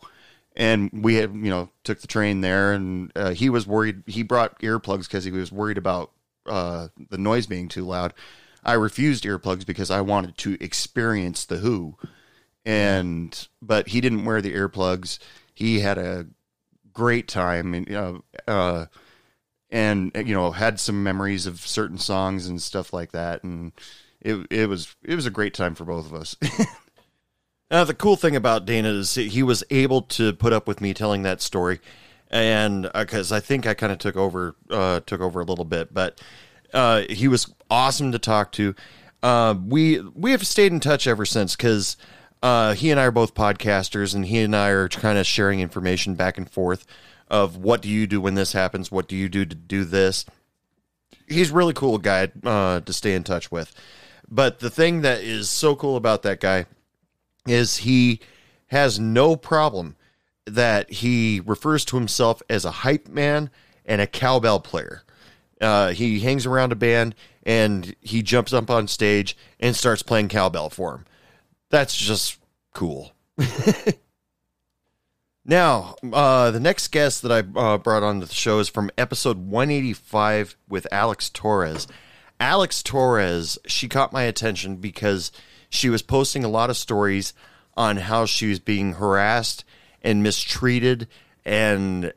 And 0.55 0.91
we 0.93 1.15
had, 1.15 1.33
you 1.33 1.49
know, 1.49 1.69
took 1.83 2.01
the 2.01 2.07
train 2.07 2.41
there, 2.41 2.73
and 2.73 3.11
uh, 3.15 3.31
he 3.31 3.49
was 3.49 3.65
worried. 3.65 4.03
He 4.05 4.21
brought 4.21 4.59
earplugs 4.59 5.03
because 5.03 5.23
he 5.23 5.31
was 5.31 5.51
worried 5.51 5.79
about 5.79 6.11
uh, 6.45 6.89
the 7.09 7.17
noise 7.17 7.47
being 7.47 7.67
too 7.69 7.85
loud. 7.85 8.13
I 8.63 8.73
refused 8.73 9.23
earplugs 9.23 9.65
because 9.65 9.89
I 9.89 10.01
wanted 10.01 10.37
to 10.39 10.57
experience 10.63 11.43
the 11.45 11.57
Who, 11.57 11.95
and 12.65 13.47
but 13.61 13.89
he 13.89 14.01
didn't 14.01 14.25
wear 14.25 14.41
the 14.41 14.53
earplugs. 14.53 15.19
He 15.53 15.79
had 15.79 15.97
a 15.97 16.27
great 16.93 17.27
time, 17.27 17.73
and 17.73 17.87
know, 17.89 18.23
uh, 18.47 18.85
and 19.69 20.11
you 20.15 20.33
know, 20.33 20.51
had 20.51 20.79
some 20.79 21.03
memories 21.03 21.45
of 21.45 21.59
certain 21.59 21.97
songs 21.97 22.47
and 22.47 22.61
stuff 22.61 22.93
like 22.93 23.11
that, 23.11 23.43
and 23.43 23.71
it 24.21 24.47
it 24.49 24.69
was 24.69 24.95
it 25.03 25.15
was 25.15 25.25
a 25.25 25.31
great 25.31 25.53
time 25.53 25.75
for 25.75 25.85
both 25.85 26.05
of 26.05 26.13
us. 26.13 26.35
Uh, 27.71 27.83
the 27.83 27.93
cool 27.95 28.15
thing 28.15 28.35
about 28.35 28.67
Dana 28.67 28.89
is 28.89 29.15
he 29.15 29.41
was 29.41 29.63
able 29.71 30.03
to 30.03 30.31
put 30.33 30.53
up 30.53 30.67
with 30.67 30.79
me 30.79 30.93
telling 30.93 31.23
that 31.23 31.41
story, 31.41 31.79
and 32.29 32.87
because 32.93 33.31
I 33.31 33.39
think 33.39 33.65
I 33.65 33.73
kind 33.73 33.91
of 33.91 33.97
took 33.97 34.15
over 34.15 34.55
uh, 34.69 34.99
took 34.99 35.21
over 35.21 35.41
a 35.41 35.43
little 35.43 35.65
bit, 35.65 35.91
but 35.91 36.21
uh, 36.71 37.01
he 37.09 37.27
was 37.27 37.51
awesome 37.71 38.11
to 38.11 38.19
talk 38.19 38.51
to. 38.51 38.75
Uh, 39.23 39.55
we 39.65 39.99
we 40.01 40.29
have 40.31 40.45
stayed 40.45 40.71
in 40.71 40.81
touch 40.81 41.07
ever 41.07 41.25
since 41.25 41.55
because 41.55 41.97
uh, 42.43 42.73
he 42.73 42.91
and 42.91 42.99
I 42.99 43.05
are 43.05 43.11
both 43.11 43.33
podcasters, 43.33 44.13
and 44.13 44.25
he 44.25 44.39
and 44.39 44.53
I 44.53 44.67
are 44.69 44.89
kind 44.89 45.17
of 45.17 45.25
sharing 45.25 45.61
information 45.61 46.15
back 46.15 46.37
and 46.37 46.49
forth 46.49 46.85
of 47.29 47.55
what 47.55 47.81
do 47.81 47.87
you 47.87 48.05
do 48.05 48.19
when 48.19 48.35
this 48.35 48.51
happens, 48.51 48.91
what 48.91 49.07
do 49.07 49.15
you 49.15 49.29
do 49.29 49.45
to 49.45 49.55
do 49.55 49.85
this. 49.85 50.25
He's 51.25 51.51
really 51.51 51.73
cool 51.73 51.97
guy 51.99 52.29
uh, 52.43 52.81
to 52.81 52.91
stay 52.91 53.15
in 53.15 53.23
touch 53.23 53.49
with. 53.49 53.73
But 54.29 54.59
the 54.59 54.69
thing 54.69 55.01
that 55.01 55.21
is 55.21 55.49
so 55.49 55.73
cool 55.73 55.95
about 55.95 56.23
that 56.23 56.41
guy 56.41 56.65
is 57.47 57.77
he 57.77 58.19
has 58.67 58.99
no 58.99 59.37
problem 59.37 59.95
that 60.45 60.91
he 60.91 61.41
refers 61.45 61.85
to 61.85 61.95
himself 61.95 62.41
as 62.49 62.65
a 62.65 62.71
hype 62.71 63.07
man 63.07 63.49
and 63.85 64.01
a 64.01 64.07
cowbell 64.07 64.59
player. 64.59 65.03
Uh, 65.61 65.91
he 65.91 66.19
hangs 66.19 66.45
around 66.45 66.73
a 66.73 66.75
band 66.75 67.15
and 67.43 67.95
he 68.01 68.21
jumps 68.21 68.51
up 68.51 68.69
on 68.69 68.89
stage 68.89 69.37
and 69.61 69.77
starts 69.77 70.03
playing 70.03 70.27
cowbell 70.27 70.69
for 70.69 70.95
him. 70.95 71.05
That's 71.73 71.95
just 71.95 72.37
cool. 72.75 73.13
now, 75.43 75.95
uh, 76.13 76.51
the 76.51 76.59
next 76.59 76.89
guest 76.89 77.23
that 77.23 77.31
I 77.31 77.59
uh, 77.59 77.79
brought 77.79 78.03
on 78.03 78.19
the 78.19 78.27
show 78.27 78.59
is 78.59 78.69
from 78.69 78.91
episode 78.95 79.47
185 79.47 80.55
with 80.69 80.85
Alex 80.91 81.31
Torres. 81.31 81.87
Alex 82.39 82.83
Torres, 82.83 83.57
she 83.65 83.89
caught 83.89 84.13
my 84.13 84.21
attention 84.21 84.75
because 84.75 85.31
she 85.67 85.89
was 85.89 86.03
posting 86.03 86.43
a 86.43 86.47
lot 86.47 86.69
of 86.69 86.77
stories 86.77 87.33
on 87.75 87.97
how 87.97 88.27
she 88.27 88.49
was 88.49 88.59
being 88.59 88.93
harassed 88.93 89.65
and 90.03 90.21
mistreated 90.21 91.07
and 91.43 92.13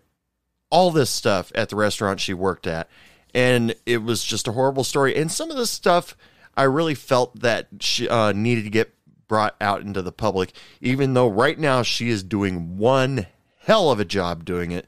all 0.69 0.91
this 0.91 1.09
stuff 1.09 1.51
at 1.55 1.71
the 1.71 1.77
restaurant 1.77 2.21
she 2.21 2.35
worked 2.35 2.67
at. 2.67 2.91
And 3.35 3.75
it 3.87 4.03
was 4.03 4.23
just 4.23 4.49
a 4.49 4.53
horrible 4.53 4.85
story. 4.85 5.17
And 5.17 5.33
some 5.33 5.51
of 5.51 5.57
this 5.57 5.71
stuff 5.71 6.15
I 6.59 6.65
really 6.65 6.95
felt 6.95 7.41
that 7.41 7.69
she 7.81 8.07
uh, 8.07 8.33
needed 8.33 8.65
to 8.65 8.71
get 8.71 8.93
brought 9.29 9.57
out 9.61 9.83
into 9.83 10.03
the 10.03 10.13
public, 10.13 10.53
even 10.81 11.15
though 11.15 11.29
right 11.29 11.59
now 11.59 11.83
she 11.83 12.09
is 12.09 12.23
doing 12.23 12.79
one 12.79 13.27
hell 13.61 13.91
of 13.91 14.01
a 14.01 14.05
job 14.05 14.45
doing 14.45 14.71
it. 14.71 14.87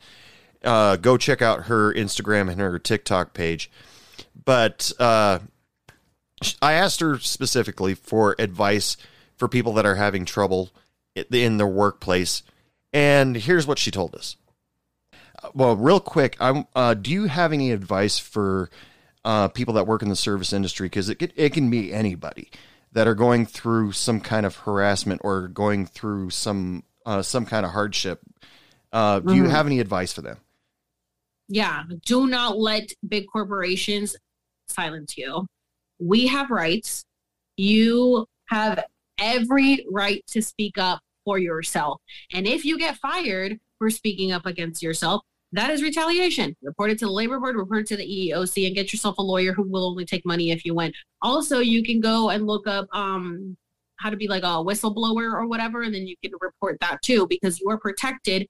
Uh, 0.63 0.97
go 0.97 1.17
check 1.17 1.41
out 1.41 1.65
her 1.65 1.93
Instagram 1.93 2.51
and 2.51 2.61
her 2.61 2.79
TikTok 2.79 3.35
page. 3.35 3.71
But 4.45 4.93
uh, 4.99 5.41
I 6.61 6.73
asked 6.73 7.01
her 7.01 7.19
specifically 7.19 7.95
for 7.95 8.35
advice 8.39 8.97
for 9.37 9.49
people 9.49 9.73
that 9.75 9.87
are 9.87 9.97
having 9.97 10.25
trouble 10.25 10.71
in 11.15 11.59
their 11.59 11.67
workplace. 11.67 12.43
And 12.93 13.37
here's 13.37 13.67
what 13.67 13.79
she 13.79 13.91
told 13.91 14.15
us. 14.15 14.37
Well, 15.55 15.77
real 15.77 16.01
quick, 16.01 16.37
I'm, 16.41 16.67
uh, 16.75 16.95
do 16.95 17.13
you 17.13 17.27
have 17.27 17.53
any 17.53 17.71
advice 17.71 18.19
for 18.19 18.71
uh, 19.25 19.49
people 19.49 19.75
that 19.75 19.87
work 19.87 20.03
in 20.03 20.09
the 20.09 20.17
service 20.17 20.53
industry? 20.53 20.87
Because 20.87 21.09
it, 21.09 21.33
it 21.37 21.53
can 21.53 21.71
be 21.71 21.93
anybody 21.93 22.51
that 22.93 23.07
are 23.07 23.15
going 23.15 23.47
through 23.47 23.93
some 23.93 24.21
kind 24.21 24.45
of 24.47 24.57
harassment 24.57 25.21
or 25.25 25.49
going 25.49 25.87
through 25.87 26.31
some 26.31 26.83
uh, 27.07 27.23
some 27.23 27.47
kind 27.47 27.65
of 27.65 27.73
hardship. 27.73 28.21
Uh, 28.93 29.21
do 29.21 29.35
you 29.35 29.45
Mhm. 29.45 29.51
have 29.51 29.67
any 29.67 29.81
advice 29.81 30.13
for 30.13 30.23
them? 30.23 30.39
yeah 31.51 31.85
do 32.05 32.27
not 32.27 32.59
let 32.59 32.91
big 33.09 33.25
corporations 33.33 34.15
silence 34.69 35.17
you 35.17 35.47
we 35.99 36.27
have 36.27 36.51
rights 36.51 37.07
you 37.57 38.27
have 38.51 38.85
every 39.17 39.87
right 39.91 40.23
to 40.27 40.43
speak 40.43 40.77
up 40.77 41.01
for 41.25 41.39
yourself 41.39 42.03
and 42.35 42.47
if 42.47 42.67
you 42.67 42.77
get 42.79 42.99
fired 42.99 43.59
for 43.79 43.89
speaking 43.89 44.31
up 44.31 44.45
against 44.45 44.83
yourself 44.83 45.23
that 45.53 45.71
is 45.71 45.83
retaliation. 45.83 46.55
Report 46.63 46.91
it 46.91 46.99
to 46.99 47.07
the 47.07 47.11
labor 47.11 47.41
board 47.41 47.57
report 47.57 47.81
it 47.81 47.87
to 47.89 47.97
the 47.97 48.05
eeoc 48.05 48.67
and 48.67 48.75
get 48.75 48.93
yourself 48.93 49.19
a 49.19 49.23
lawyer 49.23 49.53
who 49.53 49.63
will 49.63 49.87
only 49.87 50.05
take 50.05 50.25
money 50.27 50.51
if 50.51 50.65
you 50.65 50.75
win. 50.75 50.93
Also 51.23 51.61
you 51.61 51.83
can 51.83 52.01
go 52.01 52.31
and 52.31 52.47
look 52.47 52.67
up 52.67 52.87
um 52.93 53.57
how 53.97 54.11
to 54.11 54.17
be 54.17 54.29
like 54.29 54.43
a 54.43 54.63
whistleblower 54.63 55.33
or 55.33 55.47
whatever 55.47 55.83
and 55.83 55.95
then 55.95 56.07
you 56.07 56.15
can 56.23 56.33
report 56.41 56.79
that 56.81 57.01
too 57.03 57.27
because 57.29 57.59
you 57.61 57.69
are 57.71 57.79
protected 57.79 58.47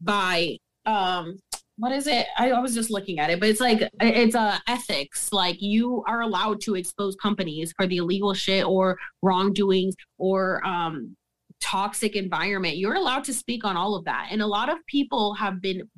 by 0.00 0.56
um 0.86 1.38
what 1.76 1.90
is 1.90 2.06
it? 2.06 2.26
I, 2.38 2.52
I 2.52 2.60
was 2.60 2.74
just 2.74 2.90
looking 2.90 3.18
at 3.18 3.30
it 3.30 3.40
but 3.40 3.48
it's 3.48 3.60
like 3.60 3.88
it's 4.00 4.34
uh 4.34 4.58
ethics. 4.66 5.30
Like 5.32 5.60
you 5.60 6.02
are 6.08 6.22
allowed 6.22 6.60
to 6.62 6.74
expose 6.74 7.16
companies 7.16 7.72
for 7.76 7.86
the 7.86 7.98
illegal 7.98 8.32
shit 8.32 8.64
or 8.64 8.98
wrongdoings 9.22 9.94
or 10.16 10.66
um 10.66 11.16
toxic 11.64 12.14
environment. 12.14 12.76
You're 12.76 12.94
allowed 12.94 13.24
to 13.24 13.34
speak 13.34 13.64
on 13.64 13.76
all 13.76 13.94
of 13.94 14.04
that. 14.04 14.28
And 14.30 14.42
a 14.42 14.46
lot 14.46 14.68
of 14.68 14.78
people 14.86 15.34
have 15.34 15.62
been 15.62 15.88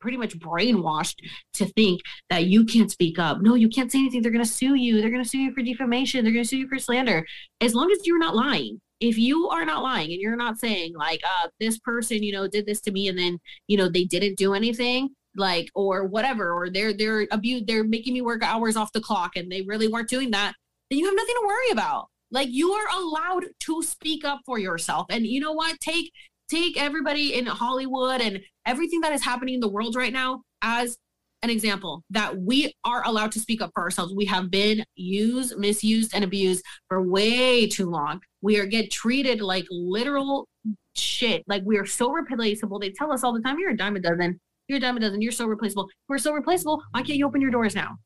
pretty 0.00 0.16
much 0.16 0.38
brainwashed 0.38 1.16
to 1.54 1.66
think 1.66 2.00
that 2.30 2.46
you 2.46 2.64
can't 2.64 2.90
speak 2.90 3.18
up. 3.18 3.40
No 3.40 3.54
you 3.54 3.68
can't 3.68 3.90
say 3.90 3.98
anything. 3.98 4.22
They're 4.22 4.32
going 4.32 4.44
to 4.44 4.50
sue 4.50 4.74
you. 4.74 5.00
They're 5.00 5.10
going 5.10 5.22
to 5.22 5.28
sue 5.28 5.38
you 5.38 5.52
for 5.52 5.62
defamation. 5.62 6.24
They're 6.24 6.32
going 6.32 6.44
to 6.44 6.48
sue 6.48 6.58
you 6.58 6.68
for 6.68 6.78
slander. 6.78 7.26
As 7.60 7.74
long 7.74 7.90
as 7.90 8.06
you're 8.06 8.18
not 8.18 8.36
lying. 8.36 8.80
If 9.00 9.16
you 9.16 9.48
are 9.50 9.64
not 9.64 9.84
lying 9.84 10.10
and 10.10 10.20
you're 10.20 10.34
not 10.34 10.58
saying 10.58 10.94
like 10.96 11.20
uh 11.24 11.46
this 11.60 11.78
person 11.78 12.20
you 12.20 12.32
know 12.32 12.48
did 12.48 12.66
this 12.66 12.80
to 12.80 12.90
me 12.90 13.06
and 13.06 13.16
then 13.16 13.38
you 13.68 13.76
know 13.76 13.88
they 13.88 14.04
didn't 14.04 14.36
do 14.36 14.54
anything 14.54 15.10
like 15.36 15.70
or 15.76 16.04
whatever 16.08 16.50
or 16.52 16.68
they're 16.68 16.92
they're 16.92 17.28
abused 17.30 17.68
they're 17.68 17.84
making 17.84 18.12
me 18.12 18.22
work 18.22 18.42
hours 18.42 18.76
off 18.76 18.90
the 18.90 19.00
clock 19.00 19.36
and 19.36 19.52
they 19.52 19.62
really 19.62 19.86
weren't 19.86 20.08
doing 20.08 20.32
that 20.32 20.52
then 20.90 20.98
you 20.98 21.06
have 21.06 21.14
nothing 21.14 21.34
to 21.34 21.46
worry 21.46 21.70
about. 21.70 22.08
Like 22.30 22.48
you 22.50 22.72
are 22.72 22.86
allowed 22.94 23.46
to 23.60 23.82
speak 23.82 24.24
up 24.24 24.40
for 24.44 24.58
yourself. 24.58 25.06
And 25.10 25.26
you 25.26 25.40
know 25.40 25.52
what? 25.52 25.80
Take 25.80 26.12
take 26.50 26.80
everybody 26.80 27.34
in 27.34 27.46
hollywood 27.46 28.20
and 28.20 28.40
everything 28.66 29.00
that 29.00 29.12
is 29.12 29.24
happening 29.24 29.54
in 29.54 29.60
the 29.60 29.68
world 29.68 29.94
right 29.94 30.12
now 30.12 30.42
as 30.62 30.98
an 31.42 31.50
example 31.50 32.02
that 32.10 32.36
we 32.36 32.72
are 32.84 33.02
allowed 33.06 33.30
to 33.30 33.38
speak 33.38 33.62
up 33.62 33.70
for 33.74 33.82
ourselves 33.82 34.12
we 34.14 34.24
have 34.24 34.50
been 34.50 34.84
used 34.96 35.56
misused 35.58 36.12
and 36.14 36.24
abused 36.24 36.64
for 36.88 37.02
way 37.02 37.66
too 37.66 37.88
long 37.88 38.20
we 38.42 38.58
are 38.58 38.66
get 38.66 38.90
treated 38.90 39.40
like 39.40 39.64
literal 39.70 40.48
shit 40.96 41.44
like 41.46 41.62
we 41.64 41.78
are 41.78 41.86
so 41.86 42.10
replaceable 42.10 42.78
they 42.78 42.90
tell 42.90 43.12
us 43.12 43.22
all 43.22 43.32
the 43.32 43.40
time 43.40 43.58
you're 43.58 43.70
a 43.70 43.76
dime 43.76 43.94
a 43.94 44.00
dozen 44.00 44.38
you're 44.68 44.76
a 44.76 44.80
dime 44.80 44.98
a 44.98 45.00
dozen. 45.00 45.22
You're 45.22 45.32
so 45.32 45.46
replaceable. 45.46 45.88
We're 46.08 46.18
so 46.18 46.32
replaceable. 46.32 46.82
Why 46.90 47.02
can't 47.02 47.18
you 47.18 47.26
open 47.26 47.40
your 47.40 47.50
doors 47.50 47.74
now? 47.74 47.96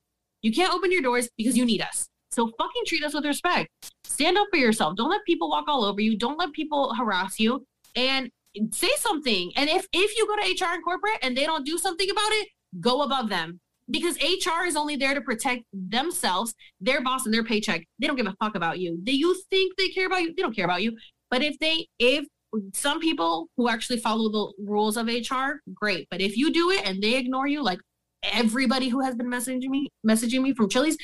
You 0.43 0.53
can't 0.53 0.72
open 0.72 0.93
your 0.93 1.03
doors 1.03 1.28
because 1.36 1.57
you 1.57 1.64
need 1.64 1.82
us. 1.82 2.07
So 2.30 2.51
fucking 2.57 2.82
treat 2.86 3.05
us 3.05 3.14
with 3.14 3.26
respect. 3.26 3.68
Stand 4.05 4.38
up 4.38 4.47
for 4.51 4.59
yourself. 4.59 4.97
Don't 4.97 5.11
let 5.11 5.24
people 5.26 5.51
walk 5.51 5.64
all 5.66 5.84
over 5.84 6.01
you. 6.01 6.16
Don't 6.16 6.38
let 6.38 6.53
people 6.53 6.95
harass 6.95 7.38
you. 7.38 7.66
And 7.95 8.30
say 8.72 8.90
something. 8.99 9.53
And 9.57 9.68
if 9.70 9.86
if 9.93 10.16
you 10.16 10.26
go 10.26 10.36
to 10.36 10.64
HR 10.64 10.74
and 10.74 10.84
corporate 10.84 11.18
and 11.22 11.36
they 11.36 11.45
don't 11.45 11.64
do 11.64 11.78
something 11.78 12.11
about 12.11 12.32
it, 12.32 12.49
go 12.80 13.03
above 13.03 13.28
them. 13.28 13.61
Because 13.90 14.16
HR 14.22 14.64
is 14.64 14.76
only 14.76 14.97
there 14.97 15.14
to 15.14 15.20
protect 15.20 15.64
themselves, 15.72 16.55
their 16.80 17.03
boss, 17.03 17.24
and 17.26 17.34
their 17.34 17.45
paycheck. 17.45 17.84
They 17.99 18.07
don't 18.07 18.16
give 18.16 18.26
a 18.26 18.36
fuck 18.40 18.55
about 18.55 18.78
you. 18.78 18.99
Do 19.03 19.14
you 19.14 19.40
think 19.51 19.76
they 19.76 19.88
care 19.88 20.07
about 20.07 20.22
you? 20.22 20.34
They 20.34 20.43
don't 20.43 20.55
care 20.55 20.64
about 20.64 20.82
you. 20.82 20.97
But 21.30 21.43
if 21.43 21.59
they 21.59 21.88
if 21.99 22.26
some 22.74 23.01
people 23.01 23.49
who 23.57 23.68
actually 23.68 23.99
follow 23.99 24.30
the 24.30 24.53
rules 24.64 24.97
of 24.97 25.07
HR, 25.07 25.61
great. 25.74 26.07
But 26.11 26.20
if 26.20 26.36
you 26.36 26.53
do 26.53 26.70
it 26.70 26.86
and 26.86 27.03
they 27.03 27.16
ignore 27.16 27.47
you, 27.47 27.62
like 27.62 27.80
everybody 28.22 28.88
who 28.88 29.01
has 29.01 29.14
been 29.14 29.28
messaging 29.28 29.68
me, 29.68 29.88
messaging 30.07 30.43
me 30.43 30.55
from 30.55 30.68
Chili's, 30.68 30.97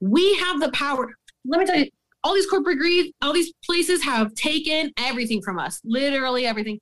we 0.00 0.36
have 0.36 0.60
the 0.60 0.70
power. 0.70 1.12
Let 1.44 1.60
me 1.60 1.66
tell 1.66 1.78
you, 1.78 1.90
all 2.24 2.34
these 2.34 2.46
corporate 2.46 2.78
greed, 2.78 3.12
all 3.22 3.32
these 3.32 3.52
places 3.64 4.02
have 4.02 4.34
taken 4.34 4.92
everything 4.98 5.42
from 5.42 5.58
us, 5.58 5.80
literally 5.84 6.46
everything. 6.46 6.78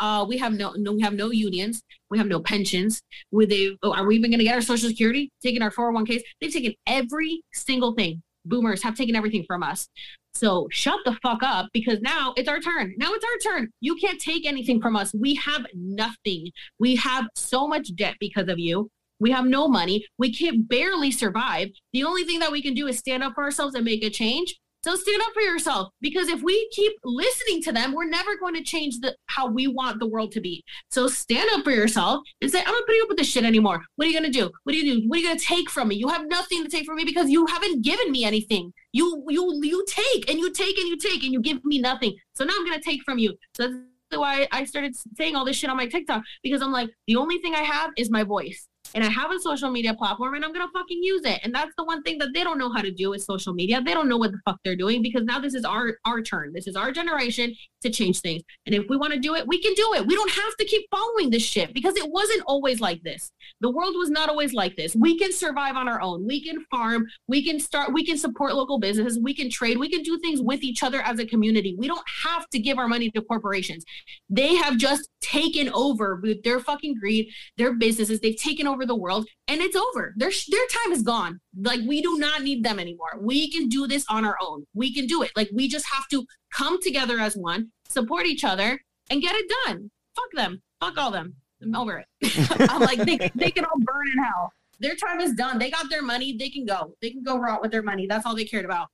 Uh, 0.00 0.24
we 0.28 0.36
have 0.38 0.52
no, 0.52 0.72
no, 0.76 0.92
we 0.92 1.02
have 1.02 1.14
no 1.14 1.30
unions. 1.30 1.82
We 2.10 2.18
have 2.18 2.26
no 2.26 2.40
pensions. 2.40 3.00
They, 3.32 3.76
oh, 3.82 3.94
are 3.94 4.06
we 4.06 4.16
even 4.16 4.30
going 4.30 4.38
to 4.38 4.44
get 4.44 4.54
our 4.54 4.60
social 4.60 4.88
security? 4.88 5.30
Taking 5.42 5.62
our 5.62 5.70
401ks? 5.70 6.20
They've 6.40 6.52
taken 6.52 6.74
every 6.86 7.42
single 7.52 7.94
thing. 7.94 8.22
Boomers 8.44 8.82
have 8.82 8.96
taken 8.96 9.16
everything 9.16 9.44
from 9.46 9.62
us. 9.62 9.88
So 10.34 10.68
shut 10.72 10.98
the 11.04 11.16
fuck 11.22 11.42
up 11.44 11.68
because 11.72 12.00
now 12.00 12.34
it's 12.36 12.48
our 12.48 12.58
turn. 12.58 12.94
Now 12.98 13.12
it's 13.12 13.24
our 13.24 13.52
turn. 13.52 13.70
You 13.80 13.94
can't 13.94 14.20
take 14.20 14.46
anything 14.46 14.82
from 14.82 14.96
us. 14.96 15.14
We 15.14 15.36
have 15.36 15.64
nothing. 15.74 16.50
We 16.80 16.96
have 16.96 17.26
so 17.36 17.68
much 17.68 17.94
debt 17.94 18.16
because 18.18 18.48
of 18.48 18.58
you. 18.58 18.90
We 19.20 19.30
have 19.30 19.46
no 19.46 19.68
money. 19.68 20.04
We 20.18 20.34
can't 20.34 20.68
barely 20.68 21.12
survive. 21.12 21.68
The 21.92 22.02
only 22.02 22.24
thing 22.24 22.40
that 22.40 22.50
we 22.50 22.62
can 22.62 22.74
do 22.74 22.88
is 22.88 22.98
stand 22.98 23.22
up 23.22 23.34
for 23.34 23.44
ourselves 23.44 23.76
and 23.76 23.84
make 23.84 24.02
a 24.02 24.10
change. 24.10 24.56
So 24.84 24.94
stand 24.96 25.22
up 25.22 25.32
for 25.32 25.40
yourself 25.40 25.88
because 26.02 26.28
if 26.28 26.42
we 26.42 26.68
keep 26.72 26.92
listening 27.04 27.62
to 27.62 27.72
them, 27.72 27.94
we're 27.94 28.06
never 28.06 28.36
going 28.36 28.52
to 28.54 28.62
change 28.62 29.00
the 29.00 29.16
how 29.28 29.46
we 29.46 29.66
want 29.66 29.98
the 29.98 30.06
world 30.06 30.30
to 30.32 30.42
be. 30.42 30.62
So 30.90 31.08
stand 31.08 31.48
up 31.54 31.64
for 31.64 31.70
yourself 31.70 32.20
and 32.42 32.50
say, 32.50 32.58
I'm 32.58 32.70
not 32.70 32.84
putting 32.84 33.00
up 33.00 33.08
with 33.08 33.16
this 33.16 33.30
shit 33.30 33.46
anymore. 33.46 33.82
What 33.96 34.06
are 34.06 34.10
you 34.10 34.14
gonna 34.14 34.28
do? 34.28 34.50
What 34.64 34.74
are 34.74 34.78
you 34.78 35.00
do? 35.00 35.08
What 35.08 35.16
are 35.16 35.22
you 35.22 35.28
gonna 35.28 35.40
take 35.40 35.70
from 35.70 35.88
me? 35.88 35.94
You 35.94 36.08
have 36.08 36.28
nothing 36.28 36.62
to 36.64 36.68
take 36.68 36.84
from 36.84 36.96
me 36.96 37.04
because 37.06 37.30
you 37.30 37.46
haven't 37.46 37.82
given 37.82 38.12
me 38.12 38.26
anything. 38.26 38.74
You 38.92 39.24
you 39.30 39.58
you 39.62 39.82
take 39.88 40.28
and 40.28 40.38
you 40.38 40.52
take 40.52 40.76
and 40.76 40.86
you 40.86 40.98
take 40.98 41.24
and 41.24 41.32
you 41.32 41.40
give 41.40 41.64
me 41.64 41.78
nothing. 41.78 42.14
So 42.34 42.44
now 42.44 42.52
I'm 42.54 42.66
gonna 42.66 42.78
take 42.82 43.00
from 43.04 43.16
you. 43.16 43.34
So 43.56 43.68
that's 43.68 44.20
why 44.20 44.46
I 44.52 44.64
started 44.64 44.94
saying 45.16 45.34
all 45.34 45.46
this 45.46 45.56
shit 45.56 45.70
on 45.70 45.78
my 45.78 45.86
TikTok 45.86 46.22
because 46.42 46.60
I'm 46.60 46.72
like, 46.72 46.90
the 47.06 47.16
only 47.16 47.38
thing 47.38 47.54
I 47.54 47.62
have 47.62 47.90
is 47.96 48.10
my 48.10 48.22
voice. 48.22 48.68
And 48.94 49.04
I 49.04 49.08
have 49.08 49.30
a 49.32 49.40
social 49.40 49.70
media 49.70 49.92
platform 49.94 50.34
and 50.34 50.44
I'm 50.44 50.52
gonna 50.52 50.70
fucking 50.72 51.02
use 51.02 51.22
it. 51.24 51.40
And 51.42 51.54
that's 51.54 51.74
the 51.76 51.84
one 51.84 52.02
thing 52.02 52.18
that 52.18 52.28
they 52.32 52.44
don't 52.44 52.58
know 52.58 52.72
how 52.72 52.80
to 52.80 52.92
do 52.92 53.12
is 53.12 53.24
social 53.24 53.52
media. 53.52 53.82
They 53.82 53.92
don't 53.92 54.08
know 54.08 54.16
what 54.16 54.32
the 54.32 54.38
fuck 54.44 54.58
they're 54.64 54.76
doing 54.76 55.02
because 55.02 55.24
now 55.24 55.40
this 55.40 55.54
is 55.54 55.64
our 55.64 55.98
our 56.04 56.22
turn. 56.22 56.52
This 56.52 56.66
is 56.66 56.76
our 56.76 56.92
generation 56.92 57.54
to 57.84 57.90
change 57.90 58.20
things. 58.20 58.42
And 58.66 58.74
if 58.74 58.84
we 58.88 58.96
want 58.96 59.12
to 59.12 59.18
do 59.18 59.34
it, 59.34 59.46
we 59.46 59.62
can 59.62 59.72
do 59.74 59.94
it. 59.94 60.06
We 60.06 60.14
don't 60.14 60.30
have 60.30 60.56
to 60.56 60.64
keep 60.64 60.86
following 60.90 61.30
this 61.30 61.42
shit 61.42 61.72
because 61.72 61.96
it 61.96 62.10
wasn't 62.10 62.42
always 62.46 62.80
like 62.80 63.02
this. 63.02 63.30
The 63.60 63.70
world 63.70 63.94
was 63.96 64.10
not 64.10 64.28
always 64.28 64.52
like 64.52 64.76
this. 64.76 64.94
We 64.94 65.18
can 65.18 65.32
survive 65.32 65.76
on 65.76 65.88
our 65.88 66.00
own. 66.00 66.26
We 66.26 66.42
can 66.42 66.64
farm. 66.70 67.06
We 67.28 67.44
can 67.44 67.60
start. 67.60 67.92
We 67.92 68.04
can 68.04 68.18
support 68.18 68.54
local 68.54 68.78
businesses. 68.78 69.18
We 69.18 69.34
can 69.34 69.50
trade. 69.50 69.78
We 69.78 69.88
can 69.88 70.02
do 70.02 70.18
things 70.18 70.40
with 70.42 70.62
each 70.62 70.82
other 70.82 71.00
as 71.02 71.18
a 71.20 71.26
community. 71.26 71.76
We 71.78 71.86
don't 71.86 72.06
have 72.24 72.48
to 72.50 72.58
give 72.58 72.78
our 72.78 72.88
money 72.88 73.10
to 73.12 73.22
corporations. 73.22 73.84
They 74.28 74.54
have 74.56 74.76
just 74.76 75.08
taken 75.20 75.70
over 75.72 76.16
with 76.16 76.42
their 76.42 76.60
fucking 76.60 76.96
greed, 76.98 77.28
their 77.56 77.74
businesses. 77.74 78.20
They've 78.20 78.36
taken 78.36 78.66
over 78.66 78.84
the 78.84 78.96
world, 78.96 79.26
and 79.48 79.60
it's 79.60 79.76
over. 79.76 80.14
Their 80.16 80.30
their 80.48 80.66
time 80.68 80.92
is 80.92 81.02
gone. 81.02 81.40
Like 81.60 81.80
we 81.86 82.02
do 82.02 82.18
not 82.18 82.42
need 82.42 82.64
them 82.64 82.78
anymore. 82.78 83.18
We 83.20 83.50
can 83.50 83.68
do 83.68 83.86
this 83.86 84.04
on 84.08 84.24
our 84.24 84.36
own. 84.40 84.66
We 84.74 84.92
can 84.94 85.06
do 85.06 85.22
it. 85.22 85.30
Like 85.36 85.50
we 85.52 85.68
just 85.68 85.86
have 85.92 86.08
to 86.08 86.26
come 86.52 86.80
together 86.82 87.18
as 87.20 87.36
one, 87.36 87.70
support 87.88 88.26
each 88.26 88.44
other, 88.44 88.80
and 89.10 89.20
get 89.22 89.34
it 89.34 89.50
done. 89.66 89.90
Fuck 90.16 90.32
them. 90.34 90.62
Fuck 90.80 90.96
all 90.98 91.10
them. 91.10 91.34
I'm 91.62 91.74
over 91.74 91.98
it. 91.98 92.60
I'm 92.70 92.80
like 92.80 92.98
they 92.98 93.30
they 93.34 93.50
can 93.50 93.64
all 93.64 93.78
burn 93.78 94.08
in 94.12 94.22
hell. 94.22 94.52
Their 94.80 94.96
time 94.96 95.20
is 95.20 95.32
done. 95.34 95.58
They 95.58 95.70
got 95.70 95.88
their 95.88 96.02
money. 96.02 96.36
They 96.36 96.48
can 96.50 96.66
go. 96.66 96.94
They 97.00 97.10
can 97.10 97.22
go 97.22 97.38
rot 97.38 97.62
with 97.62 97.70
their 97.70 97.82
money. 97.82 98.06
That's 98.06 98.26
all 98.26 98.34
they 98.34 98.44
cared 98.44 98.64
about. 98.64 98.88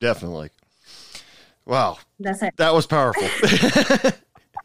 Definitely. 0.00 0.50
Wow, 1.66 1.96
That's 2.20 2.42
it. 2.42 2.54
that 2.58 2.74
was 2.74 2.86
powerful. 2.86 3.22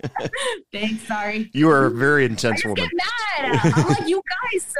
Thanks. 0.71 1.07
Sorry. 1.07 1.49
You 1.53 1.69
are 1.69 1.85
a 1.85 1.91
very 1.91 2.23
I 2.23 2.27
intense 2.27 2.63
woman. 2.63 2.83
get 2.83 2.91
mad. 2.93 3.59
I'm 3.63 3.87
like, 3.87 4.07
you 4.07 4.21
guys, 4.53 4.73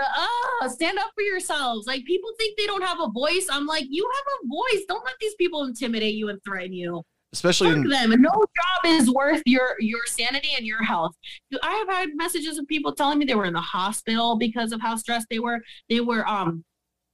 uh, 0.62 0.70
stand 0.70 0.98
up 1.00 1.12
for 1.16 1.22
yourselves. 1.22 1.88
Like, 1.88 2.06
people 2.06 2.30
think 2.38 2.58
they 2.58 2.66
don't 2.66 2.84
have 2.84 3.00
a 3.00 3.10
voice. 3.10 3.48
I'm 3.52 3.66
like, 3.66 3.86
you 3.90 4.10
have 4.16 4.34
a 4.44 4.48
voice. 4.48 4.86
Don't 4.88 5.04
let 5.06 5.16
these 5.20 5.36
people 5.36 5.64
intimidate 5.64 6.16
you 6.16 6.30
and 6.30 6.40
threaten 6.44 6.74
you. 6.74 7.04
Especially 7.32 7.70
in, 7.70 7.88
them. 7.88 8.10
No 8.22 8.32
job 8.32 8.86
is 8.86 9.12
worth 9.12 9.44
your 9.46 9.76
your 9.80 10.00
sanity 10.08 10.50
and 10.58 10.66
your 10.66 10.84
health. 10.84 11.14
I 11.62 11.74
have 11.74 11.88
had 11.88 12.10
messages 12.16 12.58
of 12.58 12.68
people 12.68 12.92
telling 12.92 13.20
me 13.20 13.26
they 13.26 13.36
were 13.36 13.46
in 13.46 13.54
the 13.54 13.62
hospital 13.62 14.36
because 14.36 14.72
of 14.72 14.82
how 14.82 14.96
stressed 14.96 15.28
they 15.30 15.38
were. 15.38 15.60
They 15.90 16.00
were 16.00 16.28
um 16.28 16.64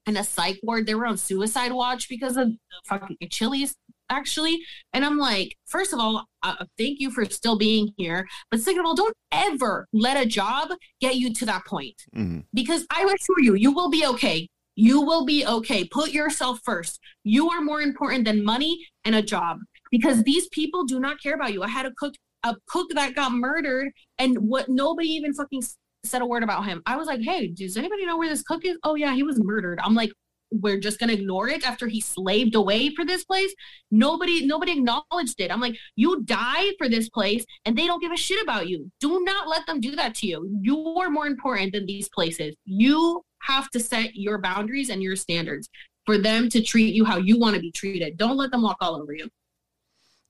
in 0.06 0.16
a 0.16 0.24
psych 0.24 0.58
ward. 0.64 0.86
They 0.86 0.96
were 0.96 1.06
on 1.06 1.18
suicide 1.18 1.74
watch 1.74 2.08
because 2.08 2.38
of 2.38 2.48
the 2.48 2.58
fucking 2.86 3.18
chilies 3.30 3.76
actually. 4.10 4.60
And 4.94 5.06
I'm 5.06 5.18
like, 5.18 5.56
first 5.66 5.94
of 5.94 6.00
all, 6.00 6.26
uh, 6.44 6.66
thank 6.78 7.00
you 7.00 7.12
for 7.12 7.26
still 7.26 7.58
being 7.58 7.94
here. 7.98 8.28
But 8.52 8.60
second 8.62 8.82
of 8.82 8.86
all, 8.86 8.96
don't 8.96 9.16
ever 9.32 9.88
let 9.94 10.22
a 10.22 10.26
job 10.26 10.70
get 11.02 11.16
you 11.16 11.34
to 11.34 11.46
that 11.46 11.66
point 11.66 11.96
Mhm. 12.16 12.46
because 12.54 12.86
I 12.92 13.02
assure 13.04 13.40
you, 13.42 13.56
you 13.56 13.72
will 13.72 13.90
be 13.90 14.06
okay. 14.06 14.48
You 14.76 15.02
will 15.02 15.26
be 15.26 15.46
okay. 15.46 15.86
Put 15.86 16.12
yourself 16.12 16.60
first. 16.64 17.00
You 17.24 17.50
are 17.50 17.62
more 17.62 17.82
important 17.82 18.26
than 18.26 18.44
money 18.44 18.86
and 19.06 19.16
a 19.16 19.22
job 19.22 19.60
because 19.90 20.24
these 20.24 20.48
people 20.50 20.84
do 20.84 21.00
not 21.00 21.22
care 21.22 21.34
about 21.36 21.54
you. 21.54 21.64
I 21.64 21.70
had 21.70 21.86
a 21.86 21.92
cook, 21.98 22.14
a 22.44 22.56
cook 22.68 22.90
that 22.94 23.16
got 23.16 23.32
murdered, 23.32 23.92
and 24.18 24.38
what 24.38 24.68
nobody 24.68 25.08
even 25.10 25.34
fucking 25.34 25.64
said 26.04 26.22
a 26.22 26.26
word 26.26 26.44
about 26.44 26.66
him. 26.66 26.84
I 26.86 26.98
was 26.98 27.08
like, 27.08 27.22
hey, 27.22 27.48
does 27.48 27.78
anybody 27.78 28.06
know 28.06 28.18
where 28.18 28.30
this 28.30 28.44
cook 28.44 28.66
is? 28.66 28.78
Oh 28.84 28.96
yeah, 28.96 29.14
he 29.16 29.24
was 29.24 29.42
murdered. 29.44 29.80
I'm 29.82 29.96
like, 29.96 30.12
we're 30.52 30.80
just 30.80 31.00
gonna 31.00 31.14
ignore 31.14 31.50
it 31.50 31.68
after 31.68 31.88
he 31.88 32.00
slaved 32.02 32.56
away 32.56 32.94
for 32.96 33.06
this 33.06 33.26
place. 33.26 33.54
Nobody, 33.92 34.46
nobody 34.46 34.74
acknowledged 34.74 35.40
it. 35.40 35.52
I'm 35.52 35.60
like, 35.60 35.76
you 35.96 36.24
died 36.24 36.74
for 36.78 36.88
this 36.90 37.10
place, 37.10 37.46
and 37.66 37.78
they 37.78 37.88
don't 37.88 38.02
give 38.02 38.12
a 38.12 38.18
shit 38.18 38.42
about 38.42 38.68
you. 38.70 38.90
Do 39.00 39.24
not 39.24 39.48
let 39.48 39.66
them 39.66 39.80
do 39.82 39.96
that 39.96 40.16
to 40.16 40.28
you. 40.28 40.50
You 40.62 40.96
are 40.98 41.10
more 41.10 41.28
important 41.28 41.74
than 41.74 41.86
these 41.86 42.10
places. 42.10 42.56
You 42.66 43.22
have 43.42 43.70
to 43.72 43.80
set 43.80 44.16
your 44.16 44.38
boundaries 44.40 44.90
and 44.90 45.02
your 45.04 45.16
standards 45.16 45.70
for 46.06 46.18
them 46.18 46.50
to 46.50 46.62
treat 46.62 46.94
you 46.96 47.06
how 47.06 47.18
you 47.18 47.38
want 47.40 47.56
to 47.56 47.62
be 47.62 47.72
treated. 47.72 48.18
Don't 48.18 48.38
let 48.38 48.52
them 48.52 48.62
walk 48.62 48.78
all 48.82 48.96
over 49.02 49.14
you. 49.14 49.30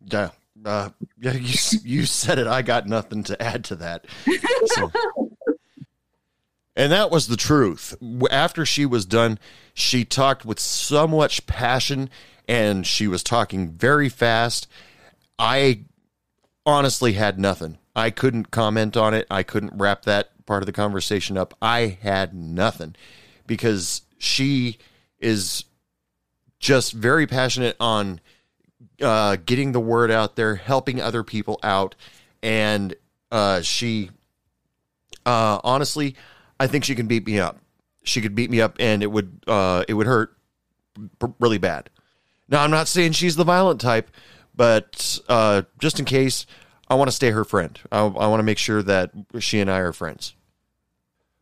yeah, 0.06 0.30
uh, 0.66 0.90
yeah, 1.20 1.34
you, 1.34 1.58
you 1.84 2.06
said 2.06 2.40
it. 2.40 2.48
I 2.48 2.62
got 2.62 2.88
nothing 2.88 3.24
to 3.26 3.42
add 3.42 3.64
to 3.66 3.76
that. 3.78 4.06
So- 4.68 4.92
and 6.76 6.92
that 6.92 7.12
was 7.12 7.28
the 7.28 7.38
truth. 7.38 7.96
After 8.30 8.66
she 8.66 8.86
was 8.86 9.06
done, 9.06 9.40
she 9.74 10.04
talked 10.06 10.46
with 10.46 10.60
so 10.60 11.08
much 11.08 11.46
passion 11.48 12.10
and 12.48 12.86
she 12.86 13.08
was 13.08 13.24
talking 13.24 13.70
very 13.72 14.10
fast. 14.10 14.68
I 15.40 15.82
honestly 16.66 17.14
had 17.14 17.40
nothing. 17.40 17.78
I 17.96 18.10
couldn't 18.10 18.52
comment 18.52 18.98
on 18.98 19.14
it. 19.14 19.26
I 19.32 19.44
couldn't 19.44 19.78
wrap 19.78 20.04
that 20.04 20.30
part 20.46 20.62
of 20.62 20.68
the 20.68 20.74
conversation 20.74 21.38
up. 21.38 21.54
I 21.62 21.98
had 22.02 22.34
nothing 22.34 22.96
because 23.48 24.02
she 24.18 24.78
is 25.20 25.66
just 26.60 26.94
very 26.94 27.26
passionate 27.26 27.76
on 27.80 28.20
uh, 29.02 29.38
getting 29.46 29.72
the 29.72 29.80
word 29.80 30.12
out 30.12 30.36
there, 30.36 30.56
helping 30.56 31.02
other 31.02 31.24
people 31.24 31.60
out, 31.64 31.96
and 32.44 32.96
uh, 33.32 33.62
she 33.62 34.10
uh, 35.26 35.60
honestly, 35.64 36.16
I 36.60 36.68
think 36.68 36.84
she 36.84 36.96
can 36.96 37.08
beat 37.08 37.26
me 37.26 37.40
up. 37.40 37.60
She 38.04 38.22
could 38.22 38.36
beat 38.36 38.50
me 38.50 38.62
up, 38.62 38.76
and 38.80 39.02
it 39.04 39.08
would 39.08 39.44
uh, 39.48 39.84
it 39.88 39.94
would 39.94 40.08
hurt 40.08 40.38
really 41.40 41.58
bad. 41.58 41.90
Now, 42.48 42.64
I'm 42.64 42.72
not 42.72 42.88
saying 42.88 43.14
she's 43.14 43.36
the 43.36 43.44
violent 43.44 43.82
type, 43.82 44.12
but 44.56 45.20
uh, 45.28 45.64
just 45.80 46.00
in 46.00 46.06
case, 46.06 46.46
I 46.88 46.96
want 46.96 47.10
to 47.10 47.16
stay 47.16 47.32
her 47.32 47.44
friend. 47.44 47.80
I, 47.92 48.02
I 48.02 48.28
want 48.28 48.40
to 48.40 48.44
make 48.44 48.60
sure 48.60 48.84
that 48.84 49.12
she 49.40 49.60
and 49.60 49.70
I 49.70 49.80
are 49.80 49.94
friends. 49.94 50.36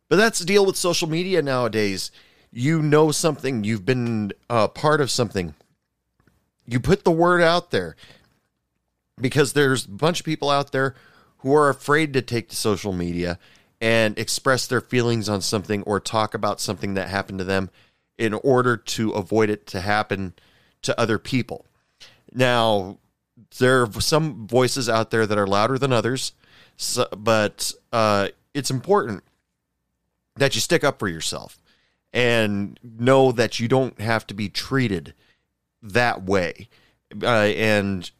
But 0.08 0.16
that's 0.16 0.38
the 0.38 0.44
deal 0.44 0.64
with 0.64 0.76
social 0.76 1.08
media 1.08 1.42
nowadays. 1.42 2.10
You 2.50 2.80
know 2.80 3.10
something, 3.10 3.64
you've 3.64 3.84
been 3.84 4.32
uh, 4.48 4.68
part 4.68 5.00
of 5.00 5.10
something, 5.10 5.54
you 6.66 6.80
put 6.80 7.04
the 7.04 7.10
word 7.10 7.42
out 7.42 7.70
there 7.70 7.96
because 9.20 9.52
there's 9.52 9.84
a 9.84 9.90
bunch 9.90 10.20
of 10.20 10.26
people 10.26 10.50
out 10.50 10.72
there 10.72 10.94
who 11.38 11.54
are 11.54 11.68
afraid 11.68 12.12
to 12.12 12.22
take 12.22 12.48
to 12.48 12.56
social 12.56 12.92
media 12.92 13.38
and 13.84 14.18
express 14.18 14.66
their 14.66 14.80
feelings 14.80 15.28
on 15.28 15.42
something 15.42 15.82
or 15.82 16.00
talk 16.00 16.32
about 16.32 16.58
something 16.58 16.94
that 16.94 17.10
happened 17.10 17.38
to 17.38 17.44
them 17.44 17.68
in 18.16 18.32
order 18.32 18.78
to 18.78 19.10
avoid 19.10 19.50
it 19.50 19.66
to 19.66 19.78
happen 19.78 20.32
to 20.80 20.98
other 20.98 21.18
people. 21.18 21.66
Now, 22.32 22.96
there 23.58 23.82
are 23.82 24.00
some 24.00 24.46
voices 24.46 24.88
out 24.88 25.10
there 25.10 25.26
that 25.26 25.36
are 25.36 25.46
louder 25.46 25.76
than 25.76 25.92
others, 25.92 26.32
so, 26.78 27.06
but 27.14 27.74
uh, 27.92 28.28
it's 28.54 28.70
important 28.70 29.22
that 30.36 30.54
you 30.54 30.62
stick 30.62 30.82
up 30.82 30.98
for 30.98 31.08
yourself 31.08 31.58
and 32.10 32.80
know 32.82 33.32
that 33.32 33.60
you 33.60 33.68
don't 33.68 34.00
have 34.00 34.26
to 34.28 34.34
be 34.34 34.48
treated 34.48 35.12
that 35.82 36.22
way. 36.22 36.70
Uh, 37.22 37.26
and 37.26 38.10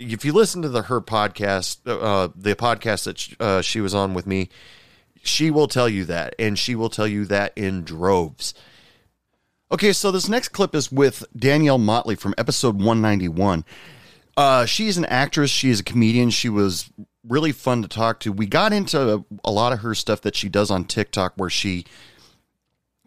if 0.00 0.24
you 0.24 0.32
listen 0.32 0.62
to 0.62 0.68
the 0.68 0.82
her 0.82 1.00
podcast, 1.00 1.78
uh, 1.86 2.28
the 2.34 2.56
podcast 2.56 3.04
that 3.04 3.18
sh- 3.20 3.36
uh, 3.38 3.62
she 3.62 3.80
was 3.80 3.94
on 3.94 4.14
with 4.14 4.26
me, 4.26 4.48
she 5.22 5.50
will 5.50 5.68
tell 5.68 5.88
you 5.88 6.04
that, 6.06 6.34
and 6.38 6.58
she 6.58 6.74
will 6.74 6.90
tell 6.90 7.06
you 7.06 7.24
that 7.26 7.52
in 7.56 7.84
droves. 7.84 8.54
Okay, 9.70 9.92
so 9.92 10.10
this 10.10 10.28
next 10.28 10.48
clip 10.48 10.74
is 10.74 10.92
with 10.92 11.24
Danielle 11.36 11.78
Motley 11.78 12.14
from 12.14 12.34
episode 12.36 12.74
191. 12.76 13.64
Uh, 14.36 14.66
she's 14.66 14.98
an 14.98 15.04
actress. 15.06 15.50
She 15.50 15.70
is 15.70 15.80
a 15.80 15.84
comedian. 15.84 16.30
She 16.30 16.48
was 16.48 16.90
really 17.26 17.52
fun 17.52 17.82
to 17.82 17.88
talk 17.88 18.20
to. 18.20 18.32
We 18.32 18.46
got 18.46 18.72
into 18.72 19.24
a 19.44 19.50
lot 19.50 19.72
of 19.72 19.80
her 19.80 19.94
stuff 19.94 20.20
that 20.22 20.36
she 20.36 20.48
does 20.48 20.70
on 20.70 20.84
TikTok, 20.84 21.34
where 21.36 21.50
she 21.50 21.86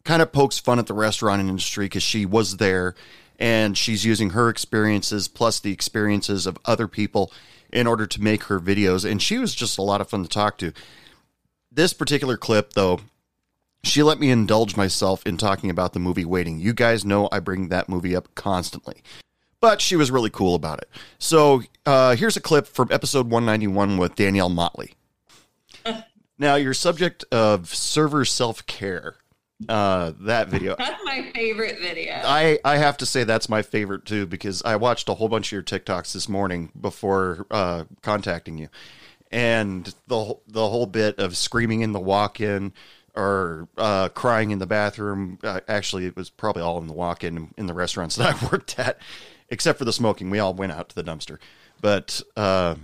kind 0.04 0.22
of 0.22 0.32
pokes 0.32 0.58
fun 0.58 0.80
at 0.80 0.88
the 0.88 0.94
restaurant 0.94 1.42
industry 1.42 1.86
because 1.86 2.04
she 2.04 2.26
was 2.26 2.58
there 2.58 2.96
and 3.38 3.78
she's 3.78 4.06
using 4.06 4.30
her 4.32 4.50
experiences 4.50 5.28
plus 5.28 5.60
the 5.60 5.72
experiences 5.72 6.46
of 6.46 6.58
other 6.64 6.88
people 6.88 7.32
in 7.74 7.88
order 7.88 8.08
to 8.08 8.22
make 8.22 8.44
her 8.44 8.60
videos. 8.60 9.10
And 9.10 9.22
she 9.22 9.38
was 9.38 9.54
just 9.54 9.78
a 9.78 9.82
lot 9.82 10.02
of 10.02 10.10
fun 10.10 10.24
to 10.24 10.30
talk 10.30 10.58
to. 10.60 10.72
This 11.76 11.92
particular 11.92 12.38
clip, 12.38 12.72
though, 12.72 13.02
she 13.84 14.02
let 14.02 14.18
me 14.18 14.32
indulge 14.32 14.78
myself 14.78 15.28
in 15.28 15.36
talking 15.36 15.70
about 15.70 15.92
the 15.92 16.00
movie 16.00 16.24
Waiting. 16.24 16.58
You 16.58 16.74
guys 16.74 17.04
know 17.04 17.28
I 17.34 17.40
bring 17.40 17.68
that 17.68 17.90
movie 17.90 18.16
up 18.16 18.34
constantly. 18.34 19.04
But 19.60 19.82
she 19.82 19.98
was 19.98 20.10
really 20.10 20.30
cool 20.30 20.56
about 20.56 20.80
it. 20.80 20.90
So 21.20 21.64
uh, 21.86 22.16
here's 22.16 22.38
a 22.38 22.42
clip 22.42 22.66
from 22.66 22.94
episode 22.94 23.30
191 23.30 23.98
with 23.98 24.16
Danielle 24.16 24.48
Motley. 24.48 24.94
now, 26.40 26.56
your 26.56 26.74
subject 26.74 27.26
of 27.30 27.76
server 27.76 28.24
self 28.24 28.66
care, 28.68 29.18
uh, 29.68 30.14
that 30.22 30.48
video. 30.48 30.76
That's 30.80 31.04
my 31.04 31.30
favorite 31.36 31.80
video. 31.82 32.22
I, 32.24 32.58
I 32.64 32.78
have 32.78 32.96
to 32.98 33.06
say 33.06 33.26
that's 33.26 33.50
my 33.50 33.62
favorite 33.62 34.06
too 34.06 34.26
because 34.26 34.64
I 34.64 34.78
watched 34.78 35.10
a 35.10 35.14
whole 35.14 35.28
bunch 35.28 35.48
of 35.48 35.52
your 35.52 35.64
TikToks 35.64 36.14
this 36.14 36.30
morning 36.30 36.72
before 36.80 37.46
uh, 37.52 37.84
contacting 38.02 38.58
you, 38.58 38.70
and 39.32 39.94
the 40.08 40.36
the 40.48 40.70
whole 40.70 40.86
bit 40.86 41.20
of 41.20 41.36
screaming 41.38 41.82
in 41.82 41.92
the 41.92 42.00
walk-in 42.00 42.74
or 43.16 43.68
uh, 43.78 44.10
crying 44.10 44.52
in 44.52 44.60
the 44.60 44.68
bathroom. 44.68 45.40
Uh, 45.44 45.62
actually, 45.68 46.06
it 46.06 46.16
was 46.16 46.30
probably 46.30 46.62
all 46.62 46.78
in 46.80 46.88
the 46.88 46.94
walk-in 46.94 47.54
in 47.58 47.66
the 47.66 47.74
restaurants 47.74 48.16
that 48.16 48.36
I 48.44 48.48
worked 48.52 48.78
at, 48.80 49.00
except 49.50 49.80
for 49.80 49.86
the 49.86 49.94
smoking. 49.94 50.30
We 50.30 50.40
all 50.40 50.54
went 50.54 50.72
out 50.72 50.90
to 50.90 50.96
the 50.96 51.04
dumpster, 51.04 51.38
but. 51.82 52.22
Uh, 52.36 52.76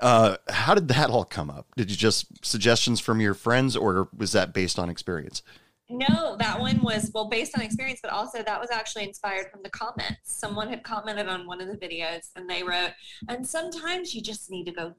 uh, 0.00 0.36
how 0.48 0.74
did 0.74 0.88
that 0.88 1.10
all 1.10 1.24
come 1.24 1.48
up? 1.48 1.64
Did 1.76 1.88
you 1.88 1.96
just 1.96 2.44
suggestions 2.44 2.98
from 2.98 3.20
your 3.20 3.34
friends, 3.34 3.76
or 3.76 4.08
was 4.16 4.32
that 4.32 4.52
based 4.52 4.76
on 4.76 4.90
experience? 4.90 5.44
No, 5.92 6.36
that 6.38 6.58
one 6.58 6.80
was 6.80 7.10
well 7.14 7.28
based 7.28 7.56
on 7.56 7.62
experience, 7.62 8.00
but 8.02 8.12
also 8.12 8.42
that 8.42 8.58
was 8.58 8.70
actually 8.70 9.04
inspired 9.04 9.50
from 9.50 9.62
the 9.62 9.68
comments. 9.68 10.16
Someone 10.24 10.68
had 10.68 10.82
commented 10.82 11.28
on 11.28 11.46
one 11.46 11.60
of 11.60 11.68
the 11.68 11.76
videos 11.76 12.30
and 12.34 12.48
they 12.48 12.62
wrote, 12.62 12.92
and 13.28 13.46
sometimes 13.46 14.14
you 14.14 14.22
just 14.22 14.50
need 14.50 14.64
to 14.64 14.72
go 14.72 14.94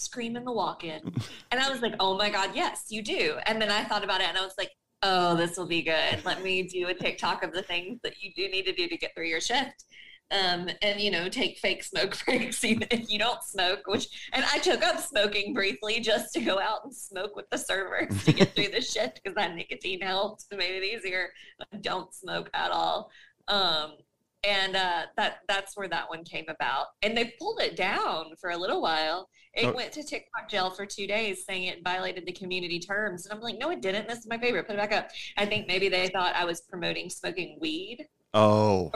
scream 0.00 0.36
in 0.36 0.44
the 0.44 0.52
walk 0.52 0.84
in. 0.84 1.00
And 1.52 1.60
I 1.60 1.68
was 1.68 1.82
like, 1.82 1.94
oh 1.98 2.16
my 2.16 2.30
God, 2.30 2.50
yes, 2.54 2.84
you 2.90 3.02
do. 3.02 3.36
And 3.44 3.60
then 3.60 3.72
I 3.72 3.82
thought 3.82 4.04
about 4.04 4.20
it 4.20 4.28
and 4.28 4.38
I 4.38 4.42
was 4.42 4.54
like, 4.56 4.70
oh, 5.02 5.34
this 5.34 5.56
will 5.56 5.66
be 5.66 5.82
good. 5.82 6.24
Let 6.24 6.44
me 6.44 6.62
do 6.62 6.86
a 6.86 6.94
TikTok 6.94 7.42
of 7.42 7.52
the 7.52 7.62
things 7.62 7.98
that 8.04 8.22
you 8.22 8.30
do 8.36 8.48
need 8.48 8.66
to 8.66 8.72
do 8.72 8.86
to 8.86 8.96
get 8.96 9.12
through 9.16 9.26
your 9.26 9.40
shift. 9.40 9.84
Um, 10.32 10.68
and 10.80 11.00
you 11.00 11.10
know, 11.10 11.28
take 11.28 11.58
fake 11.58 11.82
smoke 11.82 12.16
breaks 12.24 12.62
even 12.62 12.86
if 12.92 13.10
you 13.10 13.18
don't 13.18 13.42
smoke, 13.42 13.80
which 13.86 14.06
and 14.32 14.44
I 14.44 14.58
took 14.58 14.84
up 14.84 15.00
smoking 15.00 15.54
briefly 15.54 15.98
just 15.98 16.32
to 16.34 16.40
go 16.40 16.60
out 16.60 16.84
and 16.84 16.94
smoke 16.94 17.34
with 17.34 17.50
the 17.50 17.58
servers 17.58 18.24
to 18.24 18.32
get 18.32 18.54
through 18.54 18.68
the 18.68 18.80
shift 18.80 19.20
because 19.22 19.34
that 19.34 19.56
nicotine 19.56 20.00
helped 20.00 20.48
to 20.50 20.56
make 20.56 20.70
it 20.70 20.84
easier. 20.84 21.30
I 21.72 21.78
don't 21.78 22.14
smoke 22.14 22.48
at 22.54 22.70
all. 22.70 23.10
Um, 23.48 23.94
and 24.44 24.76
uh, 24.76 25.02
that 25.16 25.38
that's 25.48 25.76
where 25.76 25.88
that 25.88 26.08
one 26.08 26.24
came 26.24 26.46
about. 26.48 26.86
And 27.02 27.16
they 27.16 27.34
pulled 27.38 27.60
it 27.60 27.76
down 27.76 28.34
for 28.40 28.50
a 28.50 28.56
little 28.56 28.80
while. 28.82 29.28
It 29.54 29.66
Oh. 29.66 29.72
went 29.72 29.92
to 29.92 30.02
TikTok 30.02 30.48
jail 30.48 30.70
for 30.70 30.86
two 30.86 31.06
days, 31.06 31.44
saying 31.44 31.64
it 31.64 31.82
violated 31.84 32.24
the 32.24 32.32
community 32.32 32.78
terms. 32.78 33.26
And 33.26 33.34
I'm 33.34 33.40
like, 33.40 33.58
no, 33.58 33.70
it 33.70 33.82
didn't. 33.82 34.06
This 34.08 34.18
is 34.20 34.26
my 34.28 34.38
favorite. 34.38 34.66
Put 34.66 34.76
it 34.76 34.78
back 34.78 34.92
up. 34.92 35.10
I 35.36 35.44
think 35.46 35.66
maybe 35.66 35.88
they 35.88 36.08
thought 36.08 36.34
I 36.36 36.44
was 36.44 36.60
promoting 36.62 37.10
smoking 37.10 37.58
weed 37.60 38.06
Oh, 38.32 38.92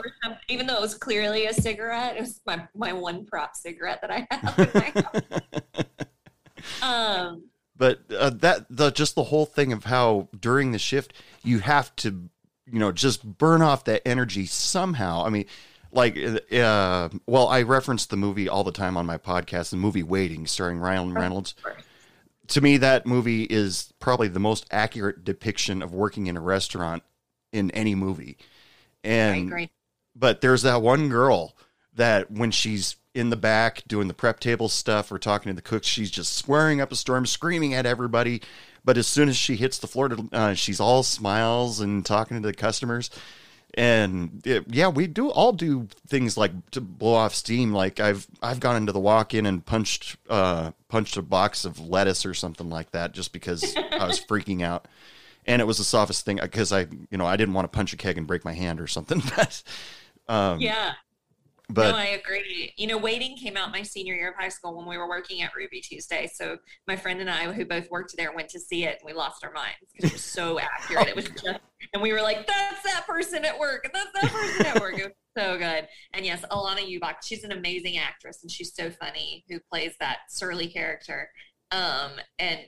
even 0.49 0.69
though 0.69 0.77
it 0.77 0.81
was 0.81 0.95
clearly 0.95 1.47
a 1.47 1.53
cigarette. 1.53 2.17
It 2.17 2.21
was 2.21 2.41
my, 2.47 2.69
my 2.77 2.93
one 2.93 3.27
prop 3.27 3.57
cigarette 3.57 3.99
that 4.03 4.11
I 4.13 4.27
have. 4.31 4.59
In 4.59 4.71
my 4.75 5.03
house. 5.03 5.43
Um, 6.83 7.49
but 7.77 8.01
uh, 8.17 8.31
that 8.31 8.67
the 8.71 8.91
just 8.91 9.15
the 9.17 9.25
whole 9.25 9.45
thing 9.47 9.73
of 9.73 9.85
how 9.85 10.29
during 10.39 10.73
the 10.73 10.79
shift 10.79 11.13
you 11.43 11.59
have 11.59 11.95
to 11.97 12.29
you 12.71 12.79
know 12.79 12.93
just 12.93 13.25
burn 13.39 13.63
off 13.63 13.85
that 13.85 14.07
energy 14.07 14.47
somehow. 14.47 15.25
I 15.25 15.31
mean 15.31 15.47
like 15.93 16.19
uh 16.53 17.09
well 17.27 17.47
i 17.49 17.63
reference 17.63 18.07
the 18.07 18.17
movie 18.17 18.49
all 18.49 18.65
the 18.65 18.73
time 18.73 18.97
on 18.97 19.07
my 19.07 19.17
podcast 19.17 19.71
the 19.71 19.77
movie 19.77 20.03
waiting 20.03 20.45
starring 20.45 20.79
ryan 20.79 21.15
reynolds. 21.15 21.55
to 22.49 22.61
me 22.61 22.77
that 22.77 23.07
movie 23.07 23.45
is 23.45 23.93
probably 24.01 24.27
the 24.27 24.41
most 24.41 24.67
accurate 24.73 25.25
depiction 25.25 25.83
of 25.83 25.95
working 25.95 26.27
in 26.27 26.37
a 26.37 26.41
restaurant 26.41 27.03
in 27.53 27.71
any 27.71 27.95
movie. 27.95 28.37
I 29.05 29.09
and 29.09 29.49
agree. 29.49 29.71
but 30.15 30.41
there's 30.41 30.63
that 30.63 30.83
one 30.83 31.09
girl 31.09 31.57
that 31.97 32.31
when 32.31 32.51
she's 32.51 32.97
in 33.15 33.31
the 33.31 33.37
back 33.37 33.83
doing 33.87 34.09
the 34.09 34.15
prep 34.15 34.41
table 34.41 34.69
stuff 34.69 35.13
or 35.13 35.19
talking 35.19 35.51
to 35.51 35.55
the 35.55 35.63
cooks, 35.63 35.87
she's 35.87 36.11
just 36.11 36.35
swearing 36.35 36.81
up 36.81 36.91
a 36.91 36.97
storm, 36.97 37.27
screaming 37.27 37.75
at 37.75 37.87
everybody. 37.87 38.43
But 38.85 38.99
as 38.99 39.07
soon 39.07 39.29
as 39.29 39.37
she 39.37 39.57
hits 39.57 39.79
the 39.79 39.87
floor, 39.87 40.11
uh, 40.33 40.55
she's 40.55 40.81
all 40.81 41.03
smiles 41.03 41.81
and 41.81 42.05
talking 42.05 42.41
to 42.41 42.47
the 42.47 42.53
customers. 42.53 43.11
And 43.77 44.43
it, 44.47 44.65
yeah, 44.69 44.89
we 44.89 45.07
do 45.07 45.31
all 45.31 45.53
do 45.53 45.89
things 46.07 46.37
like 46.37 46.53
to 46.73 46.81
blow 46.81 47.15
off 47.15 47.35
steam. 47.35 47.73
Like 47.73 47.99
I've 47.99 48.27
I've 48.41 48.61
gone 48.61 48.77
into 48.77 48.93
the 48.93 49.01
walk-in 49.01 49.47
and 49.47 49.65
punched 49.65 50.17
uh, 50.29 50.73
punched 50.89 51.17
a 51.17 51.23
box 51.23 51.65
of 51.65 51.81
lettuce 51.81 52.25
or 52.25 52.35
something 52.35 52.69
like 52.69 52.93
that 52.93 53.13
just 53.13 53.33
because 53.33 53.75
I 53.93 54.07
was 54.07 54.21
freaking 54.21 54.63
out. 54.63 54.87
And 55.47 55.61
it 55.61 55.65
was 55.65 55.79
the 55.79 55.85
softest 55.85 56.25
thing 56.25 56.39
because 56.41 56.73
I 56.73 56.87
you 57.11 57.19
know 57.19 57.27
I 57.27 57.37
didn't 57.37 57.55
want 57.55 57.65
to 57.65 57.77
punch 57.77 57.93
a 57.93 57.97
keg 57.97 58.17
and 58.17 58.29
break 58.29 58.45
my 58.45 58.55
hand 58.55 58.81
or 58.81 58.87
something. 58.87 59.23
Um, 60.27 60.61
Yeah. 60.61 60.95
But 61.71 61.93
no, 61.93 61.97
I 61.97 62.05
agree. 62.07 62.75
You 62.77 62.87
know, 62.87 62.99
waiting 62.99 63.37
came 63.37 63.57
out 63.57 63.73
my 63.73 63.83
senior 63.83 64.15
year 64.15 64.31
of 64.31 64.37
high 64.37 64.51
school 64.51 64.77
when 64.77 64.87
we 64.87 64.99
were 64.99 65.09
working 65.09 65.41
at 65.41 65.55
Ruby 65.57 65.81
Tuesday. 65.81 66.31
So 66.33 66.59
my 66.87 66.95
friend 66.95 67.21
and 67.21 67.31
I, 67.31 67.51
who 67.53 67.65
both 67.65 67.91
worked 67.91 68.15
there, 68.19 68.35
went 68.35 68.51
to 68.51 68.61
see 68.61 68.85
it, 68.85 68.99
and 69.01 69.07
we 69.07 69.15
lost 69.15 69.43
our 69.43 69.53
minds 69.53 69.79
because 69.93 70.11
it 70.11 70.15
was 70.15 70.25
so 70.25 70.59
accurate. 70.61 71.09
It 71.09 71.17
was 71.17 71.25
just, 71.25 71.61
and 71.95 72.03
we 72.03 72.13
were 72.13 72.21
like, 72.21 72.47
"That's 72.47 72.83
that 72.83 73.07
person 73.07 73.45
at 73.47 73.59
work. 73.59 73.91
That's 73.95 74.13
that 74.21 74.31
person 74.31 74.67
at 74.67 74.81
work." 74.81 74.99
It 74.99 75.05
was 75.05 75.13
so 75.37 75.57
good. 75.57 75.89
And 76.13 76.27
yes, 76.27 76.45
Alanna 76.51 76.87
Ubach, 77.01 77.17
she's 77.25 77.45
an 77.45 77.53
amazing 77.53 77.97
actress, 77.97 78.43
and 78.43 78.51
she's 78.51 78.75
so 78.75 78.91
funny. 78.91 79.45
Who 79.49 79.59
plays 79.71 79.95
that 80.01 80.19
surly 80.29 80.69
character? 80.69 81.31
Um, 81.71 82.13
and 82.39 82.61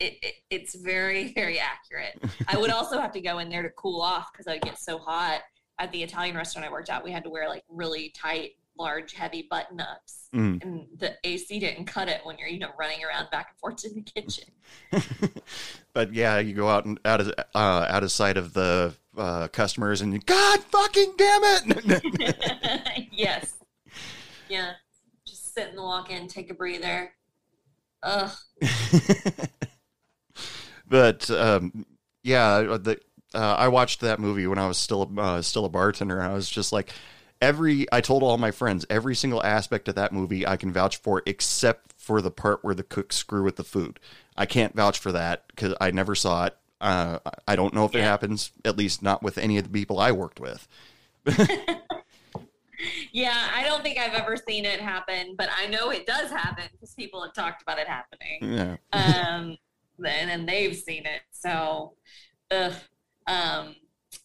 it, 0.00 0.14
it, 0.20 0.34
it's 0.50 0.74
very, 0.74 1.32
very 1.34 1.60
accurate. 1.60 2.20
I 2.48 2.58
would 2.58 2.70
also 2.70 3.00
have 3.00 3.12
to 3.12 3.20
go 3.20 3.38
in 3.38 3.48
there 3.48 3.62
to 3.62 3.70
cool 3.70 4.02
off 4.02 4.30
because 4.32 4.48
I'd 4.48 4.62
get 4.62 4.80
so 4.80 4.98
hot 4.98 5.42
at 5.82 5.90
the 5.90 6.02
Italian 6.02 6.36
restaurant 6.36 6.66
I 6.66 6.70
worked 6.70 6.88
at, 6.90 7.02
we 7.02 7.10
had 7.10 7.24
to 7.24 7.30
wear 7.30 7.48
like 7.48 7.64
really 7.68 8.10
tight, 8.10 8.52
large, 8.78 9.14
heavy 9.14 9.48
button 9.50 9.80
ups. 9.80 10.28
Mm. 10.32 10.62
And 10.62 10.86
the 10.96 11.16
AC 11.24 11.58
didn't 11.58 11.86
cut 11.86 12.08
it 12.08 12.20
when 12.22 12.38
you're, 12.38 12.48
you 12.48 12.60
know, 12.60 12.70
running 12.78 13.04
around 13.04 13.28
back 13.30 13.48
and 13.50 13.58
forth 13.58 13.84
in 13.84 13.94
the 13.94 14.00
kitchen. 14.00 14.44
but 15.92 16.14
yeah, 16.14 16.38
you 16.38 16.54
go 16.54 16.68
out 16.68 16.84
and 16.84 17.00
out 17.04 17.20
of 17.20 17.32
uh, 17.54 17.86
out 17.88 18.04
of 18.04 18.12
sight 18.12 18.36
of 18.36 18.52
the 18.54 18.94
uh, 19.18 19.48
customers, 19.48 20.00
and 20.00 20.12
you, 20.12 20.20
God 20.20 20.60
fucking 20.60 21.14
damn 21.18 21.42
it! 21.44 23.08
yes. 23.12 23.54
Yeah. 24.48 24.74
Just 25.26 25.52
sit 25.52 25.70
in 25.70 25.76
the 25.76 25.82
walk 25.82 26.10
in, 26.10 26.28
take 26.28 26.48
a 26.48 26.54
breather. 26.54 27.12
Ugh. 28.04 28.30
but 30.88 31.28
um, 31.30 31.86
yeah, 32.22 32.60
the, 32.80 33.00
uh, 33.34 33.56
I 33.58 33.68
watched 33.68 34.00
that 34.00 34.20
movie 34.20 34.46
when 34.46 34.58
I 34.58 34.66
was 34.66 34.78
still 34.78 35.10
uh, 35.18 35.42
still 35.42 35.64
a 35.64 35.68
bartender, 35.68 36.18
and 36.18 36.30
I 36.30 36.34
was 36.34 36.48
just 36.48 36.72
like, 36.72 36.92
every 37.40 37.86
I 37.92 38.00
told 38.00 38.22
all 38.22 38.38
my 38.38 38.50
friends 38.50 38.86
every 38.90 39.14
single 39.14 39.42
aspect 39.42 39.88
of 39.88 39.94
that 39.96 40.12
movie 40.12 40.46
I 40.46 40.56
can 40.56 40.72
vouch 40.72 40.96
for, 40.98 41.22
except 41.26 41.94
for 41.96 42.20
the 42.20 42.30
part 42.30 42.64
where 42.64 42.74
the 42.74 42.82
cooks 42.82 43.16
screw 43.16 43.44
with 43.44 43.56
the 43.56 43.64
food. 43.64 44.00
I 44.36 44.46
can't 44.46 44.74
vouch 44.74 44.98
for 44.98 45.12
that 45.12 45.46
because 45.48 45.74
I 45.80 45.90
never 45.90 46.14
saw 46.14 46.46
it. 46.46 46.56
Uh, 46.80 47.18
I 47.46 47.54
don't 47.54 47.74
know 47.74 47.84
if 47.84 47.94
it 47.94 48.02
happens, 48.02 48.50
at 48.64 48.76
least 48.76 49.02
not 49.02 49.22
with 49.22 49.38
any 49.38 49.56
of 49.58 49.64
the 49.64 49.70
people 49.70 50.00
I 50.00 50.12
worked 50.12 50.40
with. 50.40 50.66
Yeah, 53.12 53.48
I 53.54 53.62
don't 53.64 53.82
think 53.82 53.98
I've 53.98 54.14
ever 54.14 54.36
seen 54.36 54.64
it 54.64 54.80
happen, 54.80 55.34
but 55.36 55.48
I 55.56 55.66
know 55.66 55.90
it 55.90 56.06
does 56.06 56.30
happen 56.30 56.64
because 56.72 56.94
people 56.94 57.22
have 57.22 57.34
talked 57.34 57.62
about 57.62 57.78
it 57.78 57.86
happening. 57.86 58.38
Yeah. 58.40 58.76
um, 58.92 59.56
and 60.04 60.30
then 60.30 60.46
they've 60.46 60.74
seen 60.74 61.04
it. 61.06 61.20
So, 61.30 61.94
ugh, 62.50 62.72
um, 63.26 63.76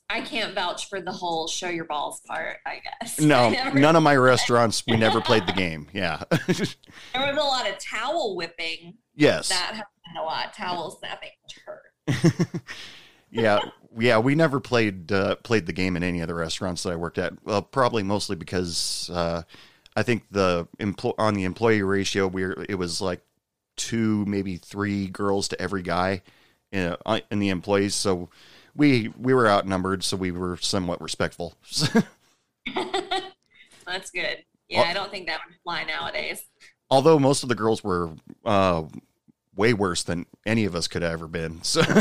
I 0.10 0.22
can't 0.22 0.56
vouch 0.56 0.88
for 0.90 1.02
the 1.02 1.12
whole 1.12 1.48
show 1.48 1.68
your 1.70 1.86
balls 1.86 2.22
part. 2.28 2.58
I 2.66 2.80
guess 3.02 3.20
No, 3.22 3.46
I 3.46 3.50
never- 3.52 3.80
none 3.80 3.96
of 3.96 4.04
my 4.04 4.16
restaurants 4.16 4.84
we 4.88 4.96
never 4.98 5.22
played 5.22 5.46
the 5.48 5.54
game. 5.54 5.88
Yeah. 5.94 6.24
There 7.14 7.34
was 7.34 7.38
a 7.38 7.44
lot 7.44 7.70
of 7.70 7.78
towel 7.80 8.36
whipping. 8.36 8.96
yes. 9.16 9.50
That 9.50 9.74
happened 9.76 10.18
a 10.20 10.24
lot. 10.24 10.54
Towel 10.54 10.92
snapping 11.00 11.30
yeah, 13.30 13.60
yeah, 13.98 14.18
we 14.20 14.36
never 14.36 14.60
played 14.60 15.12
uh, 15.12 15.36
played 15.38 15.66
the 15.66 15.74
game 15.74 15.98
in 15.98 16.04
any 16.04 16.22
of 16.22 16.28
the 16.28 16.34
restaurants 16.34 16.84
that 16.84 16.94
I 16.94 16.96
worked 16.96 17.18
at. 17.18 17.34
Well, 17.44 17.62
probably 17.62 18.04
mostly 18.04 18.36
because 18.38 19.10
uh, 19.14 19.42
I 19.96 20.04
think 20.04 20.24
the 20.32 20.68
empl- 20.80 21.16
on 21.18 21.34
the 21.34 21.44
employee 21.44 21.82
ratio, 21.84 22.28
we 22.28 22.44
are 22.44 22.66
it 22.70 22.76
was 22.76 23.02
like 23.02 23.22
two, 23.76 24.24
maybe 24.26 24.56
three 24.56 25.08
girls 25.08 25.50
to 25.50 25.62
every 25.62 25.82
guy 25.82 26.22
in, 26.72 26.96
uh, 27.06 27.20
in 27.30 27.40
the 27.40 27.50
employees. 27.50 27.96
So 27.96 28.30
we 28.78 29.12
we 29.18 29.34
were 29.34 29.50
outnumbered, 29.50 30.04
so 30.04 30.16
we 30.16 30.32
were 30.32 30.56
somewhat 30.58 31.02
respectful. 31.02 31.56
That's 33.86 34.12
good. 34.12 34.44
Yeah, 34.70 34.82
I 34.82 34.94
don't 34.94 35.12
think 35.12 35.28
that 35.28 35.40
would 35.48 35.58
fly 35.64 35.84
nowadays. 35.84 36.42
Although 36.90 37.20
most 37.20 37.44
of 37.44 37.50
the 37.50 37.56
girls 37.56 37.84
were 37.84 38.12
uh, 38.46 38.84
way 39.56 39.74
worse 39.74 40.04
than 40.04 40.26
any 40.46 40.64
of 40.66 40.76
us 40.76 40.88
could 40.88 41.02
have 41.02 41.12
ever 41.12 41.28
been. 41.28 41.62
So. 41.64 41.82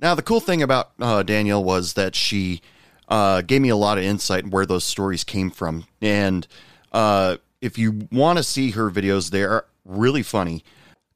Now, 0.00 0.14
the 0.14 0.22
cool 0.22 0.40
thing 0.40 0.62
about 0.62 0.92
uh, 1.00 1.22
Danielle 1.24 1.64
was 1.64 1.94
that 1.94 2.14
she 2.14 2.60
uh, 3.08 3.42
gave 3.42 3.60
me 3.60 3.68
a 3.68 3.76
lot 3.76 3.98
of 3.98 4.04
insight 4.04 4.44
in 4.44 4.50
where 4.50 4.66
those 4.66 4.84
stories 4.84 5.24
came 5.24 5.50
from. 5.50 5.86
And 6.00 6.46
uh, 6.92 7.38
if 7.60 7.78
you 7.78 8.06
want 8.12 8.38
to 8.38 8.44
see 8.44 8.70
her 8.72 8.90
videos, 8.90 9.30
they 9.30 9.42
are 9.42 9.66
really 9.84 10.22
funny. 10.22 10.62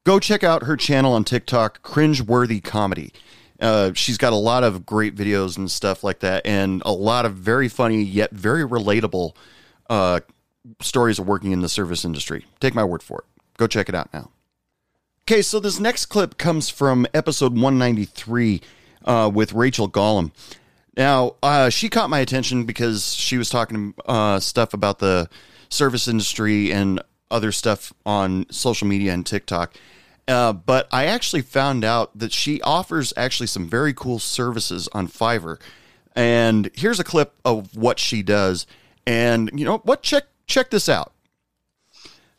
Go 0.05 0.19
check 0.19 0.43
out 0.43 0.65
her 0.65 0.77
channel 0.77 1.13
on 1.13 1.23
TikTok, 1.23 1.83
Cringeworthy 1.83 2.63
Comedy. 2.63 3.13
Uh, 3.61 3.93
she's 3.95 4.19
got 4.19 4.33
a 4.33 4.37
lot 4.37 4.65
of 4.65 4.85
great 4.85 5.15
videos 5.15 5.57
and 5.57 5.71
stuff 5.71 6.03
like 6.03 6.19
that, 6.21 6.45
and 6.45 6.83
a 6.85 6.91
lot 6.93 7.25
of 7.25 7.35
very 7.35 7.69
funny 7.69 8.03
yet 8.03 8.33
very 8.33 8.67
relatable 8.67 9.37
uh, 9.89 10.19
stories 10.81 11.21
of 11.21 11.29
working 11.29 11.53
in 11.53 11.61
the 11.61 11.69
service 11.69 12.05
industry. 12.05 12.45
Take 12.59 12.75
my 12.75 12.83
word 12.83 13.03
for 13.03 13.21
it. 13.21 13.25
Go 13.59 13.69
check 13.69 13.89
it 13.89 13.95
out 13.95 14.13
now. 14.13 14.31
Okay, 15.25 15.41
so 15.41 15.61
this 15.61 15.79
next 15.79 16.07
clip 16.07 16.37
comes 16.37 16.69
from 16.69 17.07
episode 17.15 17.53
193 17.53 18.61
uh, 19.05 19.31
with 19.33 19.53
Rachel 19.53 19.89
Gollum. 19.89 20.33
Now, 20.97 21.37
uh, 21.45 21.69
she 21.71 21.89
caught 21.89 22.11
my 22.11 22.19
attention 22.19 22.65
because 22.65 23.15
she 23.15 23.39
was 23.39 23.49
talking 23.49 23.95
uh, 24.07 24.41
stuff 24.41 24.75
about 24.75 24.99
the 24.99 25.31
service 25.69 26.09
industry 26.09 26.73
and 26.73 27.01
other 27.31 27.53
stuff 27.53 27.93
on 28.05 28.47
social 28.51 28.89
media 28.89 29.15
and 29.15 29.25
TikTok. 29.25 29.75
Uh, 30.29 30.53
but 30.53 30.87
I 30.93 31.07
actually 31.07 31.43
found 31.43 31.85
out 31.85 32.17
that 32.19 32.33
she 32.33 32.61
offers 32.63 33.13
actually 33.17 33.49
some 33.49 33.69
very 33.69 33.93
cool 33.93 34.19
services 34.19 34.89
on 34.93 35.09
Fiverr. 35.09 35.61
And 36.15 36.71
here's 36.75 37.01
a 37.01 37.05
clip 37.05 37.35
of 37.45 37.77
what 37.77 37.99
she 37.99 38.23
does. 38.23 38.67
And 39.07 39.51
you 39.55 39.65
know 39.65 39.79
what? 39.79 40.03
Check 40.03 40.25
check 40.47 40.71
this 40.71 40.89
out. 40.89 41.13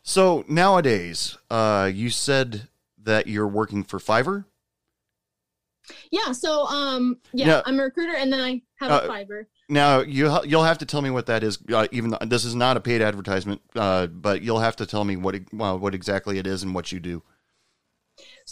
So 0.02 0.44
nowadays, 0.48 1.36
uh, 1.50 1.90
you 1.92 2.10
said 2.10 2.68
that 3.02 3.26
you're 3.26 3.48
working 3.48 3.84
for 3.84 3.98
Fiverr. 3.98 4.44
Yeah. 6.10 6.32
So, 6.32 6.66
um, 6.66 7.18
yeah, 7.32 7.46
Yeah. 7.46 7.62
I'm 7.66 7.78
a 7.78 7.82
recruiter, 7.84 8.14
and 8.16 8.32
then 8.32 8.40
I 8.40 8.62
have 8.76 8.90
Uh, 8.90 9.00
a 9.04 9.08
Fiverr. 9.08 9.46
Now 9.68 10.00
you 10.00 10.30
you'll 10.44 10.64
have 10.64 10.78
to 10.78 10.86
tell 10.86 11.02
me 11.02 11.10
what 11.10 11.26
that 11.26 11.42
is. 11.42 11.58
Uh, 11.70 11.86
even 11.90 12.10
though 12.10 12.18
this 12.26 12.44
is 12.44 12.54
not 12.54 12.76
a 12.76 12.80
paid 12.80 13.02
advertisement, 13.02 13.60
uh, 13.74 14.06
but 14.06 14.42
you'll 14.42 14.60
have 14.60 14.76
to 14.76 14.86
tell 14.86 15.04
me 15.04 15.16
what 15.16 15.36
well, 15.52 15.78
what 15.78 15.94
exactly 15.94 16.38
it 16.38 16.46
is 16.46 16.62
and 16.62 16.74
what 16.74 16.92
you 16.92 17.00
do. 17.00 17.22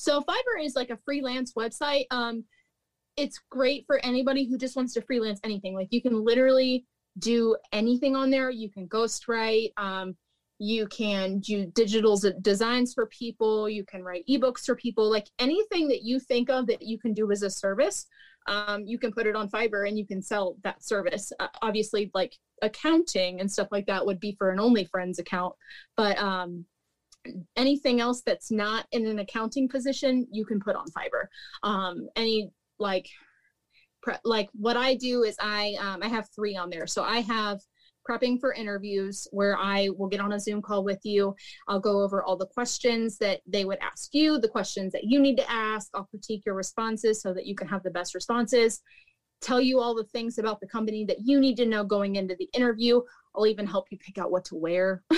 So 0.03 0.21
Fiverr 0.21 0.65
is 0.65 0.75
like 0.75 0.91
a 0.91 0.99
freelance 1.05 1.53
website. 1.53 2.07
Um, 2.11 2.43
it's 3.17 3.39
great 3.51 3.85
for 3.87 4.05
anybody 4.05 4.49
who 4.49 4.59
just 4.59 4.75
wants 4.75 4.95
to 4.95 5.03
freelance 5.03 5.39
anything. 5.45 5.77
Like 5.77 5.93
you 5.93 6.03
can 6.03 6.25
literally 6.25 6.85
do 7.21 7.57
anything 7.71 8.17
on 8.17 8.29
there. 8.29 8.51
You 8.51 8.69
can 8.69 8.89
ghostwrite. 8.89 9.71
Um, 9.77 10.17
you 10.59 10.89
can 10.89 11.39
do 11.39 11.67
digital 11.67 12.21
designs 12.41 12.95
for 12.95 13.07
people. 13.07 13.71
You 13.71 13.85
can 13.85 14.03
write 14.03 14.25
ebooks 14.29 14.65
for 14.65 14.75
people. 14.75 15.09
Like 15.09 15.29
anything 15.39 15.87
that 15.87 16.03
you 16.03 16.19
think 16.19 16.51
of 16.51 16.67
that 16.67 16.83
you 16.83 16.99
can 16.99 17.15
do 17.15 17.31
as 17.31 17.43
a 17.45 17.51
service, 17.51 18.05
um, 18.49 18.85
you 18.85 18.99
can 18.99 19.13
put 19.13 19.29
it 19.29 19.37
on 19.37 19.49
Fiverr 19.51 19.87
and 19.87 19.97
you 19.97 20.05
can 20.05 20.21
sell 20.21 20.57
that 20.65 20.85
service. 20.85 21.33
Uh, 21.39 21.47
obviously, 21.63 22.11
like 22.13 22.35
accounting 22.61 23.39
and 23.39 23.49
stuff 23.49 23.69
like 23.71 23.87
that 23.87 24.05
would 24.05 24.19
be 24.19 24.35
for 24.37 24.51
an 24.51 24.59
OnlyFriends 24.59 25.21
account, 25.21 25.55
but 25.97 26.19
um, 26.19 26.65
anything 27.57 28.01
else 28.01 28.23
that's 28.25 28.51
not 28.51 28.87
in 28.93 29.07
an 29.07 29.19
accounting 29.21 29.69
position 29.69 30.27
you 30.31 30.45
can 30.45 30.61
put 30.61 30.77
on 30.77 30.85
fiverr 30.89 31.27
um 31.63 32.09
any 32.17 32.51
like 32.79 33.07
pre- 34.03 34.15
like 34.25 34.49
what 34.55 34.77
i 34.77 34.95
do 34.95 35.23
is 35.23 35.37
i 35.41 35.75
um, 35.81 36.03
i 36.03 36.09
have 36.09 36.29
three 36.35 36.57
on 36.57 36.69
there 36.69 36.87
so 36.87 37.03
i 37.03 37.21
have 37.21 37.61
prepping 38.09 38.41
for 38.41 38.53
interviews 38.53 39.27
where 39.31 39.57
I 39.57 39.89
will 39.97 40.09
get 40.09 40.21
on 40.21 40.33
a 40.33 40.41
Zoom 40.41 40.63
call 40.63 40.85
with 40.85 41.01
you. 41.05 41.35
I'll 41.69 41.81
go 41.81 42.03
over 42.03 42.23
all 42.23 42.37
the 42.37 42.47
questions 42.47 43.19
that 43.19 43.41
they 43.47 43.65
would 43.65 43.79
ask 43.81 44.15
you, 44.15 44.39
the 44.39 44.49
questions 44.49 44.93
that 44.93 45.05
you 45.05 45.21
need 45.21 45.37
to 45.37 45.51
ask. 45.51 45.89
I'll 45.95 46.07
critique 46.07 46.43
your 46.45 46.55
responses 46.55 47.23
so 47.23 47.33
that 47.35 47.47
you 47.47 47.55
can 47.55 47.69
have 47.69 47.83
the 47.83 47.91
best 47.91 48.15
responses. 48.15 48.81
Tell 49.41 49.61
you 49.61 49.81
all 49.81 49.95
the 49.95 50.05
things 50.05 50.39
about 50.39 50.61
the 50.61 50.69
company 50.69 51.05
that 51.07 51.19
you 51.25 51.41
need 51.41 51.57
to 51.57 51.67
know 51.67 51.85
going 51.85 52.17
into 52.17 52.37
the 52.39 52.49
interview. 52.55 53.01
I'll 53.35 53.47
even 53.47 53.67
help 53.67 53.87
you 53.91 53.99
pick 53.99 54.19
out 54.19 54.31
what 54.31 54.45
to 54.47 54.55
wear. 54.55 55.03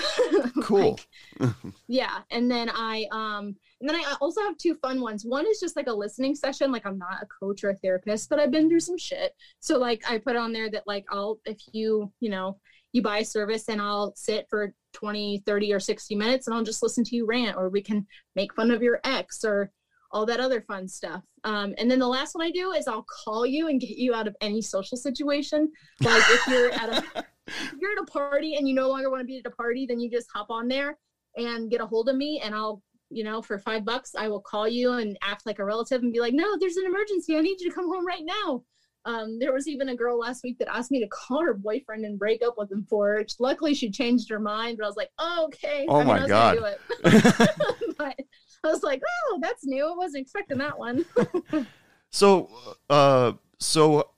Cool. 0.62 0.98
yeah 1.88 2.20
and 2.30 2.50
then 2.50 2.70
i 2.70 3.06
um 3.10 3.54
and 3.80 3.88
then 3.88 3.96
i 3.96 4.14
also 4.20 4.40
have 4.42 4.56
two 4.56 4.74
fun 4.76 5.00
ones 5.00 5.24
one 5.24 5.46
is 5.46 5.60
just 5.60 5.76
like 5.76 5.88
a 5.88 5.92
listening 5.92 6.34
session 6.34 6.72
like 6.72 6.86
i'm 6.86 6.98
not 6.98 7.22
a 7.22 7.26
coach 7.26 7.64
or 7.64 7.70
a 7.70 7.76
therapist 7.76 8.30
but 8.30 8.38
i've 8.38 8.50
been 8.50 8.68
through 8.68 8.80
some 8.80 8.96
shit 8.96 9.32
so 9.60 9.78
like 9.78 10.02
i 10.08 10.16
put 10.16 10.36
on 10.36 10.52
there 10.52 10.70
that 10.70 10.86
like 10.86 11.04
i'll 11.10 11.38
if 11.44 11.58
you 11.72 12.10
you 12.20 12.30
know 12.30 12.58
you 12.92 13.02
buy 13.02 13.18
a 13.18 13.24
service 13.24 13.68
and 13.68 13.82
i'll 13.82 14.14
sit 14.16 14.46
for 14.48 14.72
20 14.94 15.42
30 15.44 15.72
or 15.72 15.80
60 15.80 16.14
minutes 16.14 16.46
and 16.46 16.56
i'll 16.56 16.64
just 16.64 16.82
listen 16.82 17.04
to 17.04 17.16
you 17.16 17.26
rant 17.26 17.56
or 17.56 17.68
we 17.68 17.82
can 17.82 18.06
make 18.36 18.54
fun 18.54 18.70
of 18.70 18.82
your 18.82 19.00
ex 19.04 19.44
or 19.44 19.70
all 20.12 20.24
that 20.24 20.40
other 20.40 20.60
fun 20.62 20.86
stuff 20.86 21.22
um, 21.42 21.74
and 21.76 21.90
then 21.90 21.98
the 21.98 22.06
last 22.06 22.34
one 22.34 22.46
i 22.46 22.50
do 22.50 22.70
is 22.72 22.86
i'll 22.86 23.04
call 23.24 23.44
you 23.44 23.68
and 23.68 23.80
get 23.80 23.90
you 23.90 24.14
out 24.14 24.28
of 24.28 24.36
any 24.40 24.62
social 24.62 24.96
situation 24.96 25.70
like 26.00 26.22
if 26.30 26.46
you're 26.46 26.70
at 26.70 26.88
a 27.16 27.24
if 27.46 27.74
you're 27.80 27.92
at 27.92 28.02
a 28.02 28.06
party 28.06 28.56
and 28.56 28.68
you 28.68 28.74
no 28.74 28.88
longer 28.88 29.10
want 29.10 29.20
to 29.20 29.26
be 29.26 29.38
at 29.38 29.46
a 29.46 29.54
party, 29.54 29.86
then 29.86 30.00
you 30.00 30.10
just 30.10 30.28
hop 30.32 30.50
on 30.50 30.68
there 30.68 30.98
and 31.36 31.70
get 31.70 31.80
a 31.80 31.86
hold 31.86 32.08
of 32.08 32.16
me 32.16 32.40
and 32.42 32.54
I'll, 32.54 32.82
you 33.10 33.24
know, 33.24 33.42
for 33.42 33.58
five 33.58 33.84
bucks, 33.84 34.14
I 34.16 34.28
will 34.28 34.40
call 34.40 34.68
you 34.68 34.92
and 34.94 35.16
act 35.22 35.46
like 35.46 35.58
a 35.58 35.64
relative 35.64 36.02
and 36.02 36.12
be 36.12 36.20
like, 36.20 36.34
no, 36.34 36.56
there's 36.58 36.76
an 36.76 36.86
emergency. 36.86 37.36
I 37.36 37.40
need 37.40 37.60
you 37.60 37.68
to 37.68 37.74
come 37.74 37.86
home 37.86 38.06
right 38.06 38.24
now. 38.24 38.62
Um, 39.06 39.38
there 39.38 39.52
was 39.52 39.68
even 39.68 39.90
a 39.90 39.96
girl 39.96 40.18
last 40.18 40.42
week 40.42 40.58
that 40.58 40.74
asked 40.74 40.90
me 40.90 41.00
to 41.00 41.08
call 41.08 41.42
her 41.42 41.52
boyfriend 41.52 42.06
and 42.06 42.18
break 42.18 42.42
up 42.42 42.54
with 42.56 42.72
him 42.72 42.86
for 42.88 43.08
her. 43.08 43.26
Luckily, 43.38 43.74
she 43.74 43.90
changed 43.90 44.30
her 44.30 44.40
mind, 44.40 44.78
but 44.78 44.84
I 44.84 44.88
was 44.88 44.96
like, 44.96 45.10
oh, 45.18 45.44
okay. 45.46 45.84
Oh 45.88 45.96
I 45.96 45.98
mean, 45.98 46.06
my 46.06 46.24
I 46.24 46.28
God. 46.28 46.56
it. 46.56 46.80
but 47.98 48.18
I 48.64 48.68
was 48.68 48.82
like, 48.82 49.02
oh, 49.06 49.38
that's 49.42 49.66
new. 49.66 49.86
I 49.86 49.94
wasn't 49.94 50.22
expecting 50.22 50.58
that 50.58 50.78
one. 50.78 51.04
So, 52.14 52.48
uh, 52.90 53.32
so 53.58 54.10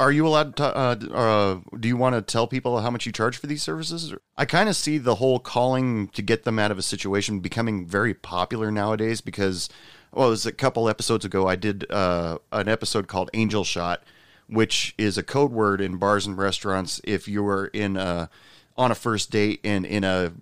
are 0.00 0.10
you 0.10 0.26
allowed 0.26 0.56
to? 0.56 0.64
Uh, 0.64 0.96
uh, 1.12 1.60
do 1.78 1.86
you 1.86 1.96
want 1.96 2.16
to 2.16 2.22
tell 2.22 2.46
people 2.46 2.80
how 2.80 2.90
much 2.90 3.04
you 3.04 3.12
charge 3.12 3.36
for 3.36 3.46
these 3.46 3.62
services? 3.62 4.14
I 4.36 4.46
kind 4.46 4.70
of 4.70 4.74
see 4.74 4.96
the 4.96 5.16
whole 5.16 5.38
calling 5.38 6.08
to 6.08 6.22
get 6.22 6.44
them 6.44 6.58
out 6.58 6.70
of 6.70 6.78
a 6.78 6.82
situation 6.82 7.40
becoming 7.40 7.86
very 7.86 8.14
popular 8.14 8.72
nowadays 8.72 9.20
because, 9.20 9.68
well, 10.10 10.28
it 10.28 10.30
was 10.30 10.46
a 10.46 10.52
couple 10.52 10.88
episodes 10.88 11.26
ago. 11.26 11.46
I 11.46 11.54
did 11.54 11.88
uh, 11.90 12.38
an 12.50 12.66
episode 12.66 13.08
called 13.08 13.28
Angel 13.34 13.62
Shot, 13.62 14.02
which 14.48 14.94
is 14.96 15.18
a 15.18 15.22
code 15.22 15.52
word 15.52 15.82
in 15.82 15.98
bars 15.98 16.26
and 16.26 16.38
restaurants 16.38 17.02
if 17.04 17.28
you 17.28 17.46
are 17.46 17.66
in 17.66 17.98
a 17.98 18.30
on 18.78 18.90
a 18.90 18.94
first 18.94 19.30
date 19.30 19.60
and 19.64 19.84
in 19.84 20.02
a 20.02 20.32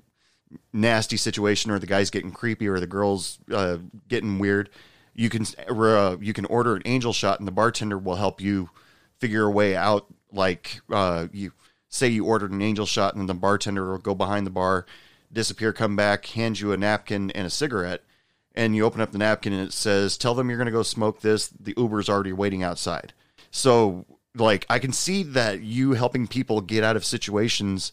nasty 0.72 1.16
situation 1.16 1.72
or 1.72 1.80
the 1.80 1.86
guy's 1.86 2.10
getting 2.10 2.30
creepy 2.30 2.68
or 2.68 2.78
the 2.78 2.86
girl's 2.86 3.40
uh, 3.52 3.78
getting 4.06 4.38
weird 4.38 4.70
you 5.14 5.28
can 5.28 5.44
uh, 5.68 6.16
you 6.20 6.32
can 6.32 6.44
order 6.46 6.76
an 6.76 6.82
angel 6.84 7.12
shot 7.12 7.40
and 7.40 7.48
the 7.48 7.52
bartender 7.52 7.98
will 7.98 8.14
help 8.14 8.40
you 8.40 8.70
figure 9.20 9.44
a 9.44 9.50
way 9.50 9.76
out 9.76 10.06
like 10.32 10.80
uh, 10.90 11.26
you 11.32 11.52
say 11.88 12.08
you 12.08 12.24
ordered 12.24 12.52
an 12.52 12.62
angel 12.62 12.86
shot 12.86 13.14
and 13.14 13.28
the 13.28 13.34
bartender 13.34 13.90
will 13.90 13.98
go 13.98 14.14
behind 14.14 14.46
the 14.46 14.50
bar 14.50 14.86
disappear 15.32 15.72
come 15.72 15.96
back 15.96 16.26
hand 16.26 16.58
you 16.58 16.72
a 16.72 16.76
napkin 16.76 17.30
and 17.32 17.46
a 17.46 17.50
cigarette 17.50 18.02
and 18.54 18.74
you 18.74 18.84
open 18.84 19.00
up 19.00 19.12
the 19.12 19.18
napkin 19.18 19.52
and 19.52 19.66
it 19.66 19.72
says 19.72 20.16
tell 20.16 20.34
them 20.34 20.48
you're 20.48 20.58
going 20.58 20.66
to 20.66 20.72
go 20.72 20.82
smoke 20.82 21.20
this 21.20 21.48
the 21.48 21.74
uber's 21.76 22.08
already 22.08 22.32
waiting 22.32 22.62
outside 22.62 23.12
so 23.50 24.04
like 24.34 24.64
i 24.68 24.78
can 24.78 24.92
see 24.92 25.22
that 25.22 25.60
you 25.60 25.92
helping 25.92 26.26
people 26.26 26.60
get 26.60 26.84
out 26.84 26.96
of 26.96 27.04
situations 27.04 27.92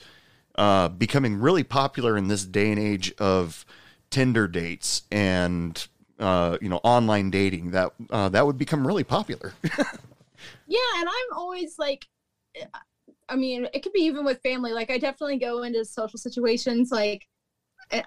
uh, 0.57 0.87
becoming 0.87 1.39
really 1.39 1.63
popular 1.63 2.17
in 2.17 2.27
this 2.27 2.45
day 2.45 2.71
and 2.71 2.79
age 2.79 3.13
of 3.19 3.65
Tinder 4.09 4.47
dates 4.47 5.03
and 5.11 5.87
uh, 6.19 6.57
you 6.61 6.69
know 6.69 6.79
online 6.83 7.29
dating. 7.29 7.71
That 7.71 7.91
uh, 8.09 8.29
that 8.29 8.45
would 8.45 8.57
become 8.57 8.87
really 8.87 9.03
popular. 9.03 9.53
Yeah, 10.67 10.79
and 10.99 11.07
I'm 11.09 11.37
always 11.37 11.75
like, 11.77 12.05
I 13.29 13.35
mean, 13.35 13.67
it 13.73 13.81
could 13.83 13.93
be 13.93 14.01
even 14.01 14.25
with 14.25 14.41
family. 14.41 14.71
Like, 14.71 14.89
I 14.91 14.97
definitely 14.97 15.37
go 15.37 15.63
into 15.63 15.83
social 15.85 16.19
situations 16.19 16.91
like. 16.91 17.25
eh, 17.91 18.03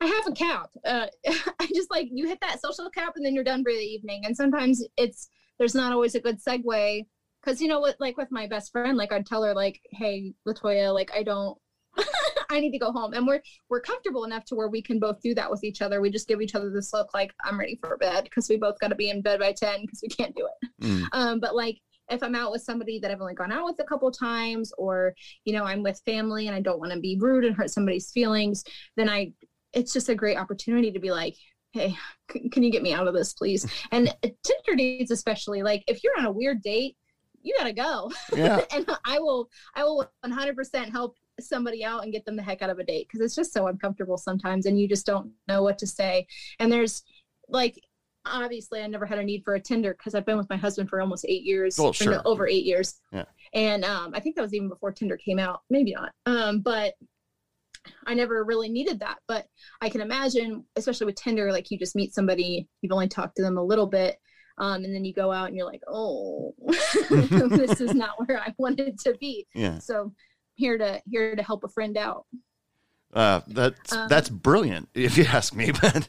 I 0.00 0.06
have 0.06 0.26
a 0.28 0.32
cap. 0.32 0.70
Uh, 0.84 1.06
I 1.60 1.68
just 1.74 1.90
like 1.90 2.08
you 2.12 2.28
hit 2.28 2.40
that 2.42 2.60
social 2.62 2.90
cap 2.90 3.14
and 3.16 3.24
then 3.26 3.34
you're 3.34 3.44
done 3.44 3.64
for 3.64 3.72
the 3.72 3.78
evening. 3.78 4.24
And 4.26 4.36
sometimes 4.36 4.84
it's 4.96 5.28
there's 5.58 5.74
not 5.74 5.92
always 5.92 6.14
a 6.14 6.20
good 6.20 6.38
segue 6.42 7.06
because 7.42 7.60
you 7.62 7.68
know 7.68 7.80
what, 7.80 7.96
like 8.00 8.16
with 8.16 8.30
my 8.32 8.46
best 8.46 8.72
friend, 8.72 8.96
like 8.98 9.12
I'd 9.12 9.26
tell 9.26 9.42
her 9.44 9.54
like, 9.54 9.80
"Hey, 9.92 10.34
Latoya, 10.48 10.94
like 10.94 11.12
I 11.14 11.22
don't, 11.24 11.58
I 12.50 12.60
need 12.60 12.72
to 12.72 12.78
go 12.78 12.92
home," 12.92 13.14
and 13.14 13.26
we're 13.26 13.40
we're 13.70 13.80
comfortable 13.80 14.24
enough 14.24 14.44
to 14.46 14.54
where 14.54 14.68
we 14.68 14.82
can 14.82 14.98
both 15.00 15.20
do 15.22 15.34
that 15.34 15.50
with 15.50 15.64
each 15.64 15.82
other. 15.82 16.00
We 16.00 16.10
just 16.10 16.28
give 16.28 16.40
each 16.42 16.54
other 16.54 16.70
this 16.70 16.92
look 16.92 17.14
like, 17.14 17.32
"I'm 17.44 17.58
ready 17.58 17.78
for 17.80 17.96
bed," 17.96 18.24
because 18.24 18.48
we 18.48 18.56
both 18.56 18.78
got 18.80 18.88
to 18.88 18.94
be 18.96 19.10
in 19.10 19.22
bed 19.22 19.40
by 19.40 19.52
ten 19.52 19.82
because 19.82 20.00
we 20.02 20.08
can't 20.08 20.34
do 20.36 20.46
it. 20.48 20.70
Mm. 20.84 21.06
Um, 21.12 21.40
but 21.40 21.54
like 21.56 21.78
if 22.12 22.22
I'm 22.22 22.34
out 22.34 22.52
with 22.52 22.62
somebody 22.62 22.98
that 23.00 23.10
I've 23.10 23.20
only 23.20 23.34
gone 23.34 23.52
out 23.52 23.64
with 23.64 23.80
a 23.80 23.84
couple 23.84 24.10
times, 24.10 24.72
or 24.78 25.14
you 25.44 25.52
know 25.52 25.64
I'm 25.64 25.82
with 25.82 26.00
family 26.04 26.46
and 26.46 26.56
I 26.56 26.60
don't 26.60 26.80
want 26.80 26.92
to 26.92 27.00
be 27.00 27.16
rude 27.20 27.44
and 27.44 27.56
hurt 27.56 27.70
somebody's 27.70 28.10
feelings, 28.10 28.64
then 28.96 29.08
I 29.08 29.32
it's 29.72 29.92
just 29.92 30.08
a 30.08 30.14
great 30.14 30.36
opportunity 30.36 30.90
to 30.92 30.98
be 30.98 31.10
like, 31.10 31.34
hey, 31.72 31.96
c- 32.30 32.48
can 32.50 32.62
you 32.62 32.70
get 32.70 32.82
me 32.82 32.92
out 32.92 33.08
of 33.08 33.14
this, 33.14 33.32
please? 33.32 33.66
And 33.92 34.14
Tinder 34.22 34.76
dates, 34.76 35.10
especially, 35.10 35.62
like 35.62 35.82
if 35.86 36.04
you're 36.04 36.18
on 36.18 36.26
a 36.26 36.32
weird 36.32 36.62
date, 36.62 36.96
you 37.42 37.54
gotta 37.58 37.72
go. 37.72 38.10
Yeah. 38.34 38.60
and 38.74 38.88
I 39.04 39.18
will, 39.18 39.48
I 39.74 39.84
will 39.84 40.08
100% 40.24 40.90
help 40.90 41.16
somebody 41.40 41.84
out 41.84 42.04
and 42.04 42.12
get 42.12 42.24
them 42.24 42.36
the 42.36 42.42
heck 42.42 42.62
out 42.62 42.70
of 42.70 42.78
a 42.78 42.84
date 42.84 43.08
because 43.08 43.24
it's 43.24 43.34
just 43.34 43.52
so 43.52 43.66
uncomfortable 43.66 44.16
sometimes, 44.16 44.66
and 44.66 44.78
you 44.78 44.86
just 44.86 45.06
don't 45.06 45.32
know 45.48 45.62
what 45.62 45.78
to 45.78 45.86
say. 45.86 46.26
And 46.58 46.70
there's 46.70 47.02
like. 47.48 47.80
Obviously, 48.24 48.80
I 48.82 48.86
never 48.86 49.04
had 49.06 49.18
a 49.18 49.22
need 49.24 49.42
for 49.44 49.54
a 49.54 49.60
Tinder 49.60 49.94
because 49.94 50.14
I've 50.14 50.24
been 50.26 50.38
with 50.38 50.48
my 50.48 50.56
husband 50.56 50.88
for 50.88 51.00
almost 51.00 51.24
eight 51.28 51.42
years, 51.42 51.76
Well, 51.76 51.88
no, 51.88 51.92
sure. 51.92 52.22
over 52.24 52.46
eight 52.46 52.64
years 52.64 53.00
Yeah. 53.12 53.24
and 53.52 53.84
um, 53.84 54.12
I 54.14 54.20
think 54.20 54.36
that 54.36 54.42
was 54.42 54.54
even 54.54 54.68
before 54.68 54.92
Tinder 54.92 55.16
came 55.16 55.38
out. 55.40 55.62
Maybe 55.70 55.92
not, 55.94 56.12
um, 56.26 56.60
but 56.60 56.94
I 58.06 58.14
never 58.14 58.44
really 58.44 58.68
needed 58.68 59.00
that. 59.00 59.18
But 59.26 59.46
I 59.80 59.88
can 59.88 60.00
imagine, 60.00 60.64
especially 60.76 61.06
with 61.06 61.16
Tinder, 61.16 61.50
like 61.50 61.70
you 61.72 61.78
just 61.78 61.96
meet 61.96 62.14
somebody, 62.14 62.68
you've 62.80 62.92
only 62.92 63.08
talked 63.08 63.36
to 63.36 63.42
them 63.42 63.58
a 63.58 63.64
little 63.64 63.86
bit, 63.88 64.18
um, 64.58 64.84
and 64.84 64.94
then 64.94 65.04
you 65.04 65.12
go 65.12 65.32
out 65.32 65.48
and 65.48 65.56
you're 65.56 65.66
like, 65.66 65.82
oh, 65.88 66.54
this 67.10 67.80
is 67.80 67.94
not 67.94 68.14
where 68.26 68.38
I 68.38 68.54
wanted 68.56 69.00
to 69.00 69.14
be. 69.18 69.46
Yeah. 69.54 69.78
So 69.78 70.12
here 70.54 70.78
to 70.78 71.02
here 71.10 71.34
to 71.34 71.42
help 71.42 71.64
a 71.64 71.68
friend 71.68 71.96
out. 71.96 72.26
Uh, 73.12 73.40
that's 73.48 73.92
Um, 73.92 74.08
that's 74.08 74.28
brilliant 74.28 74.88
if 74.94 75.18
you 75.18 75.24
ask 75.24 75.54
me. 75.56 75.72
But 75.82 76.08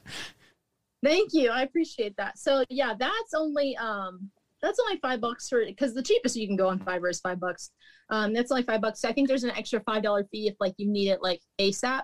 Thank 1.04 1.32
you. 1.34 1.50
I 1.50 1.64
appreciate 1.64 2.16
that. 2.18 2.38
So 2.38 2.64
yeah, 2.70 2.94
that's 2.98 3.34
only 3.36 3.76
um 3.78 4.30
that's 4.62 4.80
only 4.80 4.98
five 5.02 5.20
bucks 5.20 5.50
for 5.50 5.64
because 5.66 5.94
the 5.94 6.02
cheapest 6.02 6.38
you 6.38 6.48
can 6.48 6.56
go 6.56 6.70
on 6.70 6.80
Fiverr 6.80 7.10
is 7.10 7.20
five 7.20 7.40
bucks. 7.40 7.72
Um, 8.10 8.34
that's 8.34 8.52
only 8.52 8.64
five 8.64 8.82
bucks. 8.82 9.02
So 9.02 9.10
I 9.10 9.14
think 9.14 9.28
there's 9.28 9.44
an 9.44 9.52
extra 9.52 9.82
five 9.82 10.04
dollar 10.04 10.26
fee 10.32 10.48
if 10.48 10.56
like 10.60 10.74
you 10.78 10.90
need 10.90 11.10
it 11.10 11.22
like 11.22 11.42
ASAP. 11.60 12.04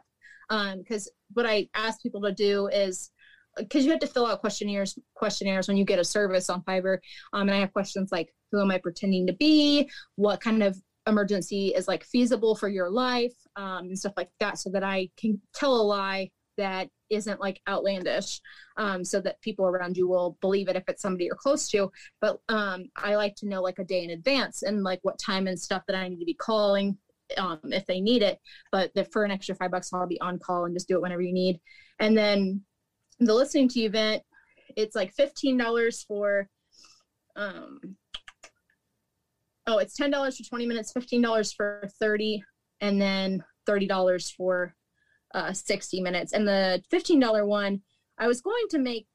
Um, 0.50 0.80
because 0.80 1.10
what 1.34 1.45
I 1.45 1.70
ask 1.74 2.02
people 2.02 2.22
to 2.24 2.34
do 2.34 2.68
is 2.68 3.12
because 3.58 3.86
you 3.86 3.91
have 3.91 4.00
to 4.02 4.08
fill 4.08 4.26
out 4.26 4.41
questionnaires 4.41 4.97
questionnaires 5.16 5.68
when 5.68 5.78
you 5.78 5.86
get 5.86 6.00
a 6.00 6.04
service 6.04 6.50
on 6.50 6.64
Fiverr. 6.64 6.97
Um, 7.32 7.47
and 7.47 7.52
I 7.52 7.60
have 7.60 7.74
questions 7.74 8.12
like 8.12 8.34
who 8.52 8.62
am 8.62 8.72
I 8.72 8.80
pretending 8.80 9.28
to 9.28 9.34
be? 9.34 9.89
What 10.16 10.41
kind 10.41 10.62
of 10.62 10.78
emergency 11.08 11.70
is 11.70 11.88
like 11.88 12.04
feasible 12.04 12.56
for 12.56 12.68
your 12.68 12.89
life? 12.89 13.34
Um, 13.56 13.86
and 13.86 13.97
stuff 13.97 14.14
like 14.18 14.30
that, 14.41 14.58
so 14.58 14.70
that 14.72 14.84
I 14.84 15.10
can 15.18 15.39
tell 15.54 15.76
a 15.76 15.84
lie 15.84 16.32
that 16.60 16.89
isn't 17.10 17.39
like 17.39 17.62
outlandish 17.68 18.39
um, 18.78 19.03
so 19.03 19.20
that 19.22 19.41
people 19.41 19.66
around 19.66 19.97
you 19.97 20.07
will 20.07 20.38
believe 20.41 20.70
it 20.70 20.76
if 20.76 20.84
it's 20.88 21.01
somebody 21.01 21.26
you're 21.26 21.36
close 21.36 21.68
to. 21.70 21.91
But 22.22 22.39
um, 22.49 22.86
i 22.95 23.16
like 23.16 23.36
to 23.38 23.47
know 23.47 23.62
like 23.62 23.80
a 23.80 23.84
day 23.84 24.03
in 24.03 24.12
advance 24.12 24.62
and 24.62 24.84
like 24.84 24.99
what 25.01 25.18
time 25.20 25.47
and 25.47 25.60
stuff 25.60 25.84
that 25.88 25.95
i 25.95 26.07
need 26.07 26.20
to 26.20 26.26
be 26.26 26.36
calling 26.36 26.97
um, 27.38 27.60
if 27.64 27.86
they 27.86 28.01
need 28.01 28.22
it. 28.22 28.39
But 28.72 28.93
the, 28.93 29.05
for 29.05 29.24
an 29.24 29.32
extra 29.32 29.55
five 29.55 29.72
bucks 29.72 29.89
i'll 29.93 30.05
be 30.05 30.22
on 30.22 30.38
call 30.39 30.66
and 30.66 30.76
just 30.76 30.88
do 30.88 30.95
it 30.95 31.01
whenever 31.01 31.22
you 31.22 31.34
need. 31.34 31.60
And 31.99 32.18
then 32.18 32.62
the 33.20 33.34
listening 33.34 33.70
to 33.70 33.82
event 33.82 34.24
it's 34.76 34.95
like 34.95 35.16
$15 35.16 36.05
for 36.05 36.47
um 37.36 37.80
oh 39.68 39.78
it's 39.78 39.99
$10 39.99 40.38
for 40.38 40.43
20 40.43 40.66
minutes 40.66 40.93
$15 40.93 41.55
for 41.55 41.89
30 41.99 42.43
and 42.82 43.01
then 43.01 43.43
$30 43.68 44.34
for 44.36 44.76
uh, 45.34 45.53
60 45.53 46.01
minutes. 46.01 46.34
And 46.34 46.47
the 46.47 46.82
$15 46.91 47.45
one, 47.45 47.82
I 48.17 48.27
was 48.27 48.41
going 48.41 48.65
to 48.71 48.80
make, 48.80 49.07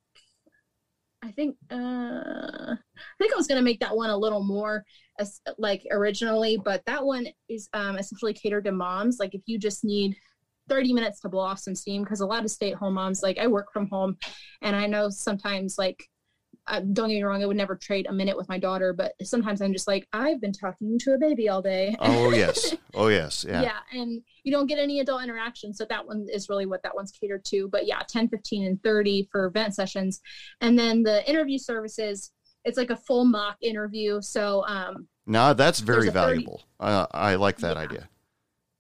I 1.22 1.30
think, 1.32 1.56
uh, 1.70 1.74
I 1.76 3.16
think 3.18 3.32
I 3.32 3.36
was 3.36 3.46
going 3.46 3.58
to 3.58 3.64
make 3.64 3.80
that 3.80 3.96
one 3.96 4.10
a 4.10 4.16
little 4.16 4.42
more 4.42 4.84
as, 5.18 5.40
like 5.58 5.82
originally, 5.90 6.58
but 6.62 6.82
that 6.86 7.04
one 7.04 7.26
is 7.48 7.68
um, 7.72 7.98
essentially 7.98 8.34
catered 8.34 8.64
to 8.64 8.72
moms. 8.72 9.18
Like 9.18 9.34
if 9.34 9.42
you 9.46 9.58
just 9.58 9.84
need 9.84 10.16
30 10.68 10.92
minutes 10.92 11.20
to 11.20 11.28
blow 11.28 11.44
off 11.44 11.58
some 11.58 11.74
steam, 11.74 12.02
because 12.02 12.20
a 12.20 12.26
lot 12.26 12.44
of 12.44 12.50
stay 12.50 12.72
at 12.72 12.78
home 12.78 12.94
moms, 12.94 13.22
like 13.22 13.38
I 13.38 13.46
work 13.46 13.72
from 13.72 13.88
home 13.88 14.16
and 14.62 14.74
I 14.74 14.86
know 14.86 15.10
sometimes 15.10 15.76
like 15.78 16.08
uh, 16.66 16.80
don't 16.80 17.08
get 17.08 17.16
me 17.16 17.22
wrong, 17.22 17.42
I 17.42 17.46
would 17.46 17.56
never 17.56 17.76
trade 17.76 18.06
a 18.08 18.12
minute 18.12 18.36
with 18.36 18.48
my 18.48 18.58
daughter, 18.58 18.92
but 18.92 19.12
sometimes 19.22 19.60
I'm 19.60 19.72
just 19.72 19.86
like, 19.86 20.08
I've 20.12 20.40
been 20.40 20.52
talking 20.52 20.98
to 21.00 21.12
a 21.12 21.18
baby 21.18 21.48
all 21.48 21.60
day. 21.60 21.94
Oh 22.00 22.30
yes. 22.30 22.74
Oh 22.96 23.08
yes. 23.08 23.44
Yeah. 23.46 23.62
yeah 23.62 23.78
and 24.00 24.22
you 24.44 24.52
don't 24.52 24.66
get 24.68 24.78
any 24.78 25.00
adult 25.00 25.22
interaction 25.24 25.74
so 25.74 25.84
that 25.88 26.06
one 26.06 26.26
is 26.32 26.48
really 26.48 26.64
what 26.64 26.80
that 26.84 26.94
one's 26.94 27.10
catered 27.10 27.44
to 27.46 27.68
but 27.72 27.88
yeah 27.88 28.02
10 28.08 28.28
15 28.28 28.66
and 28.66 28.82
30 28.84 29.28
for 29.32 29.46
event 29.46 29.74
sessions 29.74 30.20
and 30.60 30.78
then 30.78 31.02
the 31.02 31.28
interview 31.28 31.58
services 31.58 32.30
it's 32.64 32.78
like 32.78 32.90
a 32.90 32.96
full 32.96 33.24
mock 33.24 33.56
interview 33.62 34.20
so 34.22 34.64
um 34.68 35.08
No, 35.26 35.54
that's 35.54 35.80
very 35.80 36.02
There's 36.02 36.14
30 36.14 36.26
valuable. 36.34 36.62
Uh, 36.78 37.06
I 37.10 37.34
like 37.34 37.56
that 37.58 37.76
idea. 37.76 38.08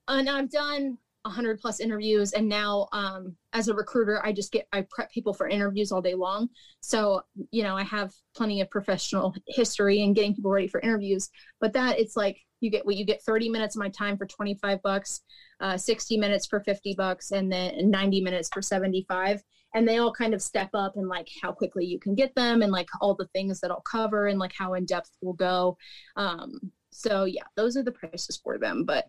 and 0.06 0.30
i've 0.30 0.50
done 0.50 0.96
100 1.24 1.58
plus 1.58 1.80
interviews 1.80 2.32
and 2.32 2.46
now 2.48 2.86
um 2.92 3.34
as 3.54 3.68
a 3.68 3.74
recruiter 3.74 4.24
i 4.24 4.32
just 4.32 4.52
get 4.52 4.66
i 4.72 4.84
prep 4.90 5.10
people 5.10 5.32
for 5.32 5.48
interviews 5.48 5.90
all 5.90 6.02
day 6.02 6.14
long. 6.14 6.48
So 6.80 7.22
you 7.50 7.62
know 7.62 7.76
i 7.76 7.82
have 7.82 8.12
plenty 8.36 8.60
of 8.60 8.70
professional 8.70 9.34
history 9.46 10.00
in 10.00 10.12
getting 10.12 10.34
people 10.34 10.50
ready 10.50 10.68
for 10.68 10.80
interviews 10.80 11.30
but 11.60 11.72
that 11.72 11.98
it's 11.98 12.16
like 12.16 12.38
you 12.60 12.70
get 12.70 12.86
what 12.86 12.96
you 12.96 13.04
get 13.04 13.22
30 13.22 13.48
minutes 13.48 13.76
of 13.76 13.80
my 13.80 13.88
time 13.88 14.16
for 14.16 14.26
25 14.26 14.82
bucks 14.82 15.20
uh, 15.60 15.76
60 15.76 16.16
minutes 16.16 16.46
for 16.46 16.60
50 16.60 16.94
bucks 16.94 17.30
and 17.30 17.50
then 17.50 17.90
90 17.90 18.20
minutes 18.20 18.48
for 18.52 18.62
75 18.62 19.42
and 19.74 19.88
they 19.88 19.98
all 19.98 20.12
kind 20.12 20.34
of 20.34 20.42
step 20.42 20.70
up 20.72 20.96
and 20.96 21.08
like 21.08 21.28
how 21.42 21.52
quickly 21.52 21.84
you 21.84 21.98
can 21.98 22.14
get 22.14 22.34
them 22.34 22.62
and 22.62 22.72
like 22.72 22.88
all 23.00 23.14
the 23.14 23.26
things 23.28 23.60
that 23.60 23.70
i'll 23.70 23.80
cover 23.80 24.26
and 24.26 24.38
like 24.38 24.52
how 24.56 24.74
in 24.74 24.84
depth 24.84 25.10
we'll 25.20 25.34
go. 25.34 25.76
Um 26.16 26.72
so 26.90 27.24
yeah 27.24 27.42
those 27.56 27.76
are 27.76 27.82
the 27.82 27.92
prices 27.92 28.36
for 28.36 28.56
them 28.56 28.84
but 28.84 29.06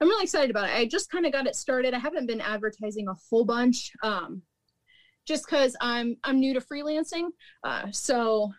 i'm 0.00 0.08
really 0.08 0.24
excited 0.24 0.50
about 0.50 0.68
it. 0.68 0.74
I 0.74 0.86
just 0.86 1.10
kind 1.10 1.26
of 1.26 1.32
got 1.32 1.46
it 1.46 1.56
started. 1.56 1.94
I 1.94 1.98
haven't 1.98 2.26
been 2.26 2.40
advertising 2.40 3.08
a 3.08 3.14
whole 3.28 3.44
bunch 3.44 3.90
um 4.02 4.42
just 5.26 5.46
because 5.46 5.76
i'm 5.80 6.16
i'm 6.24 6.38
new 6.38 6.54
to 6.54 6.60
freelancing 6.60 7.28
uh 7.64 7.90
so 7.90 8.52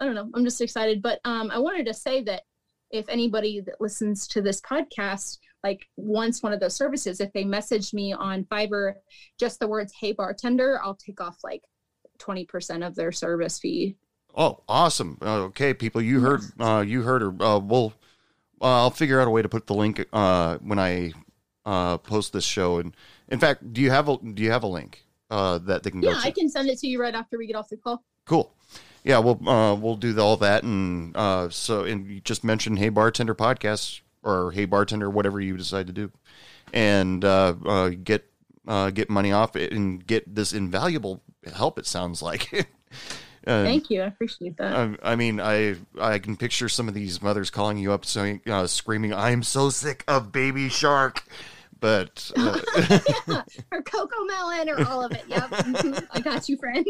i 0.00 0.04
don't 0.04 0.14
know. 0.14 0.30
I'm 0.34 0.44
just 0.44 0.60
excited. 0.60 1.02
But 1.02 1.20
um 1.24 1.50
i 1.50 1.58
wanted 1.58 1.86
to 1.86 1.94
say 1.94 2.22
that 2.24 2.42
if 2.90 3.08
anybody 3.08 3.60
that 3.66 3.80
listens 3.80 4.26
to 4.28 4.42
this 4.42 4.60
podcast 4.60 5.38
like 5.64 5.86
wants 5.96 6.42
one 6.42 6.52
of 6.52 6.60
those 6.60 6.76
services 6.76 7.20
if 7.20 7.32
they 7.32 7.44
message 7.44 7.94
me 7.94 8.12
on 8.12 8.44
fiverr 8.44 8.94
just 9.38 9.60
the 9.60 9.68
words 9.68 9.94
hey 9.98 10.12
bartender 10.12 10.78
i'll 10.82 10.96
take 10.96 11.20
off 11.20 11.38
like 11.44 11.62
20% 12.22 12.86
of 12.86 12.94
their 12.94 13.12
service 13.12 13.58
fee. 13.58 13.96
Oh, 14.34 14.62
awesome. 14.68 15.18
Uh, 15.20 15.42
okay, 15.44 15.74
people, 15.74 16.00
you 16.00 16.20
heard 16.20 16.40
uh, 16.58 16.82
you 16.86 17.02
heard 17.02 17.20
her. 17.20 17.42
Uh, 17.42 17.58
we'll 17.58 17.92
I'll 18.68 18.90
figure 18.90 19.20
out 19.20 19.28
a 19.28 19.30
way 19.30 19.42
to 19.42 19.48
put 19.48 19.66
the 19.66 19.74
link 19.74 20.04
uh, 20.12 20.58
when 20.58 20.78
I 20.78 21.12
uh, 21.64 21.98
post 21.98 22.32
this 22.32 22.44
show. 22.44 22.78
And 22.78 22.94
in 23.28 23.38
fact, 23.38 23.72
do 23.72 23.80
you 23.80 23.90
have 23.90 24.08
a 24.08 24.16
do 24.18 24.42
you 24.42 24.50
have 24.50 24.62
a 24.62 24.68
link 24.68 25.04
uh, 25.30 25.58
that 25.58 25.82
they 25.82 25.90
can 25.90 26.00
go 26.00 26.12
to 26.12 26.14
yeah 26.14 26.22
i 26.22 26.30
can 26.30 26.48
send 26.48 26.68
it 26.68 26.78
to 26.78 26.86
you 26.86 27.00
right 27.00 27.14
after 27.14 27.38
we 27.38 27.46
get 27.46 27.56
off 27.56 27.68
the 27.68 27.76
call 27.76 28.04
Cool. 28.24 28.52
Yeah, 29.04 29.18
we'll 29.18 29.48
uh, 29.48 29.74
we'll 29.74 29.96
do 29.96 30.18
all 30.20 30.36
that, 30.36 30.62
and 30.62 31.16
uh, 31.16 31.48
so 31.50 31.82
and 31.84 32.06
you 32.06 32.20
just 32.20 32.44
mentioned 32.44 32.78
Hey 32.78 32.88
Bartender 32.88 33.34
podcast 33.34 34.00
or 34.22 34.52
Hey 34.52 34.64
Bartender, 34.64 35.10
whatever 35.10 35.40
you 35.40 35.56
decide 35.56 35.88
to 35.88 35.92
do, 35.92 36.12
and 36.72 37.24
uh, 37.24 37.54
uh, 37.66 37.88
get 37.88 38.30
uh, 38.66 38.90
get 38.90 39.10
money 39.10 39.32
off 39.32 39.56
it 39.56 39.72
and 39.72 40.06
get 40.06 40.32
this 40.32 40.52
invaluable 40.52 41.20
help. 41.52 41.78
It 41.78 41.86
sounds 41.86 42.22
like. 42.22 42.68
Uh, 43.46 43.64
thank 43.64 43.90
you. 43.90 44.02
I 44.02 44.06
appreciate 44.06 44.56
that. 44.58 44.74
I, 44.74 45.12
I 45.12 45.16
mean, 45.16 45.40
I 45.40 45.76
I 46.00 46.18
can 46.18 46.36
picture 46.36 46.68
some 46.68 46.88
of 46.88 46.94
these 46.94 47.20
mothers 47.20 47.50
calling 47.50 47.78
you 47.78 47.92
up, 47.92 48.04
saying, 48.04 48.42
uh, 48.46 48.66
screaming, 48.66 49.12
"I'm 49.12 49.42
so 49.42 49.70
sick 49.70 50.04
of 50.06 50.30
Baby 50.30 50.68
Shark," 50.68 51.24
but 51.80 52.30
uh, 52.36 52.60
yeah, 53.26 53.42
or 53.72 53.82
Cocomelon 53.82 54.68
or 54.68 54.86
all 54.88 55.04
of 55.04 55.12
it. 55.12 55.24
Yep. 55.26 55.48
I 56.12 56.20
got 56.20 56.48
you 56.48 56.56
friend. 56.56 56.86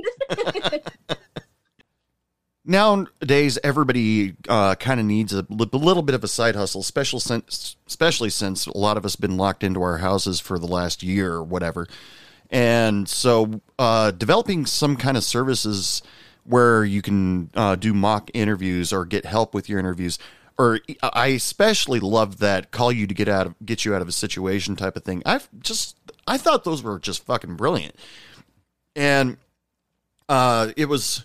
Nowadays 2.64 3.58
everybody 3.64 4.36
uh, 4.48 4.76
kind 4.76 5.00
of 5.00 5.06
needs 5.06 5.32
a 5.32 5.44
li- 5.48 5.68
little 5.72 6.02
bit 6.02 6.14
of 6.14 6.22
a 6.22 6.28
side 6.28 6.54
hustle, 6.54 6.84
special 6.84 7.18
since, 7.18 7.76
especially 7.88 8.30
since 8.30 8.66
a 8.66 8.76
lot 8.76 8.96
of 8.96 9.04
us 9.04 9.16
been 9.16 9.36
locked 9.36 9.64
into 9.64 9.82
our 9.82 9.98
houses 9.98 10.38
for 10.38 10.60
the 10.60 10.68
last 10.68 11.02
year 11.02 11.32
or 11.32 11.42
whatever. 11.42 11.88
And 12.50 13.08
so, 13.08 13.62
uh, 13.78 14.12
developing 14.12 14.66
some 14.66 14.96
kind 14.96 15.16
of 15.16 15.24
services 15.24 16.02
where 16.44 16.84
you 16.84 17.02
can 17.02 17.50
uh, 17.54 17.76
do 17.76 17.94
mock 17.94 18.30
interviews 18.34 18.92
or 18.92 19.04
get 19.04 19.24
help 19.24 19.54
with 19.54 19.68
your 19.68 19.78
interviews, 19.78 20.18
or 20.58 20.80
I 21.02 21.28
especially 21.28 22.00
love 22.00 22.38
that 22.38 22.70
call 22.70 22.92
you 22.92 23.06
to 23.06 23.14
get 23.14 23.28
out 23.28 23.46
of 23.46 23.54
get 23.64 23.84
you 23.84 23.94
out 23.94 24.02
of 24.02 24.08
a 24.08 24.12
situation 24.12 24.76
type 24.76 24.96
of 24.96 25.04
thing. 25.04 25.22
I've 25.24 25.48
just 25.60 25.96
I 26.26 26.38
thought 26.38 26.64
those 26.64 26.82
were 26.82 26.98
just 26.98 27.24
fucking 27.24 27.56
brilliant, 27.56 27.94
and 28.96 29.36
uh, 30.28 30.72
it 30.76 30.86
was 30.86 31.24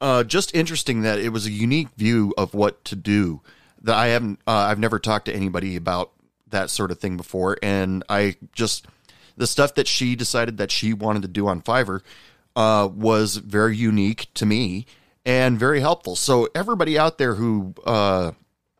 uh, 0.00 0.24
just 0.24 0.54
interesting 0.54 1.02
that 1.02 1.18
it 1.18 1.30
was 1.30 1.46
a 1.46 1.50
unique 1.50 1.88
view 1.96 2.34
of 2.36 2.54
what 2.54 2.84
to 2.86 2.96
do 2.96 3.40
that 3.82 3.94
I 3.94 4.08
haven't 4.08 4.40
uh, 4.46 4.50
I've 4.50 4.78
never 4.78 4.98
talked 4.98 5.26
to 5.26 5.34
anybody 5.34 5.76
about 5.76 6.12
that 6.48 6.70
sort 6.70 6.90
of 6.90 6.98
thing 6.98 7.16
before. 7.16 7.56
And 7.62 8.04
I 8.08 8.36
just 8.52 8.86
the 9.36 9.46
stuff 9.46 9.74
that 9.74 9.86
she 9.86 10.14
decided 10.14 10.58
that 10.58 10.70
she 10.70 10.92
wanted 10.92 11.22
to 11.22 11.28
do 11.28 11.48
on 11.48 11.62
Fiverr 11.62 12.00
uh, 12.56 12.88
was 12.92 13.36
very 13.36 13.76
unique 13.76 14.28
to 14.34 14.46
me 14.46 14.86
and 15.24 15.58
very 15.58 15.80
helpful 15.80 16.16
so 16.16 16.48
everybody 16.54 16.98
out 16.98 17.18
there 17.18 17.34
who 17.34 17.74
uh, 17.84 18.32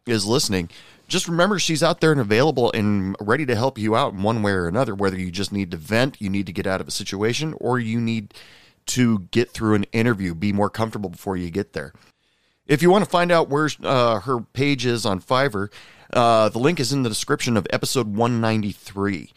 is 0.07 0.27
listening 0.27 0.69
just 1.09 1.29
remember 1.29 1.59
she's 1.59 1.83
out 1.83 2.01
there 2.01 2.13
and 2.13 2.21
available 2.21 2.71
and 2.73 3.15
ready 3.21 3.45
to 3.45 3.55
help 3.55 3.79
you 3.79 3.95
out 3.95 4.15
in 4.15 4.23
one 4.23 4.43
way 4.43 4.53
or 4.53 4.67
another 4.67 4.95
whether 4.95 5.19
you 5.19 5.31
just 5.31 5.53
need 5.53 5.71
to 5.71 5.77
vent 5.77 6.21
you 6.21 6.29
need 6.31 6.47
to 6.47 6.53
get 6.53 6.67
out 6.67 6.81
of 6.81 6.89
a 6.89 6.93
situation 6.93 7.55
or 7.61 7.79
you 7.79 8.01
need 8.01 8.35
to 8.87 9.21
get 9.31 9.51
through 9.51 9.75
an 9.75 9.85
interview, 9.93 10.35
be 10.35 10.53
more 10.53 10.71
comfortable 10.71 11.11
before 11.11 11.37
you 11.37 11.51
get 11.51 11.73
there. 11.73 11.93
If 12.67 12.83
you 12.83 12.91
want 12.91 13.05
to 13.05 13.11
find 13.11 13.33
out 13.33 13.49
where 13.49 13.69
uh, 13.83 14.21
her 14.21 14.41
page 14.41 14.87
is 14.87 15.05
on 15.05 15.21
Fiverr, 15.21 15.69
uh, 16.13 16.49
the 16.49 16.59
link 16.59 16.79
is 16.79 16.93
in 16.93 17.03
the 17.03 17.09
description 17.09 17.57
of 17.57 17.67
episode 17.71 18.15
193. 18.15 19.33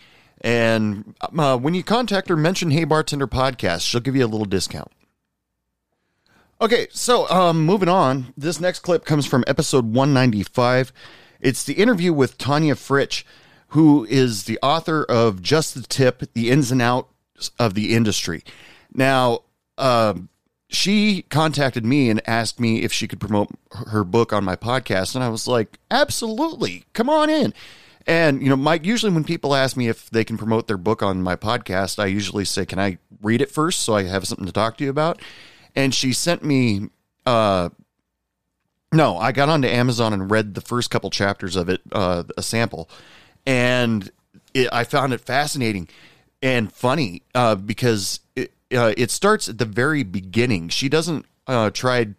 And 0.45 1.15
uh, 1.35 1.57
when 1.57 1.73
you 1.73 1.83
contact 1.83 2.29
her, 2.29 2.37
mention 2.37 2.69
Hey 2.69 2.83
Bartender 2.83 3.25
Podcast. 3.25 3.81
She'll 3.81 3.99
give 3.99 4.15
you 4.15 4.23
a 4.23 4.27
little 4.27 4.45
discount. 4.45 4.91
Okay, 6.61 6.85
so 6.91 7.27
um, 7.29 7.65
moving 7.65 7.89
on. 7.89 8.31
This 8.37 8.59
next 8.59 8.79
clip 8.79 9.05
comes 9.05 9.25
from 9.25 9.43
episode 9.47 9.85
195. 9.85 10.93
It's 11.41 11.63
the 11.63 11.73
interview 11.73 12.13
with 12.13 12.37
Tanya 12.37 12.75
Fritsch, 12.75 13.23
who 13.69 14.05
is 14.05 14.43
the 14.43 14.59
author 14.61 15.03
of 15.03 15.41
Just 15.41 15.73
the 15.73 15.81
Tip 15.81 16.31
The 16.33 16.51
Ins 16.51 16.71
and 16.71 16.81
Outs 16.81 17.49
of 17.57 17.73
the 17.73 17.95
Industry. 17.95 18.43
Now, 18.93 19.39
um, 19.79 20.29
she 20.69 21.23
contacted 21.23 21.83
me 21.83 22.11
and 22.11 22.21
asked 22.27 22.59
me 22.59 22.83
if 22.83 22.93
she 22.93 23.07
could 23.07 23.19
promote 23.19 23.49
her 23.87 24.03
book 24.03 24.31
on 24.31 24.43
my 24.43 24.55
podcast. 24.55 25.15
And 25.15 25.23
I 25.23 25.29
was 25.29 25.47
like, 25.47 25.79
absolutely, 25.89 26.83
come 26.93 27.09
on 27.09 27.31
in. 27.31 27.51
And, 28.07 28.41
you 28.41 28.49
know, 28.49 28.55
Mike, 28.55 28.85
usually 28.85 29.11
when 29.11 29.23
people 29.23 29.55
ask 29.55 29.75
me 29.75 29.87
if 29.87 30.09
they 30.11 30.23
can 30.23 30.37
promote 30.37 30.67
their 30.67 30.77
book 30.77 31.01
on 31.01 31.23
my 31.23 31.35
podcast, 31.35 31.97
I 31.97 32.05
usually 32.05 32.45
say, 32.45 32.65
can 32.65 32.79
I 32.79 32.99
read 33.21 33.41
it 33.41 33.49
first 33.49 33.79
so 33.79 33.95
I 33.95 34.03
have 34.03 34.27
something 34.27 34.45
to 34.45 34.51
talk 34.51 34.77
to 34.77 34.83
you 34.83 34.89
about? 34.91 35.21
And 35.75 35.93
she 35.93 36.13
sent 36.13 36.43
me, 36.43 36.89
uh, 37.25 37.69
no, 38.93 39.17
I 39.17 39.31
got 39.31 39.49
onto 39.49 39.67
Amazon 39.67 40.13
and 40.13 40.29
read 40.29 40.53
the 40.53 40.61
first 40.61 40.89
couple 40.91 41.09
chapters 41.09 41.55
of 41.55 41.67
it, 41.67 41.81
uh, 41.91 42.23
a 42.37 42.43
sample, 42.43 42.89
and 43.45 44.09
it, 44.53 44.69
I 44.71 44.83
found 44.83 45.11
it 45.13 45.21
fascinating 45.21 45.89
and 46.41 46.71
funny 46.71 47.23
uh, 47.33 47.55
because 47.55 48.21
it, 48.35 48.53
uh, 48.73 48.93
it 48.95 49.11
starts 49.11 49.49
at 49.49 49.57
the 49.57 49.65
very 49.65 50.03
beginning. 50.03 50.69
She 50.69 50.87
doesn't 50.87 51.25
uh, 51.47 51.71
try 51.71 52.13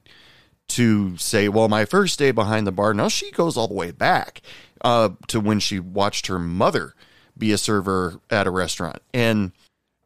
to 0.68 1.16
say, 1.16 1.48
"Well, 1.48 1.68
my 1.68 1.84
first 1.84 2.18
day 2.18 2.30
behind 2.30 2.66
the 2.66 2.72
bar." 2.72 2.92
No, 2.92 3.08
she 3.08 3.30
goes 3.30 3.56
all 3.56 3.68
the 3.68 3.74
way 3.74 3.90
back 3.90 4.42
uh, 4.82 5.10
to 5.28 5.40
when 5.40 5.60
she 5.60 5.78
watched 5.78 6.26
her 6.26 6.38
mother 6.38 6.94
be 7.36 7.52
a 7.52 7.58
server 7.58 8.20
at 8.30 8.46
a 8.46 8.50
restaurant, 8.50 9.00
and 9.12 9.52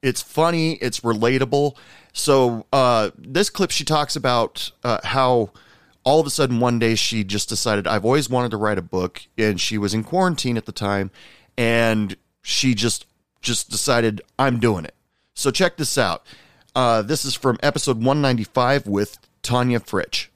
it's 0.03 0.23
funny, 0.23 0.75
it's 0.75 1.01
relatable. 1.01 1.77
So 2.13 2.67
uh, 2.73 3.11
this 3.17 3.51
clip, 3.51 3.71
she 3.71 3.85
talks 3.85 4.17
about 4.17 4.71
uh, 4.83 4.99
how 5.05 5.51
all 6.05 6.21
of 6.21 6.27
a 6.27 6.31
sudden 6.31 6.61
one 6.61 6.79
day 6.79 6.95
she 6.95 7.25
just 7.25 7.49
decided 7.49 7.87
I've 7.87 8.05
always 8.05 8.31
wanted 8.31 8.51
to 8.53 8.57
write 8.57 8.79
a 8.79 8.83
book, 8.83 9.23
and 9.37 9.61
she 9.61 9.79
was 9.79 9.95
in 9.95 10.05
quarantine 10.05 10.57
at 10.57 10.67
the 10.67 10.73
time, 10.73 11.11
and 11.57 12.17
she 12.43 12.75
just 12.75 13.07
just 13.43 13.71
decided 13.71 14.21
I'm 14.39 14.59
doing 14.61 14.85
it. 14.85 14.95
So 15.35 15.51
check 15.51 15.77
this 15.77 15.97
out. 15.97 16.25
Uh, 16.75 17.03
this 17.03 17.25
is 17.25 17.35
from 17.35 17.59
episode 17.63 17.97
195 17.97 18.87
with 18.87 19.19
Tanya 19.43 19.81
Fritsch. 19.81 20.30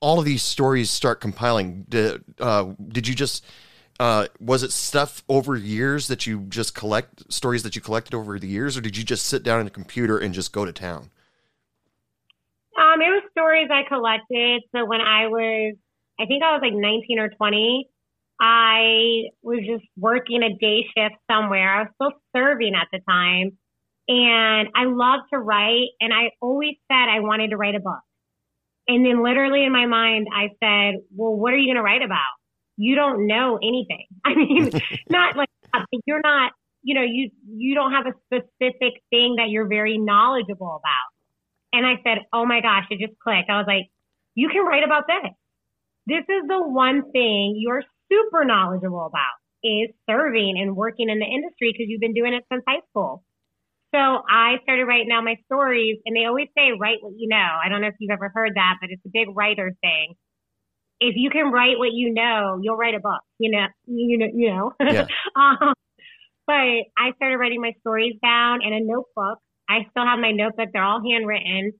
All 0.00 0.18
of 0.18 0.24
these 0.24 0.42
stories 0.42 0.90
start 0.90 1.20
compiling. 1.20 1.86
Did, 1.88 2.22
uh, 2.38 2.74
did 2.88 3.08
you 3.08 3.14
just 3.14 3.44
uh, 3.98 4.26
was 4.40 4.62
it 4.62 4.72
stuff 4.72 5.24
over 5.28 5.56
years 5.56 6.08
that 6.08 6.26
you 6.26 6.40
just 6.48 6.74
collect 6.74 7.32
stories 7.32 7.62
that 7.62 7.74
you 7.74 7.82
collected 7.82 8.14
over 8.14 8.38
the 8.38 8.46
years, 8.46 8.76
or 8.76 8.80
did 8.80 8.96
you 8.96 9.04
just 9.04 9.26
sit 9.26 9.42
down 9.42 9.60
in 9.60 9.66
a 9.66 9.70
computer 9.70 10.18
and 10.18 10.34
just 10.34 10.52
go 10.52 10.64
to 10.64 10.72
town? 10.72 11.10
Um, 12.78 13.00
it 13.00 13.08
was 13.08 13.22
stories 13.30 13.68
I 13.72 13.84
collected. 13.88 14.62
So 14.74 14.84
when 14.84 15.00
I 15.00 15.28
was, 15.28 15.76
I 16.20 16.26
think 16.26 16.42
I 16.42 16.52
was 16.52 16.60
like 16.62 16.74
19 16.74 17.18
or 17.18 17.30
20, 17.30 17.88
I 18.38 19.24
was 19.42 19.60
just 19.66 19.84
working 19.96 20.42
a 20.42 20.54
day 20.54 20.84
shift 20.94 21.14
somewhere. 21.30 21.74
I 21.74 21.82
was 21.82 21.88
still 21.94 22.12
serving 22.36 22.74
at 22.74 22.88
the 22.92 23.00
time. 23.08 23.56
And 24.08 24.68
I 24.74 24.84
love 24.84 25.20
to 25.32 25.38
write. 25.38 25.88
And 26.00 26.12
I 26.12 26.32
always 26.42 26.76
said 26.86 27.08
I 27.08 27.20
wanted 27.20 27.50
to 27.50 27.56
write 27.56 27.74
a 27.74 27.80
book. 27.80 28.00
And 28.88 29.04
then 29.04 29.22
literally 29.22 29.64
in 29.64 29.72
my 29.72 29.86
mind, 29.86 30.28
I 30.32 30.50
said, 30.62 31.00
well, 31.14 31.34
what 31.34 31.52
are 31.52 31.56
you 31.56 31.66
going 31.66 31.76
to 31.76 31.82
write 31.82 32.02
about? 32.02 32.20
You 32.76 32.94
don't 32.94 33.26
know 33.26 33.58
anything. 33.62 34.06
I 34.24 34.34
mean, 34.34 34.70
not 35.10 35.36
like 35.36 35.48
uh, 35.74 35.80
you're 36.06 36.20
not, 36.22 36.52
you 36.82 36.94
know, 36.94 37.02
you, 37.02 37.30
you 37.48 37.74
don't 37.74 37.92
have 37.92 38.06
a 38.06 38.12
specific 38.26 39.02
thing 39.10 39.36
that 39.38 39.48
you're 39.48 39.68
very 39.68 39.98
knowledgeable 39.98 40.80
about. 40.80 41.08
And 41.72 41.84
I 41.84 42.00
said, 42.04 42.24
oh 42.32 42.46
my 42.46 42.60
gosh, 42.60 42.84
it 42.90 43.00
just 43.04 43.18
clicked. 43.18 43.50
I 43.50 43.58
was 43.58 43.66
like, 43.66 43.90
you 44.34 44.48
can 44.48 44.64
write 44.64 44.84
about 44.84 45.04
this. 45.08 45.32
This 46.06 46.22
is 46.28 46.46
the 46.46 46.62
one 46.62 47.10
thing 47.10 47.56
you're 47.58 47.82
super 48.10 48.44
knowledgeable 48.44 49.06
about 49.06 49.34
is 49.64 49.90
serving 50.08 50.54
and 50.58 50.76
working 50.76 51.10
in 51.10 51.18
the 51.18 51.26
industry 51.26 51.72
because 51.72 51.86
you've 51.88 52.00
been 52.00 52.14
doing 52.14 52.34
it 52.34 52.44
since 52.52 52.62
high 52.68 52.80
school. 52.90 53.24
So 53.94 53.98
I 53.98 54.56
started 54.62 54.84
writing 54.84 55.10
out 55.12 55.24
my 55.24 55.36
stories 55.46 55.98
and 56.04 56.14
they 56.16 56.24
always 56.24 56.48
say, 56.56 56.72
write 56.78 56.98
what 57.00 57.14
you 57.16 57.28
know. 57.28 57.36
I 57.36 57.68
don't 57.68 57.80
know 57.80 57.88
if 57.88 57.94
you've 58.00 58.10
ever 58.10 58.30
heard 58.34 58.52
that, 58.56 58.76
but 58.80 58.90
it's 58.90 59.02
a 59.06 59.10
big 59.12 59.28
writer 59.34 59.74
thing. 59.80 60.14
If 60.98 61.14
you 61.16 61.30
can 61.30 61.52
write 61.52 61.78
what 61.78 61.92
you 61.92 62.12
know, 62.12 62.58
you'll 62.62 62.76
write 62.76 62.94
a 62.94 63.00
book, 63.00 63.20
you 63.38 63.50
know, 63.50 63.66
you 63.86 64.18
know, 64.18 64.26
you 64.34 64.50
know. 64.50 64.72
Yeah. 64.80 65.06
um, 65.36 65.74
but 66.46 66.54
I 66.96 67.12
started 67.16 67.36
writing 67.36 67.60
my 67.60 67.72
stories 67.80 68.14
down 68.22 68.62
in 68.62 68.72
a 68.72 68.80
notebook. 68.80 69.38
I 69.68 69.86
still 69.90 70.04
have 70.04 70.18
my 70.18 70.32
notebook. 70.32 70.68
They're 70.72 70.84
all 70.84 71.02
handwritten. 71.02 71.72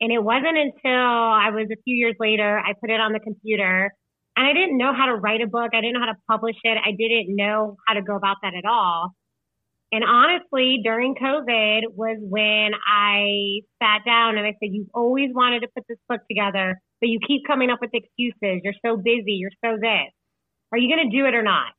And 0.00 0.12
it 0.12 0.22
wasn't 0.22 0.58
until 0.58 0.90
I 0.90 1.50
was 1.50 1.68
a 1.72 1.80
few 1.84 1.96
years 1.96 2.16
later, 2.18 2.58
I 2.58 2.72
put 2.80 2.90
it 2.90 3.00
on 3.00 3.12
the 3.12 3.20
computer 3.20 3.92
and 4.36 4.46
I 4.46 4.52
didn't 4.52 4.78
know 4.78 4.92
how 4.94 5.06
to 5.06 5.14
write 5.14 5.42
a 5.42 5.46
book. 5.46 5.70
I 5.74 5.80
didn't 5.80 5.94
know 5.94 6.00
how 6.00 6.12
to 6.12 6.18
publish 6.28 6.56
it. 6.64 6.78
I 6.84 6.92
didn't 6.92 7.36
know 7.36 7.76
how 7.86 7.94
to 7.94 8.02
go 8.02 8.16
about 8.16 8.38
that 8.42 8.54
at 8.54 8.64
all. 8.64 9.12
And 9.92 10.04
honestly, 10.04 10.80
during 10.82 11.14
COVID 11.14 11.94
was 11.94 12.16
when 12.20 12.70
I 12.88 13.60
sat 13.82 14.04
down 14.06 14.38
and 14.38 14.46
I 14.46 14.52
said, 14.52 14.70
You've 14.72 14.88
always 14.94 15.28
wanted 15.34 15.60
to 15.60 15.68
put 15.76 15.84
this 15.86 15.98
book 16.08 16.22
together, 16.28 16.80
but 17.00 17.10
you 17.10 17.20
keep 17.26 17.42
coming 17.46 17.68
up 17.70 17.78
with 17.80 17.90
excuses. 17.92 18.62
You're 18.64 18.80
so 18.84 18.96
busy. 18.96 19.36
You're 19.36 19.50
so 19.62 19.76
this. 19.76 20.10
Are 20.72 20.78
you 20.78 20.88
going 20.88 21.10
to 21.10 21.16
do 21.16 21.26
it 21.26 21.34
or 21.34 21.42
not? 21.42 21.72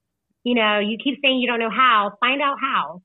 You 0.43 0.55
know, 0.55 0.79
you 0.79 0.97
keep 1.03 1.19
saying 1.23 1.39
you 1.39 1.47
don't 1.47 1.59
know 1.59 1.71
how. 1.71 2.13
Find 2.19 2.41
out 2.41 2.57
how. 2.61 3.01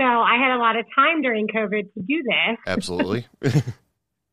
So 0.00 0.06
I 0.06 0.36
had 0.36 0.56
a 0.56 0.58
lot 0.58 0.76
of 0.76 0.86
time 0.96 1.22
during 1.22 1.46
COVID 1.46 1.92
to 1.94 2.00
do 2.00 2.22
this. 2.24 2.58
Absolutely. 2.66 3.26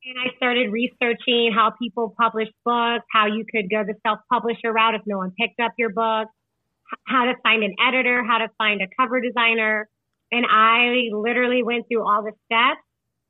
And 0.07 0.15
I 0.17 0.33
started 0.37 0.71
researching 0.71 1.51
how 1.53 1.73
people 1.77 2.15
publish 2.17 2.47
books, 2.63 3.03
how 3.11 3.25
you 3.25 3.43
could 3.43 3.69
go 3.69 3.83
the 3.83 3.93
self 4.07 4.19
publisher 4.31 4.71
route 4.71 4.95
if 4.95 5.01
no 5.05 5.17
one 5.17 5.33
picked 5.37 5.59
up 5.59 5.73
your 5.77 5.89
book, 5.89 6.29
how 7.05 7.25
to 7.25 7.33
find 7.43 7.61
an 7.61 7.75
editor, 7.85 8.23
how 8.23 8.37
to 8.37 8.47
find 8.57 8.81
a 8.81 8.87
cover 8.97 9.19
designer. 9.19 9.89
And 10.31 10.45
I 10.49 11.09
literally 11.13 11.63
went 11.63 11.85
through 11.87 12.07
all 12.07 12.23
the 12.23 12.33
steps. 12.45 12.81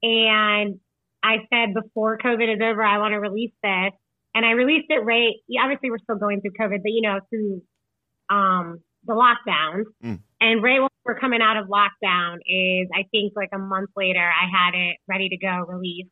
And 0.03 0.79
I 1.23 1.37
said, 1.51 1.73
before 1.73 2.17
COVID 2.17 2.55
is 2.55 2.61
over, 2.61 2.83
I 2.83 2.97
want 2.99 3.13
to 3.13 3.19
release 3.19 3.53
this. 3.63 3.91
And 4.35 4.45
I 4.45 4.51
released 4.51 4.87
it 4.89 5.03
right. 5.03 5.33
Obviously, 5.59 5.89
we're 5.89 5.99
still 5.99 6.17
going 6.17 6.41
through 6.41 6.53
COVID, 6.59 6.83
but 6.83 6.91
you 6.91 7.01
know, 7.01 7.19
through 7.29 7.61
um, 8.29 8.79
the 9.05 9.13
lockdowns. 9.13 9.85
Mm. 10.03 10.19
And 10.39 10.61
right 10.61 10.79
when 10.79 10.89
we're 11.05 11.19
coming 11.19 11.41
out 11.41 11.57
of 11.57 11.67
lockdown 11.67 12.35
is, 12.45 12.87
I 12.93 13.05
think, 13.11 13.33
like 13.35 13.49
a 13.53 13.57
month 13.57 13.89
later, 13.95 14.19
I 14.19 14.45
had 14.45 14.75
it 14.75 14.97
ready 15.07 15.29
to 15.29 15.37
go 15.37 15.65
released 15.67 16.11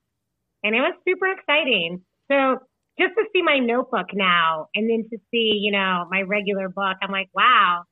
and 0.66 0.76
it 0.76 0.80
was 0.80 0.96
super 1.08 1.28
exciting. 1.28 2.02
So 2.32 2.58
just 3.00 3.14
to 3.14 3.24
see 3.32 3.44
my 3.44 3.60
notebook 3.60 4.08
now 4.14 4.68
and 4.74 4.90
then 4.90 5.06
to 5.12 5.18
see, 5.30 5.62
you 5.62 5.72
know, 5.72 6.06
my 6.10 6.24
regular 6.24 6.70
book, 6.70 6.98
I'm 7.02 7.12
like, 7.12 7.30
wow, 7.36 7.84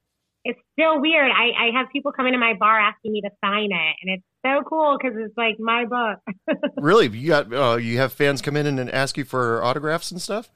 it's 0.46 0.60
still 0.74 1.00
weird. 1.00 1.32
I, 1.32 1.68
I 1.68 1.78
have 1.78 1.88
people 1.92 2.12
come 2.12 2.26
into 2.26 2.40
my 2.40 2.54
bar 2.60 2.80
asking 2.80 3.14
me 3.14 3.22
to 3.22 3.30
sign 3.44 3.70
it 3.72 3.96
and 4.02 4.20
it's 4.20 4.24
so 4.46 4.62
cool 4.68 4.98
because 4.98 5.18
it's 5.18 5.38
like 5.38 5.56
my 5.60 5.86
book. 5.86 6.20
really? 6.78 7.08
You 7.08 7.28
got 7.28 7.54
uh, 7.54 7.78
you 7.78 7.98
have 7.98 8.12
fans 8.12 8.42
come 8.42 8.58
in 8.58 8.68
and 8.68 8.90
ask 8.92 9.18
you 9.18 9.24
for 9.24 9.64
autographs 9.64 10.12
and 10.12 10.22
stuff? 10.22 10.50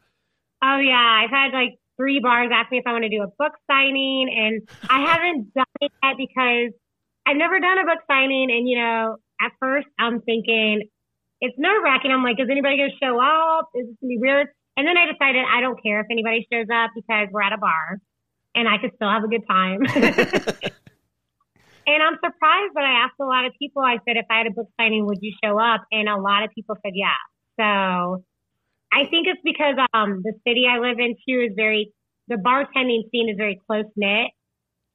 oh 0.63 0.77
yeah. 0.77 1.21
I've 1.23 1.29
had 1.29 1.53
like 1.53 1.79
three 1.97 2.19
bars 2.19 2.49
ask 2.53 2.71
me 2.71 2.79
if 2.79 2.87
I 2.87 2.91
want 2.91 3.03
to 3.03 3.09
do 3.09 3.23
a 3.23 3.27
book 3.27 3.53
signing 3.69 4.29
and 4.29 4.67
I 4.89 5.05
haven't 5.05 5.53
done 5.55 5.65
it 5.81 5.91
yet 6.03 6.15
because 6.17 6.73
I've 7.25 7.37
never 7.37 7.59
done 7.59 7.77
a 7.79 7.85
book 7.85 7.99
signing 8.09 8.49
and 8.51 8.67
you 8.67 8.77
know, 8.77 9.17
at 9.41 9.51
first 9.59 9.87
I'm 9.99 10.21
thinking 10.21 10.89
it's 11.39 11.55
nerve 11.57 11.83
wracking. 11.83 12.11
I'm 12.11 12.23
like, 12.23 12.39
is 12.39 12.49
anybody 12.49 12.77
going 12.77 12.89
to 12.89 13.05
show 13.05 13.21
up? 13.21 13.69
Is 13.75 13.85
this 13.85 13.95
going 14.01 14.09
to 14.09 14.15
be 14.15 14.19
weird? 14.19 14.47
And 14.75 14.87
then 14.87 14.97
I 14.97 15.05
decided 15.05 15.45
I 15.45 15.61
don't 15.61 15.81
care 15.81 16.01
if 16.01 16.07
anybody 16.09 16.47
shows 16.51 16.65
up 16.73 16.91
because 16.95 17.29
we're 17.31 17.41
at 17.41 17.53
a 17.53 17.57
bar 17.57 18.01
and 18.57 18.67
I 18.67 18.79
could 18.79 18.91
still 18.95 19.09
have 19.09 19.23
a 19.23 19.27
good 19.27 19.45
time. 19.47 19.81
and 21.85 22.01
I'm 22.01 22.15
surprised, 22.15 22.73
but 22.73 22.83
I 22.83 23.05
asked 23.05 23.13
a 23.21 23.25
lot 23.25 23.45
of 23.45 23.53
people, 23.59 23.83
I 23.83 23.99
said, 24.03 24.17
if 24.17 24.25
I 24.31 24.39
had 24.39 24.47
a 24.47 24.51
book 24.51 24.67
signing, 24.81 25.05
would 25.05 25.19
you 25.21 25.31
show 25.43 25.59
up? 25.59 25.85
And 25.91 26.09
a 26.09 26.17
lot 26.17 26.43
of 26.43 26.49
people 26.55 26.75
said 26.83 26.93
yeah. 26.95 27.13
So 27.59 28.23
I 28.91 29.05
think 29.05 29.27
it's 29.27 29.41
because 29.43 29.75
um, 29.93 30.23
the 30.23 30.33
city 30.45 30.65
I 30.67 30.79
live 30.79 30.97
in 30.97 31.15
too 31.29 31.45
is 31.47 31.53
very, 31.55 31.93
the 32.27 32.35
bartending 32.35 33.03
scene 33.11 33.29
is 33.29 33.37
very 33.37 33.61
close 33.67 33.85
knit 33.95 34.31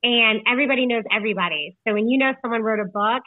and 0.02 0.40
everybody 0.48 0.86
knows 0.86 1.05
everybody. 1.14 1.76
So 1.86 1.94
when 1.94 2.09
you 2.09 2.18
know 2.18 2.34
someone 2.43 2.62
wrote 2.62 2.80
a 2.80 2.90
book, 2.90 3.22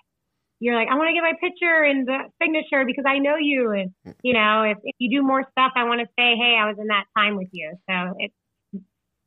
you're 0.60 0.76
like, 0.76 0.90
I 0.92 0.96
want 0.96 1.10
to 1.10 1.14
get 1.14 1.24
my 1.24 1.34
picture 1.40 1.84
and 1.84 2.06
the 2.06 2.18
signature 2.42 2.84
because 2.86 3.06
I 3.08 3.20
know 3.20 3.38
you. 3.40 3.72
And, 3.72 3.92
you 4.22 4.34
know, 4.34 4.64
if, 4.64 4.78
if 4.84 4.96
you 5.00 5.20
do 5.20 5.26
more 5.26 5.44
stuff, 5.52 5.72
I 5.76 5.86
want 5.86 6.02
to 6.02 6.08
say, 6.20 6.36
hey, 6.36 6.58
I 6.60 6.68
was 6.68 6.76
in 6.80 6.88
that 6.88 7.06
time 7.18 7.38
with 7.38 7.50
you. 7.52 7.72
So 7.90 8.16
it's 8.20 8.34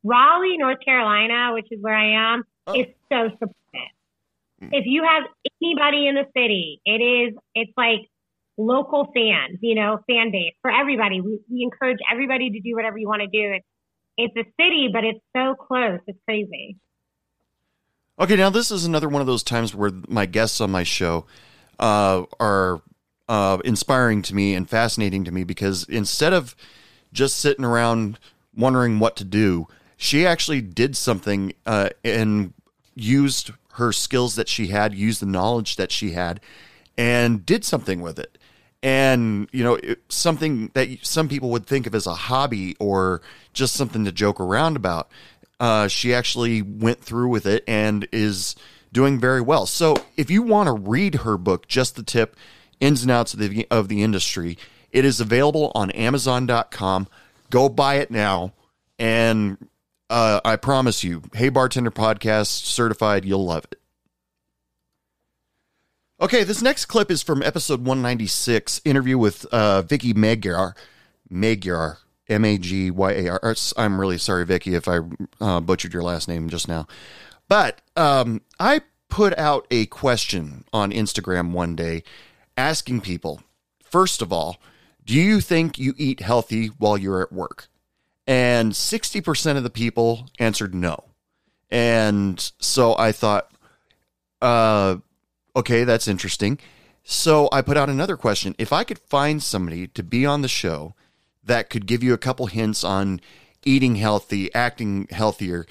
Raleigh, 0.03 0.57
North 0.57 0.79
Carolina, 0.83 1.53
which 1.53 1.67
is 1.71 1.81
where 1.81 1.95
I 1.95 2.33
am, 2.33 2.43
is 2.75 2.87
so 3.11 3.29
supportive. 3.31 3.55
If 4.61 4.85
you 4.85 5.03
have 5.03 5.23
anybody 5.61 6.07
in 6.07 6.15
the 6.15 6.25
city, 6.35 6.81
it 6.85 7.01
is, 7.01 7.33
it's 7.55 7.71
like 7.77 8.09
local 8.57 9.05
fans, 9.13 9.57
you 9.61 9.75
know, 9.75 9.99
fan 10.07 10.31
base 10.31 10.53
for 10.61 10.69
everybody. 10.69 11.21
We, 11.21 11.39
we 11.49 11.63
encourage 11.63 11.99
everybody 12.11 12.49
to 12.49 12.59
do 12.59 12.75
whatever 12.75 12.97
you 12.97 13.07
want 13.07 13.21
to 13.21 13.27
do. 13.27 13.53
It's, 13.53 13.65
it's 14.17 14.35
a 14.35 14.51
city, 14.61 14.89
but 14.91 15.05
it's 15.05 15.21
so 15.35 15.55
close. 15.55 15.99
It's 16.07 16.19
crazy. 16.25 16.77
Okay, 18.19 18.35
now 18.35 18.49
this 18.49 18.69
is 18.69 18.83
another 18.83 19.07
one 19.07 19.21
of 19.21 19.27
those 19.27 19.43
times 19.43 19.73
where 19.73 19.91
my 20.09 20.25
guests 20.25 20.59
on 20.59 20.71
my 20.71 20.83
show 20.83 21.25
uh, 21.79 22.23
are 22.37 22.81
uh, 23.29 23.59
inspiring 23.63 24.21
to 24.23 24.35
me 24.35 24.53
and 24.53 24.69
fascinating 24.69 25.23
to 25.23 25.31
me 25.31 25.45
because 25.45 25.85
instead 25.85 26.33
of 26.33 26.53
just 27.13 27.37
sitting 27.37 27.63
around 27.63 28.19
wondering 28.53 28.99
what 28.99 29.15
to 29.15 29.23
do, 29.23 29.67
she 30.01 30.25
actually 30.25 30.61
did 30.61 30.95
something 30.95 31.53
uh, 31.65 31.89
and 32.05 32.53
used 32.95 33.51
her 33.73 33.91
skills 33.91 34.35
that 34.35 34.47
she 34.47 34.67
had, 34.67 34.95
used 34.95 35.21
the 35.21 35.25
knowledge 35.25 35.75
that 35.75 35.91
she 35.91 36.11
had, 36.11 36.39
and 36.97 37.45
did 37.45 37.65
something 37.65 38.01
with 38.01 38.17
it. 38.17 38.37
And 38.81 39.49
you 39.51 39.61
know, 39.61 39.75
it, 39.75 39.99
something 40.07 40.71
that 40.73 40.87
some 41.01 41.27
people 41.27 41.49
would 41.49 41.65
think 41.65 41.85
of 41.85 41.93
as 41.93 42.07
a 42.07 42.13
hobby 42.13 42.77
or 42.79 43.21
just 43.51 43.75
something 43.75 44.05
to 44.05 44.11
joke 44.13 44.39
around 44.39 44.77
about 44.77 45.11
uh, 45.59 45.89
she 45.89 46.13
actually 46.13 46.61
went 46.61 47.01
through 47.01 47.27
with 47.27 47.45
it 47.45 47.65
and 47.67 48.07
is 48.13 48.55
doing 48.93 49.19
very 49.19 49.41
well. 49.41 49.65
So 49.65 49.95
if 50.15 50.31
you 50.31 50.41
want 50.41 50.67
to 50.67 50.73
read 50.73 51.15
her 51.15 51.37
book, 51.37 51.67
just 51.67 51.97
the 51.97 52.03
tip, 52.03 52.37
ins 52.79 53.01
and 53.01 53.11
outs 53.11 53.33
of 53.33 53.41
the 53.41 53.67
of 53.69 53.89
the 53.89 54.01
industry, 54.01 54.57
it 54.91 55.03
is 55.03 55.19
available 55.19 55.73
on 55.75 55.91
Amazon.com. 55.91 57.09
Go 57.49 57.67
buy 57.67 57.95
it 57.95 58.09
now, 58.09 58.53
and 58.97 59.57
uh, 60.09 60.41
I 60.43 60.55
promise 60.55 61.03
you, 61.03 61.23
Hey 61.33 61.49
Bartender 61.49 61.91
Podcast 61.91 62.65
certified, 62.65 63.25
you'll 63.25 63.45
love 63.45 63.65
it. 63.71 63.79
Okay, 66.21 66.43
this 66.43 66.61
next 66.61 66.85
clip 66.85 67.09
is 67.09 67.23
from 67.23 67.41
episode 67.41 67.79
196, 67.79 68.81
interview 68.83 69.17
with 69.17 69.45
uh, 69.45 69.81
Vicky 69.83 70.13
Magyar. 70.13 70.75
Magyar. 71.29 71.99
M 72.29 72.45
A 72.45 72.57
G 72.57 72.91
Y 72.91 73.11
A 73.11 73.29
R. 73.29 73.55
I'm 73.75 73.99
really 73.99 74.17
sorry, 74.17 74.45
Vicky, 74.45 74.75
if 74.75 74.87
I 74.87 74.99
uh, 75.41 75.59
butchered 75.59 75.93
your 75.93 76.03
last 76.03 76.27
name 76.27 76.47
just 76.47 76.67
now. 76.67 76.87
But 77.47 77.81
um, 77.95 78.41
I 78.59 78.81
put 79.09 79.37
out 79.37 79.65
a 79.71 79.87
question 79.87 80.63
on 80.71 80.91
Instagram 80.91 81.51
one 81.51 81.75
day 81.75 82.03
asking 82.55 83.01
people, 83.01 83.41
first 83.83 84.21
of 84.21 84.31
all, 84.31 84.57
do 85.03 85.15
you 85.15 85.41
think 85.41 85.79
you 85.79 85.95
eat 85.97 86.19
healthy 86.19 86.67
while 86.67 86.97
you're 86.97 87.23
at 87.23 87.33
work? 87.33 87.67
And 88.29 88.73
60% 88.73 89.57
of 89.57 89.63
the 89.63 89.71
people 89.71 90.29
answered 90.37 90.75
no. 90.75 91.05
And 91.71 92.39
so 92.59 92.95
I 92.95 93.11
thought, 93.11 93.51
uh, 94.39 94.97
okay, 95.55 95.83
that's 95.83 96.07
interesting. 96.07 96.59
So 97.03 97.49
I 97.51 97.63
put 97.63 97.75
out 97.75 97.89
another 97.89 98.15
question. 98.15 98.53
If 98.59 98.71
I 98.71 98.83
could 98.83 98.99
find 98.99 99.41
somebody 99.41 99.87
to 99.87 100.03
be 100.03 100.27
on 100.27 100.43
the 100.43 100.47
show 100.47 100.93
that 101.43 101.71
could 101.71 101.87
give 101.87 102.03
you 102.03 102.13
a 102.13 102.19
couple 102.19 102.45
hints 102.45 102.83
on 102.83 103.19
eating 103.65 103.95
healthy, 103.95 104.53
acting 104.53 105.07
healthier, 105.09 105.65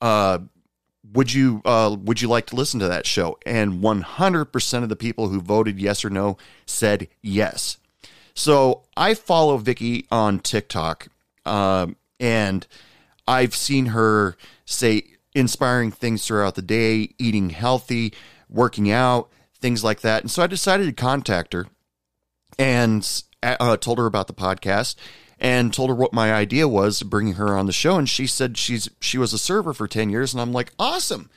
uh, 0.00 0.38
would 1.12 1.32
you 1.32 1.60
uh, 1.64 1.96
would 2.00 2.22
you 2.22 2.28
like 2.28 2.46
to 2.46 2.56
listen 2.56 2.78
to 2.78 2.88
that 2.88 3.04
show? 3.04 3.36
And 3.44 3.82
100% 3.82 4.82
of 4.84 4.88
the 4.88 4.94
people 4.94 5.28
who 5.28 5.40
voted 5.40 5.80
yes 5.80 6.04
or 6.04 6.10
no 6.10 6.36
said 6.66 7.08
yes. 7.20 7.78
So 8.32 8.82
I 8.96 9.14
follow 9.14 9.56
Vicky 9.56 10.06
on 10.12 10.38
TikTok, 10.38 11.08
um, 11.46 11.96
and 12.20 12.66
I've 13.26 13.54
seen 13.54 13.86
her 13.86 14.36
say 14.64 15.04
inspiring 15.34 15.90
things 15.90 16.26
throughout 16.26 16.54
the 16.54 16.62
day, 16.62 17.14
eating 17.18 17.50
healthy, 17.50 18.12
working 18.48 18.90
out, 18.90 19.30
things 19.60 19.84
like 19.84 20.00
that. 20.00 20.22
And 20.22 20.30
so 20.30 20.42
I 20.42 20.46
decided 20.46 20.86
to 20.86 20.92
contact 20.92 21.52
her 21.52 21.66
and 22.58 23.22
uh, 23.42 23.76
told 23.76 23.98
her 23.98 24.06
about 24.06 24.26
the 24.26 24.34
podcast 24.34 24.96
and 25.38 25.72
told 25.72 25.90
her 25.90 25.94
what 25.94 26.12
my 26.12 26.32
idea 26.32 26.66
was 26.66 27.02
bringing 27.02 27.34
her 27.34 27.56
on 27.56 27.66
the 27.66 27.72
show. 27.72 27.96
And 27.96 28.08
she 28.08 28.26
said 28.26 28.56
she's 28.56 28.88
she 29.00 29.18
was 29.18 29.32
a 29.32 29.38
server 29.38 29.72
for 29.72 29.86
10 29.86 30.10
years. 30.10 30.32
And 30.32 30.40
I'm 30.40 30.52
like 30.52 30.72
awesome. 30.78 31.30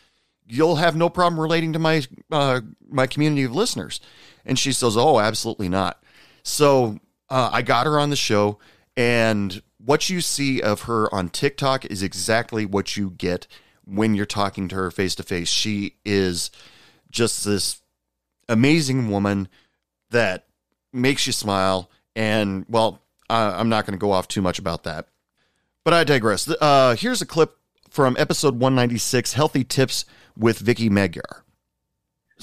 You'll 0.48 0.78
have 0.78 0.96
no 0.96 1.10
problem 1.10 1.40
relating 1.40 1.74
to 1.74 1.80
my 1.80 2.04
uh, 2.32 2.62
my 2.90 3.08
community 3.08 3.44
of 3.44 3.54
listeners. 3.54 4.00
And 4.46 4.58
she 4.58 4.72
says 4.72 4.96
oh 4.96 5.20
absolutely 5.20 5.70
not. 5.70 6.02
So 6.44 7.00
uh, 7.30 7.50
I 7.52 7.62
got 7.62 7.86
her 7.86 8.00
on 8.00 8.10
the 8.10 8.16
show 8.16 8.60
and 8.96 9.62
what 9.84 10.10
you 10.10 10.22
see 10.22 10.62
of 10.62 10.84
her 10.84 11.14
on 11.14 11.30
TikTok 11.30 11.86
is 11.86 12.04
exactly 12.04 12.66
what 12.66 12.98
you 12.98 13.12
get 13.12 13.48
when 13.86 14.14
you're 14.14 14.26
talking 14.26 14.68
to 14.68 14.76
her 14.76 14.92
face 14.92 15.16
to 15.16 15.24
face 15.24 15.50
she 15.50 15.96
is 16.06 16.52
just 17.10 17.44
this 17.44 17.82
amazing 18.48 19.10
woman 19.10 19.48
that 20.12 20.46
makes 20.94 21.26
you 21.26 21.34
smile 21.34 21.90
and 22.16 22.66
well 22.70 23.02
uh, 23.30 23.54
I'm 23.56 23.70
not 23.70 23.86
going 23.86 23.98
to 23.98 24.02
go 24.02 24.12
off 24.12 24.28
too 24.28 24.42
much 24.42 24.60
about 24.60 24.84
that. 24.84 25.08
But 25.86 25.94
I 25.94 26.04
digress. 26.04 26.50
Uh, 26.50 26.96
here's 26.98 27.22
a 27.22 27.26
clip 27.26 27.58
from 27.90 28.16
episode 28.20 28.56
196, 28.56 29.34
"Healthy 29.34 29.64
Tips 29.64 30.06
with 30.36 30.60
Vicky 30.60 30.90
Magyar." 30.90 31.44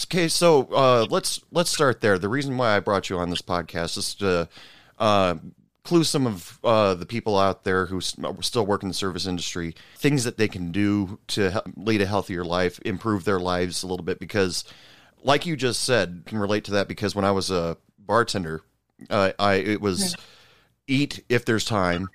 Okay, 0.04 0.28
so 0.28 0.64
uh, 0.72 1.06
let's 1.10 1.40
let's 1.50 1.70
start 1.70 2.00
there. 2.00 2.18
The 2.18 2.28
reason 2.28 2.56
why 2.56 2.76
I 2.76 2.80
brought 2.80 3.10
you 3.10 3.18
on 3.18 3.30
this 3.30 3.42
podcast 3.42 3.98
is 3.98 4.14
to 4.16 4.48
uh, 4.98 5.36
clue 5.86 6.04
some 6.04 6.26
of 6.26 6.58
uh, 6.64 6.94
the 6.94 7.06
people 7.06 7.38
out 7.38 7.64
there 7.64 7.86
who 7.86 8.00
still 8.00 8.66
work 8.66 8.82
in 8.82 8.88
the 8.88 8.94
service 8.94 9.26
industry 9.26 9.74
things 9.96 10.24
that 10.24 10.36
they 10.36 10.48
can 10.48 10.72
do 10.72 11.18
to 11.28 11.50
he- 11.50 11.72
lead 11.76 12.02
a 12.02 12.06
healthier 12.06 12.44
life, 12.44 12.78
improve 12.84 13.24
their 13.24 13.40
lives 13.40 13.82
a 13.82 13.86
little 13.86 14.04
bit. 14.04 14.18
Because, 14.18 14.64
like 15.22 15.46
you 15.46 15.56
just 15.56 15.82
said, 15.84 16.22
can 16.26 16.38
relate 16.38 16.64
to 16.64 16.70
that. 16.72 16.88
Because 16.88 17.14
when 17.14 17.24
I 17.24 17.30
was 17.30 17.50
a 17.50 17.76
bartender, 17.98 18.62
uh, 19.10 19.32
I 19.38 19.54
it 19.54 19.80
was 19.80 20.14
eat 20.86 21.24
if 21.28 21.44
there's 21.44 21.64
time, 21.64 22.08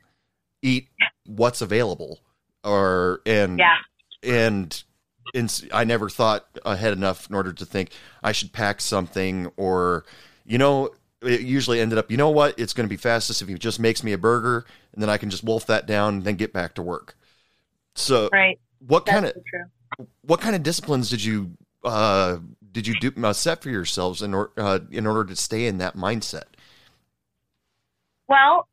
eat 0.62 0.88
what's 1.26 1.62
available, 1.62 2.20
or 2.64 3.22
and 3.26 3.60
Yeah. 3.60 3.78
and 4.24 4.84
and 5.34 5.70
I 5.74 5.84
never 5.86 6.10
thought 6.10 6.46
ahead 6.66 6.94
enough 6.94 7.30
in 7.30 7.36
order 7.36 7.54
to 7.54 7.66
think 7.66 7.92
I 8.24 8.32
should 8.34 8.52
pack 8.52 8.82
something 8.82 9.52
or 9.56 10.04
you 10.46 10.58
know 10.58 10.90
it 11.22 11.42
usually 11.42 11.80
ended 11.80 11.98
up 11.98 12.10
you 12.12 12.18
know 12.18 12.30
what 12.30 12.58
it's 12.60 12.74
going 12.74 12.86
to 12.86 12.90
be 12.90 12.98
fastest 12.98 13.42
if 13.42 13.48
he 13.48 13.56
just 13.56 13.80
makes 13.80 14.04
me 14.04 14.14
a 14.14 14.18
burger 14.18 14.66
and 14.94 15.02
then 15.02 15.10
I 15.10 15.18
can 15.18 15.30
just 15.30 15.44
wolf 15.44 15.66
that 15.68 15.86
down 15.86 16.16
and 16.16 16.24
then 16.24 16.36
get 16.36 16.54
back 16.54 16.76
to 16.76 16.82
work. 16.82 17.16
So 17.96 18.30
Right. 18.32 18.60
what 18.80 19.06
kind 19.06 19.26
of 19.26 19.34
true. 19.34 20.06
what 20.22 20.42
kind 20.42 20.56
of 20.56 20.64
disciplines 20.64 21.10
did 21.10 21.24
you 21.24 21.52
uh 21.84 22.38
did 22.72 22.88
you 22.88 22.96
do 23.00 23.12
uh, 23.24 23.34
set 23.34 23.62
for 23.62 23.70
yourselves 23.70 24.22
in 24.22 24.34
order 24.34 24.52
uh, 24.58 24.80
in 24.92 25.06
order 25.06 25.26
to 25.26 25.36
stay 25.36 25.66
in 25.68 25.78
that 25.80 25.96
mindset? 25.96 26.44
Well, 28.28 28.68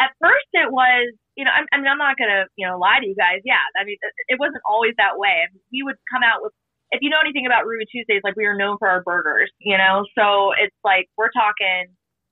at 0.00 0.10
first 0.20 0.46
it 0.54 0.72
was, 0.72 1.12
you 1.36 1.44
know, 1.44 1.50
I'm, 1.50 1.66
I 1.72 1.76
mean, 1.78 1.86
I'm 1.86 1.98
not 1.98 2.16
gonna, 2.16 2.46
you 2.56 2.66
know, 2.66 2.78
lie 2.78 2.98
to 3.00 3.06
you 3.06 3.14
guys. 3.14 3.42
Yeah, 3.44 3.60
I 3.78 3.84
mean, 3.84 3.96
it, 4.00 4.12
it 4.34 4.40
wasn't 4.40 4.62
always 4.68 4.94
that 4.96 5.18
way. 5.18 5.44
I 5.44 5.52
mean, 5.52 5.60
we 5.72 5.82
would 5.82 5.96
come 6.10 6.22
out 6.24 6.40
with, 6.42 6.52
if 6.90 7.00
you 7.02 7.10
know 7.10 7.20
anything 7.22 7.46
about 7.46 7.66
Ruby 7.66 7.86
Tuesdays, 7.86 8.22
like 8.24 8.36
we 8.36 8.46
were 8.46 8.56
known 8.56 8.76
for 8.78 8.88
our 8.88 9.02
burgers, 9.02 9.50
you 9.60 9.76
know. 9.76 10.04
So 10.18 10.52
it's 10.58 10.76
like 10.84 11.06
we're 11.16 11.30
talking, 11.30 11.86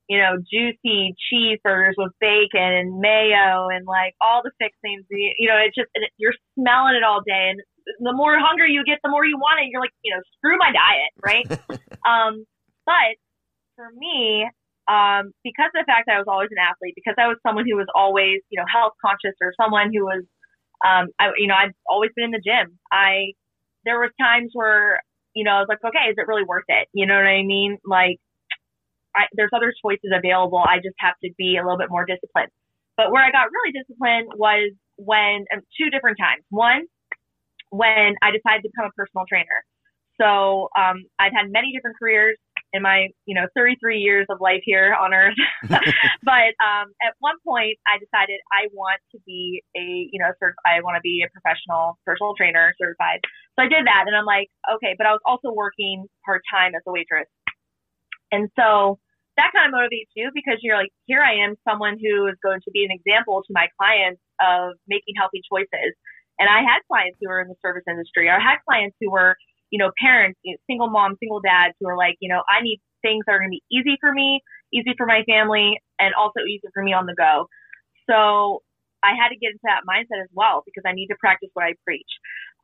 you 0.09 0.19
know, 0.19 0.37
juicy 0.43 1.15
cheeseburgers 1.31 1.95
with 1.97 2.13
bacon 2.21 2.73
and 2.75 2.99
mayo 2.99 3.69
and 3.71 3.87
like 3.87 4.15
all 4.21 4.43
the 4.43 4.51
fixings. 4.59 5.07
You 5.11 5.33
you 5.39 5.49
know, 5.49 5.59
it's 5.59 5.75
just 5.75 5.91
you're 6.17 6.35
smelling 6.59 6.97
it 6.97 7.05
all 7.05 7.23
day, 7.23 7.55
and 7.55 7.61
the 8.01 8.13
more 8.13 8.37
hungry 8.39 8.73
you 8.73 8.85
get, 8.85 8.99
the 9.03 9.11
more 9.11 9.25
you 9.25 9.39
want 9.39 9.61
it. 9.61 9.71
You're 9.71 9.81
like, 9.81 9.95
you 10.03 10.15
know, 10.15 10.23
screw 10.37 10.59
my 10.59 10.73
diet, 10.73 11.13
right? 11.23 11.47
um, 12.09 12.45
but 12.85 13.17
for 13.77 13.89
me, 13.95 14.49
um, 14.89 15.37
because 15.45 15.71
of 15.77 15.85
the 15.85 15.89
fact 15.89 16.09
that 16.09 16.17
I 16.17 16.19
was 16.19 16.27
always 16.27 16.49
an 16.51 16.59
athlete, 16.59 16.97
because 16.97 17.15
I 17.21 17.29
was 17.29 17.37
someone 17.45 17.69
who 17.69 17.77
was 17.77 17.87
always, 17.95 18.41
you 18.49 18.59
know, 18.59 18.67
health 18.67 18.97
conscious 19.05 19.37
or 19.39 19.53
someone 19.61 19.93
who 19.93 20.03
was, 20.09 20.25
um, 20.81 21.13
I, 21.21 21.37
you 21.37 21.47
know, 21.47 21.55
I've 21.55 21.77
always 21.85 22.11
been 22.17 22.33
in 22.33 22.35
the 22.35 22.43
gym. 22.43 22.81
I, 22.91 23.37
there 23.85 23.99
was 23.99 24.11
times 24.21 24.51
where, 24.55 25.01
you 25.35 25.45
know, 25.45 25.53
I 25.53 25.61
was 25.61 25.69
like, 25.69 25.83
okay, 25.85 26.11
is 26.11 26.17
it 26.17 26.29
really 26.29 26.45
worth 26.45 26.69
it? 26.69 26.89
You 26.93 27.07
know 27.07 27.15
what 27.15 27.27
I 27.27 27.43
mean? 27.43 27.79
Like, 27.85 28.19
I, 29.15 29.27
there's 29.33 29.51
other 29.55 29.73
choices 29.83 30.11
available. 30.15 30.59
I 30.59 30.79
just 30.79 30.97
have 30.99 31.15
to 31.25 31.31
be 31.39 31.57
a 31.57 31.63
little 31.63 31.79
bit 31.79 31.91
more 31.91 32.05
disciplined. 32.05 32.51
But 32.97 33.13
where 33.13 33.25
I 33.25 33.31
got 33.31 33.47
really 33.51 33.73
disciplined 33.73 34.29
was 34.37 34.73
when 34.97 35.47
um, 35.55 35.63
two 35.79 35.91
different 35.91 36.19
times. 36.19 36.43
One, 36.51 36.83
when 37.71 38.15
I 38.23 38.31
decided 38.31 38.63
to 38.63 38.71
become 38.71 38.91
a 38.91 38.95
personal 38.97 39.25
trainer. 39.29 39.63
So 40.21 40.69
um, 40.77 41.05
I've 41.19 41.33
had 41.33 41.51
many 41.51 41.71
different 41.73 41.97
careers 41.99 42.37
in 42.73 42.83
my, 42.83 43.09
you 43.27 43.35
know, 43.35 43.47
33 43.57 43.99
years 43.99 44.27
of 44.29 44.41
life 44.41 44.63
here 44.65 44.95
on 44.95 45.15
Earth. 45.15 45.37
but 45.69 46.53
um, 46.61 46.93
at 47.03 47.15
one 47.21 47.37
point, 47.47 47.79
I 47.87 47.99
decided 47.99 48.41
I 48.53 48.69
want 48.73 49.01
to 49.13 49.19
be 49.27 49.63
a, 49.77 50.09
you 50.13 50.19
know, 50.21 50.33
cert- 50.43 50.59
I 50.67 50.81
want 50.83 50.97
to 50.97 51.03
be 51.03 51.25
a 51.25 51.31
professional 51.31 51.99
personal 52.05 52.35
trainer 52.37 52.75
certified. 52.81 53.21
So 53.59 53.65
I 53.65 53.69
did 53.69 53.87
that, 53.87 54.05
and 54.07 54.15
I'm 54.15 54.27
like, 54.27 54.49
okay, 54.77 54.95
but 54.97 55.07
I 55.07 55.13
was 55.13 55.21
also 55.27 55.53
working 55.53 56.07
part 56.25 56.43
time 56.53 56.75
as 56.75 56.83
a 56.87 56.93
waitress, 56.93 57.27
and 58.31 58.49
so 58.59 58.99
that 59.39 59.55
kind 59.55 59.71
of 59.71 59.73
motivates 59.73 60.11
you 60.19 60.31
because 60.35 60.59
you're 60.61 60.77
like, 60.77 60.91
here 61.07 61.23
I 61.23 61.47
am, 61.47 61.55
someone 61.63 61.97
who 61.97 62.27
is 62.27 62.35
going 62.43 62.61
to 62.67 62.71
be 62.75 62.85
an 62.85 62.91
example 62.91 63.41
to 63.47 63.53
my 63.55 63.71
clients 63.79 64.21
of 64.43 64.75
making 64.91 65.15
healthy 65.17 65.41
choices. 65.47 65.95
And 66.39 66.51
I 66.51 66.63
had 66.67 66.83
clients 66.91 67.19
who 67.23 67.31
were 67.31 67.41
in 67.41 67.49
the 67.49 67.59
service 67.63 67.87
industry. 67.89 68.29
I 68.29 68.39
had 68.39 68.59
clients 68.67 68.97
who 69.01 69.11
were, 69.11 69.39
you 69.71 69.79
know, 69.79 69.91
parents, 70.01 70.39
you 70.43 70.55
know, 70.55 70.59
single 70.67 70.91
moms, 70.91 71.19
single 71.21 71.41
dads 71.41 71.75
who 71.81 71.89
are 71.89 71.97
like, 71.97 72.17
you 72.21 72.29
know, 72.29 72.43
I 72.49 72.63
need 72.63 72.81
things 73.03 73.25
that 73.27 73.33
are 73.33 73.39
going 73.39 73.51
to 73.51 73.59
be 73.59 73.65
easy 73.71 73.97
for 74.01 74.13
me, 74.13 74.41
easy 74.73 74.95
for 74.97 75.07
my 75.07 75.23
family, 75.29 75.81
and 75.99 76.15
also 76.15 76.41
easy 76.49 76.69
for 76.73 76.83
me 76.83 76.93
on 76.93 77.07
the 77.07 77.15
go. 77.15 77.47
So 78.09 78.63
I 79.03 79.15
had 79.15 79.31
to 79.31 79.39
get 79.39 79.55
into 79.55 79.65
that 79.65 79.87
mindset 79.87 80.23
as 80.23 80.31
well 80.33 80.63
because 80.67 80.83
I 80.87 80.93
need 80.93 81.09
to 81.09 81.17
practice 81.21 81.51
what 81.55 81.65
I 81.65 81.75
preach. 81.85 82.09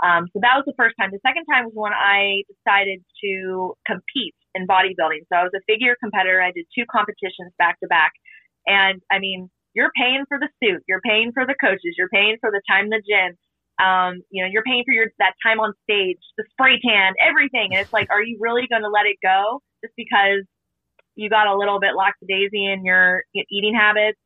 Um, 0.02 0.26
so 0.32 0.42
that 0.42 0.58
was 0.58 0.64
the 0.66 0.74
first 0.76 0.96
time. 0.98 1.10
The 1.12 1.22
second 1.22 1.46
time 1.46 1.70
was 1.70 1.76
when 1.76 1.94
I 1.94 2.42
decided 2.50 3.04
to 3.22 3.74
compete 3.86 4.34
in 4.54 4.66
bodybuilding. 4.66 5.30
So 5.30 5.38
I 5.38 5.46
was 5.46 5.54
a 5.54 5.62
figure 5.70 5.94
competitor. 6.02 6.42
I 6.42 6.50
did 6.50 6.66
two 6.74 6.84
competitions 6.90 7.54
back 7.58 7.78
to 7.80 7.86
back. 7.86 8.12
And 8.66 9.02
I 9.12 9.18
mean, 9.20 9.50
you're 9.74 9.90
paying 9.98 10.24
for 10.26 10.38
the 10.38 10.48
suit, 10.62 10.82
you're 10.88 11.02
paying 11.02 11.32
for 11.32 11.46
the 11.46 11.54
coaches, 11.60 11.98
you're 11.98 12.08
paying 12.08 12.38
for 12.40 12.50
the 12.50 12.62
time 12.68 12.86
in 12.86 12.90
the 12.90 13.02
gym. 13.02 13.36
Um, 13.82 14.22
you 14.30 14.42
know, 14.42 14.48
you're 14.50 14.62
paying 14.62 14.84
for 14.86 14.92
your 14.92 15.06
that 15.18 15.34
time 15.44 15.58
on 15.60 15.72
stage, 15.82 16.18
the 16.36 16.44
spray 16.52 16.80
tan, 16.80 17.14
everything. 17.20 17.70
And 17.72 17.80
it's 17.80 17.92
like, 17.92 18.08
are 18.10 18.22
you 18.22 18.38
really 18.40 18.66
going 18.68 18.82
to 18.82 18.88
let 18.88 19.06
it 19.06 19.16
go 19.22 19.62
just 19.82 19.94
because 19.96 20.44
you 21.16 21.28
got 21.30 21.46
a 21.46 21.56
little 21.56 21.80
bit 21.80 21.90
lackadaisy 21.96 22.72
in 22.72 22.84
your 22.84 23.24
eating 23.34 23.74
habits? 23.74 24.18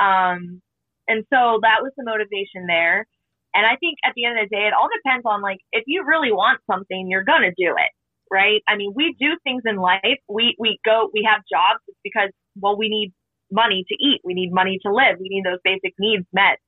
Um, 0.00 0.62
and 1.08 1.24
so 1.32 1.58
that 1.62 1.82
was 1.82 1.92
the 1.96 2.04
motivation 2.04 2.66
there. 2.66 3.06
And 3.54 3.66
I 3.66 3.76
think 3.76 3.98
at 4.04 4.12
the 4.14 4.24
end 4.24 4.38
of 4.38 4.48
the 4.48 4.54
day, 4.54 4.66
it 4.66 4.72
all 4.72 4.88
depends 5.02 5.26
on 5.26 5.42
like 5.42 5.58
if 5.72 5.84
you 5.86 6.04
really 6.06 6.30
want 6.30 6.60
something, 6.70 7.08
you're 7.10 7.24
gonna 7.24 7.50
do 7.50 7.74
it, 7.74 7.90
right? 8.30 8.62
I 8.68 8.76
mean, 8.76 8.92
we 8.94 9.16
do 9.18 9.36
things 9.42 9.62
in 9.66 9.76
life. 9.76 10.22
We 10.28 10.54
we 10.58 10.78
go, 10.84 11.10
we 11.12 11.26
have 11.28 11.42
jobs 11.50 11.82
because 12.04 12.30
well, 12.60 12.78
we 12.78 12.88
need 12.88 13.12
money 13.50 13.84
to 13.88 13.94
eat, 13.94 14.20
we 14.24 14.34
need 14.34 14.52
money 14.52 14.78
to 14.86 14.92
live, 14.92 15.18
we 15.18 15.28
need 15.28 15.44
those 15.44 15.58
basic 15.64 15.94
needs 15.98 16.24
met. 16.32 16.58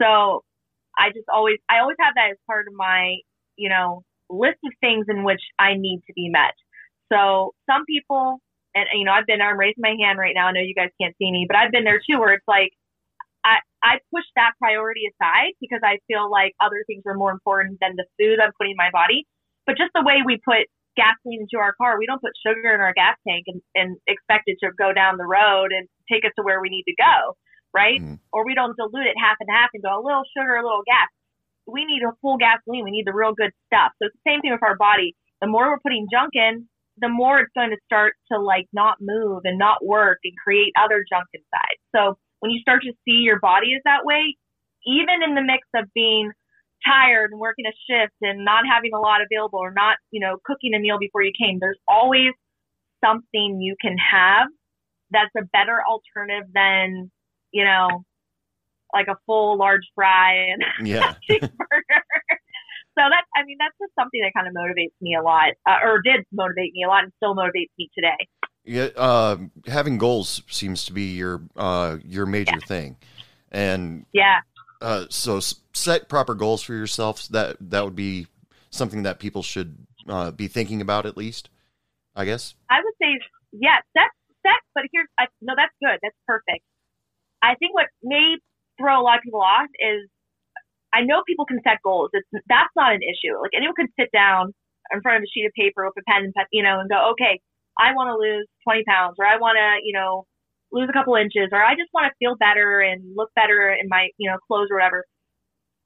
So 0.00 0.44
I 0.98 1.10
just 1.10 1.28
always, 1.32 1.58
I 1.70 1.78
always 1.78 1.96
have 2.00 2.14
that 2.16 2.30
as 2.32 2.36
part 2.46 2.66
of 2.66 2.74
my, 2.74 3.16
you 3.56 3.68
know, 3.68 4.02
list 4.28 4.58
of 4.64 4.72
things 4.80 5.06
in 5.08 5.24
which 5.24 5.40
I 5.58 5.74
need 5.74 6.02
to 6.06 6.12
be 6.14 6.28
met. 6.28 6.54
So 7.12 7.54
some 7.70 7.84
people, 7.86 8.40
and 8.74 8.86
you 8.92 9.04
know, 9.04 9.12
I've 9.12 9.26
been, 9.26 9.38
there. 9.38 9.48
I'm 9.48 9.58
raising 9.58 9.80
my 9.80 9.96
hand 9.98 10.18
right 10.18 10.34
now. 10.34 10.48
I 10.48 10.52
know 10.52 10.60
you 10.60 10.74
guys 10.74 10.90
can't 11.00 11.16
see 11.16 11.30
me, 11.30 11.46
but 11.48 11.56
I've 11.56 11.72
been 11.72 11.84
there 11.84 12.00
too, 12.02 12.18
where 12.18 12.34
it's 12.34 12.48
like, 12.48 12.72
I, 13.44 13.62
I 13.82 13.98
push 14.12 14.26
that 14.36 14.52
priority 14.58 15.08
aside 15.08 15.54
because 15.60 15.80
I 15.82 15.98
feel 16.08 16.30
like 16.30 16.52
other 16.60 16.82
things 16.86 17.04
are 17.06 17.14
more 17.14 17.30
important 17.30 17.78
than 17.80 17.96
the 17.96 18.04
food 18.18 18.42
I'm 18.42 18.52
putting 18.58 18.72
in 18.72 18.76
my 18.76 18.90
body. 18.92 19.24
But 19.66 19.78
just 19.78 19.92
the 19.94 20.04
way 20.04 20.20
we 20.26 20.40
put 20.44 20.66
gasoline 20.96 21.46
into 21.46 21.62
our 21.62 21.72
car, 21.78 21.96
we 21.98 22.06
don't 22.06 22.20
put 22.20 22.34
sugar 22.44 22.74
in 22.74 22.80
our 22.80 22.92
gas 22.92 23.16
tank 23.26 23.44
and, 23.46 23.62
and 23.74 23.96
expect 24.06 24.50
it 24.50 24.58
to 24.60 24.74
go 24.76 24.92
down 24.92 25.16
the 25.16 25.24
road 25.24 25.70
and 25.70 25.86
take 26.10 26.24
us 26.24 26.32
to 26.36 26.42
where 26.42 26.60
we 26.60 26.68
need 26.68 26.84
to 26.90 26.96
go, 26.98 27.38
right? 27.78 28.02
Mm-hmm. 28.02 28.18
Or 28.34 28.42
we 28.42 28.58
don't 28.58 28.74
dilute 28.74 29.06
it 29.06 29.14
half 29.14 29.38
and 29.38 29.46
half 29.46 29.70
and 29.72 29.82
go 29.82 29.94
a 29.94 30.02
little 30.02 30.26
sugar, 30.34 30.58
a 30.58 30.66
little 30.66 30.82
gas. 30.82 31.06
We 31.70 31.86
need 31.86 32.02
a 32.02 32.10
full 32.20 32.38
gasoline. 32.42 32.82
We 32.82 32.90
need 32.90 33.06
the 33.06 33.14
real 33.14 33.34
good 33.38 33.54
stuff. 33.70 33.94
So 34.02 34.10
it's 34.10 34.18
the 34.18 34.26
same 34.26 34.40
thing 34.42 34.50
with 34.50 34.66
our 34.66 34.74
body. 34.74 35.14
The 35.40 35.46
more 35.46 35.70
we're 35.70 35.78
putting 35.78 36.08
junk 36.10 36.34
in, 36.34 36.66
the 36.98 37.08
more 37.08 37.38
it's 37.38 37.54
going 37.54 37.70
to 37.70 37.78
start 37.86 38.14
to 38.32 38.40
like 38.40 38.66
not 38.72 38.98
move 39.00 39.42
and 39.44 39.58
not 39.58 39.86
work 39.86 40.18
and 40.24 40.34
create 40.42 40.72
other 40.74 41.04
junk 41.06 41.30
inside. 41.30 41.78
So 41.94 42.18
when 42.40 42.50
you 42.50 42.58
start 42.58 42.82
to 42.82 42.92
see 43.06 43.22
your 43.22 43.38
body 43.38 43.68
is 43.78 43.82
that 43.84 44.02
way, 44.02 44.34
even 44.86 45.22
in 45.22 45.36
the 45.36 45.42
mix 45.42 45.62
of 45.76 45.86
being 45.94 46.32
tired 46.86 47.30
and 47.30 47.38
working 47.40 47.66
a 47.66 47.74
shift 47.86 48.14
and 48.22 48.44
not 48.44 48.64
having 48.66 48.92
a 48.94 48.98
lot 48.98 49.20
available 49.22 49.58
or 49.58 49.72
not, 49.72 49.96
you 50.10 50.20
know, 50.20 50.38
cooking 50.44 50.74
a 50.74 50.80
meal 50.80 50.98
before 50.98 51.22
you 51.22 51.32
came, 51.38 51.58
there's 51.60 51.78
always 51.86 52.32
something 53.04 53.60
you 53.60 53.76
can 53.80 53.96
have 53.98 54.48
that's 55.10 55.30
a 55.36 55.44
better 55.52 55.82
alternative 55.88 56.48
than, 56.54 57.10
you 57.52 57.64
know, 57.64 58.04
like 58.94 59.06
a 59.08 59.16
full 59.26 59.58
large 59.58 59.86
fry 59.94 60.34
and 60.52 60.62
Yeah. 60.86 61.14
cheeseburger. 61.28 62.00
so 62.96 63.04
that's, 63.10 63.28
I 63.36 63.44
mean, 63.44 63.56
that's 63.58 63.76
just 63.80 63.92
something 63.98 64.20
that 64.22 64.32
kind 64.34 64.46
of 64.48 64.54
motivates 64.54 64.94
me 65.00 65.14
a 65.14 65.22
lot, 65.22 65.50
uh, 65.68 65.76
or 65.84 66.00
did 66.02 66.24
motivate 66.32 66.72
me 66.74 66.84
a 66.84 66.88
lot, 66.88 67.04
and 67.04 67.12
still 67.16 67.34
motivates 67.34 67.70
me 67.78 67.90
today. 67.94 68.28
Yeah, 68.64 68.88
uh, 68.96 69.36
having 69.66 69.98
goals 69.98 70.42
seems 70.48 70.84
to 70.86 70.92
be 70.92 71.14
your 71.14 71.42
uh, 71.56 71.98
your 72.04 72.26
major 72.26 72.60
thing, 72.60 72.96
and 73.50 74.04
Yeah. 74.12 74.40
uh, 74.82 75.06
so 75.08 75.38
s- 75.38 75.54
set 75.72 76.08
proper 76.10 76.34
goals 76.34 76.62
for 76.62 76.74
yourself. 76.74 77.28
That 77.28 77.56
that 77.60 77.84
would 77.84 77.96
be 77.96 78.26
something 78.68 79.04
that 79.04 79.20
people 79.20 79.42
should 79.42 79.86
uh, 80.06 80.32
be 80.32 80.48
thinking 80.48 80.82
about 80.82 81.06
at 81.06 81.16
least. 81.16 81.48
I 82.14 82.24
guess. 82.26 82.54
I 82.68 82.80
would 82.82 82.94
say, 83.00 83.18
yeah, 83.52 83.76
set, 83.96 84.10
set, 84.42 84.60
but 84.74 84.84
here's, 84.92 85.06
I, 85.16 85.28
no, 85.40 85.54
that's 85.56 85.72
good. 85.80 85.98
That's 86.02 86.16
perfect. 86.26 86.64
I 87.42 87.54
think 87.56 87.74
what 87.74 87.86
may 88.02 88.36
throw 88.78 89.00
a 89.00 89.02
lot 89.02 89.18
of 89.18 89.22
people 89.22 89.40
off 89.40 89.68
is 89.78 90.08
I 90.92 91.02
know 91.02 91.22
people 91.26 91.44
can 91.44 91.60
set 91.62 91.82
goals. 91.84 92.10
It's, 92.12 92.26
that's 92.48 92.72
not 92.76 92.94
an 92.94 93.02
issue. 93.02 93.36
Like 93.40 93.52
anyone 93.54 93.76
could 93.76 93.92
sit 93.98 94.10
down 94.12 94.54
in 94.92 95.02
front 95.02 95.18
of 95.18 95.22
a 95.22 95.30
sheet 95.30 95.46
of 95.46 95.52
paper 95.52 95.84
with 95.84 96.00
a 96.00 96.04
pen 96.08 96.24
and, 96.24 96.34
pen, 96.34 96.46
you 96.50 96.62
know, 96.62 96.80
and 96.80 96.88
go, 96.88 97.12
okay, 97.12 97.40
I 97.78 97.92
want 97.92 98.08
to 98.08 98.16
lose 98.16 98.48
20 98.64 98.84
pounds 98.88 99.16
or 99.18 99.26
I 99.26 99.36
want 99.36 99.56
to, 99.60 99.84
you 99.84 99.92
know, 99.92 100.24
lose 100.72 100.88
a 100.88 100.96
couple 100.96 101.14
inches 101.16 101.52
or 101.52 101.62
I 101.62 101.74
just 101.76 101.92
want 101.92 102.08
to 102.08 102.18
feel 102.18 102.36
better 102.36 102.80
and 102.80 103.04
look 103.16 103.30
better 103.36 103.70
in 103.72 103.88
my, 103.88 104.08
you 104.16 104.30
know, 104.30 104.36
clothes 104.48 104.68
or 104.70 104.76
whatever. 104.76 105.04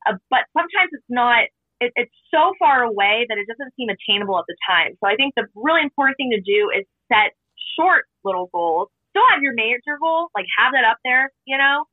Uh, 0.06 0.18
but 0.30 0.46
sometimes 0.54 0.90
it's 0.92 1.10
not, 1.10 1.50
it, 1.80 1.92
it's 1.94 2.14
so 2.30 2.54
far 2.58 2.82
away 2.82 3.26
that 3.28 3.38
it 3.38 3.46
doesn't 3.46 3.74
seem 3.74 3.90
attainable 3.90 4.38
at 4.38 4.46
the 4.46 4.56
time. 4.66 4.94
So 5.02 5.10
I 5.10 5.16
think 5.16 5.34
the 5.34 5.46
really 5.54 5.82
important 5.82 6.16
thing 6.16 6.30
to 6.30 6.40
do 6.40 6.70
is 6.70 6.86
set 7.10 7.34
short 7.78 8.06
little 8.24 8.48
goals. 8.52 8.88
Still 9.12 9.28
have 9.28 9.44
your 9.44 9.52
major 9.52 10.00
goal, 10.00 10.32
like 10.34 10.48
have 10.56 10.72
that 10.72 10.88
up 10.88 10.96
there, 11.04 11.28
you 11.44 11.56
know, 11.60 11.84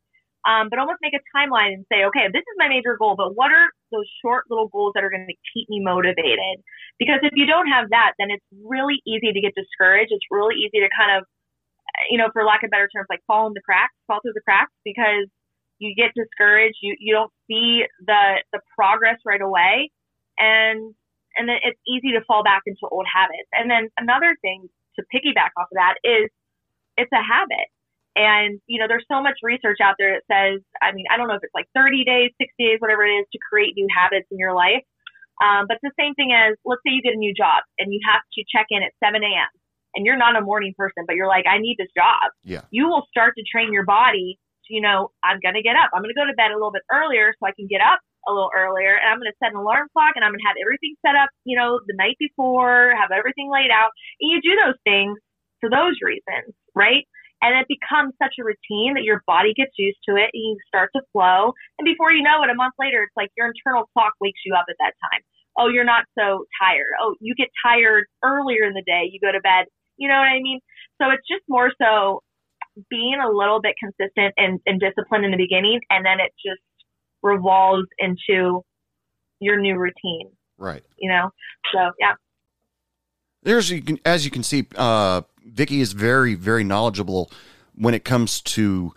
um, 0.48 0.72
but 0.72 0.80
almost 0.80 1.04
make 1.04 1.12
a 1.12 1.24
timeline 1.36 1.76
and 1.76 1.84
say, 1.91 2.08
okay, 2.08 2.32
this 2.32 2.48
is 2.48 2.56
my 2.56 2.72
major 2.72 2.96
goal, 2.96 3.20
but 3.20 3.36
what 3.36 3.52
are 3.52 3.68
those 3.91 4.08
short 4.24 4.48
little 4.48 4.72
goals 4.72 4.96
that 4.96 5.04
are 5.04 5.12
going 5.12 5.28
to 5.28 5.40
keep 5.52 5.68
me 5.68 5.84
motivated? 5.84 6.64
Because 6.96 7.20
if 7.24 7.36
you 7.36 7.46
don't 7.46 7.68
have 7.68 7.91
that, 7.91 8.16
then 8.20 8.32
it's 8.32 8.46
really 8.64 9.04
easy 9.04 9.36
to 9.36 9.41
get 9.44 9.52
discouraged. 9.52 10.16
It's 10.16 10.26
really 10.32 10.56
easy 10.56 10.80
to 10.80 10.88
kind 10.96 11.20
of, 11.20 11.28
you 12.10 12.18
know, 12.18 12.32
for 12.32 12.48
lack 12.48 12.64
of 12.64 12.72
better 12.72 12.88
terms, 12.88 13.08
like 13.12 13.20
fall 13.28 13.48
in 13.48 13.54
the 13.54 13.62
cracks, 13.62 13.91
fall 14.08 14.24
through 14.24 14.38
the 14.38 14.46
cracks 14.48 14.72
because 14.88 15.28
you 15.80 15.91
get 15.91 16.16
discouraged. 16.16 16.80
You, 16.80 16.96
you 17.00 17.12
don't 17.12 17.32
see 17.52 17.84
the, 18.00 18.40
the 18.56 18.64
progress 18.80 19.20
right 19.28 19.44
away. 19.44 19.91
And, 20.40 20.96
and 21.36 21.52
then 21.52 21.60
it's 21.68 21.80
easy 21.84 22.16
to 22.16 22.24
fall 22.24 22.48
back 22.48 22.64
into 22.66 22.88
old 22.88 23.08
habits. 23.12 23.52
And 23.52 23.68
then 23.68 23.91
another 24.00 24.40
thing 24.40 24.72
to 24.96 25.04
piggyback 25.12 25.52
off 25.60 25.68
of 25.68 25.76
that 25.76 26.00
is 26.08 26.32
it's 27.00 27.12
a 27.16 27.24
habit. 27.24 27.72
And, 28.20 28.60
you 28.68 28.80
know, 28.80 28.88
there's 28.92 29.08
so 29.08 29.24
much 29.24 29.40
research 29.42 29.80
out 29.80 29.96
there 29.96 30.20
that 30.20 30.28
says, 30.28 30.60
I 30.84 30.92
mean, 30.92 31.06
I 31.08 31.16
don't 31.16 31.32
know 31.32 31.40
if 31.40 31.44
it's 31.46 31.56
like 31.56 31.72
30 31.72 32.04
days, 32.04 32.36
60 32.36 32.52
days, 32.60 32.84
whatever 32.84 33.08
it 33.08 33.16
is 33.16 33.26
to 33.32 33.40
create 33.40 33.80
new 33.80 33.88
habits 33.88 34.28
in 34.28 34.38
your 34.38 34.52
life. 34.52 34.84
Um, 35.40 35.72
but 35.72 35.80
the 35.80 35.96
same 35.96 36.16
thing 36.20 36.36
as, 36.36 36.60
let's 36.68 36.84
say 36.84 36.92
you 36.92 37.02
get 37.02 37.16
a 37.16 37.22
new 37.22 37.32
job 37.32 37.64
and 37.80 37.94
you 37.94 38.04
have 38.04 38.20
to 38.20 38.44
check 38.52 38.68
in 38.76 38.84
at 38.84 38.92
7 39.00 39.24
a.m. 39.24 39.52
and 39.96 40.04
you're 40.04 40.20
not 40.20 40.36
a 40.36 40.44
morning 40.44 40.76
person, 40.76 41.08
but 41.08 41.16
you're 41.16 41.32
like, 41.32 41.48
I 41.48 41.64
need 41.64 41.80
this 41.80 41.88
job. 41.96 42.36
Yeah. 42.44 42.68
You 42.76 42.92
will 42.92 43.08
start 43.08 43.40
to 43.40 43.44
train 43.48 43.72
your 43.72 43.88
body 43.88 44.36
to, 44.68 44.70
you 44.76 44.84
know, 44.84 45.16
I'm 45.24 45.40
going 45.40 45.56
to 45.56 45.64
get 45.64 45.80
up. 45.80 45.96
I'm 45.96 46.04
going 46.04 46.12
to 46.12 46.20
go 46.20 46.28
to 46.28 46.36
bed 46.36 46.52
a 46.52 46.60
little 46.60 46.76
bit 46.76 46.84
earlier 46.92 47.32
so 47.40 47.48
I 47.48 47.56
can 47.56 47.72
get 47.72 47.80
up 47.80 48.04
a 48.28 48.36
little 48.36 48.52
earlier 48.52 49.00
and 49.00 49.08
I'm 49.08 49.16
going 49.16 49.32
to 49.32 49.40
set 49.40 49.56
an 49.56 49.64
alarm 49.64 49.88
clock 49.96 50.20
and 50.20 50.28
I'm 50.28 50.36
going 50.36 50.44
to 50.44 50.50
have 50.52 50.60
everything 50.60 51.00
set 51.00 51.16
up, 51.16 51.32
you 51.48 51.56
know, 51.56 51.80
the 51.88 51.96
night 51.96 52.20
before, 52.20 52.92
have 53.00 53.16
everything 53.16 53.48
laid 53.48 53.72
out. 53.72 53.96
And 54.20 54.28
you 54.28 54.44
do 54.44 54.60
those 54.60 54.76
things 54.84 55.16
for 55.64 55.70
those 55.72 55.96
reasons, 56.04 56.56
right? 56.76 57.08
And 57.41 57.56
it 57.56 57.68
becomes 57.72 58.14
such 58.22 58.36
a 58.40 58.44
routine 58.44 58.96
that 58.96 59.04
your 59.04 59.24
body 59.26 59.54
gets 59.56 59.72
used 59.78 60.00
to 60.10 60.16
it 60.16 60.30
and 60.34 60.44
you 60.44 60.58
start 60.68 60.90
to 60.96 61.02
flow. 61.14 61.54
And 61.80 61.86
before 61.86 62.12
you 62.12 62.22
know 62.22 62.44
it, 62.44 62.50
a 62.50 62.56
month 62.56 62.74
later, 62.78 63.04
it's 63.04 63.16
like 63.16 63.32
your 63.38 63.48
internal 63.48 63.86
clock 63.94 64.14
wakes 64.20 64.41
you 64.46 64.54
up 64.56 64.66
at 64.70 64.76
that 64.80 64.94
time. 65.10 65.22
Oh, 65.58 65.70
you're 65.70 65.86
not 65.88 66.04
so 66.18 66.46
tired. 66.62 66.91
Oh, 67.02 67.16
you 67.22 67.34
get 67.36 67.48
tired 67.64 68.06
earlier 68.24 68.66
in 68.66 68.74
the 68.74 68.84
day. 68.86 69.10
You 69.12 69.20
go 69.22 69.32
to 69.32 69.40
bed. 69.40 69.66
You 69.98 70.08
know 70.08 70.16
what 70.16 70.28
I 70.28 70.40
mean? 70.41 70.60
So 71.02 71.10
it's 71.12 71.26
just 71.28 71.44
more 71.48 71.72
so 71.82 72.22
being 72.90 73.20
a 73.24 73.30
little 73.32 73.62
bit 73.62 73.76
consistent 73.80 74.34
and, 74.38 74.60
and 74.66 74.80
disciplined 74.80 75.26
in 75.26 75.32
the 75.32 75.38
beginning. 75.38 75.80
And 75.90 76.06
then 76.06 76.20
it 76.20 76.32
just 76.46 76.62
revolves 77.24 77.88
into 78.00 78.62
your 79.40 79.60
new 79.60 79.78
routine, 79.78 80.32
Right. 80.58 80.84
you 80.98 81.10
know? 81.10 81.30
So, 81.74 81.91
yeah. 82.00 82.14
There's 83.44 83.72
as 84.04 84.26
you 84.26 84.32
can 84.32 84.44
see, 84.44 84.68
uh, 84.76 85.22
Vicky 85.45 85.82
is 85.82 85.94
very, 85.94 86.36
very 86.36 86.64
knowledgeable 86.64 87.32
when 87.76 87.94
it 87.94 88.03
comes 88.03 88.41
to 88.41 88.94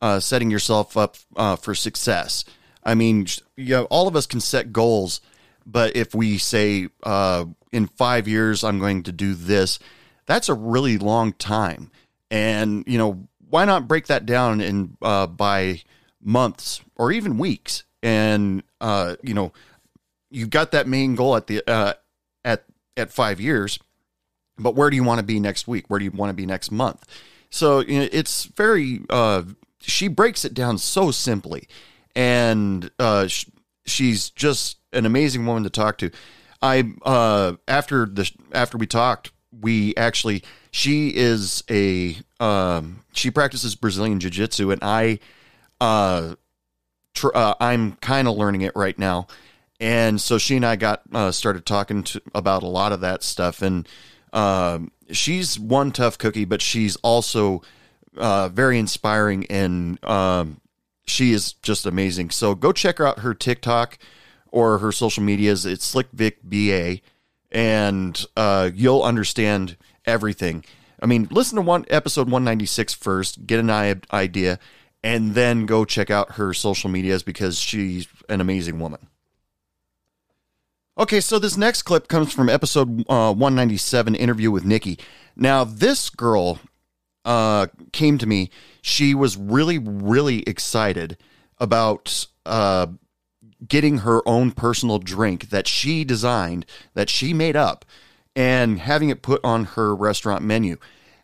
uh, 0.00 0.20
setting 0.20 0.50
yourself 0.50 0.96
up 0.96 1.16
uh, 1.36 1.56
for 1.56 1.74
success. 1.74 2.44
I 2.84 2.94
mean, 2.94 3.26
you 3.56 3.70
know, 3.70 3.84
all 3.84 4.06
of 4.06 4.14
us 4.14 4.26
can 4.26 4.40
set 4.40 4.72
goals, 4.72 5.20
but 5.66 5.96
if 5.96 6.14
we 6.14 6.38
say 6.38 6.88
uh, 7.02 7.46
in 7.72 7.88
five 7.88 8.28
years 8.28 8.62
I'm 8.62 8.78
going 8.78 9.02
to 9.04 9.12
do 9.12 9.34
this, 9.34 9.78
that's 10.26 10.48
a 10.48 10.54
really 10.54 10.98
long 10.98 11.32
time. 11.32 11.90
And 12.30 12.84
you 12.86 12.98
know, 12.98 13.26
why 13.48 13.64
not 13.64 13.88
break 13.88 14.06
that 14.06 14.26
down 14.26 14.60
in 14.60 14.96
uh, 15.02 15.26
by 15.26 15.82
months 16.22 16.80
or 16.96 17.12
even 17.12 17.38
weeks? 17.38 17.84
And 18.02 18.62
uh, 18.80 19.16
you 19.22 19.34
know, 19.34 19.52
you've 20.30 20.50
got 20.50 20.72
that 20.72 20.86
main 20.86 21.14
goal 21.14 21.36
at 21.36 21.46
the 21.46 21.62
uh, 21.68 21.94
at 22.44 22.64
at 22.96 23.12
five 23.12 23.40
years 23.40 23.78
but 24.58 24.74
where 24.74 24.90
do 24.90 24.96
you 24.96 25.04
want 25.04 25.18
to 25.18 25.24
be 25.24 25.40
next 25.40 25.68
week? 25.68 25.86
Where 25.88 25.98
do 25.98 26.04
you 26.04 26.10
want 26.10 26.30
to 26.30 26.34
be 26.34 26.46
next 26.46 26.70
month? 26.70 27.04
So 27.50 27.80
you 27.80 28.00
know, 28.00 28.08
it's 28.12 28.44
very 28.44 29.00
uh, 29.10 29.42
she 29.80 30.08
breaks 30.08 30.44
it 30.44 30.54
down 30.54 30.78
so 30.78 31.10
simply. 31.10 31.68
And 32.14 32.90
uh, 32.98 33.26
sh- 33.26 33.46
she's 33.84 34.30
just 34.30 34.78
an 34.92 35.04
amazing 35.06 35.44
woman 35.44 35.64
to 35.64 35.70
talk 35.70 35.98
to. 35.98 36.10
I 36.62 36.92
uh, 37.02 37.54
after 37.68 38.06
the 38.06 38.30
after 38.52 38.78
we 38.78 38.86
talked 38.86 39.32
we 39.60 39.94
actually 39.96 40.42
she 40.70 41.14
is 41.14 41.62
a 41.70 42.16
um, 42.40 43.04
she 43.12 43.30
practices 43.30 43.74
brazilian 43.74 44.20
jiu-jitsu 44.20 44.70
and 44.70 44.80
i 44.82 45.18
uh, 45.80 46.34
tr- 47.14 47.34
uh 47.34 47.54
i'm 47.60 47.92
kind 47.96 48.28
of 48.28 48.36
learning 48.36 48.62
it 48.62 48.74
right 48.74 48.98
now. 48.98 49.26
And 49.78 50.20
so 50.20 50.38
she 50.38 50.56
and 50.56 50.64
I 50.64 50.76
got 50.76 51.02
uh, 51.12 51.30
started 51.32 51.66
talking 51.66 52.02
to, 52.04 52.22
about 52.34 52.62
a 52.62 52.66
lot 52.66 52.92
of 52.92 53.02
that 53.02 53.22
stuff. 53.22 53.60
And 53.60 53.86
um, 54.32 54.90
she's 55.10 55.58
one 55.58 55.92
tough 55.92 56.18
cookie, 56.18 56.44
but 56.44 56.62
she's 56.62 56.96
also 56.96 57.62
uh, 58.16 58.48
very 58.48 58.78
inspiring, 58.78 59.46
and 59.46 60.02
um, 60.04 60.60
she 61.06 61.32
is 61.32 61.52
just 61.54 61.86
amazing. 61.86 62.30
So 62.30 62.54
go 62.54 62.72
check 62.72 63.00
out 63.00 63.20
her 63.20 63.34
TikTok 63.34 63.98
or 64.50 64.78
her 64.78 64.92
social 64.92 65.22
medias. 65.22 65.66
It's 65.66 65.84
Slick 65.84 66.08
Vic 66.12 66.38
BA, 66.42 67.00
and 67.50 68.24
uh, 68.36 68.70
you'll 68.74 69.02
understand 69.02 69.76
everything. 70.04 70.64
I 71.00 71.06
mean, 71.06 71.28
listen 71.30 71.56
to 71.56 71.62
one 71.62 71.84
episode 71.90 72.26
196 72.28 72.94
first, 72.94 73.46
get 73.46 73.60
an 73.60 73.70
idea, 74.12 74.58
and 75.02 75.34
then 75.34 75.66
go 75.66 75.84
check 75.84 76.10
out 76.10 76.32
her 76.32 76.54
social 76.54 76.90
medias 76.90 77.22
because 77.22 77.58
she's 77.58 78.08
an 78.28 78.40
amazing 78.40 78.80
woman. 78.80 79.06
Okay, 80.98 81.20
so 81.20 81.38
this 81.38 81.58
next 81.58 81.82
clip 81.82 82.08
comes 82.08 82.32
from 82.32 82.48
episode 82.48 83.00
uh, 83.10 83.30
197, 83.34 84.14
interview 84.14 84.50
with 84.50 84.64
Nikki. 84.64 84.98
Now, 85.36 85.62
this 85.62 86.08
girl 86.08 86.58
uh, 87.26 87.66
came 87.92 88.16
to 88.16 88.26
me. 88.26 88.48
She 88.80 89.14
was 89.14 89.36
really, 89.36 89.76
really 89.76 90.42
excited 90.44 91.18
about 91.58 92.26
uh, 92.46 92.86
getting 93.68 93.98
her 93.98 94.26
own 94.26 94.52
personal 94.52 94.98
drink 94.98 95.50
that 95.50 95.68
she 95.68 96.02
designed, 96.02 96.64
that 96.94 97.10
she 97.10 97.34
made 97.34 97.56
up, 97.56 97.84
and 98.34 98.78
having 98.78 99.10
it 99.10 99.20
put 99.20 99.44
on 99.44 99.64
her 99.64 99.94
restaurant 99.94 100.42
menu. 100.42 100.78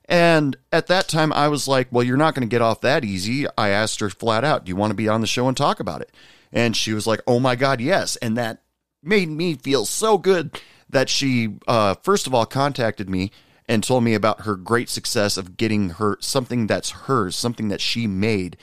And 0.05 0.55
at 0.71 0.89
that 0.89 1.09
time, 1.09 1.33
I 1.33 1.49
was 1.49 1.67
like, 1.67 1.89
well, 1.91 2.05
you're 2.05 2.19
not 2.19 2.35
going 2.35 2.47
to 2.47 2.51
get 2.51 2.61
off 2.61 2.83
that 2.83 3.07
easy. 3.07 3.47
I 3.57 3.71
asked 3.71 4.01
her 4.01 4.11
flat 4.11 4.45
out, 4.45 4.67
do 4.67 4.71
you 4.71 4.77
want 4.77 4.91
to 4.91 4.95
be 4.97 5.09
on 5.09 5.23
the 5.23 5.27
show 5.27 5.49
and 5.49 5.57
talk 5.57 5.81
about 5.81 6.03
it? 6.03 6.13
And 6.53 6.77
she 6.77 6.93
was 6.93 7.07
like, 7.07 7.23
oh 7.27 7.41
my 7.41 7.57
God, 7.57 7.81
yes. 7.81 8.17
And 8.17 8.37
that 8.37 8.59
made 9.03 9.29
me 9.29 9.55
feel 9.55 9.85
so 9.85 10.19
good 10.19 10.61
that 10.89 11.09
she, 11.09 11.57
uh, 11.67 11.95
first 12.03 12.27
of 12.27 12.35
all, 12.35 12.47
contacted 12.47 13.09
me 13.09 13.31
and 13.67 13.83
told 13.83 14.05
me 14.05 14.15
about 14.15 14.43
her 14.43 14.57
great 14.57 14.89
success 14.89 15.37
of 15.37 15.57
getting 15.57 15.91
her 15.91 16.19
something 16.21 16.67
that's 16.67 16.91
hers, 16.91 17.37
something 17.37 17.69
that 17.69 17.81
she 17.81 18.07
made, 18.07 18.57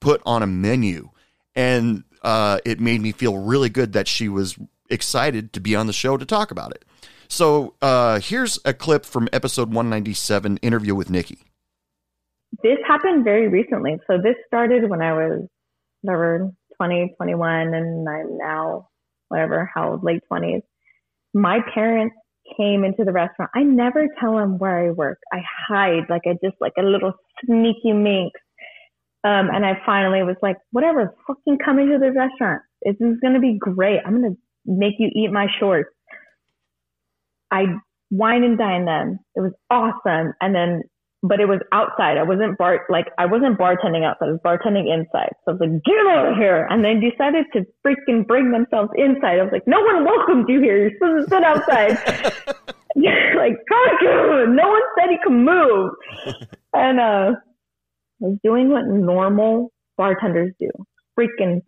put 0.00 0.20
on 0.26 0.42
a 0.42 0.46
menu. 0.46 1.10
And 1.54 2.04
uh, 2.22 2.58
it 2.64 2.80
made 2.80 3.00
me 3.00 3.12
feel 3.12 3.38
really 3.38 3.68
good 3.68 3.92
that 3.92 4.08
she 4.08 4.28
was 4.28 4.56
excited 4.90 5.52
to 5.52 5.60
be 5.60 5.76
on 5.76 5.86
the 5.86 5.92
show 5.92 6.16
to 6.16 6.26
talk 6.26 6.50
about 6.50 6.72
it. 6.72 6.84
So 7.28 7.74
uh, 7.82 8.20
here's 8.20 8.58
a 8.64 8.72
clip 8.72 9.04
from 9.04 9.28
episode 9.32 9.68
197 9.68 10.56
interview 10.58 10.94
with 10.94 11.10
Nikki. 11.10 11.44
this 12.62 12.78
happened 12.86 13.22
very 13.22 13.48
recently. 13.48 13.98
So 14.06 14.16
this 14.16 14.36
started 14.46 14.88
when 14.88 15.02
I 15.02 15.12
was 15.12 15.46
whatever 16.00 16.50
20, 16.76 17.14
21, 17.16 17.74
and 17.74 18.08
I'm 18.08 18.38
now 18.38 18.88
whatever 19.28 19.70
how 19.72 19.92
old, 19.92 20.04
late 20.04 20.22
20s. 20.30 20.62
My 21.34 21.60
parents 21.74 22.14
came 22.56 22.84
into 22.84 23.04
the 23.04 23.12
restaurant. 23.12 23.50
I 23.54 23.62
never 23.62 24.06
tell 24.20 24.36
them 24.36 24.58
where 24.58 24.86
I 24.86 24.90
work. 24.90 25.18
I 25.32 25.40
hide 25.68 26.08
like 26.08 26.22
I 26.26 26.32
just 26.42 26.56
like 26.60 26.72
a 26.78 26.82
little 26.82 27.12
sneaky 27.44 27.92
minx. 27.92 28.40
Um, 29.24 29.50
and 29.52 29.66
I 29.66 29.80
finally 29.84 30.22
was 30.22 30.36
like, 30.42 30.56
whatever, 30.70 31.14
fucking 31.26 31.58
come 31.64 31.78
into 31.78 31.98
the 31.98 32.12
restaurant. 32.12 32.62
This 32.82 32.94
is 33.00 33.18
gonna 33.22 33.40
be 33.40 33.58
great. 33.58 34.00
I'm 34.04 34.22
gonna 34.22 34.36
make 34.64 34.94
you 34.98 35.10
eat 35.14 35.30
my 35.32 35.46
shorts. 35.58 35.90
I 37.50 37.64
wine 38.10 38.44
and 38.44 38.58
dine 38.58 38.84
them. 38.84 39.18
It 39.34 39.40
was 39.40 39.52
awesome. 39.70 40.32
And 40.40 40.54
then 40.54 40.82
but 41.22 41.40
it 41.40 41.46
was 41.46 41.60
outside. 41.72 42.16
I 42.16 42.22
wasn't 42.22 42.58
bar 42.58 42.86
like 42.88 43.06
I 43.18 43.26
wasn't 43.26 43.58
bartending 43.58 44.04
outside. 44.04 44.28
I 44.28 44.32
was 44.32 44.40
bartending 44.44 44.92
inside. 44.92 45.34
So 45.44 45.48
I 45.48 45.50
was 45.52 45.60
like, 45.60 45.82
get 45.84 45.98
over 46.06 46.34
here. 46.34 46.66
And 46.70 46.84
they 46.84 46.94
decided 46.94 47.46
to 47.54 47.66
freaking 47.84 48.26
bring 48.26 48.52
themselves 48.52 48.90
inside. 48.96 49.40
I 49.40 49.42
was 49.42 49.52
like, 49.52 49.66
no 49.66 49.80
one 49.80 50.04
welcomed 50.04 50.48
you 50.48 50.60
here. 50.60 50.78
You're 50.78 50.92
supposed 50.98 51.28
to 51.28 51.34
sit 51.34 51.42
outside. 51.44 52.64
like, 53.36 53.54
cartoon. 53.68 54.56
No 54.56 54.68
one 54.68 54.82
said 54.98 55.10
he 55.10 55.18
could 55.22 55.32
move. 55.32 55.90
And 56.74 57.00
uh, 57.00 57.32
I 57.32 57.34
was 58.20 58.38
doing 58.44 58.68
what 58.68 58.84
normal 58.86 59.72
bartenders 59.96 60.52
do. 60.60 60.68
Freaking 61.18 61.62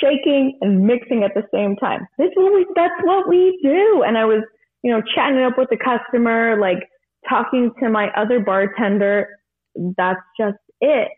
shaking 0.00 0.56
and 0.60 0.86
mixing 0.86 1.24
at 1.24 1.32
the 1.34 1.42
same 1.52 1.74
time. 1.76 2.06
This 2.16 2.28
is 2.28 2.36
what 2.36 2.54
we, 2.54 2.66
that's 2.76 2.94
what 3.02 3.28
we 3.28 3.58
do. 3.62 4.04
And 4.06 4.16
I 4.16 4.24
was, 4.24 4.44
you 4.84 4.92
know, 4.92 5.02
chatting 5.14 5.42
up 5.42 5.58
with 5.58 5.68
the 5.68 5.76
customer, 5.76 6.58
like 6.60 6.78
talking 7.30 7.72
to 7.82 7.88
my 7.88 8.08
other 8.16 8.40
bartender. 8.40 9.28
That's 9.96 10.20
just 10.38 10.58
it. 10.80 11.08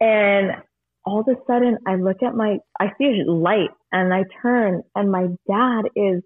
And 0.00 0.50
all 1.06 1.20
of 1.20 1.28
a 1.28 1.36
sudden 1.46 1.78
I 1.86 1.94
look 1.96 2.22
at 2.22 2.34
my, 2.34 2.58
I 2.80 2.88
see 2.98 3.22
a 3.26 3.30
light 3.30 3.70
and 3.92 4.12
I 4.12 4.24
turn 4.42 4.82
and 4.94 5.10
my 5.10 5.26
dad 5.48 5.82
is 5.94 6.22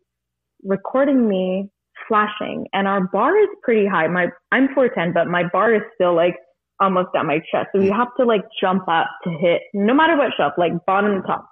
recording 0.64 1.28
me 1.28 1.68
flashing 2.08 2.66
and 2.72 2.88
our 2.88 3.06
bar 3.12 3.36
is 3.38 3.48
pretty 3.62 3.86
high. 3.86 4.06
My, 4.08 4.28
I'm 4.50 4.68
410, 4.74 5.12
but 5.12 5.30
my 5.30 5.44
bar 5.52 5.74
is 5.74 5.82
still 5.94 6.14
like 6.14 6.36
almost 6.80 7.08
at 7.16 7.26
my 7.26 7.38
chest. 7.50 7.68
So 7.74 7.82
you 7.82 7.92
have 7.92 8.08
to 8.18 8.24
like 8.24 8.42
jump 8.60 8.88
up 8.88 9.06
to 9.24 9.30
hit 9.30 9.62
no 9.74 9.94
matter 9.94 10.16
what 10.16 10.32
shelf, 10.36 10.54
like 10.56 10.72
bottom 10.86 11.20
to 11.20 11.26
top. 11.26 11.48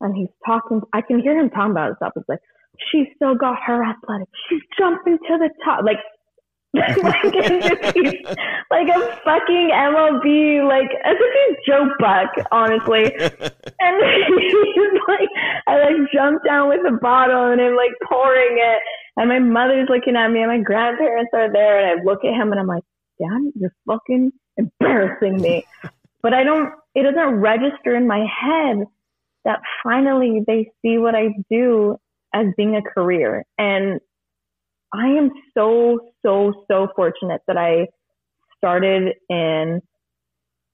And 0.00 0.16
he's 0.16 0.28
talking, 0.44 0.80
I 0.92 1.00
can 1.00 1.20
hear 1.20 1.38
him 1.38 1.48
talking 1.50 1.70
about 1.70 1.88
himself. 1.88 2.12
It's 2.16 2.28
like, 2.28 2.40
she 2.90 3.04
still 3.14 3.34
got 3.34 3.56
her 3.64 3.84
athletic. 3.84 4.28
She's 4.48 4.62
jumping 4.78 5.18
to 5.28 5.38
the 5.38 5.50
top. 5.64 5.84
Like, 5.84 5.98
like, 6.74 7.02
like 8.70 8.88
a 8.88 9.16
fucking 9.24 9.70
MLB, 9.72 10.66
like 10.66 10.88
as 11.04 11.16
if 11.20 11.32
he's 11.46 11.56
Joe 11.66 11.86
Buck, 11.98 12.30
honestly. 12.50 13.04
and 13.80 13.96
he's 14.38 15.00
like, 15.06 15.28
I 15.66 15.78
like 15.78 16.12
jump 16.14 16.42
down 16.46 16.70
with 16.70 16.80
the 16.82 16.98
bottle 17.02 17.52
and 17.52 17.60
I'm 17.60 17.76
like 17.76 17.92
pouring 18.08 18.56
it. 18.58 18.80
And 19.16 19.28
my 19.28 19.38
mother's 19.38 19.88
looking 19.90 20.16
at 20.16 20.30
me 20.30 20.40
and 20.40 20.50
my 20.50 20.60
grandparents 20.60 21.30
are 21.34 21.52
there. 21.52 21.78
And 21.78 22.00
I 22.00 22.04
look 22.04 22.24
at 22.24 22.32
him 22.32 22.52
and 22.52 22.60
I'm 22.60 22.66
like, 22.66 22.84
Dad, 23.20 23.52
you're 23.54 23.74
fucking 23.86 24.32
embarrassing 24.56 25.42
me. 25.42 25.66
but 26.22 26.32
I 26.32 26.42
don't, 26.42 26.72
it 26.94 27.02
doesn't 27.02 27.34
register 27.40 27.94
in 27.94 28.06
my 28.06 28.24
head 28.24 28.86
that 29.44 29.60
finally 29.84 30.40
they 30.46 30.70
see 30.80 30.96
what 30.96 31.14
I 31.14 31.34
do 31.50 31.96
as 32.34 32.46
being 32.56 32.76
a 32.76 32.82
career. 32.82 33.44
And 33.58 34.00
I 34.94 35.06
am 35.08 35.30
so, 35.56 35.98
so, 36.24 36.52
so 36.70 36.88
fortunate 36.94 37.40
that 37.46 37.56
I 37.56 37.86
started 38.58 39.14
in 39.28 39.80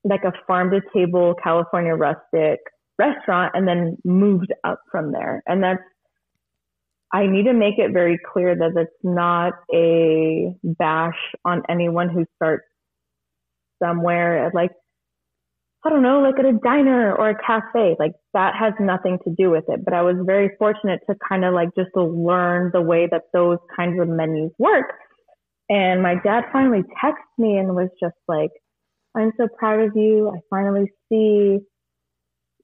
like 0.05 0.25
a 0.25 0.33
farm 0.47 0.71
to 0.71 0.81
table 0.95 1.35
California 1.43 1.95
rustic 1.95 2.61
restaurant 2.99 3.53
and 3.55 3.67
then 3.67 3.97
moved 4.05 4.53
up 4.65 4.81
from 4.91 5.13
there. 5.13 5.43
And 5.47 5.63
that's, 5.63 5.83
I 7.13 7.27
need 7.27 7.45
to 7.45 7.55
make 7.55 7.79
it 7.79 7.93
very 7.93 8.19
clear 8.33 8.55
that 8.55 8.73
it's 8.77 8.91
not 9.03 9.55
a 9.73 10.53
bash 10.63 11.19
on 11.45 11.63
anyone 11.69 12.11
who 12.11 12.27
starts 12.37 12.65
somewhere 13.83 14.51
like 14.53 14.73
I 15.85 15.91
don't 15.91 16.03
know, 16.03 16.21
like 16.21 16.39
at 16.39 16.45
a 16.45 16.59
diner 16.65 17.15
or 17.15 17.31
a 17.31 17.39
cafe. 17.41 17.97
Like 17.99 18.13
that 18.35 18.55
has 18.59 18.73
nothing 18.81 19.19
to 19.25 19.35
do 19.37 19.51
with 19.51 19.65
it. 19.69 19.85
But 19.85 19.95
I 19.95 20.03
was 20.03 20.17
very 20.27 20.51
fortunate 20.59 21.01
to 21.09 21.17
kind 21.29 21.45
of 21.45 21.55
like 21.55 21.69
just 21.77 21.91
learn 21.95 22.71
the 22.73 22.83
way 22.83 23.07
that 23.11 23.23
those 23.33 23.59
kinds 23.77 24.01
of 24.01 24.09
menus 24.09 24.51
work. 24.59 24.87
And 25.69 26.03
my 26.03 26.15
dad 26.25 26.45
finally 26.53 26.83
texted 27.03 27.39
me 27.39 27.59
and 27.59 27.77
was 27.77 27.91
just 28.03 28.17
like, 28.27 28.51
I'm 29.17 29.33
so 29.37 29.47
proud 29.59 29.81
of 29.81 29.93
you. 29.95 30.31
I 30.35 30.41
finally 30.51 30.91
see, 31.09 31.59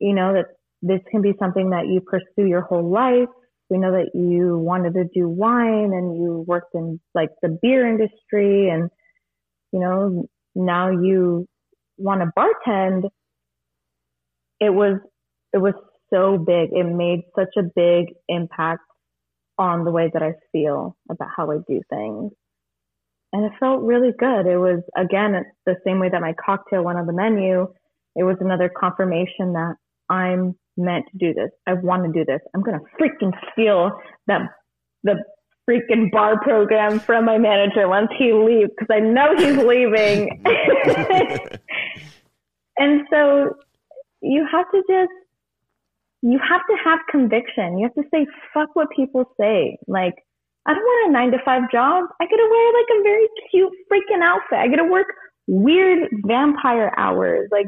you 0.01 0.15
know, 0.15 0.33
that 0.35 0.47
this 0.83 1.01
can 1.11 1.23
be 1.23 1.35
something 1.39 1.71
that 1.71 1.87
you 1.87 2.01
pursue 2.01 2.49
your 2.49 2.63
whole 2.63 2.91
life. 2.91 3.29
We 3.71 3.79
know 3.79 3.93
that 3.93 4.11
you 4.15 4.59
wanted 4.59 4.95
to 4.95 5.05
do 5.15 5.29
wine 5.29 5.93
and 5.93 6.17
you 6.17 6.45
worked 6.47 6.75
in 6.75 7.01
like 7.15 7.31
the 7.43 7.59
beer 7.63 7.87
industry 7.87 8.69
and, 8.71 8.91
you 9.73 9.81
know, 9.81 10.27
now 10.55 10.91
you 10.91 11.47
want 11.97 12.21
to 12.23 12.31
bartend, 12.37 13.05
it 14.61 14.71
was 14.71 14.99
it 15.53 15.59
was 15.59 15.75
so 16.13 16.39
big. 16.39 16.71
It 16.73 16.85
made 16.85 17.23
such 17.37 17.55
a 17.59 17.63
big 17.63 18.15
impact 18.29 18.83
on 19.59 19.85
the 19.85 19.91
way 19.91 20.11
that 20.13 20.23
I 20.23 20.33
feel 20.53 20.97
about 21.11 21.29
how 21.37 21.51
I 21.51 21.59
do 21.69 21.81
things. 21.89 22.33
And 23.33 23.45
it 23.45 23.53
felt 23.59 23.83
really 23.83 24.13
good. 24.19 24.47
It 24.47 24.59
was 24.59 24.83
again 24.97 25.35
the 25.67 25.77
same 25.85 25.99
way 26.01 26.09
that 26.11 26.21
my 26.21 26.35
cocktail 26.45 26.83
went 26.83 26.99
on 26.99 27.07
the 27.07 27.13
menu. 27.13 27.67
It 28.17 28.25
was 28.25 28.37
another 28.41 28.69
confirmation 28.69 29.55
that 29.55 29.75
I'm 30.09 30.55
meant 30.77 31.07
to 31.13 31.19
do 31.19 31.35
this. 31.35 31.51
I 31.67 31.75
want 31.75 32.05
to 32.05 32.13
do 32.13 32.25
this. 32.25 32.41
I'm 32.55 32.63
gonna 32.63 32.81
freaking 33.01 33.33
steal 33.53 33.91
that 34.27 34.41
the 35.03 35.17
freaking 35.69 36.11
bar 36.11 36.41
program 36.41 37.01
from 37.01 37.25
my 37.25 37.39
manager 37.39 37.89
once 37.89 38.11
he 38.19 38.33
leaves 38.33 38.71
because 38.79 38.89
I 38.91 39.01
know 39.01 39.35
he's 39.37 39.57
leaving. 39.57 40.43
and 42.79 43.03
so 43.11 43.55
you 44.23 44.47
have 44.51 44.67
to 44.71 44.83
just 44.89 45.13
you 46.23 46.39
have 46.39 46.63
to 46.71 46.77
have 46.83 47.01
conviction. 47.11 47.79
You 47.79 47.87
have 47.87 47.95
to 48.03 48.09
say 48.11 48.27
fuck 48.53 48.71
what 48.75 48.89
people 48.97 49.25
say. 49.39 49.77
Like 49.87 50.15
I 50.67 50.73
don't 50.73 50.83
want 50.83 51.11
a 51.11 51.13
nine 51.13 51.31
to 51.33 51.39
five 51.45 51.71
job. 51.71 52.07
I 52.21 52.25
get 52.25 52.37
to 52.37 52.49
wear 52.51 52.73
like 52.73 52.99
a 52.99 53.03
very 53.03 53.29
cute 53.51 53.73
freaking 53.93 54.23
outfit. 54.23 54.59
I 54.59 54.69
get 54.69 54.77
to 54.77 54.85
work 54.85 55.09
weird 55.47 56.09
vampire 56.27 56.93
hours. 56.97 57.49
Like 57.53 57.67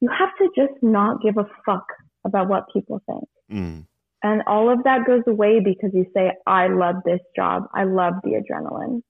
you 0.00 0.08
have 0.16 0.30
to 0.38 0.48
just 0.56 0.80
not 0.82 1.20
give 1.22 1.36
a 1.36 1.46
fuck 1.66 1.86
about 2.24 2.48
what 2.48 2.64
people 2.72 3.02
think. 3.06 3.28
Mm. 3.50 3.86
And 4.22 4.42
all 4.46 4.72
of 4.72 4.84
that 4.84 5.06
goes 5.06 5.22
away 5.26 5.60
because 5.60 5.90
you 5.92 6.06
say, 6.14 6.32
I 6.46 6.68
love 6.68 6.96
this 7.04 7.20
job. 7.36 7.64
I 7.74 7.84
love 7.84 8.14
the 8.22 8.40
adrenaline. 8.40 9.02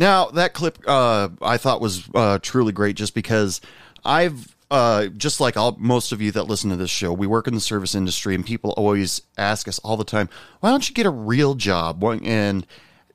Now, 0.00 0.28
that 0.30 0.54
clip 0.54 0.78
uh, 0.86 1.28
I 1.42 1.58
thought 1.58 1.82
was 1.82 2.08
uh, 2.14 2.38
truly 2.40 2.72
great 2.72 2.96
just 2.96 3.14
because 3.14 3.60
I've, 4.02 4.56
uh, 4.70 5.08
just 5.08 5.40
like 5.40 5.58
all, 5.58 5.76
most 5.78 6.10
of 6.10 6.22
you 6.22 6.32
that 6.32 6.44
listen 6.44 6.70
to 6.70 6.76
this 6.76 6.88
show, 6.88 7.12
we 7.12 7.26
work 7.26 7.46
in 7.46 7.54
the 7.54 7.60
service 7.60 7.94
industry 7.94 8.34
and 8.34 8.44
people 8.44 8.70
always 8.78 9.20
ask 9.36 9.68
us 9.68 9.78
all 9.80 9.98
the 9.98 10.04
time, 10.04 10.30
why 10.60 10.70
don't 10.70 10.88
you 10.88 10.94
get 10.94 11.04
a 11.04 11.10
real 11.10 11.54
job? 11.54 12.02
And 12.24 12.66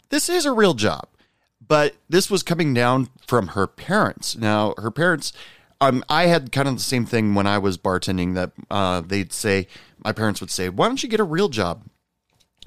this 0.09 0.29
is 0.29 0.45
a 0.45 0.51
real 0.51 0.75
job. 0.75 1.07
But 1.67 1.95
this 2.07 2.29
was 2.29 2.43
coming 2.43 2.75
down 2.75 3.09
from 3.25 3.47
her 3.49 3.65
parents. 3.65 4.37
Now, 4.37 4.75
her 4.77 4.91
parents, 4.91 5.33
um, 5.81 6.03
I 6.07 6.27
had 6.27 6.51
kind 6.51 6.67
of 6.67 6.75
the 6.75 6.81
same 6.81 7.07
thing 7.07 7.33
when 7.33 7.47
I 7.47 7.57
was 7.57 7.79
bartending 7.79 8.35
that 8.35 8.51
uh, 8.69 9.01
they'd 9.01 9.33
say, 9.33 9.65
my 10.03 10.11
parents 10.11 10.39
would 10.39 10.51
say, 10.51 10.69
why 10.69 10.87
don't 10.87 11.01
you 11.01 11.09
get 11.09 11.19
a 11.19 11.23
real 11.23 11.49
job? 11.49 11.81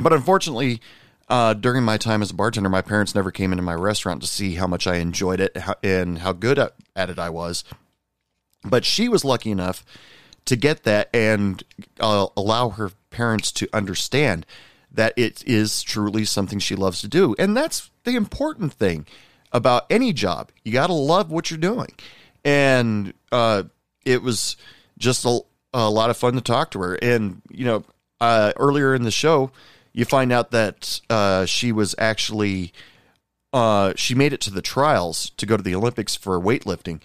But 0.01 0.13
unfortunately, 0.13 0.81
uh, 1.29 1.55
during 1.55 1.85
my 1.85 1.97
time 1.97 2.23
as 2.23 2.31
a 2.31 2.35
bartender, 2.35 2.69
my 2.69 2.83
parents 2.83 3.15
never 3.15 3.31
came 3.31 3.53
into 3.53 3.63
my 3.63 3.75
restaurant 3.75 4.23
to 4.23 4.27
see 4.27 4.55
how 4.55 4.67
much 4.67 4.87
I 4.87 4.97
enjoyed 4.97 5.41
it 5.41 5.57
and 5.83 6.19
how 6.19 6.33
good 6.33 6.59
at, 6.59 6.75
it 6.97 7.19
I 7.19 7.31
was. 7.31 7.65
But 8.65 8.85
she 8.85 9.09
was 9.09 9.25
lucky 9.25 9.51
enough 9.51 9.85
to 10.47 10.57
get 10.57 10.85
that 10.85 11.11
and 11.15 11.63
uh, 12.01 12.29
allow 12.37 12.71
her 12.71 12.93
parents 13.11 13.53
to 13.53 13.69
understand 13.73 14.47
that 14.91 15.13
it 15.17 15.45
is 15.47 15.83
truly 15.83 16.25
something 16.25 16.59
she 16.59 16.75
loves 16.75 17.03
to 17.03 17.09
do. 17.09 17.35
And 17.39 17.57
that's 17.57 17.91
the 18.05 18.17
important 18.17 18.73
thing 18.73 19.07
about 19.53 19.85
any 19.91 20.13
job. 20.15 20.51
You 20.65 20.73
got 20.73 20.87
to 20.87 20.95
love 20.95 21.31
what 21.31 21.51
you're 21.51 21.59
doing. 21.59 21.91
And 22.45 23.13
uh, 23.31 23.65
it 24.07 24.23
was 24.23 24.57
just 24.97 25.27
a, 25.27 25.41
a 25.75 25.91
lot 25.91 26.09
of 26.09 26.17
fun 26.17 26.35
to 26.35 26.41
talk 26.41 26.71
to 26.71 26.81
her. 26.81 26.95
And, 26.95 27.43
you 27.51 27.67
know, 27.67 27.85
uh, 28.21 28.53
earlier 28.57 28.95
in 28.95 29.03
the 29.03 29.11
show, 29.11 29.51
you 29.99 30.05
find 30.05 30.31
out 30.31 30.53
that 30.53 31.01
uh, 31.11 31.45
she 31.45 31.73
was 31.73 31.93
actually, 31.99 32.73
uh, 33.53 33.93
she 33.97 34.15
made 34.15 34.33
it 34.33 34.41
to 34.41 34.49
the 34.49 34.63
trials 34.63 35.31
to 35.31 35.45
go 35.45 35.57
to 35.57 35.63
the 35.63 35.75
Olympics 35.75 36.15
for 36.15 36.39
weightlifting. 36.39 37.01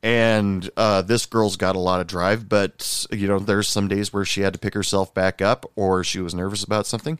And 0.00 0.70
uh, 0.76 1.02
this 1.02 1.26
girl's 1.26 1.56
got 1.56 1.74
a 1.74 1.80
lot 1.80 2.00
of 2.00 2.06
drive, 2.06 2.48
but, 2.48 3.04
you 3.10 3.26
know, 3.26 3.40
there's 3.40 3.66
some 3.66 3.88
days 3.88 4.12
where 4.12 4.24
she 4.24 4.42
had 4.42 4.52
to 4.52 4.60
pick 4.60 4.74
herself 4.74 5.12
back 5.12 5.42
up 5.42 5.68
or 5.74 6.04
she 6.04 6.20
was 6.20 6.36
nervous 6.36 6.62
about 6.62 6.86
something. 6.86 7.18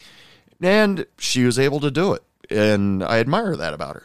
And 0.63 1.07
she 1.19 1.43
was 1.43 1.59
able 1.59 1.81
to 1.81 1.91
do 1.91 2.13
it. 2.13 2.23
And 2.49 3.03
I 3.03 3.19
admire 3.19 3.57
that 3.57 3.75
about 3.75 3.97
her. 3.97 4.05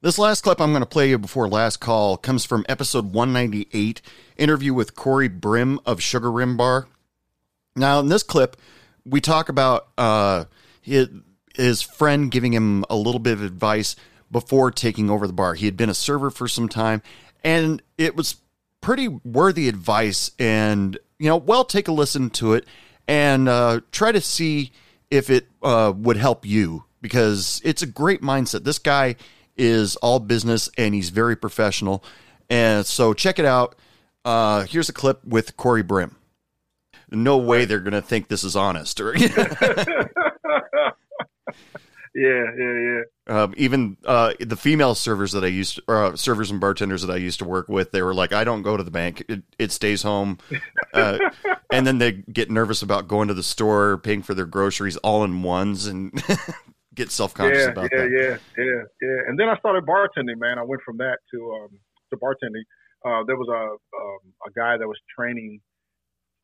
This 0.00 0.18
last 0.18 0.40
clip 0.40 0.58
I'm 0.58 0.72
going 0.72 0.80
to 0.80 0.86
play 0.86 1.10
you 1.10 1.18
before 1.18 1.48
last 1.48 1.80
call 1.80 2.16
comes 2.16 2.46
from 2.46 2.64
episode 2.66 3.12
198 3.12 4.00
interview 4.38 4.72
with 4.72 4.94
Corey 4.94 5.28
Brim 5.28 5.80
of 5.84 6.02
Sugar 6.02 6.32
Rim 6.32 6.56
Bar. 6.56 6.86
Now, 7.76 8.00
in 8.00 8.08
this 8.08 8.22
clip, 8.22 8.56
we 9.04 9.20
talk 9.20 9.48
about 9.48 9.88
uh, 9.98 10.44
his, 10.80 11.08
his 11.54 11.82
friend 11.82 12.30
giving 12.30 12.52
him 12.52 12.84
a 12.88 12.96
little 12.96 13.18
bit 13.18 13.34
of 13.34 13.42
advice 13.42 13.96
before 14.30 14.70
taking 14.70 15.10
over 15.10 15.26
the 15.26 15.32
bar. 15.32 15.54
He 15.54 15.66
had 15.66 15.76
been 15.76 15.90
a 15.90 15.94
server 15.94 16.30
for 16.30 16.48
some 16.48 16.68
time, 16.68 17.02
and 17.42 17.82
it 17.98 18.16
was 18.16 18.36
pretty 18.80 19.08
worthy 19.08 19.68
advice. 19.68 20.30
And, 20.38 20.98
you 21.18 21.28
know, 21.28 21.36
well, 21.36 21.64
take 21.64 21.88
a 21.88 21.92
listen 21.92 22.30
to 22.30 22.54
it 22.54 22.66
and 23.06 23.48
uh, 23.48 23.80
try 23.92 24.12
to 24.12 24.20
see 24.20 24.72
if 25.10 25.30
it 25.30 25.46
uh, 25.62 25.92
would 25.96 26.16
help 26.16 26.46
you 26.46 26.84
because 27.00 27.60
it's 27.64 27.82
a 27.82 27.86
great 27.86 28.22
mindset. 28.22 28.64
This 28.64 28.78
guy 28.78 29.16
is 29.56 29.96
all 29.96 30.18
business 30.18 30.68
and 30.76 30.94
he's 30.94 31.10
very 31.10 31.36
professional. 31.36 32.02
And 32.50 32.84
so 32.84 33.14
check 33.14 33.38
it 33.38 33.44
out. 33.44 33.76
Uh, 34.24 34.64
here's 34.64 34.88
a 34.88 34.92
clip 34.92 35.24
with 35.24 35.56
Corey 35.56 35.82
Brim. 35.82 36.16
No 37.14 37.38
way 37.38 37.64
they're 37.64 37.80
going 37.80 37.92
to 37.92 38.02
think 38.02 38.28
this 38.28 38.44
is 38.44 38.56
honest. 38.56 39.00
Or 39.00 39.14
Yeah, 42.14 42.44
yeah, 42.56 43.02
yeah. 43.26 43.42
um, 43.42 43.54
even 43.56 43.96
uh, 44.04 44.34
the 44.38 44.56
female 44.56 44.94
servers 44.94 45.32
that 45.32 45.42
I 45.42 45.48
used, 45.48 45.80
or, 45.88 46.04
uh, 46.04 46.16
servers 46.16 46.48
and 46.48 46.60
bartenders 46.60 47.02
that 47.02 47.12
I 47.12 47.16
used 47.16 47.40
to 47.40 47.44
work 47.44 47.68
with, 47.68 47.90
they 47.90 48.02
were 48.02 48.14
like, 48.14 48.32
"I 48.32 48.44
don't 48.44 48.62
go 48.62 48.76
to 48.76 48.84
the 48.84 48.92
bank; 48.92 49.24
it, 49.28 49.42
it 49.58 49.72
stays 49.72 50.02
home." 50.02 50.38
Uh, 50.94 51.18
and 51.72 51.84
then 51.84 51.98
they 51.98 52.12
get 52.12 52.52
nervous 52.52 52.80
about 52.80 53.08
going 53.08 53.26
to 53.26 53.34
the 53.34 53.42
store, 53.42 53.98
paying 53.98 54.22
for 54.22 54.32
their 54.32 54.46
groceries 54.46 54.96
all 54.98 55.24
in 55.24 55.42
ones, 55.42 55.88
and 55.88 56.12
get 56.94 57.10
self 57.10 57.34
conscious 57.34 57.64
yeah, 57.64 57.70
about 57.70 57.90
yeah, 57.92 57.98
that. 57.98 58.10
yeah, 58.12 58.64
yeah, 58.64 58.82
yeah. 59.02 59.18
And 59.26 59.36
then 59.36 59.48
I 59.48 59.56
started 59.58 59.84
bartending, 59.84 60.38
man. 60.38 60.56
I 60.56 60.62
went 60.62 60.82
from 60.82 60.98
that 60.98 61.18
to 61.32 61.52
um, 61.52 61.80
to 62.10 62.16
bartending. 62.16 62.62
Uh, 63.04 63.24
there 63.26 63.34
was 63.34 63.48
a 63.48 63.72
um, 63.74 64.32
a 64.46 64.50
guy 64.56 64.76
that 64.78 64.86
was 64.86 64.98
training. 65.18 65.60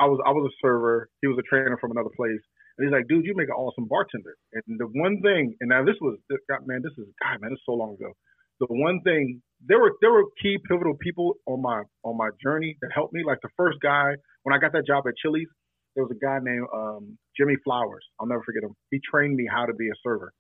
I 0.01 0.07
was 0.07 0.19
I 0.27 0.31
was 0.31 0.51
a 0.51 0.55
server. 0.65 1.09
He 1.21 1.29
was 1.29 1.39
a 1.39 1.43
trainer 1.49 1.77
from 1.81 1.91
another 1.93 2.11
place. 2.17 2.41
And 2.79 2.87
he's 2.89 2.93
like, 2.93 3.07
dude, 3.09 3.27
you 3.27 3.35
make 3.37 3.49
an 3.49 3.55
awesome 3.61 3.87
bartender. 3.89 4.35
And 4.55 4.81
the 4.81 4.87
one 4.87 5.21
thing, 5.21 5.55
and 5.61 5.69
now 5.69 5.85
this 5.85 5.97
was, 6.01 6.17
God, 6.49 6.61
man, 6.67 6.81
this 6.83 6.93
is, 6.97 7.13
God, 7.23 7.41
man, 7.43 7.53
it's 7.53 7.61
so 7.67 7.73
long 7.73 7.93
ago. 8.01 8.13
The 8.61 8.67
one 8.71 9.01
thing, 9.05 9.43
there 9.67 9.79
were 9.79 9.93
there 10.01 10.13
were 10.13 10.25
key 10.43 10.57
pivotal 10.69 10.95
people 11.01 11.35
on 11.47 11.61
my 11.63 11.83
on 12.05 12.17
my 12.17 12.31
journey 12.43 12.77
that 12.81 12.91
helped 12.95 13.13
me. 13.13 13.23
Like 13.27 13.39
the 13.43 13.49
first 13.57 13.79
guy 13.83 14.13
when 14.45 14.55
I 14.55 14.59
got 14.59 14.73
that 14.73 14.87
job 14.87 15.05
at 15.07 15.15
Chili's, 15.21 15.49
there 15.95 16.05
was 16.05 16.13
a 16.17 16.25
guy 16.25 16.39
named 16.43 16.67
um, 16.75 17.19
Jimmy 17.39 17.57
Flowers. 17.65 18.05
I'll 18.19 18.27
never 18.27 18.43
forget 18.43 18.63
him. 18.63 18.75
He 18.91 19.01
trained 19.11 19.35
me 19.37 19.47
how 19.51 19.67
to 19.67 19.75
be 19.75 19.89
a 19.89 19.97
server. 20.03 20.33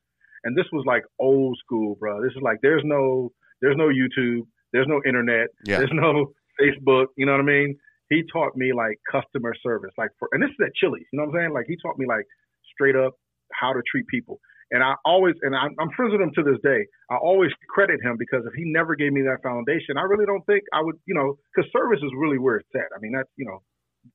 And 0.44 0.56
this 0.56 0.66
was 0.72 0.84
like 0.86 1.02
old 1.18 1.58
school, 1.64 1.96
bro. 2.00 2.22
This 2.22 2.32
is 2.32 2.42
like 2.42 2.58
there's 2.62 2.82
no 2.84 3.30
there's 3.60 3.76
no 3.76 3.88
YouTube, 3.88 4.42
there's 4.72 4.88
no 4.88 5.00
internet, 5.06 5.48
Yeah. 5.66 5.78
there's 5.78 5.92
no 5.92 6.32
Facebook. 6.60 7.06
You 7.16 7.26
know 7.26 7.32
what 7.32 7.40
I 7.42 7.44
mean? 7.44 7.76
He 8.10 8.22
taught 8.30 8.56
me 8.56 8.72
like 8.74 8.98
customer 9.10 9.54
service, 9.62 9.94
like 9.96 10.10
for, 10.18 10.28
and 10.32 10.42
this 10.42 10.50
is 10.50 10.60
at 10.66 10.74
Chili's. 10.74 11.06
You 11.12 11.18
know 11.18 11.26
what 11.26 11.38
I'm 11.38 11.40
saying? 11.40 11.52
Like 11.54 11.66
he 11.66 11.76
taught 11.80 11.96
me 11.96 12.06
like 12.06 12.26
straight 12.74 12.96
up 12.96 13.14
how 13.54 13.72
to 13.72 13.80
treat 13.90 14.06
people. 14.08 14.40
And 14.70 14.82
I 14.82 14.94
always, 15.04 15.34
and 15.42 15.54
I'm, 15.54 15.74
I'm 15.80 15.90
friends 15.98 16.12
with 16.12 16.22
him 16.22 16.30
to 16.34 16.42
this 16.46 16.58
day. 16.62 16.86
I 17.10 17.16
always 17.18 17.50
credit 17.70 17.98
him 18.02 18.14
because 18.18 18.46
if 18.46 18.54
he 18.54 18.62
never 18.66 18.94
gave 18.94 19.12
me 19.12 19.22
that 19.22 19.42
foundation, 19.42 19.98
I 19.98 20.06
really 20.06 20.26
don't 20.26 20.46
think 20.46 20.62
I 20.72 20.82
would, 20.82 20.94
you 21.06 21.14
know, 21.14 21.38
because 21.50 21.70
service 21.74 21.98
is 22.02 22.10
really 22.18 22.38
where 22.38 22.62
it's 22.62 22.70
at. 22.74 22.86
I 22.94 22.98
mean, 23.02 23.10
that's, 23.10 23.30
you 23.34 23.46
know, 23.46 23.62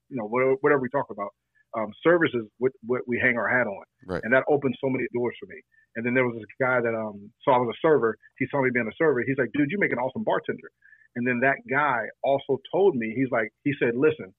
you 0.08 0.16
know, 0.16 0.28
whatever, 0.28 0.56
whatever 0.62 0.82
we 0.82 0.90
talk 0.90 1.08
about, 1.12 1.32
um, 1.76 1.92
service 2.04 2.32
is 2.34 2.48
what, 2.58 2.72
what 2.88 3.02
we 3.06 3.20
hang 3.20 3.36
our 3.36 3.52
hat 3.52 3.68
on. 3.68 3.84
Right. 4.08 4.24
And 4.24 4.32
that 4.32 4.48
opened 4.48 4.76
so 4.80 4.88
many 4.88 5.04
doors 5.14 5.36
for 5.40 5.48
me. 5.52 5.60
And 5.96 6.06
then 6.06 6.16
there 6.16 6.24
was 6.24 6.36
this 6.40 6.56
guy 6.56 6.80
that, 6.80 6.96
um, 6.96 7.32
so 7.44 7.52
I 7.52 7.60
was 7.60 7.76
a 7.76 7.80
server. 7.84 8.16
He 8.40 8.48
saw 8.52 8.64
me 8.64 8.72
being 8.72 8.88
a 8.88 8.96
server. 8.96 9.24
He's 9.28 9.38
like, 9.38 9.52
dude, 9.52 9.68
you 9.72 9.80
make 9.80 9.92
an 9.92 10.00
awesome 10.00 10.24
bartender. 10.24 10.72
And 11.16 11.26
then 11.26 11.40
that 11.42 11.58
guy 11.70 12.04
also 12.24 12.60
told 12.72 12.96
me, 12.96 13.14
he's 13.16 13.30
like, 13.32 13.50
he 13.64 13.74
said, 13.80 13.96
listen, 13.96 14.34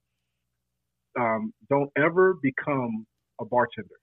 um, 1.19 1.53
don't 1.69 1.89
ever 1.97 2.35
become 2.41 3.05
a 3.41 3.45
bartender. 3.45 3.95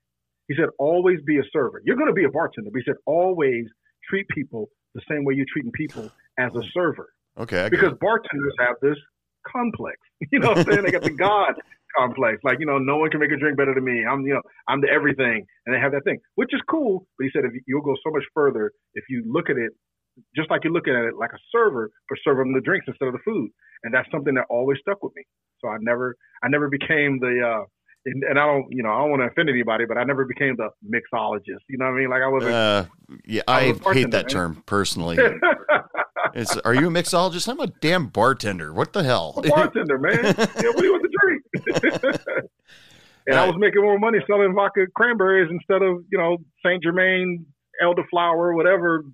He 0.47 0.55
said, 0.55 0.69
always 0.77 1.19
be 1.25 1.37
a 1.37 1.43
server. 1.51 1.81
You're 1.85 1.95
going 1.95 2.09
to 2.09 2.13
be 2.13 2.25
a 2.25 2.29
bartender, 2.29 2.69
but 2.71 2.79
he 2.79 2.83
said, 2.85 2.97
always 3.05 3.65
treat 4.09 4.27
people 4.29 4.69
the 4.93 5.01
same 5.09 5.23
way 5.23 5.33
you're 5.33 5.45
treating 5.51 5.71
people 5.71 6.11
as 6.37 6.51
a 6.55 6.61
server. 6.73 7.09
Okay, 7.37 7.61
I 7.63 7.69
because 7.69 7.93
it. 7.93 7.99
bartenders 7.99 8.53
have 8.59 8.75
this 8.81 8.97
complex. 9.47 9.97
You 10.31 10.39
know 10.39 10.49
what 10.49 10.59
I'm 10.59 10.65
saying? 10.65 10.83
They 10.83 10.91
got 10.91 11.03
the 11.03 11.09
God 11.27 11.53
complex. 11.97 12.37
Like, 12.43 12.59
you 12.59 12.65
know, 12.65 12.77
no 12.77 12.97
one 12.97 13.09
can 13.09 13.19
make 13.19 13.31
a 13.31 13.37
drink 13.37 13.57
better 13.57 13.73
than 13.73 13.83
me. 13.83 14.05
I'm, 14.05 14.21
you 14.25 14.33
know, 14.33 14.41
I'm 14.67 14.79
the 14.81 14.87
everything. 14.89 15.45
And 15.65 15.75
they 15.75 15.79
have 15.79 15.91
that 15.91 16.03
thing, 16.03 16.19
which 16.35 16.53
is 16.53 16.61
cool. 16.69 17.05
But 17.17 17.25
he 17.25 17.29
said, 17.33 17.43
if 17.45 17.51
you'll 17.67 17.81
go 17.81 17.95
so 18.03 18.11
much 18.11 18.23
further 18.33 18.71
if 18.93 19.03
you 19.09 19.23
look 19.27 19.49
at 19.49 19.57
it 19.57 19.71
just 20.35 20.49
like 20.49 20.63
you're 20.63 20.73
looking 20.73 20.95
at 20.95 21.03
it 21.03 21.15
like 21.19 21.31
a 21.33 21.39
server, 21.51 21.91
but 22.09 22.17
serving 22.23 22.53
the 22.53 22.61
drinks 22.61 22.85
instead 22.87 23.07
of 23.07 23.13
the 23.13 23.19
food. 23.25 23.49
And 23.83 23.93
that's 23.93 24.09
something 24.11 24.33
that 24.35 24.45
always 24.49 24.77
stuck 24.81 25.03
with 25.03 25.13
me. 25.15 25.23
So 25.59 25.69
I 25.69 25.77
never, 25.79 26.15
I 26.43 26.47
never 26.49 26.69
became 26.69 27.19
the, 27.19 27.41
uh, 27.41 27.65
and, 28.05 28.23
and 28.23 28.39
I 28.39 28.45
don't, 28.45 28.65
you 28.69 28.83
know, 28.83 28.89
I 28.89 28.99
don't 28.99 29.09
want 29.09 29.21
to 29.21 29.27
offend 29.27 29.49
anybody, 29.49 29.85
but 29.85 29.97
I 29.97 30.03
never 30.03 30.25
became 30.25 30.55
the 30.57 30.69
mixologist. 30.85 31.65
You 31.69 31.77
know 31.77 31.85
what 31.85 31.95
I 31.95 31.97
mean? 31.97 32.09
Like 32.09 32.21
I 32.21 32.27
wasn't. 32.27 32.53
Uh, 32.53 32.85
yeah, 33.25 33.41
I 33.47 33.65
I 33.65 33.67
was 33.71 33.79
bartender, 33.79 33.99
hate 33.99 34.11
that 34.11 34.25
man. 34.25 34.29
term 34.29 34.63
personally. 34.65 35.17
It's, 36.33 36.57
are 36.57 36.73
you 36.73 36.87
a 36.87 36.89
mixologist? 36.89 37.47
I'm 37.47 37.61
a 37.61 37.67
damn 37.67 38.07
bartender. 38.07 38.73
What 38.73 38.91
the 38.91 39.03
hell? 39.03 39.33
a 39.37 39.47
bartender, 39.47 39.97
man. 39.97 40.13
yeah, 40.21 40.33
what 40.35 40.77
do 40.77 40.85
you 40.85 40.91
want 40.91 41.03
to 41.03 41.17
drink? 41.21 42.17
and 43.27 43.37
I 43.37 43.47
was 43.47 43.55
making 43.57 43.81
more 43.81 43.97
money 43.97 44.19
selling 44.27 44.53
vodka 44.53 44.85
cranberries 44.95 45.49
instead 45.49 45.81
of, 45.81 46.03
you 46.11 46.17
know, 46.17 46.37
Saint 46.65 46.83
Germain, 46.83 47.45
elderflower, 47.81 48.53
whatever, 48.53 49.05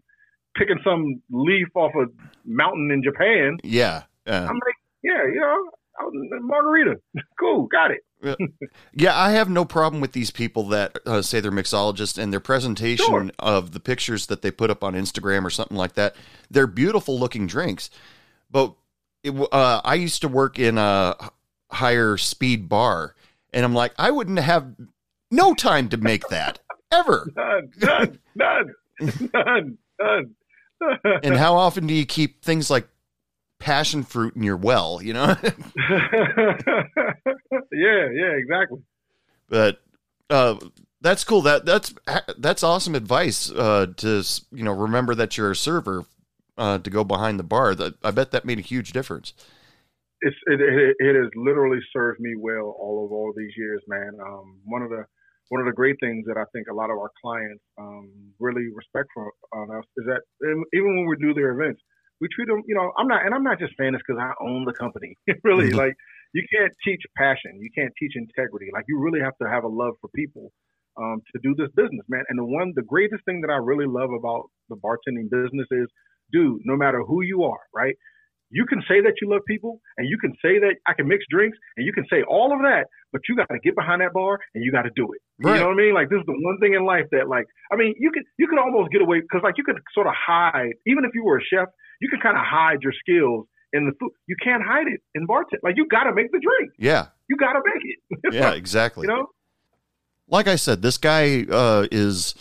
picking 0.56 0.80
some 0.84 1.22
leaf 1.30 1.68
off 1.76 1.92
a 1.96 2.06
mountain 2.46 2.92
in 2.92 3.04
Japan. 3.04 3.58
yeah. 3.64 4.04
Uh, 4.28 4.46
I'm 4.48 4.56
like, 4.56 4.76
yeah, 5.04 5.24
you 5.26 5.40
know, 5.42 6.40
margarita. 6.42 6.96
cool, 7.40 7.68
got 7.68 7.92
it. 7.92 8.02
Yeah, 8.94 9.18
I 9.18 9.32
have 9.32 9.50
no 9.50 9.66
problem 9.66 10.00
with 10.00 10.12
these 10.12 10.30
people 10.30 10.68
that 10.70 11.00
uh, 11.08 11.22
say 11.24 11.40
they're 11.40 11.52
mixologists 11.52 12.22
and 12.22 12.32
their 12.32 12.40
presentation 12.40 13.06
Sure. 13.08 13.30
of 13.40 13.72
the 13.72 13.80
pictures 13.80 14.28
that 14.28 14.44
they 14.44 14.52
put 14.52 14.70
up 14.70 14.84
on 14.84 14.94
Instagram 14.94 15.44
or 15.44 15.50
something 15.50 15.76
like 15.78 15.94
that. 15.94 16.16
They're 16.52 16.68
beautiful 16.68 17.18
looking 17.20 17.48
drinks, 17.48 17.90
but 18.52 18.76
it, 19.24 19.34
uh, 19.52 19.82
I 19.84 19.96
used 19.96 20.22
to 20.22 20.28
work 20.28 20.60
in 20.60 20.78
a 20.78 21.16
higher 21.72 22.16
speed 22.18 22.70
bar, 22.70 23.16
and 23.54 23.66
I'm 23.66 23.74
like, 23.74 23.94
I 23.98 24.12
wouldn't 24.12 24.40
have 24.40 24.76
no 25.32 25.54
time 25.56 25.90
to 25.90 25.98
make 25.98 26.28
that 26.28 26.60
ever. 26.92 27.28
None, 27.36 27.72
none, 27.82 28.20
none, 28.36 28.76
none, 29.34 29.78
none. 30.00 30.36
And 31.24 31.36
how 31.36 31.56
often 31.56 31.88
do 31.88 31.94
you 31.94 32.06
keep 32.06 32.44
things 32.44 32.70
like 32.70 32.88
passion 33.60 34.04
fruit 34.04 34.36
in 34.36 34.44
your 34.44 34.58
well? 34.58 35.02
You 35.02 35.14
know. 35.14 35.36
yeah, 37.72 38.08
yeah, 38.12 38.34
exactly. 38.38 38.82
but 39.50 39.82
uh, 40.30 40.56
that's 41.02 41.24
cool. 41.24 41.42
That 41.42 41.66
that's 41.66 41.94
that's 42.38 42.64
awesome 42.64 42.96
advice. 42.96 43.52
Uh, 43.52 43.88
to 43.98 44.24
you 44.52 44.64
know, 44.64 44.74
remember 44.74 45.16
that 45.16 45.38
you're 45.38 45.52
a 45.52 45.56
server. 45.56 46.06
Uh, 46.58 46.78
to 46.78 46.90
go 46.90 47.04
behind 47.04 47.40
the 47.40 47.44
bar. 47.44 47.74
That 47.74 47.96
I 48.04 48.12
bet 48.12 48.32
that 48.32 48.46
made 48.46 48.60
a 48.60 48.62
huge 48.62 48.92
difference. 48.92 49.34
it's 50.22 50.36
it, 50.48 50.62
it, 50.62 50.96
it 51.00 51.16
has 51.16 51.32
literally 51.36 51.80
served 51.92 52.20
me 52.20 52.36
well 52.38 52.76
all 52.80 53.06
of 53.06 53.12
all 53.12 53.34
these 53.36 53.54
years, 53.58 53.82
man. 53.88 54.12
Um, 54.22 54.60
one 54.66 54.82
of 54.84 54.90
the 54.90 55.06
one 55.52 55.60
of 55.60 55.68
the 55.68 55.76
great 55.76 56.00
things 56.00 56.24
that 56.32 56.40
I 56.40 56.48
think 56.56 56.68
a 56.72 56.74
lot 56.76 56.90
of 56.90 56.98
our 56.98 57.12
clients 57.20 57.64
um, 57.78 58.08
really 58.40 58.72
respect 58.72 59.10
for 59.14 59.28
on 59.54 59.68
us 59.76 59.84
is 60.00 60.06
that 60.08 60.24
um, 60.48 60.64
even 60.74 60.96
when 60.96 61.08
we 61.12 61.18
do 61.20 61.36
their 61.36 61.52
events, 61.52 61.82
we 62.24 62.28
treat 62.32 62.48
them. 62.48 62.64
You 62.68 62.76
know, 62.76 62.92
I'm 62.98 63.08
not, 63.08 63.26
and 63.26 63.36
I'm 63.36 63.44
not 63.44 63.60
just 63.60 63.74
saying 63.78 63.94
this 63.94 64.02
because 64.08 64.22
I 64.22 64.32
own 64.40 64.64
the 64.66 64.74
company. 64.74 65.18
really, 65.44 65.74
Mhm. 65.74 65.76
like 65.76 65.94
you 66.34 66.44
can't 66.56 66.72
teach 66.86 67.02
passion, 67.18 67.60
you 67.60 67.70
can't 67.76 67.92
teach 68.00 68.14
integrity. 68.16 68.70
Like 68.74 68.86
you 68.88 69.00
really 69.00 69.20
have 69.20 69.36
to 69.42 69.50
have 69.50 69.64
a 69.64 69.68
love 69.68 69.96
for 70.00 70.10
people 70.16 70.52
um, 71.02 71.22
to 71.36 71.40
do 71.44 71.56
this 71.56 71.70
business, 71.76 72.06
man. 72.08 72.24
And 72.30 72.40
the 72.40 72.46
one, 72.46 72.72
the 72.76 72.84
greatest 72.88 73.26
thing 73.26 73.42
that 73.42 73.52
I 73.52 73.58
really 73.58 73.88
love 73.88 74.12
about 74.12 74.50
the 74.70 74.78
bartending 74.78 75.30
business 75.30 75.68
is, 75.72 75.88
dude, 76.32 76.62
no 76.64 76.78
matter 76.78 77.04
who 77.04 77.22
you 77.24 77.44
are, 77.44 77.64
right? 77.74 77.96
You 78.52 78.66
can 78.66 78.82
say 78.88 79.02
that 79.02 79.14
you 79.22 79.30
love 79.32 79.42
people, 79.48 79.82
and 79.98 80.08
you 80.08 80.18
can 80.18 80.34
say 80.44 80.60
that 80.60 80.76
I 80.88 80.94
can 80.94 81.08
mix 81.08 81.24
drinks, 81.30 81.58
and 81.78 81.86
you 81.86 81.94
can 81.94 82.06
say 82.12 82.24
all 82.28 82.54
of 82.54 82.60
that, 82.62 82.86
but 83.12 83.22
you 83.28 83.36
got 83.36 83.48
to 83.50 83.60
get 83.64 83.76
behind 83.76 84.02
that 84.02 84.14
bar 84.14 84.40
and 84.54 84.64
you 84.64 84.72
got 84.72 84.84
to 84.84 84.92
do 84.96 85.08
it. 85.12 85.22
Right. 85.40 85.56
You 85.56 85.60
know 85.62 85.68
what 85.68 85.80
I 85.80 85.84
mean? 85.84 85.94
Like 85.94 86.10
this 86.10 86.20
is 86.20 86.26
the 86.28 86.36
one 86.36 86.60
thing 86.60 86.74
in 86.74 86.86
life 86.86 87.08
that, 87.12 87.28
like, 87.28 87.46
I 87.72 87.76
mean, 87.76 87.96
you 88.00 88.12
could 88.12 88.24
you 88.38 88.48
could 88.48 88.60
almost 88.60 88.92
get 88.92 89.02
away 89.02 89.22
because, 89.22 89.42
like, 89.44 89.56
you 89.58 89.64
could 89.64 89.80
sort 89.94 90.08
of 90.08 90.14
hide, 90.16 90.76
even 90.86 91.06
if 91.06 91.12
you 91.14 91.24
were 91.24 91.38
a 91.38 91.44
chef, 91.44 91.68
you 92.00 92.10
can 92.10 92.20
kind 92.20 92.38
of 92.38 92.44
hide 92.44 92.84
your 92.84 92.94
skills 92.94 93.48
in 93.74 93.86
the 93.86 93.94
food. 94.00 94.12
You 94.28 94.36
can't 94.44 94.64
hide 94.64 94.88
it 94.88 95.02
in 95.16 95.28
bartending. 95.28 95.64
Like, 95.64 95.76
you 95.78 95.88
got 95.88 96.04
to 96.04 96.14
make 96.14 96.32
the 96.32 96.40
drink. 96.40 96.72
Yeah, 96.78 97.08
You 97.28 97.38
got 97.38 97.54
to 97.54 97.62
make 97.64 97.84
it. 97.84 98.00
yeah, 98.34 98.52
exactly. 98.52 99.08
you 99.08 99.14
know? 99.14 99.28
like 100.32 100.48
I 100.48 100.56
said, 100.56 100.82
this 100.82 100.98
guy 100.98 101.44
uh, 101.44 101.88
is 101.92 102.34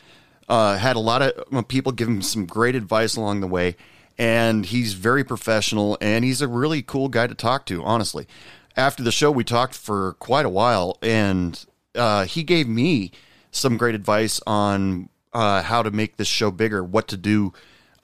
uh, 0.49 0.78
had 0.78 0.97
a 0.97 1.01
lot 1.01 1.23
of 1.23 1.32
uh, 1.53 1.62
people 1.62 1.93
give 1.93 2.09
him 2.09 2.23
some 2.23 2.47
great 2.47 2.74
advice 2.74 3.16
along 3.16 3.41
the 3.41 3.47
way, 3.47 3.77
and 4.20 4.66
he's 4.66 4.92
very 4.92 5.24
professional, 5.24 5.97
and 5.98 6.26
he's 6.26 6.42
a 6.42 6.47
really 6.47 6.82
cool 6.82 7.09
guy 7.09 7.26
to 7.26 7.34
talk 7.34 7.64
to. 7.64 7.82
Honestly, 7.82 8.28
after 8.76 9.02
the 9.02 9.10
show, 9.10 9.30
we 9.30 9.44
talked 9.44 9.74
for 9.74 10.12
quite 10.18 10.44
a 10.44 10.51
while, 10.51 10.98
and 11.01 11.64
uh, 11.94 12.26
he 12.26 12.42
gave 12.42 12.68
me 12.68 13.12
some 13.51 13.78
great 13.78 13.94
advice 13.94 14.38
on 14.47 15.09
uh, 15.32 15.62
how 15.62 15.82
to 15.82 15.90
make 15.90 16.18
this 16.18 16.28
show 16.28 16.51
bigger, 16.51 16.84
what 16.84 17.09
to 17.09 17.16
do 17.16 17.55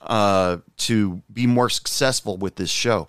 uh, 0.01 0.57
to 0.77 1.21
be 1.31 1.45
more 1.45 1.69
successful 1.69 2.35
with 2.35 2.55
this 2.55 2.71
show. 2.71 3.07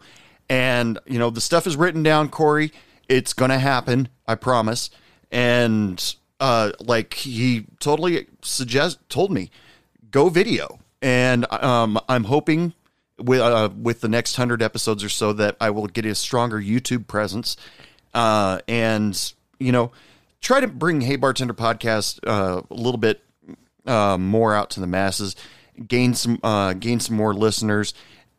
And, 0.51 0.99
you 1.07 1.19
know, 1.19 1.31
the 1.31 1.41
stuff 1.41 1.67
is 1.67 1.79
written 1.79 2.03
down, 2.03 2.29
Corey. 2.29 2.73
It's 3.09 3.33
to 3.51 3.59
happen, 3.59 4.11
I 4.27 4.35
promise. 4.35 4.91
And, 5.33 6.15
uh, 6.41 6.73
like, 6.79 7.15
he 7.15 7.65
totally 7.81 8.27
suggest 8.43 8.99
told 9.09 9.31
me, 9.31 9.51
go 10.11 10.29
video. 10.29 10.79
And 11.01 11.51
um, 11.53 11.99
I'm 12.07 12.25
hoping 12.25 12.75
with, 13.19 13.41
uh, 13.41 13.71
with 13.81 14.01
the 14.01 14.09
next 14.09 14.39
100 14.39 14.63
episodes 14.63 15.03
or 15.05 15.09
so 15.09 15.33
that 15.35 15.57
I 15.61 15.71
will 15.71 15.87
get 15.87 16.07
a 16.07 16.15
stronger 16.15 16.61
YouTube 16.61 17.07
presence. 17.07 17.57
Uh, 18.15 18.61
and, 18.67 19.33
you 19.59 19.73
know, 19.73 19.93
try 20.41 20.61
to 20.61 20.69
bring 20.69 21.01
Hey 21.01 21.17
Bartender 21.17 21.55
podcast 21.55 22.21
uh, 22.27 22.63
a 22.71 22.75
little 22.75 22.99
bit 22.99 23.23
uh, 23.87 24.19
more 24.19 24.55
out 24.55 24.71
to 24.71 24.81
the 24.81 24.87
masses, 24.87 25.35
gain 25.87 26.15
some 26.15 26.39
uh, 26.43 26.75
gain 26.75 27.01
some 27.01 27.17
more 27.17 27.35
listeners, 27.35 27.95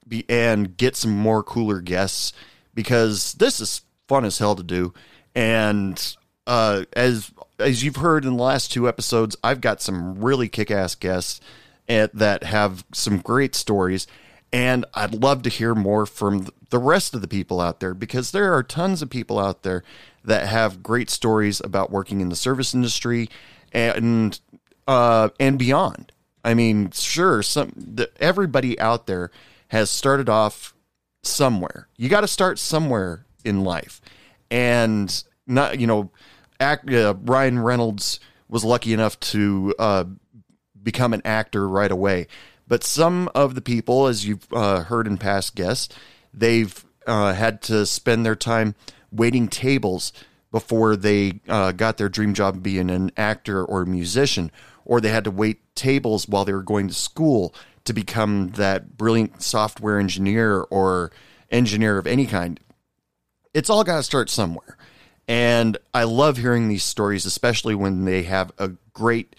be, 0.07 0.25
and 0.29 0.77
get 0.77 0.95
some 0.95 1.11
more 1.11 1.43
cooler 1.43 1.81
guests 1.81 2.33
because 2.73 3.33
this 3.33 3.59
is 3.59 3.81
fun 4.07 4.25
as 4.25 4.37
hell 4.37 4.55
to 4.55 4.63
do. 4.63 4.93
And 5.35 6.15
uh, 6.47 6.85
as 6.93 7.31
as 7.59 7.83
you've 7.83 7.97
heard 7.97 8.25
in 8.25 8.37
the 8.37 8.43
last 8.43 8.71
two 8.71 8.87
episodes, 8.87 9.35
I've 9.43 9.61
got 9.61 9.81
some 9.81 10.19
really 10.19 10.47
kick 10.47 10.71
ass 10.71 10.95
guests 10.95 11.41
at, 11.87 12.13
that 12.15 12.43
have 12.43 12.85
some 12.93 13.17
great 13.19 13.55
stories. 13.55 14.07
And 14.51 14.85
I'd 14.93 15.13
love 15.13 15.43
to 15.43 15.49
hear 15.49 15.75
more 15.75 16.05
from 16.05 16.47
the 16.69 16.79
rest 16.79 17.13
of 17.13 17.21
the 17.21 17.27
people 17.27 17.61
out 17.61 17.79
there 17.79 17.93
because 17.93 18.31
there 18.31 18.53
are 18.53 18.63
tons 18.63 19.01
of 19.01 19.09
people 19.09 19.39
out 19.39 19.63
there 19.63 19.83
that 20.23 20.47
have 20.47 20.83
great 20.83 21.09
stories 21.09 21.61
about 21.63 21.91
working 21.91 22.21
in 22.21 22.29
the 22.29 22.35
service 22.35 22.73
industry 22.73 23.29
and 23.71 24.39
uh, 24.87 25.29
and 25.39 25.59
beyond. 25.59 26.11
I 26.43 26.53
mean, 26.53 26.91
sure, 26.91 27.43
some 27.43 27.73
the, 27.75 28.09
everybody 28.19 28.79
out 28.79 29.07
there 29.07 29.31
has 29.69 29.89
started 29.89 30.29
off 30.29 30.73
somewhere. 31.21 31.87
You 31.95 32.09
got 32.09 32.21
to 32.21 32.27
start 32.27 32.57
somewhere 32.57 33.25
in 33.43 33.63
life, 33.63 34.01
and 34.49 35.23
not 35.45 35.79
you 35.79 35.85
know, 35.87 36.09
act. 36.59 36.91
Uh, 36.91 37.15
Ryan 37.21 37.59
Reynolds 37.59 38.19
was 38.47 38.63
lucky 38.63 38.93
enough 38.93 39.19
to 39.19 39.75
uh, 39.77 40.05
become 40.81 41.13
an 41.13 41.21
actor 41.23 41.67
right 41.67 41.91
away, 41.91 42.27
but 42.69 42.83
some 42.83 43.29
of 43.35 43.55
the 43.55 43.61
people, 43.61 44.07
as 44.07 44.25
you've 44.25 44.47
uh, 44.53 44.83
heard 44.83 45.07
in 45.07 45.17
past 45.17 45.55
guests, 45.55 45.93
they've 46.33 46.85
uh, 47.05 47.33
had 47.33 47.61
to 47.63 47.85
spend 47.85 48.25
their 48.25 48.35
time 48.35 48.75
waiting 49.11 49.47
tables 49.47 50.13
before 50.51 50.95
they 50.95 51.41
uh, 51.49 51.71
got 51.71 51.97
their 51.97 52.09
dream 52.09 52.33
job 52.33 52.63
being 52.63 52.89
an 52.89 53.11
actor 53.17 53.65
or 53.65 53.81
a 53.81 53.87
musician, 53.87 54.51
or 54.85 55.01
they 55.01 55.09
had 55.09 55.23
to 55.23 55.31
wait 55.31 55.75
tables 55.75 56.27
while 56.27 56.45
they 56.45 56.53
were 56.53 56.63
going 56.63 56.87
to 56.87 56.93
school 56.93 57.53
to 57.85 57.93
become 57.93 58.51
that 58.51 58.97
brilliant 58.97 59.41
software 59.41 59.99
engineer 59.99 60.61
or 60.61 61.11
engineer 61.49 61.97
of 61.97 62.05
any 62.05 62.27
kind. 62.27 62.59
It's 63.53 63.69
all 63.69 63.83
got 63.83 63.97
to 63.97 64.03
start 64.03 64.29
somewhere. 64.29 64.77
And 65.27 65.77
I 65.93 66.03
love 66.03 66.37
hearing 66.37 66.67
these 66.67 66.83
stories, 66.83 67.25
especially 67.25 67.75
when 67.75 68.05
they 68.05 68.23
have 68.23 68.51
a 68.57 68.69
great, 68.93 69.35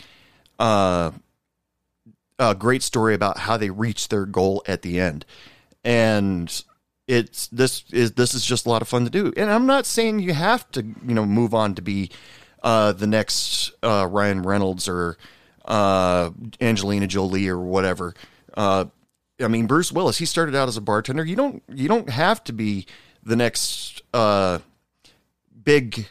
uh, 0.59 1.13
a 2.41 2.55
great 2.55 2.83
story 2.83 3.15
about 3.15 3.39
how 3.39 3.57
they 3.57 3.71
reach 3.71 4.09
their 4.09 4.25
goal 4.25 4.65
at 4.67 4.83
the 4.83 4.99
end. 4.99 5.25
And 5.85 6.65
it's 7.07 7.47
this 7.49 7.85
is 7.93 8.13
this 8.13 8.35
is 8.35 8.45
just 8.45 8.67
a 8.67 8.69
lot 8.69 8.83
of 8.83 8.89
fun 8.89 9.05
to 9.05 9.11
do. 9.11 9.33
And 9.37 9.51
I'm 9.51 9.67
not 9.67 9.87
saying 9.87 10.21
you 10.21 10.33
have 10.33 10.69
to, 10.73 10.83
you 10.83 11.15
know, 11.15 11.27
move 11.27 11.55
on 11.55 11.75
to 11.75 11.83
be 11.83 12.11
uh, 12.63 12.93
the 12.93 13.07
next 13.07 13.73
uh, 13.83 14.09
Ryan 14.11 14.43
Reynolds 14.43 14.89
or 14.89 15.19
uh, 15.67 16.31
Angelina 16.61 17.07
Jolie 17.07 17.49
or 17.49 17.59
whatever. 17.59 18.15
Uh, 18.55 18.87
I 19.41 19.49
mean, 19.49 19.67
Bruce 19.67 19.93
Willis. 19.93 20.19
He 20.19 20.25
started 20.25 20.55
out 20.55 20.69
as 20.69 20.77
a 20.77 20.81
bartender. 20.81 21.25
You 21.25 21.37
don't 21.37 21.63
you 21.69 21.89
don't 21.89 22.09
have 22.09 22.43
to 22.45 22.53
be 22.53 22.87
the 23.23 23.37
next 23.37 24.03
uh, 24.15 24.61
big 25.63 26.09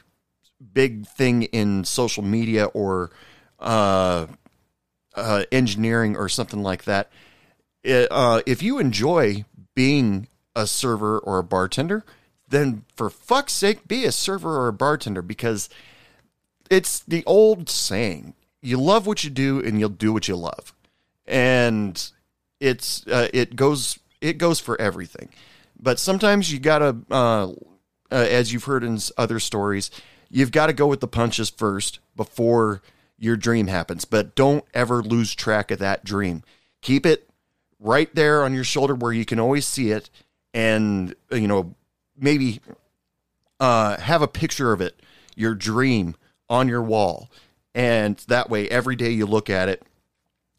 big 0.73 1.07
thing 1.07 1.43
in 1.43 1.85
social 1.85 2.23
media 2.23 2.65
or 2.65 3.11
uh, 5.15 5.43
engineering 5.51 6.15
or 6.15 6.29
something 6.29 6.61
like 6.61 6.83
that. 6.85 7.09
It, 7.83 8.07
uh, 8.11 8.41
if 8.45 8.61
you 8.61 8.79
enjoy 8.79 9.45
being 9.75 10.27
a 10.55 10.67
server 10.67 11.19
or 11.19 11.39
a 11.39 11.43
bartender, 11.43 12.03
then 12.47 12.83
for 12.95 13.09
fuck's 13.09 13.53
sake, 13.53 13.87
be 13.87 14.05
a 14.05 14.11
server 14.11 14.57
or 14.57 14.67
a 14.67 14.73
bartender 14.73 15.21
because 15.21 15.69
it's 16.69 16.99
the 16.99 17.23
old 17.25 17.69
saying 17.69 18.33
you 18.61 18.77
love 18.77 19.07
what 19.07 19.23
you 19.23 19.29
do 19.29 19.59
and 19.63 19.79
you'll 19.79 19.89
do 19.89 20.11
what 20.11 20.27
you 20.27 20.35
love. 20.35 20.73
And 21.25 22.11
it's 22.59 23.05
uh, 23.07 23.29
it 23.33 23.55
goes 23.55 23.99
it 24.21 24.37
goes 24.37 24.59
for 24.59 24.79
everything. 24.81 25.29
But 25.79 25.99
sometimes 25.99 26.51
you 26.51 26.59
gotta, 26.59 26.97
uh, 27.09 27.51
uh, 28.11 28.15
as 28.15 28.51
you've 28.51 28.65
heard 28.65 28.83
in 28.83 28.99
other 29.17 29.39
stories, 29.39 29.91
you've 30.29 30.51
got 30.51 30.67
to 30.67 30.73
go 30.73 30.87
with 30.87 30.99
the 30.99 31.07
punches 31.07 31.49
first 31.49 31.99
before 32.17 32.81
your 33.19 33.37
dream 33.37 33.67
happens. 33.67 34.05
But 34.05 34.35
don't 34.35 34.65
ever 34.73 35.03
lose 35.03 35.35
track 35.35 35.71
of 35.71 35.79
that 35.79 36.03
dream. 36.03 36.43
Keep 36.81 37.05
it 37.05 37.29
right 37.79 38.13
there 38.15 38.43
on 38.43 38.53
your 38.53 38.63
shoulder 38.63 38.95
where 38.95 39.13
you 39.13 39.25
can 39.25 39.39
always 39.39 39.65
see 39.65 39.91
it, 39.91 40.09
and 40.53 41.13
you 41.31 41.47
know 41.47 41.75
maybe 42.17 42.61
uh, 43.59 43.97
have 43.97 44.21
a 44.21 44.27
picture 44.27 44.71
of 44.71 44.81
it, 44.81 45.01
your 45.35 45.55
dream, 45.55 46.15
on 46.49 46.67
your 46.67 46.81
wall, 46.81 47.29
and 47.75 48.17
that 48.27 48.49
way 48.49 48.67
every 48.69 48.95
day 48.95 49.11
you 49.11 49.25
look 49.25 49.49
at 49.49 49.69
it, 49.69 49.83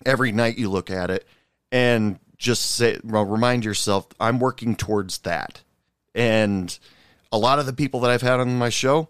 every 0.06 0.32
night 0.32 0.58
you 0.58 0.70
look 0.70 0.90
at 0.90 1.10
it, 1.10 1.26
and 1.72 2.18
just 2.38 2.70
say, 2.72 2.98
well, 3.04 3.24
remind 3.24 3.64
yourself, 3.64 4.06
I'm 4.18 4.38
working 4.38 4.74
towards 4.74 5.18
that. 5.18 5.62
And 6.14 6.76
a 7.30 7.38
lot 7.38 7.58
of 7.58 7.66
the 7.66 7.72
people 7.72 8.00
that 8.00 8.10
I've 8.10 8.22
had 8.22 8.40
on 8.40 8.58
my 8.58 8.70
show 8.70 9.08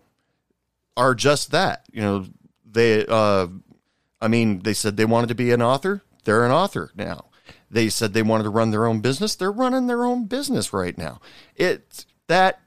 are 0.96 1.14
just 1.14 1.52
that. 1.52 1.84
You 1.92 2.02
know, 2.02 2.26
they, 2.70 3.06
uh, 3.06 3.48
I 4.20 4.28
mean, 4.28 4.60
they 4.60 4.74
said 4.74 4.96
they 4.96 5.04
wanted 5.04 5.28
to 5.28 5.34
be 5.34 5.50
an 5.52 5.62
author. 5.62 6.02
They're 6.24 6.44
an 6.44 6.52
author 6.52 6.90
now. 6.94 7.26
They 7.70 7.88
said 7.88 8.12
they 8.12 8.22
wanted 8.22 8.44
to 8.44 8.50
run 8.50 8.70
their 8.70 8.86
own 8.86 9.00
business. 9.00 9.34
They're 9.34 9.52
running 9.52 9.86
their 9.86 10.04
own 10.04 10.26
business 10.26 10.72
right 10.72 10.96
now. 10.96 11.20
It's 11.54 12.06
that 12.26 12.60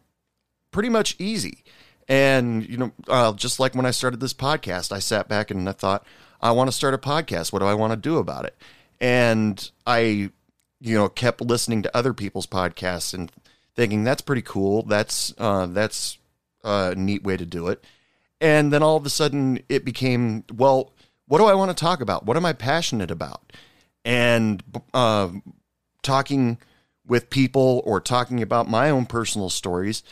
pretty 0.72 0.90
much 0.90 1.16
easy. 1.20 1.64
And, 2.08 2.68
you 2.68 2.78
know, 2.78 2.92
uh, 3.08 3.34
just 3.34 3.60
like 3.60 3.76
when 3.76 3.86
I 3.86 3.92
started 3.92 4.20
this 4.20 4.34
podcast, 4.34 4.92
I 4.92 5.00
sat 5.00 5.28
back 5.28 5.52
and 5.52 5.68
I 5.68 5.74
thought, 5.74 6.06
I 6.42 6.52
want 6.52 6.70
to 6.70 6.76
start 6.76 6.94
a 6.94 6.98
podcast. 6.98 7.54
What 7.54 7.60
do 7.60 7.66
I 7.66 7.74
want 7.74 7.92
to 7.92 7.98
do 7.98 8.18
about 8.18 8.46
it? 8.46 8.58
And 9.00 9.72
I, 9.86 10.32
you 10.80 10.96
know, 10.96 11.10
kept 11.10 11.42
listening 11.42 11.84
to 11.84 11.98
other 11.98 12.14
people's 12.14 12.48
podcasts 12.48 13.14
and 13.14 13.32
thinking 13.76 14.04
that's 14.04 14.22
pretty 14.22 14.42
cool. 14.42 14.84
That's, 14.84 15.34
uh, 15.38 15.68
that's 15.68 16.18
a 16.64 16.94
neat 16.96 17.24
way 17.24 17.38
to 17.38 17.46
do 17.46 17.68
it. 17.68 17.84
And 18.44 18.72
then 18.72 18.84
all 18.84 18.98
of 18.98 19.06
a 19.06 19.10
sudden 19.10 19.60
it 19.70 19.84
became, 19.84 20.44
well, 20.53 20.94
what 21.28 21.40
do 21.40 21.45
I 21.45 21.56
want 21.56 21.76
to 21.76 21.82
talk 21.82 22.02
about? 22.02 22.26
What 22.26 22.38
am 22.38 22.45
I 22.45 22.53
passionate 22.53 23.10
about? 23.10 23.52
And, 24.06 24.61
uh, 24.94 25.30
talking 26.03 26.60
with 27.07 27.30
people 27.30 27.82
or 27.86 27.99
talking 27.99 28.41
about 28.41 28.70
my 28.70 28.90
own 28.90 29.06
personal 29.06 29.49
stories 29.49 30.03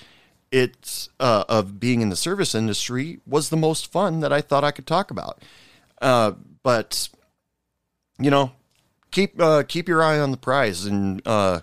it's 0.52 1.10
uh, 1.20 1.46
of 1.48 1.80
being 1.80 2.02
in 2.02 2.10
the 2.10 2.16
service 2.16 2.54
industry 2.54 3.20
was 3.26 3.50
the 3.50 3.58
most 3.58 3.92
fun 3.92 4.20
that 4.20 4.34
I 4.34 4.42
thought 4.42 4.64
I 4.64 4.72
could 4.72 4.86
talk 4.86 5.10
about. 5.10 5.42
Uh, 6.02 6.34
but 6.62 7.10
you 8.20 8.30
know, 8.30 8.52
keep 9.12 9.42
uh, 9.42 9.64
keep 9.64 9.88
your 9.88 10.04
eye 10.04 10.20
on 10.20 10.32
the 10.32 10.38
prize, 10.38 10.86
and 10.86 11.26
uh, 11.26 11.62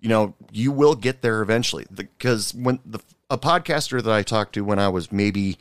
you 0.00 0.08
know 0.08 0.34
you 0.50 0.72
will 0.72 0.94
get 0.94 1.20
there 1.20 1.42
eventually. 1.42 1.86
Because 1.94 2.54
when 2.54 2.80
the 2.84 3.00
a 3.28 3.36
podcaster 3.36 4.02
that 4.02 4.12
I 4.12 4.22
talked 4.22 4.54
to 4.54 4.64
when 4.64 4.78
I 4.78 4.88
was 4.88 5.12
maybe 5.12 5.58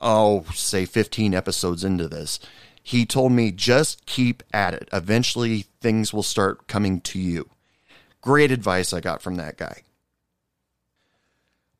oh 0.00 0.44
say 0.54 0.84
fifteen 0.84 1.34
episodes 1.34 1.84
into 1.84 2.08
this, 2.08 2.38
he 2.82 3.06
told 3.06 3.32
me 3.32 3.50
just 3.50 4.04
keep 4.06 4.42
at 4.52 4.74
it. 4.74 4.88
Eventually, 4.92 5.66
things 5.80 6.12
will 6.12 6.22
start 6.22 6.66
coming 6.66 7.00
to 7.02 7.18
you. 7.18 7.48
Great 8.20 8.50
advice 8.50 8.92
I 8.92 9.00
got 9.00 9.22
from 9.22 9.36
that 9.36 9.56
guy. 9.56 9.82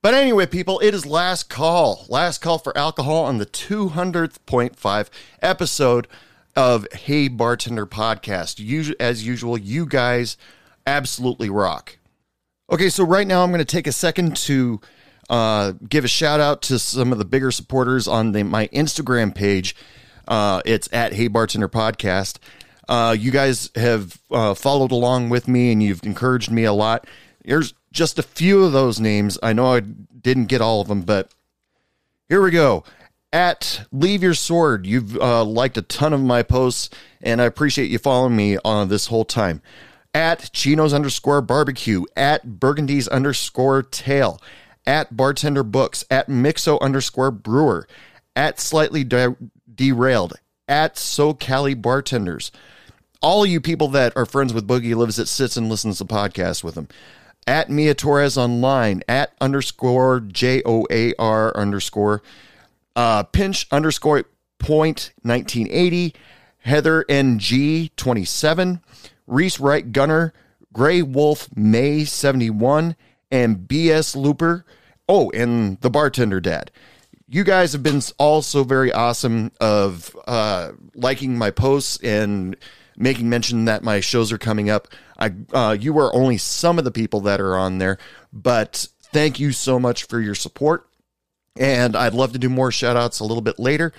But 0.03 0.13
anyway, 0.13 0.45
people, 0.45 0.81
it 0.81 0.93
is 0.93 1.07
last 1.07 1.49
call. 1.49 2.05
Last 2.11 2.43
call 2.43 2.59
for 2.59 2.77
alcohol 2.77 3.25
on 3.25 3.39
the 3.39 3.47
200th.5 3.47 5.09
episode 5.41 6.09
of 6.55 6.87
Hey 6.93 7.29
Bartender 7.29 7.87
podcast. 7.87 8.59
Usu- 8.59 8.95
As 9.01 9.27
usual, 9.27 9.57
you 9.57 9.87
guys 9.87 10.37
absolutely 10.87 11.49
rock. 11.49 11.97
Okay, 12.71 12.91
so 12.91 13.03
right 13.05 13.27
now 13.27 13.43
I'm 13.43 13.51
going 13.51 13.59
to 13.61 13.65
take 13.65 13.87
a 13.87 13.93
second 13.93 14.37
to 14.39 14.81
uh, 15.31 15.73
give 15.89 16.05
a 16.05 16.09
shout 16.09 16.41
out 16.41 16.63
to 16.63 16.79
some 16.79 17.13
of 17.13 17.19
the 17.19 17.25
bigger 17.25 17.51
supporters 17.51 18.07
on 18.09 18.33
the, 18.33 18.43
my 18.43 18.69
Instagram 18.69 19.35
page. 19.35 19.77
Uh, 20.27 20.63
it's 20.65 20.89
at 20.93 21.13
Hey 21.13 21.29
Bartender 21.29 21.69
Podcast. 21.69 22.39
Uh, 22.89 23.17
you 23.19 23.31
guys 23.31 23.71
have 23.75 24.21
uh, 24.31 24.55
followed 24.55 24.93
along 24.93 25.31
with 25.31 25.49
me 25.49 25.73
and 25.73 25.83
you've 25.83 26.05
encouraged 26.05 26.51
me 26.51 26.65
a 26.65 26.73
lot. 26.73 27.07
Here's 27.45 27.75
just 27.93 28.19
a 28.19 28.23
few 28.23 28.65
of 28.65 28.73
those 28.73 29.01
names. 29.01 29.39
I 29.43 29.53
know 29.53 29.75
I 29.75 29.81
didn't 29.81 30.47
get 30.47 30.61
all 30.61 30.81
of 30.81 30.89
them, 30.89 31.03
but 31.03 31.33
here 32.29 32.43
we 32.43 32.51
go. 32.51 32.85
At 33.33 33.87
Leave 33.91 34.23
Your 34.23 34.35
Sword, 34.35 34.87
you've 34.87 35.17
uh, 35.17 35.45
liked 35.45 35.77
a 35.77 35.83
ton 35.83 36.13
of 36.13 36.21
my 36.21 36.43
posts, 36.43 36.89
and 37.21 37.43
I 37.43 37.47
appreciate 37.47 37.91
you 37.91 37.99
following 37.99 38.37
me 38.37 38.59
on 38.65 38.89
this 38.89 39.07
whole 39.07 39.25
time. 39.25 39.61
At 40.15 40.51
Chino's 40.53 40.95
underscore 40.95 41.43
barbecue, 41.43 42.05
at 42.17 42.61
Burgundy's 42.61 43.09
underscore 43.09 43.83
tail, 43.83 44.41
at 44.87 45.17
Bartender 45.17 45.63
Books, 45.63 46.05
at 46.11 46.29
Mixo 46.29 46.81
underscore 46.81 47.31
brewer, 47.31 47.87
at 48.37 48.61
Slightly 48.61 49.05
De- 49.05 49.37
Derailed, 49.73 50.35
at 50.69 50.97
SoCali 50.97 51.81
Bartenders. 51.81 52.51
All 53.23 53.47
you 53.47 53.61
people 53.61 53.89
that 53.89 54.13
are 54.17 54.27
friends 54.27 54.53
with 54.53 54.69
Boogie 54.69 54.95
Lives 54.95 55.17
that 55.17 55.29
sits 55.29 55.57
and 55.57 55.69
listens 55.69 55.99
to 55.99 56.05
podcasts 56.05 56.63
with 56.63 56.75
him 56.75 56.89
at 57.47 57.71
Mia 57.71 57.95
Torres 57.95 58.37
online, 58.39 59.03
at 59.09 59.35
underscore 59.41 60.21
J 60.21 60.63
O 60.65 60.87
A 60.91 61.15
R 61.19 61.57
underscore, 61.57 62.23
uh, 62.97 63.23
pinch 63.25 63.67
underscore 63.71 64.25
point 64.59 65.13
1980, 65.23 66.15
Heather 66.59 67.05
NG27, 67.09 68.81
Reese 69.27 69.61
Wright 69.61 69.93
Gunner, 69.93 70.33
Gray 70.73 71.03
Wolf 71.03 71.49
May 71.55 72.05
71, 72.05 72.97
and 73.35 73.69
BS 73.69 74.15
Looper. 74.15 74.65
Oh, 75.09 75.31
and 75.33 75.81
the 75.81 75.91
bartender 75.91 76.41
dad. 76.41 76.71
You 77.29 77.43
guys 77.43 77.73
have 77.73 77.83
been 77.83 78.01
also 78.17 78.63
very 78.63 78.93
awesome 78.93 79.51
of 79.61 80.17
uh, 80.29 80.71
liking 80.95 81.37
my 81.37 81.51
posts 81.51 81.99
and 82.03 82.57
making 82.97 83.29
mention 83.29 83.65
that 83.65 83.83
my 83.83 83.99
shows 83.99 84.31
are 84.31 84.39
coming 84.39 84.71
up. 84.71 84.87
I 85.19 85.33
uh, 85.53 85.77
you 85.79 85.99
are 85.99 86.15
only 86.15 86.39
some 86.39 86.79
of 86.79 86.85
the 86.85 86.93
people 86.93 87.21
that 87.23 87.41
are 87.41 87.57
on 87.57 87.79
there, 87.79 87.99
but 88.33 88.87
thank 89.13 89.41
you 89.41 89.51
so 89.51 89.81
much 89.81 90.05
for 90.05 90.21
your 90.21 90.37
support. 90.37 90.89
And 91.57 91.97
I'd 91.97 92.15
love 92.15 92.33
to 92.35 92.39
do 92.39 92.49
more 92.49 92.71
shout 92.71 92.97
outs 92.97 93.19
a 93.19 93.25
little 93.25 93.43
bit 93.43 93.59
later. 93.59 93.93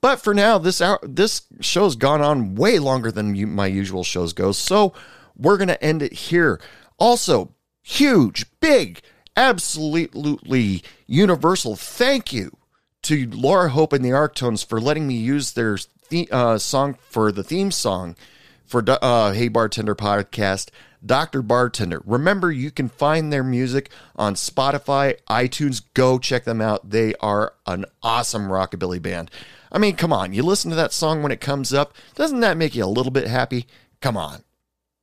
But 0.00 0.16
for 0.16 0.34
now, 0.34 0.58
this 0.58 0.80
hour, 0.80 0.98
this 1.02 1.42
show's 1.60 1.94
gone 1.94 2.22
on 2.22 2.56
way 2.56 2.78
longer 2.80 3.12
than 3.12 3.54
my 3.54 3.66
usual 3.66 4.02
shows 4.02 4.32
go. 4.32 4.50
So 4.50 4.94
we're 5.36 5.58
going 5.58 5.68
to 5.68 5.82
end 5.82 6.02
it 6.02 6.12
here. 6.12 6.60
Also, 6.98 7.54
huge, 7.90 8.46
big, 8.60 9.00
absolutely 9.36 10.82
universal 11.06 11.76
thank 11.76 12.32
you 12.32 12.56
to 13.02 13.28
Lara 13.30 13.70
Hope 13.70 13.92
and 13.92 14.04
the 14.04 14.12
Ark-Tones 14.12 14.62
for 14.62 14.80
letting 14.80 15.08
me 15.08 15.14
use 15.14 15.52
their 15.52 15.78
the, 16.08 16.28
uh, 16.30 16.58
song 16.58 16.96
for 17.00 17.32
the 17.32 17.42
theme 17.42 17.70
song 17.70 18.16
for 18.64 18.84
uh, 18.86 19.32
Hey 19.32 19.48
Bartender 19.48 19.94
podcast, 19.94 20.70
Dr. 21.04 21.42
Bartender. 21.42 22.02
Remember, 22.04 22.52
you 22.52 22.70
can 22.70 22.88
find 22.88 23.32
their 23.32 23.42
music 23.42 23.90
on 24.14 24.34
Spotify, 24.34 25.16
iTunes. 25.28 25.82
Go 25.94 26.18
check 26.18 26.44
them 26.44 26.60
out. 26.60 26.90
They 26.90 27.14
are 27.20 27.54
an 27.66 27.86
awesome 28.02 28.48
rockabilly 28.48 29.02
band. 29.02 29.30
I 29.72 29.78
mean, 29.78 29.96
come 29.96 30.12
on, 30.12 30.32
you 30.32 30.42
listen 30.42 30.70
to 30.70 30.76
that 30.76 30.92
song 30.92 31.22
when 31.22 31.32
it 31.32 31.40
comes 31.40 31.72
up. 31.72 31.94
Doesn't 32.14 32.40
that 32.40 32.56
make 32.56 32.74
you 32.74 32.84
a 32.84 32.86
little 32.86 33.12
bit 33.12 33.26
happy? 33.26 33.66
Come 34.00 34.16
on, 34.16 34.44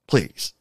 please. 0.08 0.54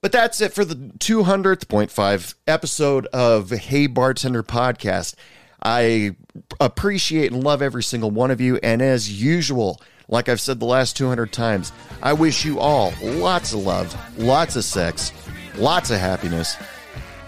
But 0.00 0.12
that's 0.12 0.40
it 0.40 0.52
for 0.52 0.64
the 0.64 0.76
200th.5 0.76 2.34
episode 2.46 3.06
of 3.06 3.50
Hey 3.50 3.88
Bartender 3.88 4.44
podcast. 4.44 5.16
I 5.60 6.14
appreciate 6.60 7.32
and 7.32 7.42
love 7.42 7.62
every 7.62 7.82
single 7.82 8.12
one 8.12 8.30
of 8.30 8.40
you. 8.40 8.60
And 8.62 8.80
as 8.80 9.10
usual, 9.20 9.82
like 10.06 10.28
I've 10.28 10.40
said 10.40 10.60
the 10.60 10.66
last 10.66 10.96
200 10.96 11.32
times, 11.32 11.72
I 12.00 12.12
wish 12.12 12.44
you 12.44 12.60
all 12.60 12.92
lots 13.02 13.52
of 13.52 13.60
love, 13.60 13.92
lots 14.16 14.54
of 14.54 14.62
sex, 14.62 15.12
lots 15.56 15.90
of 15.90 15.98
happiness, 15.98 16.56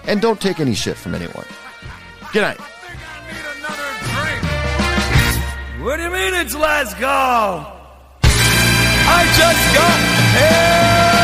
and 0.06 0.20
don't 0.20 0.40
take 0.40 0.60
any 0.60 0.74
shit 0.74 0.96
from 0.96 1.16
anyone. 1.16 1.46
Good 2.32 2.42
night. 2.42 2.60
What 5.80 5.96
do 5.96 6.04
you 6.04 6.10
mean 6.10 6.34
it's 6.34 6.54
last 6.54 6.96
call? 6.98 7.80
I 8.22 9.24
just 9.36 9.74
got 9.74 11.16
here. 11.16 11.19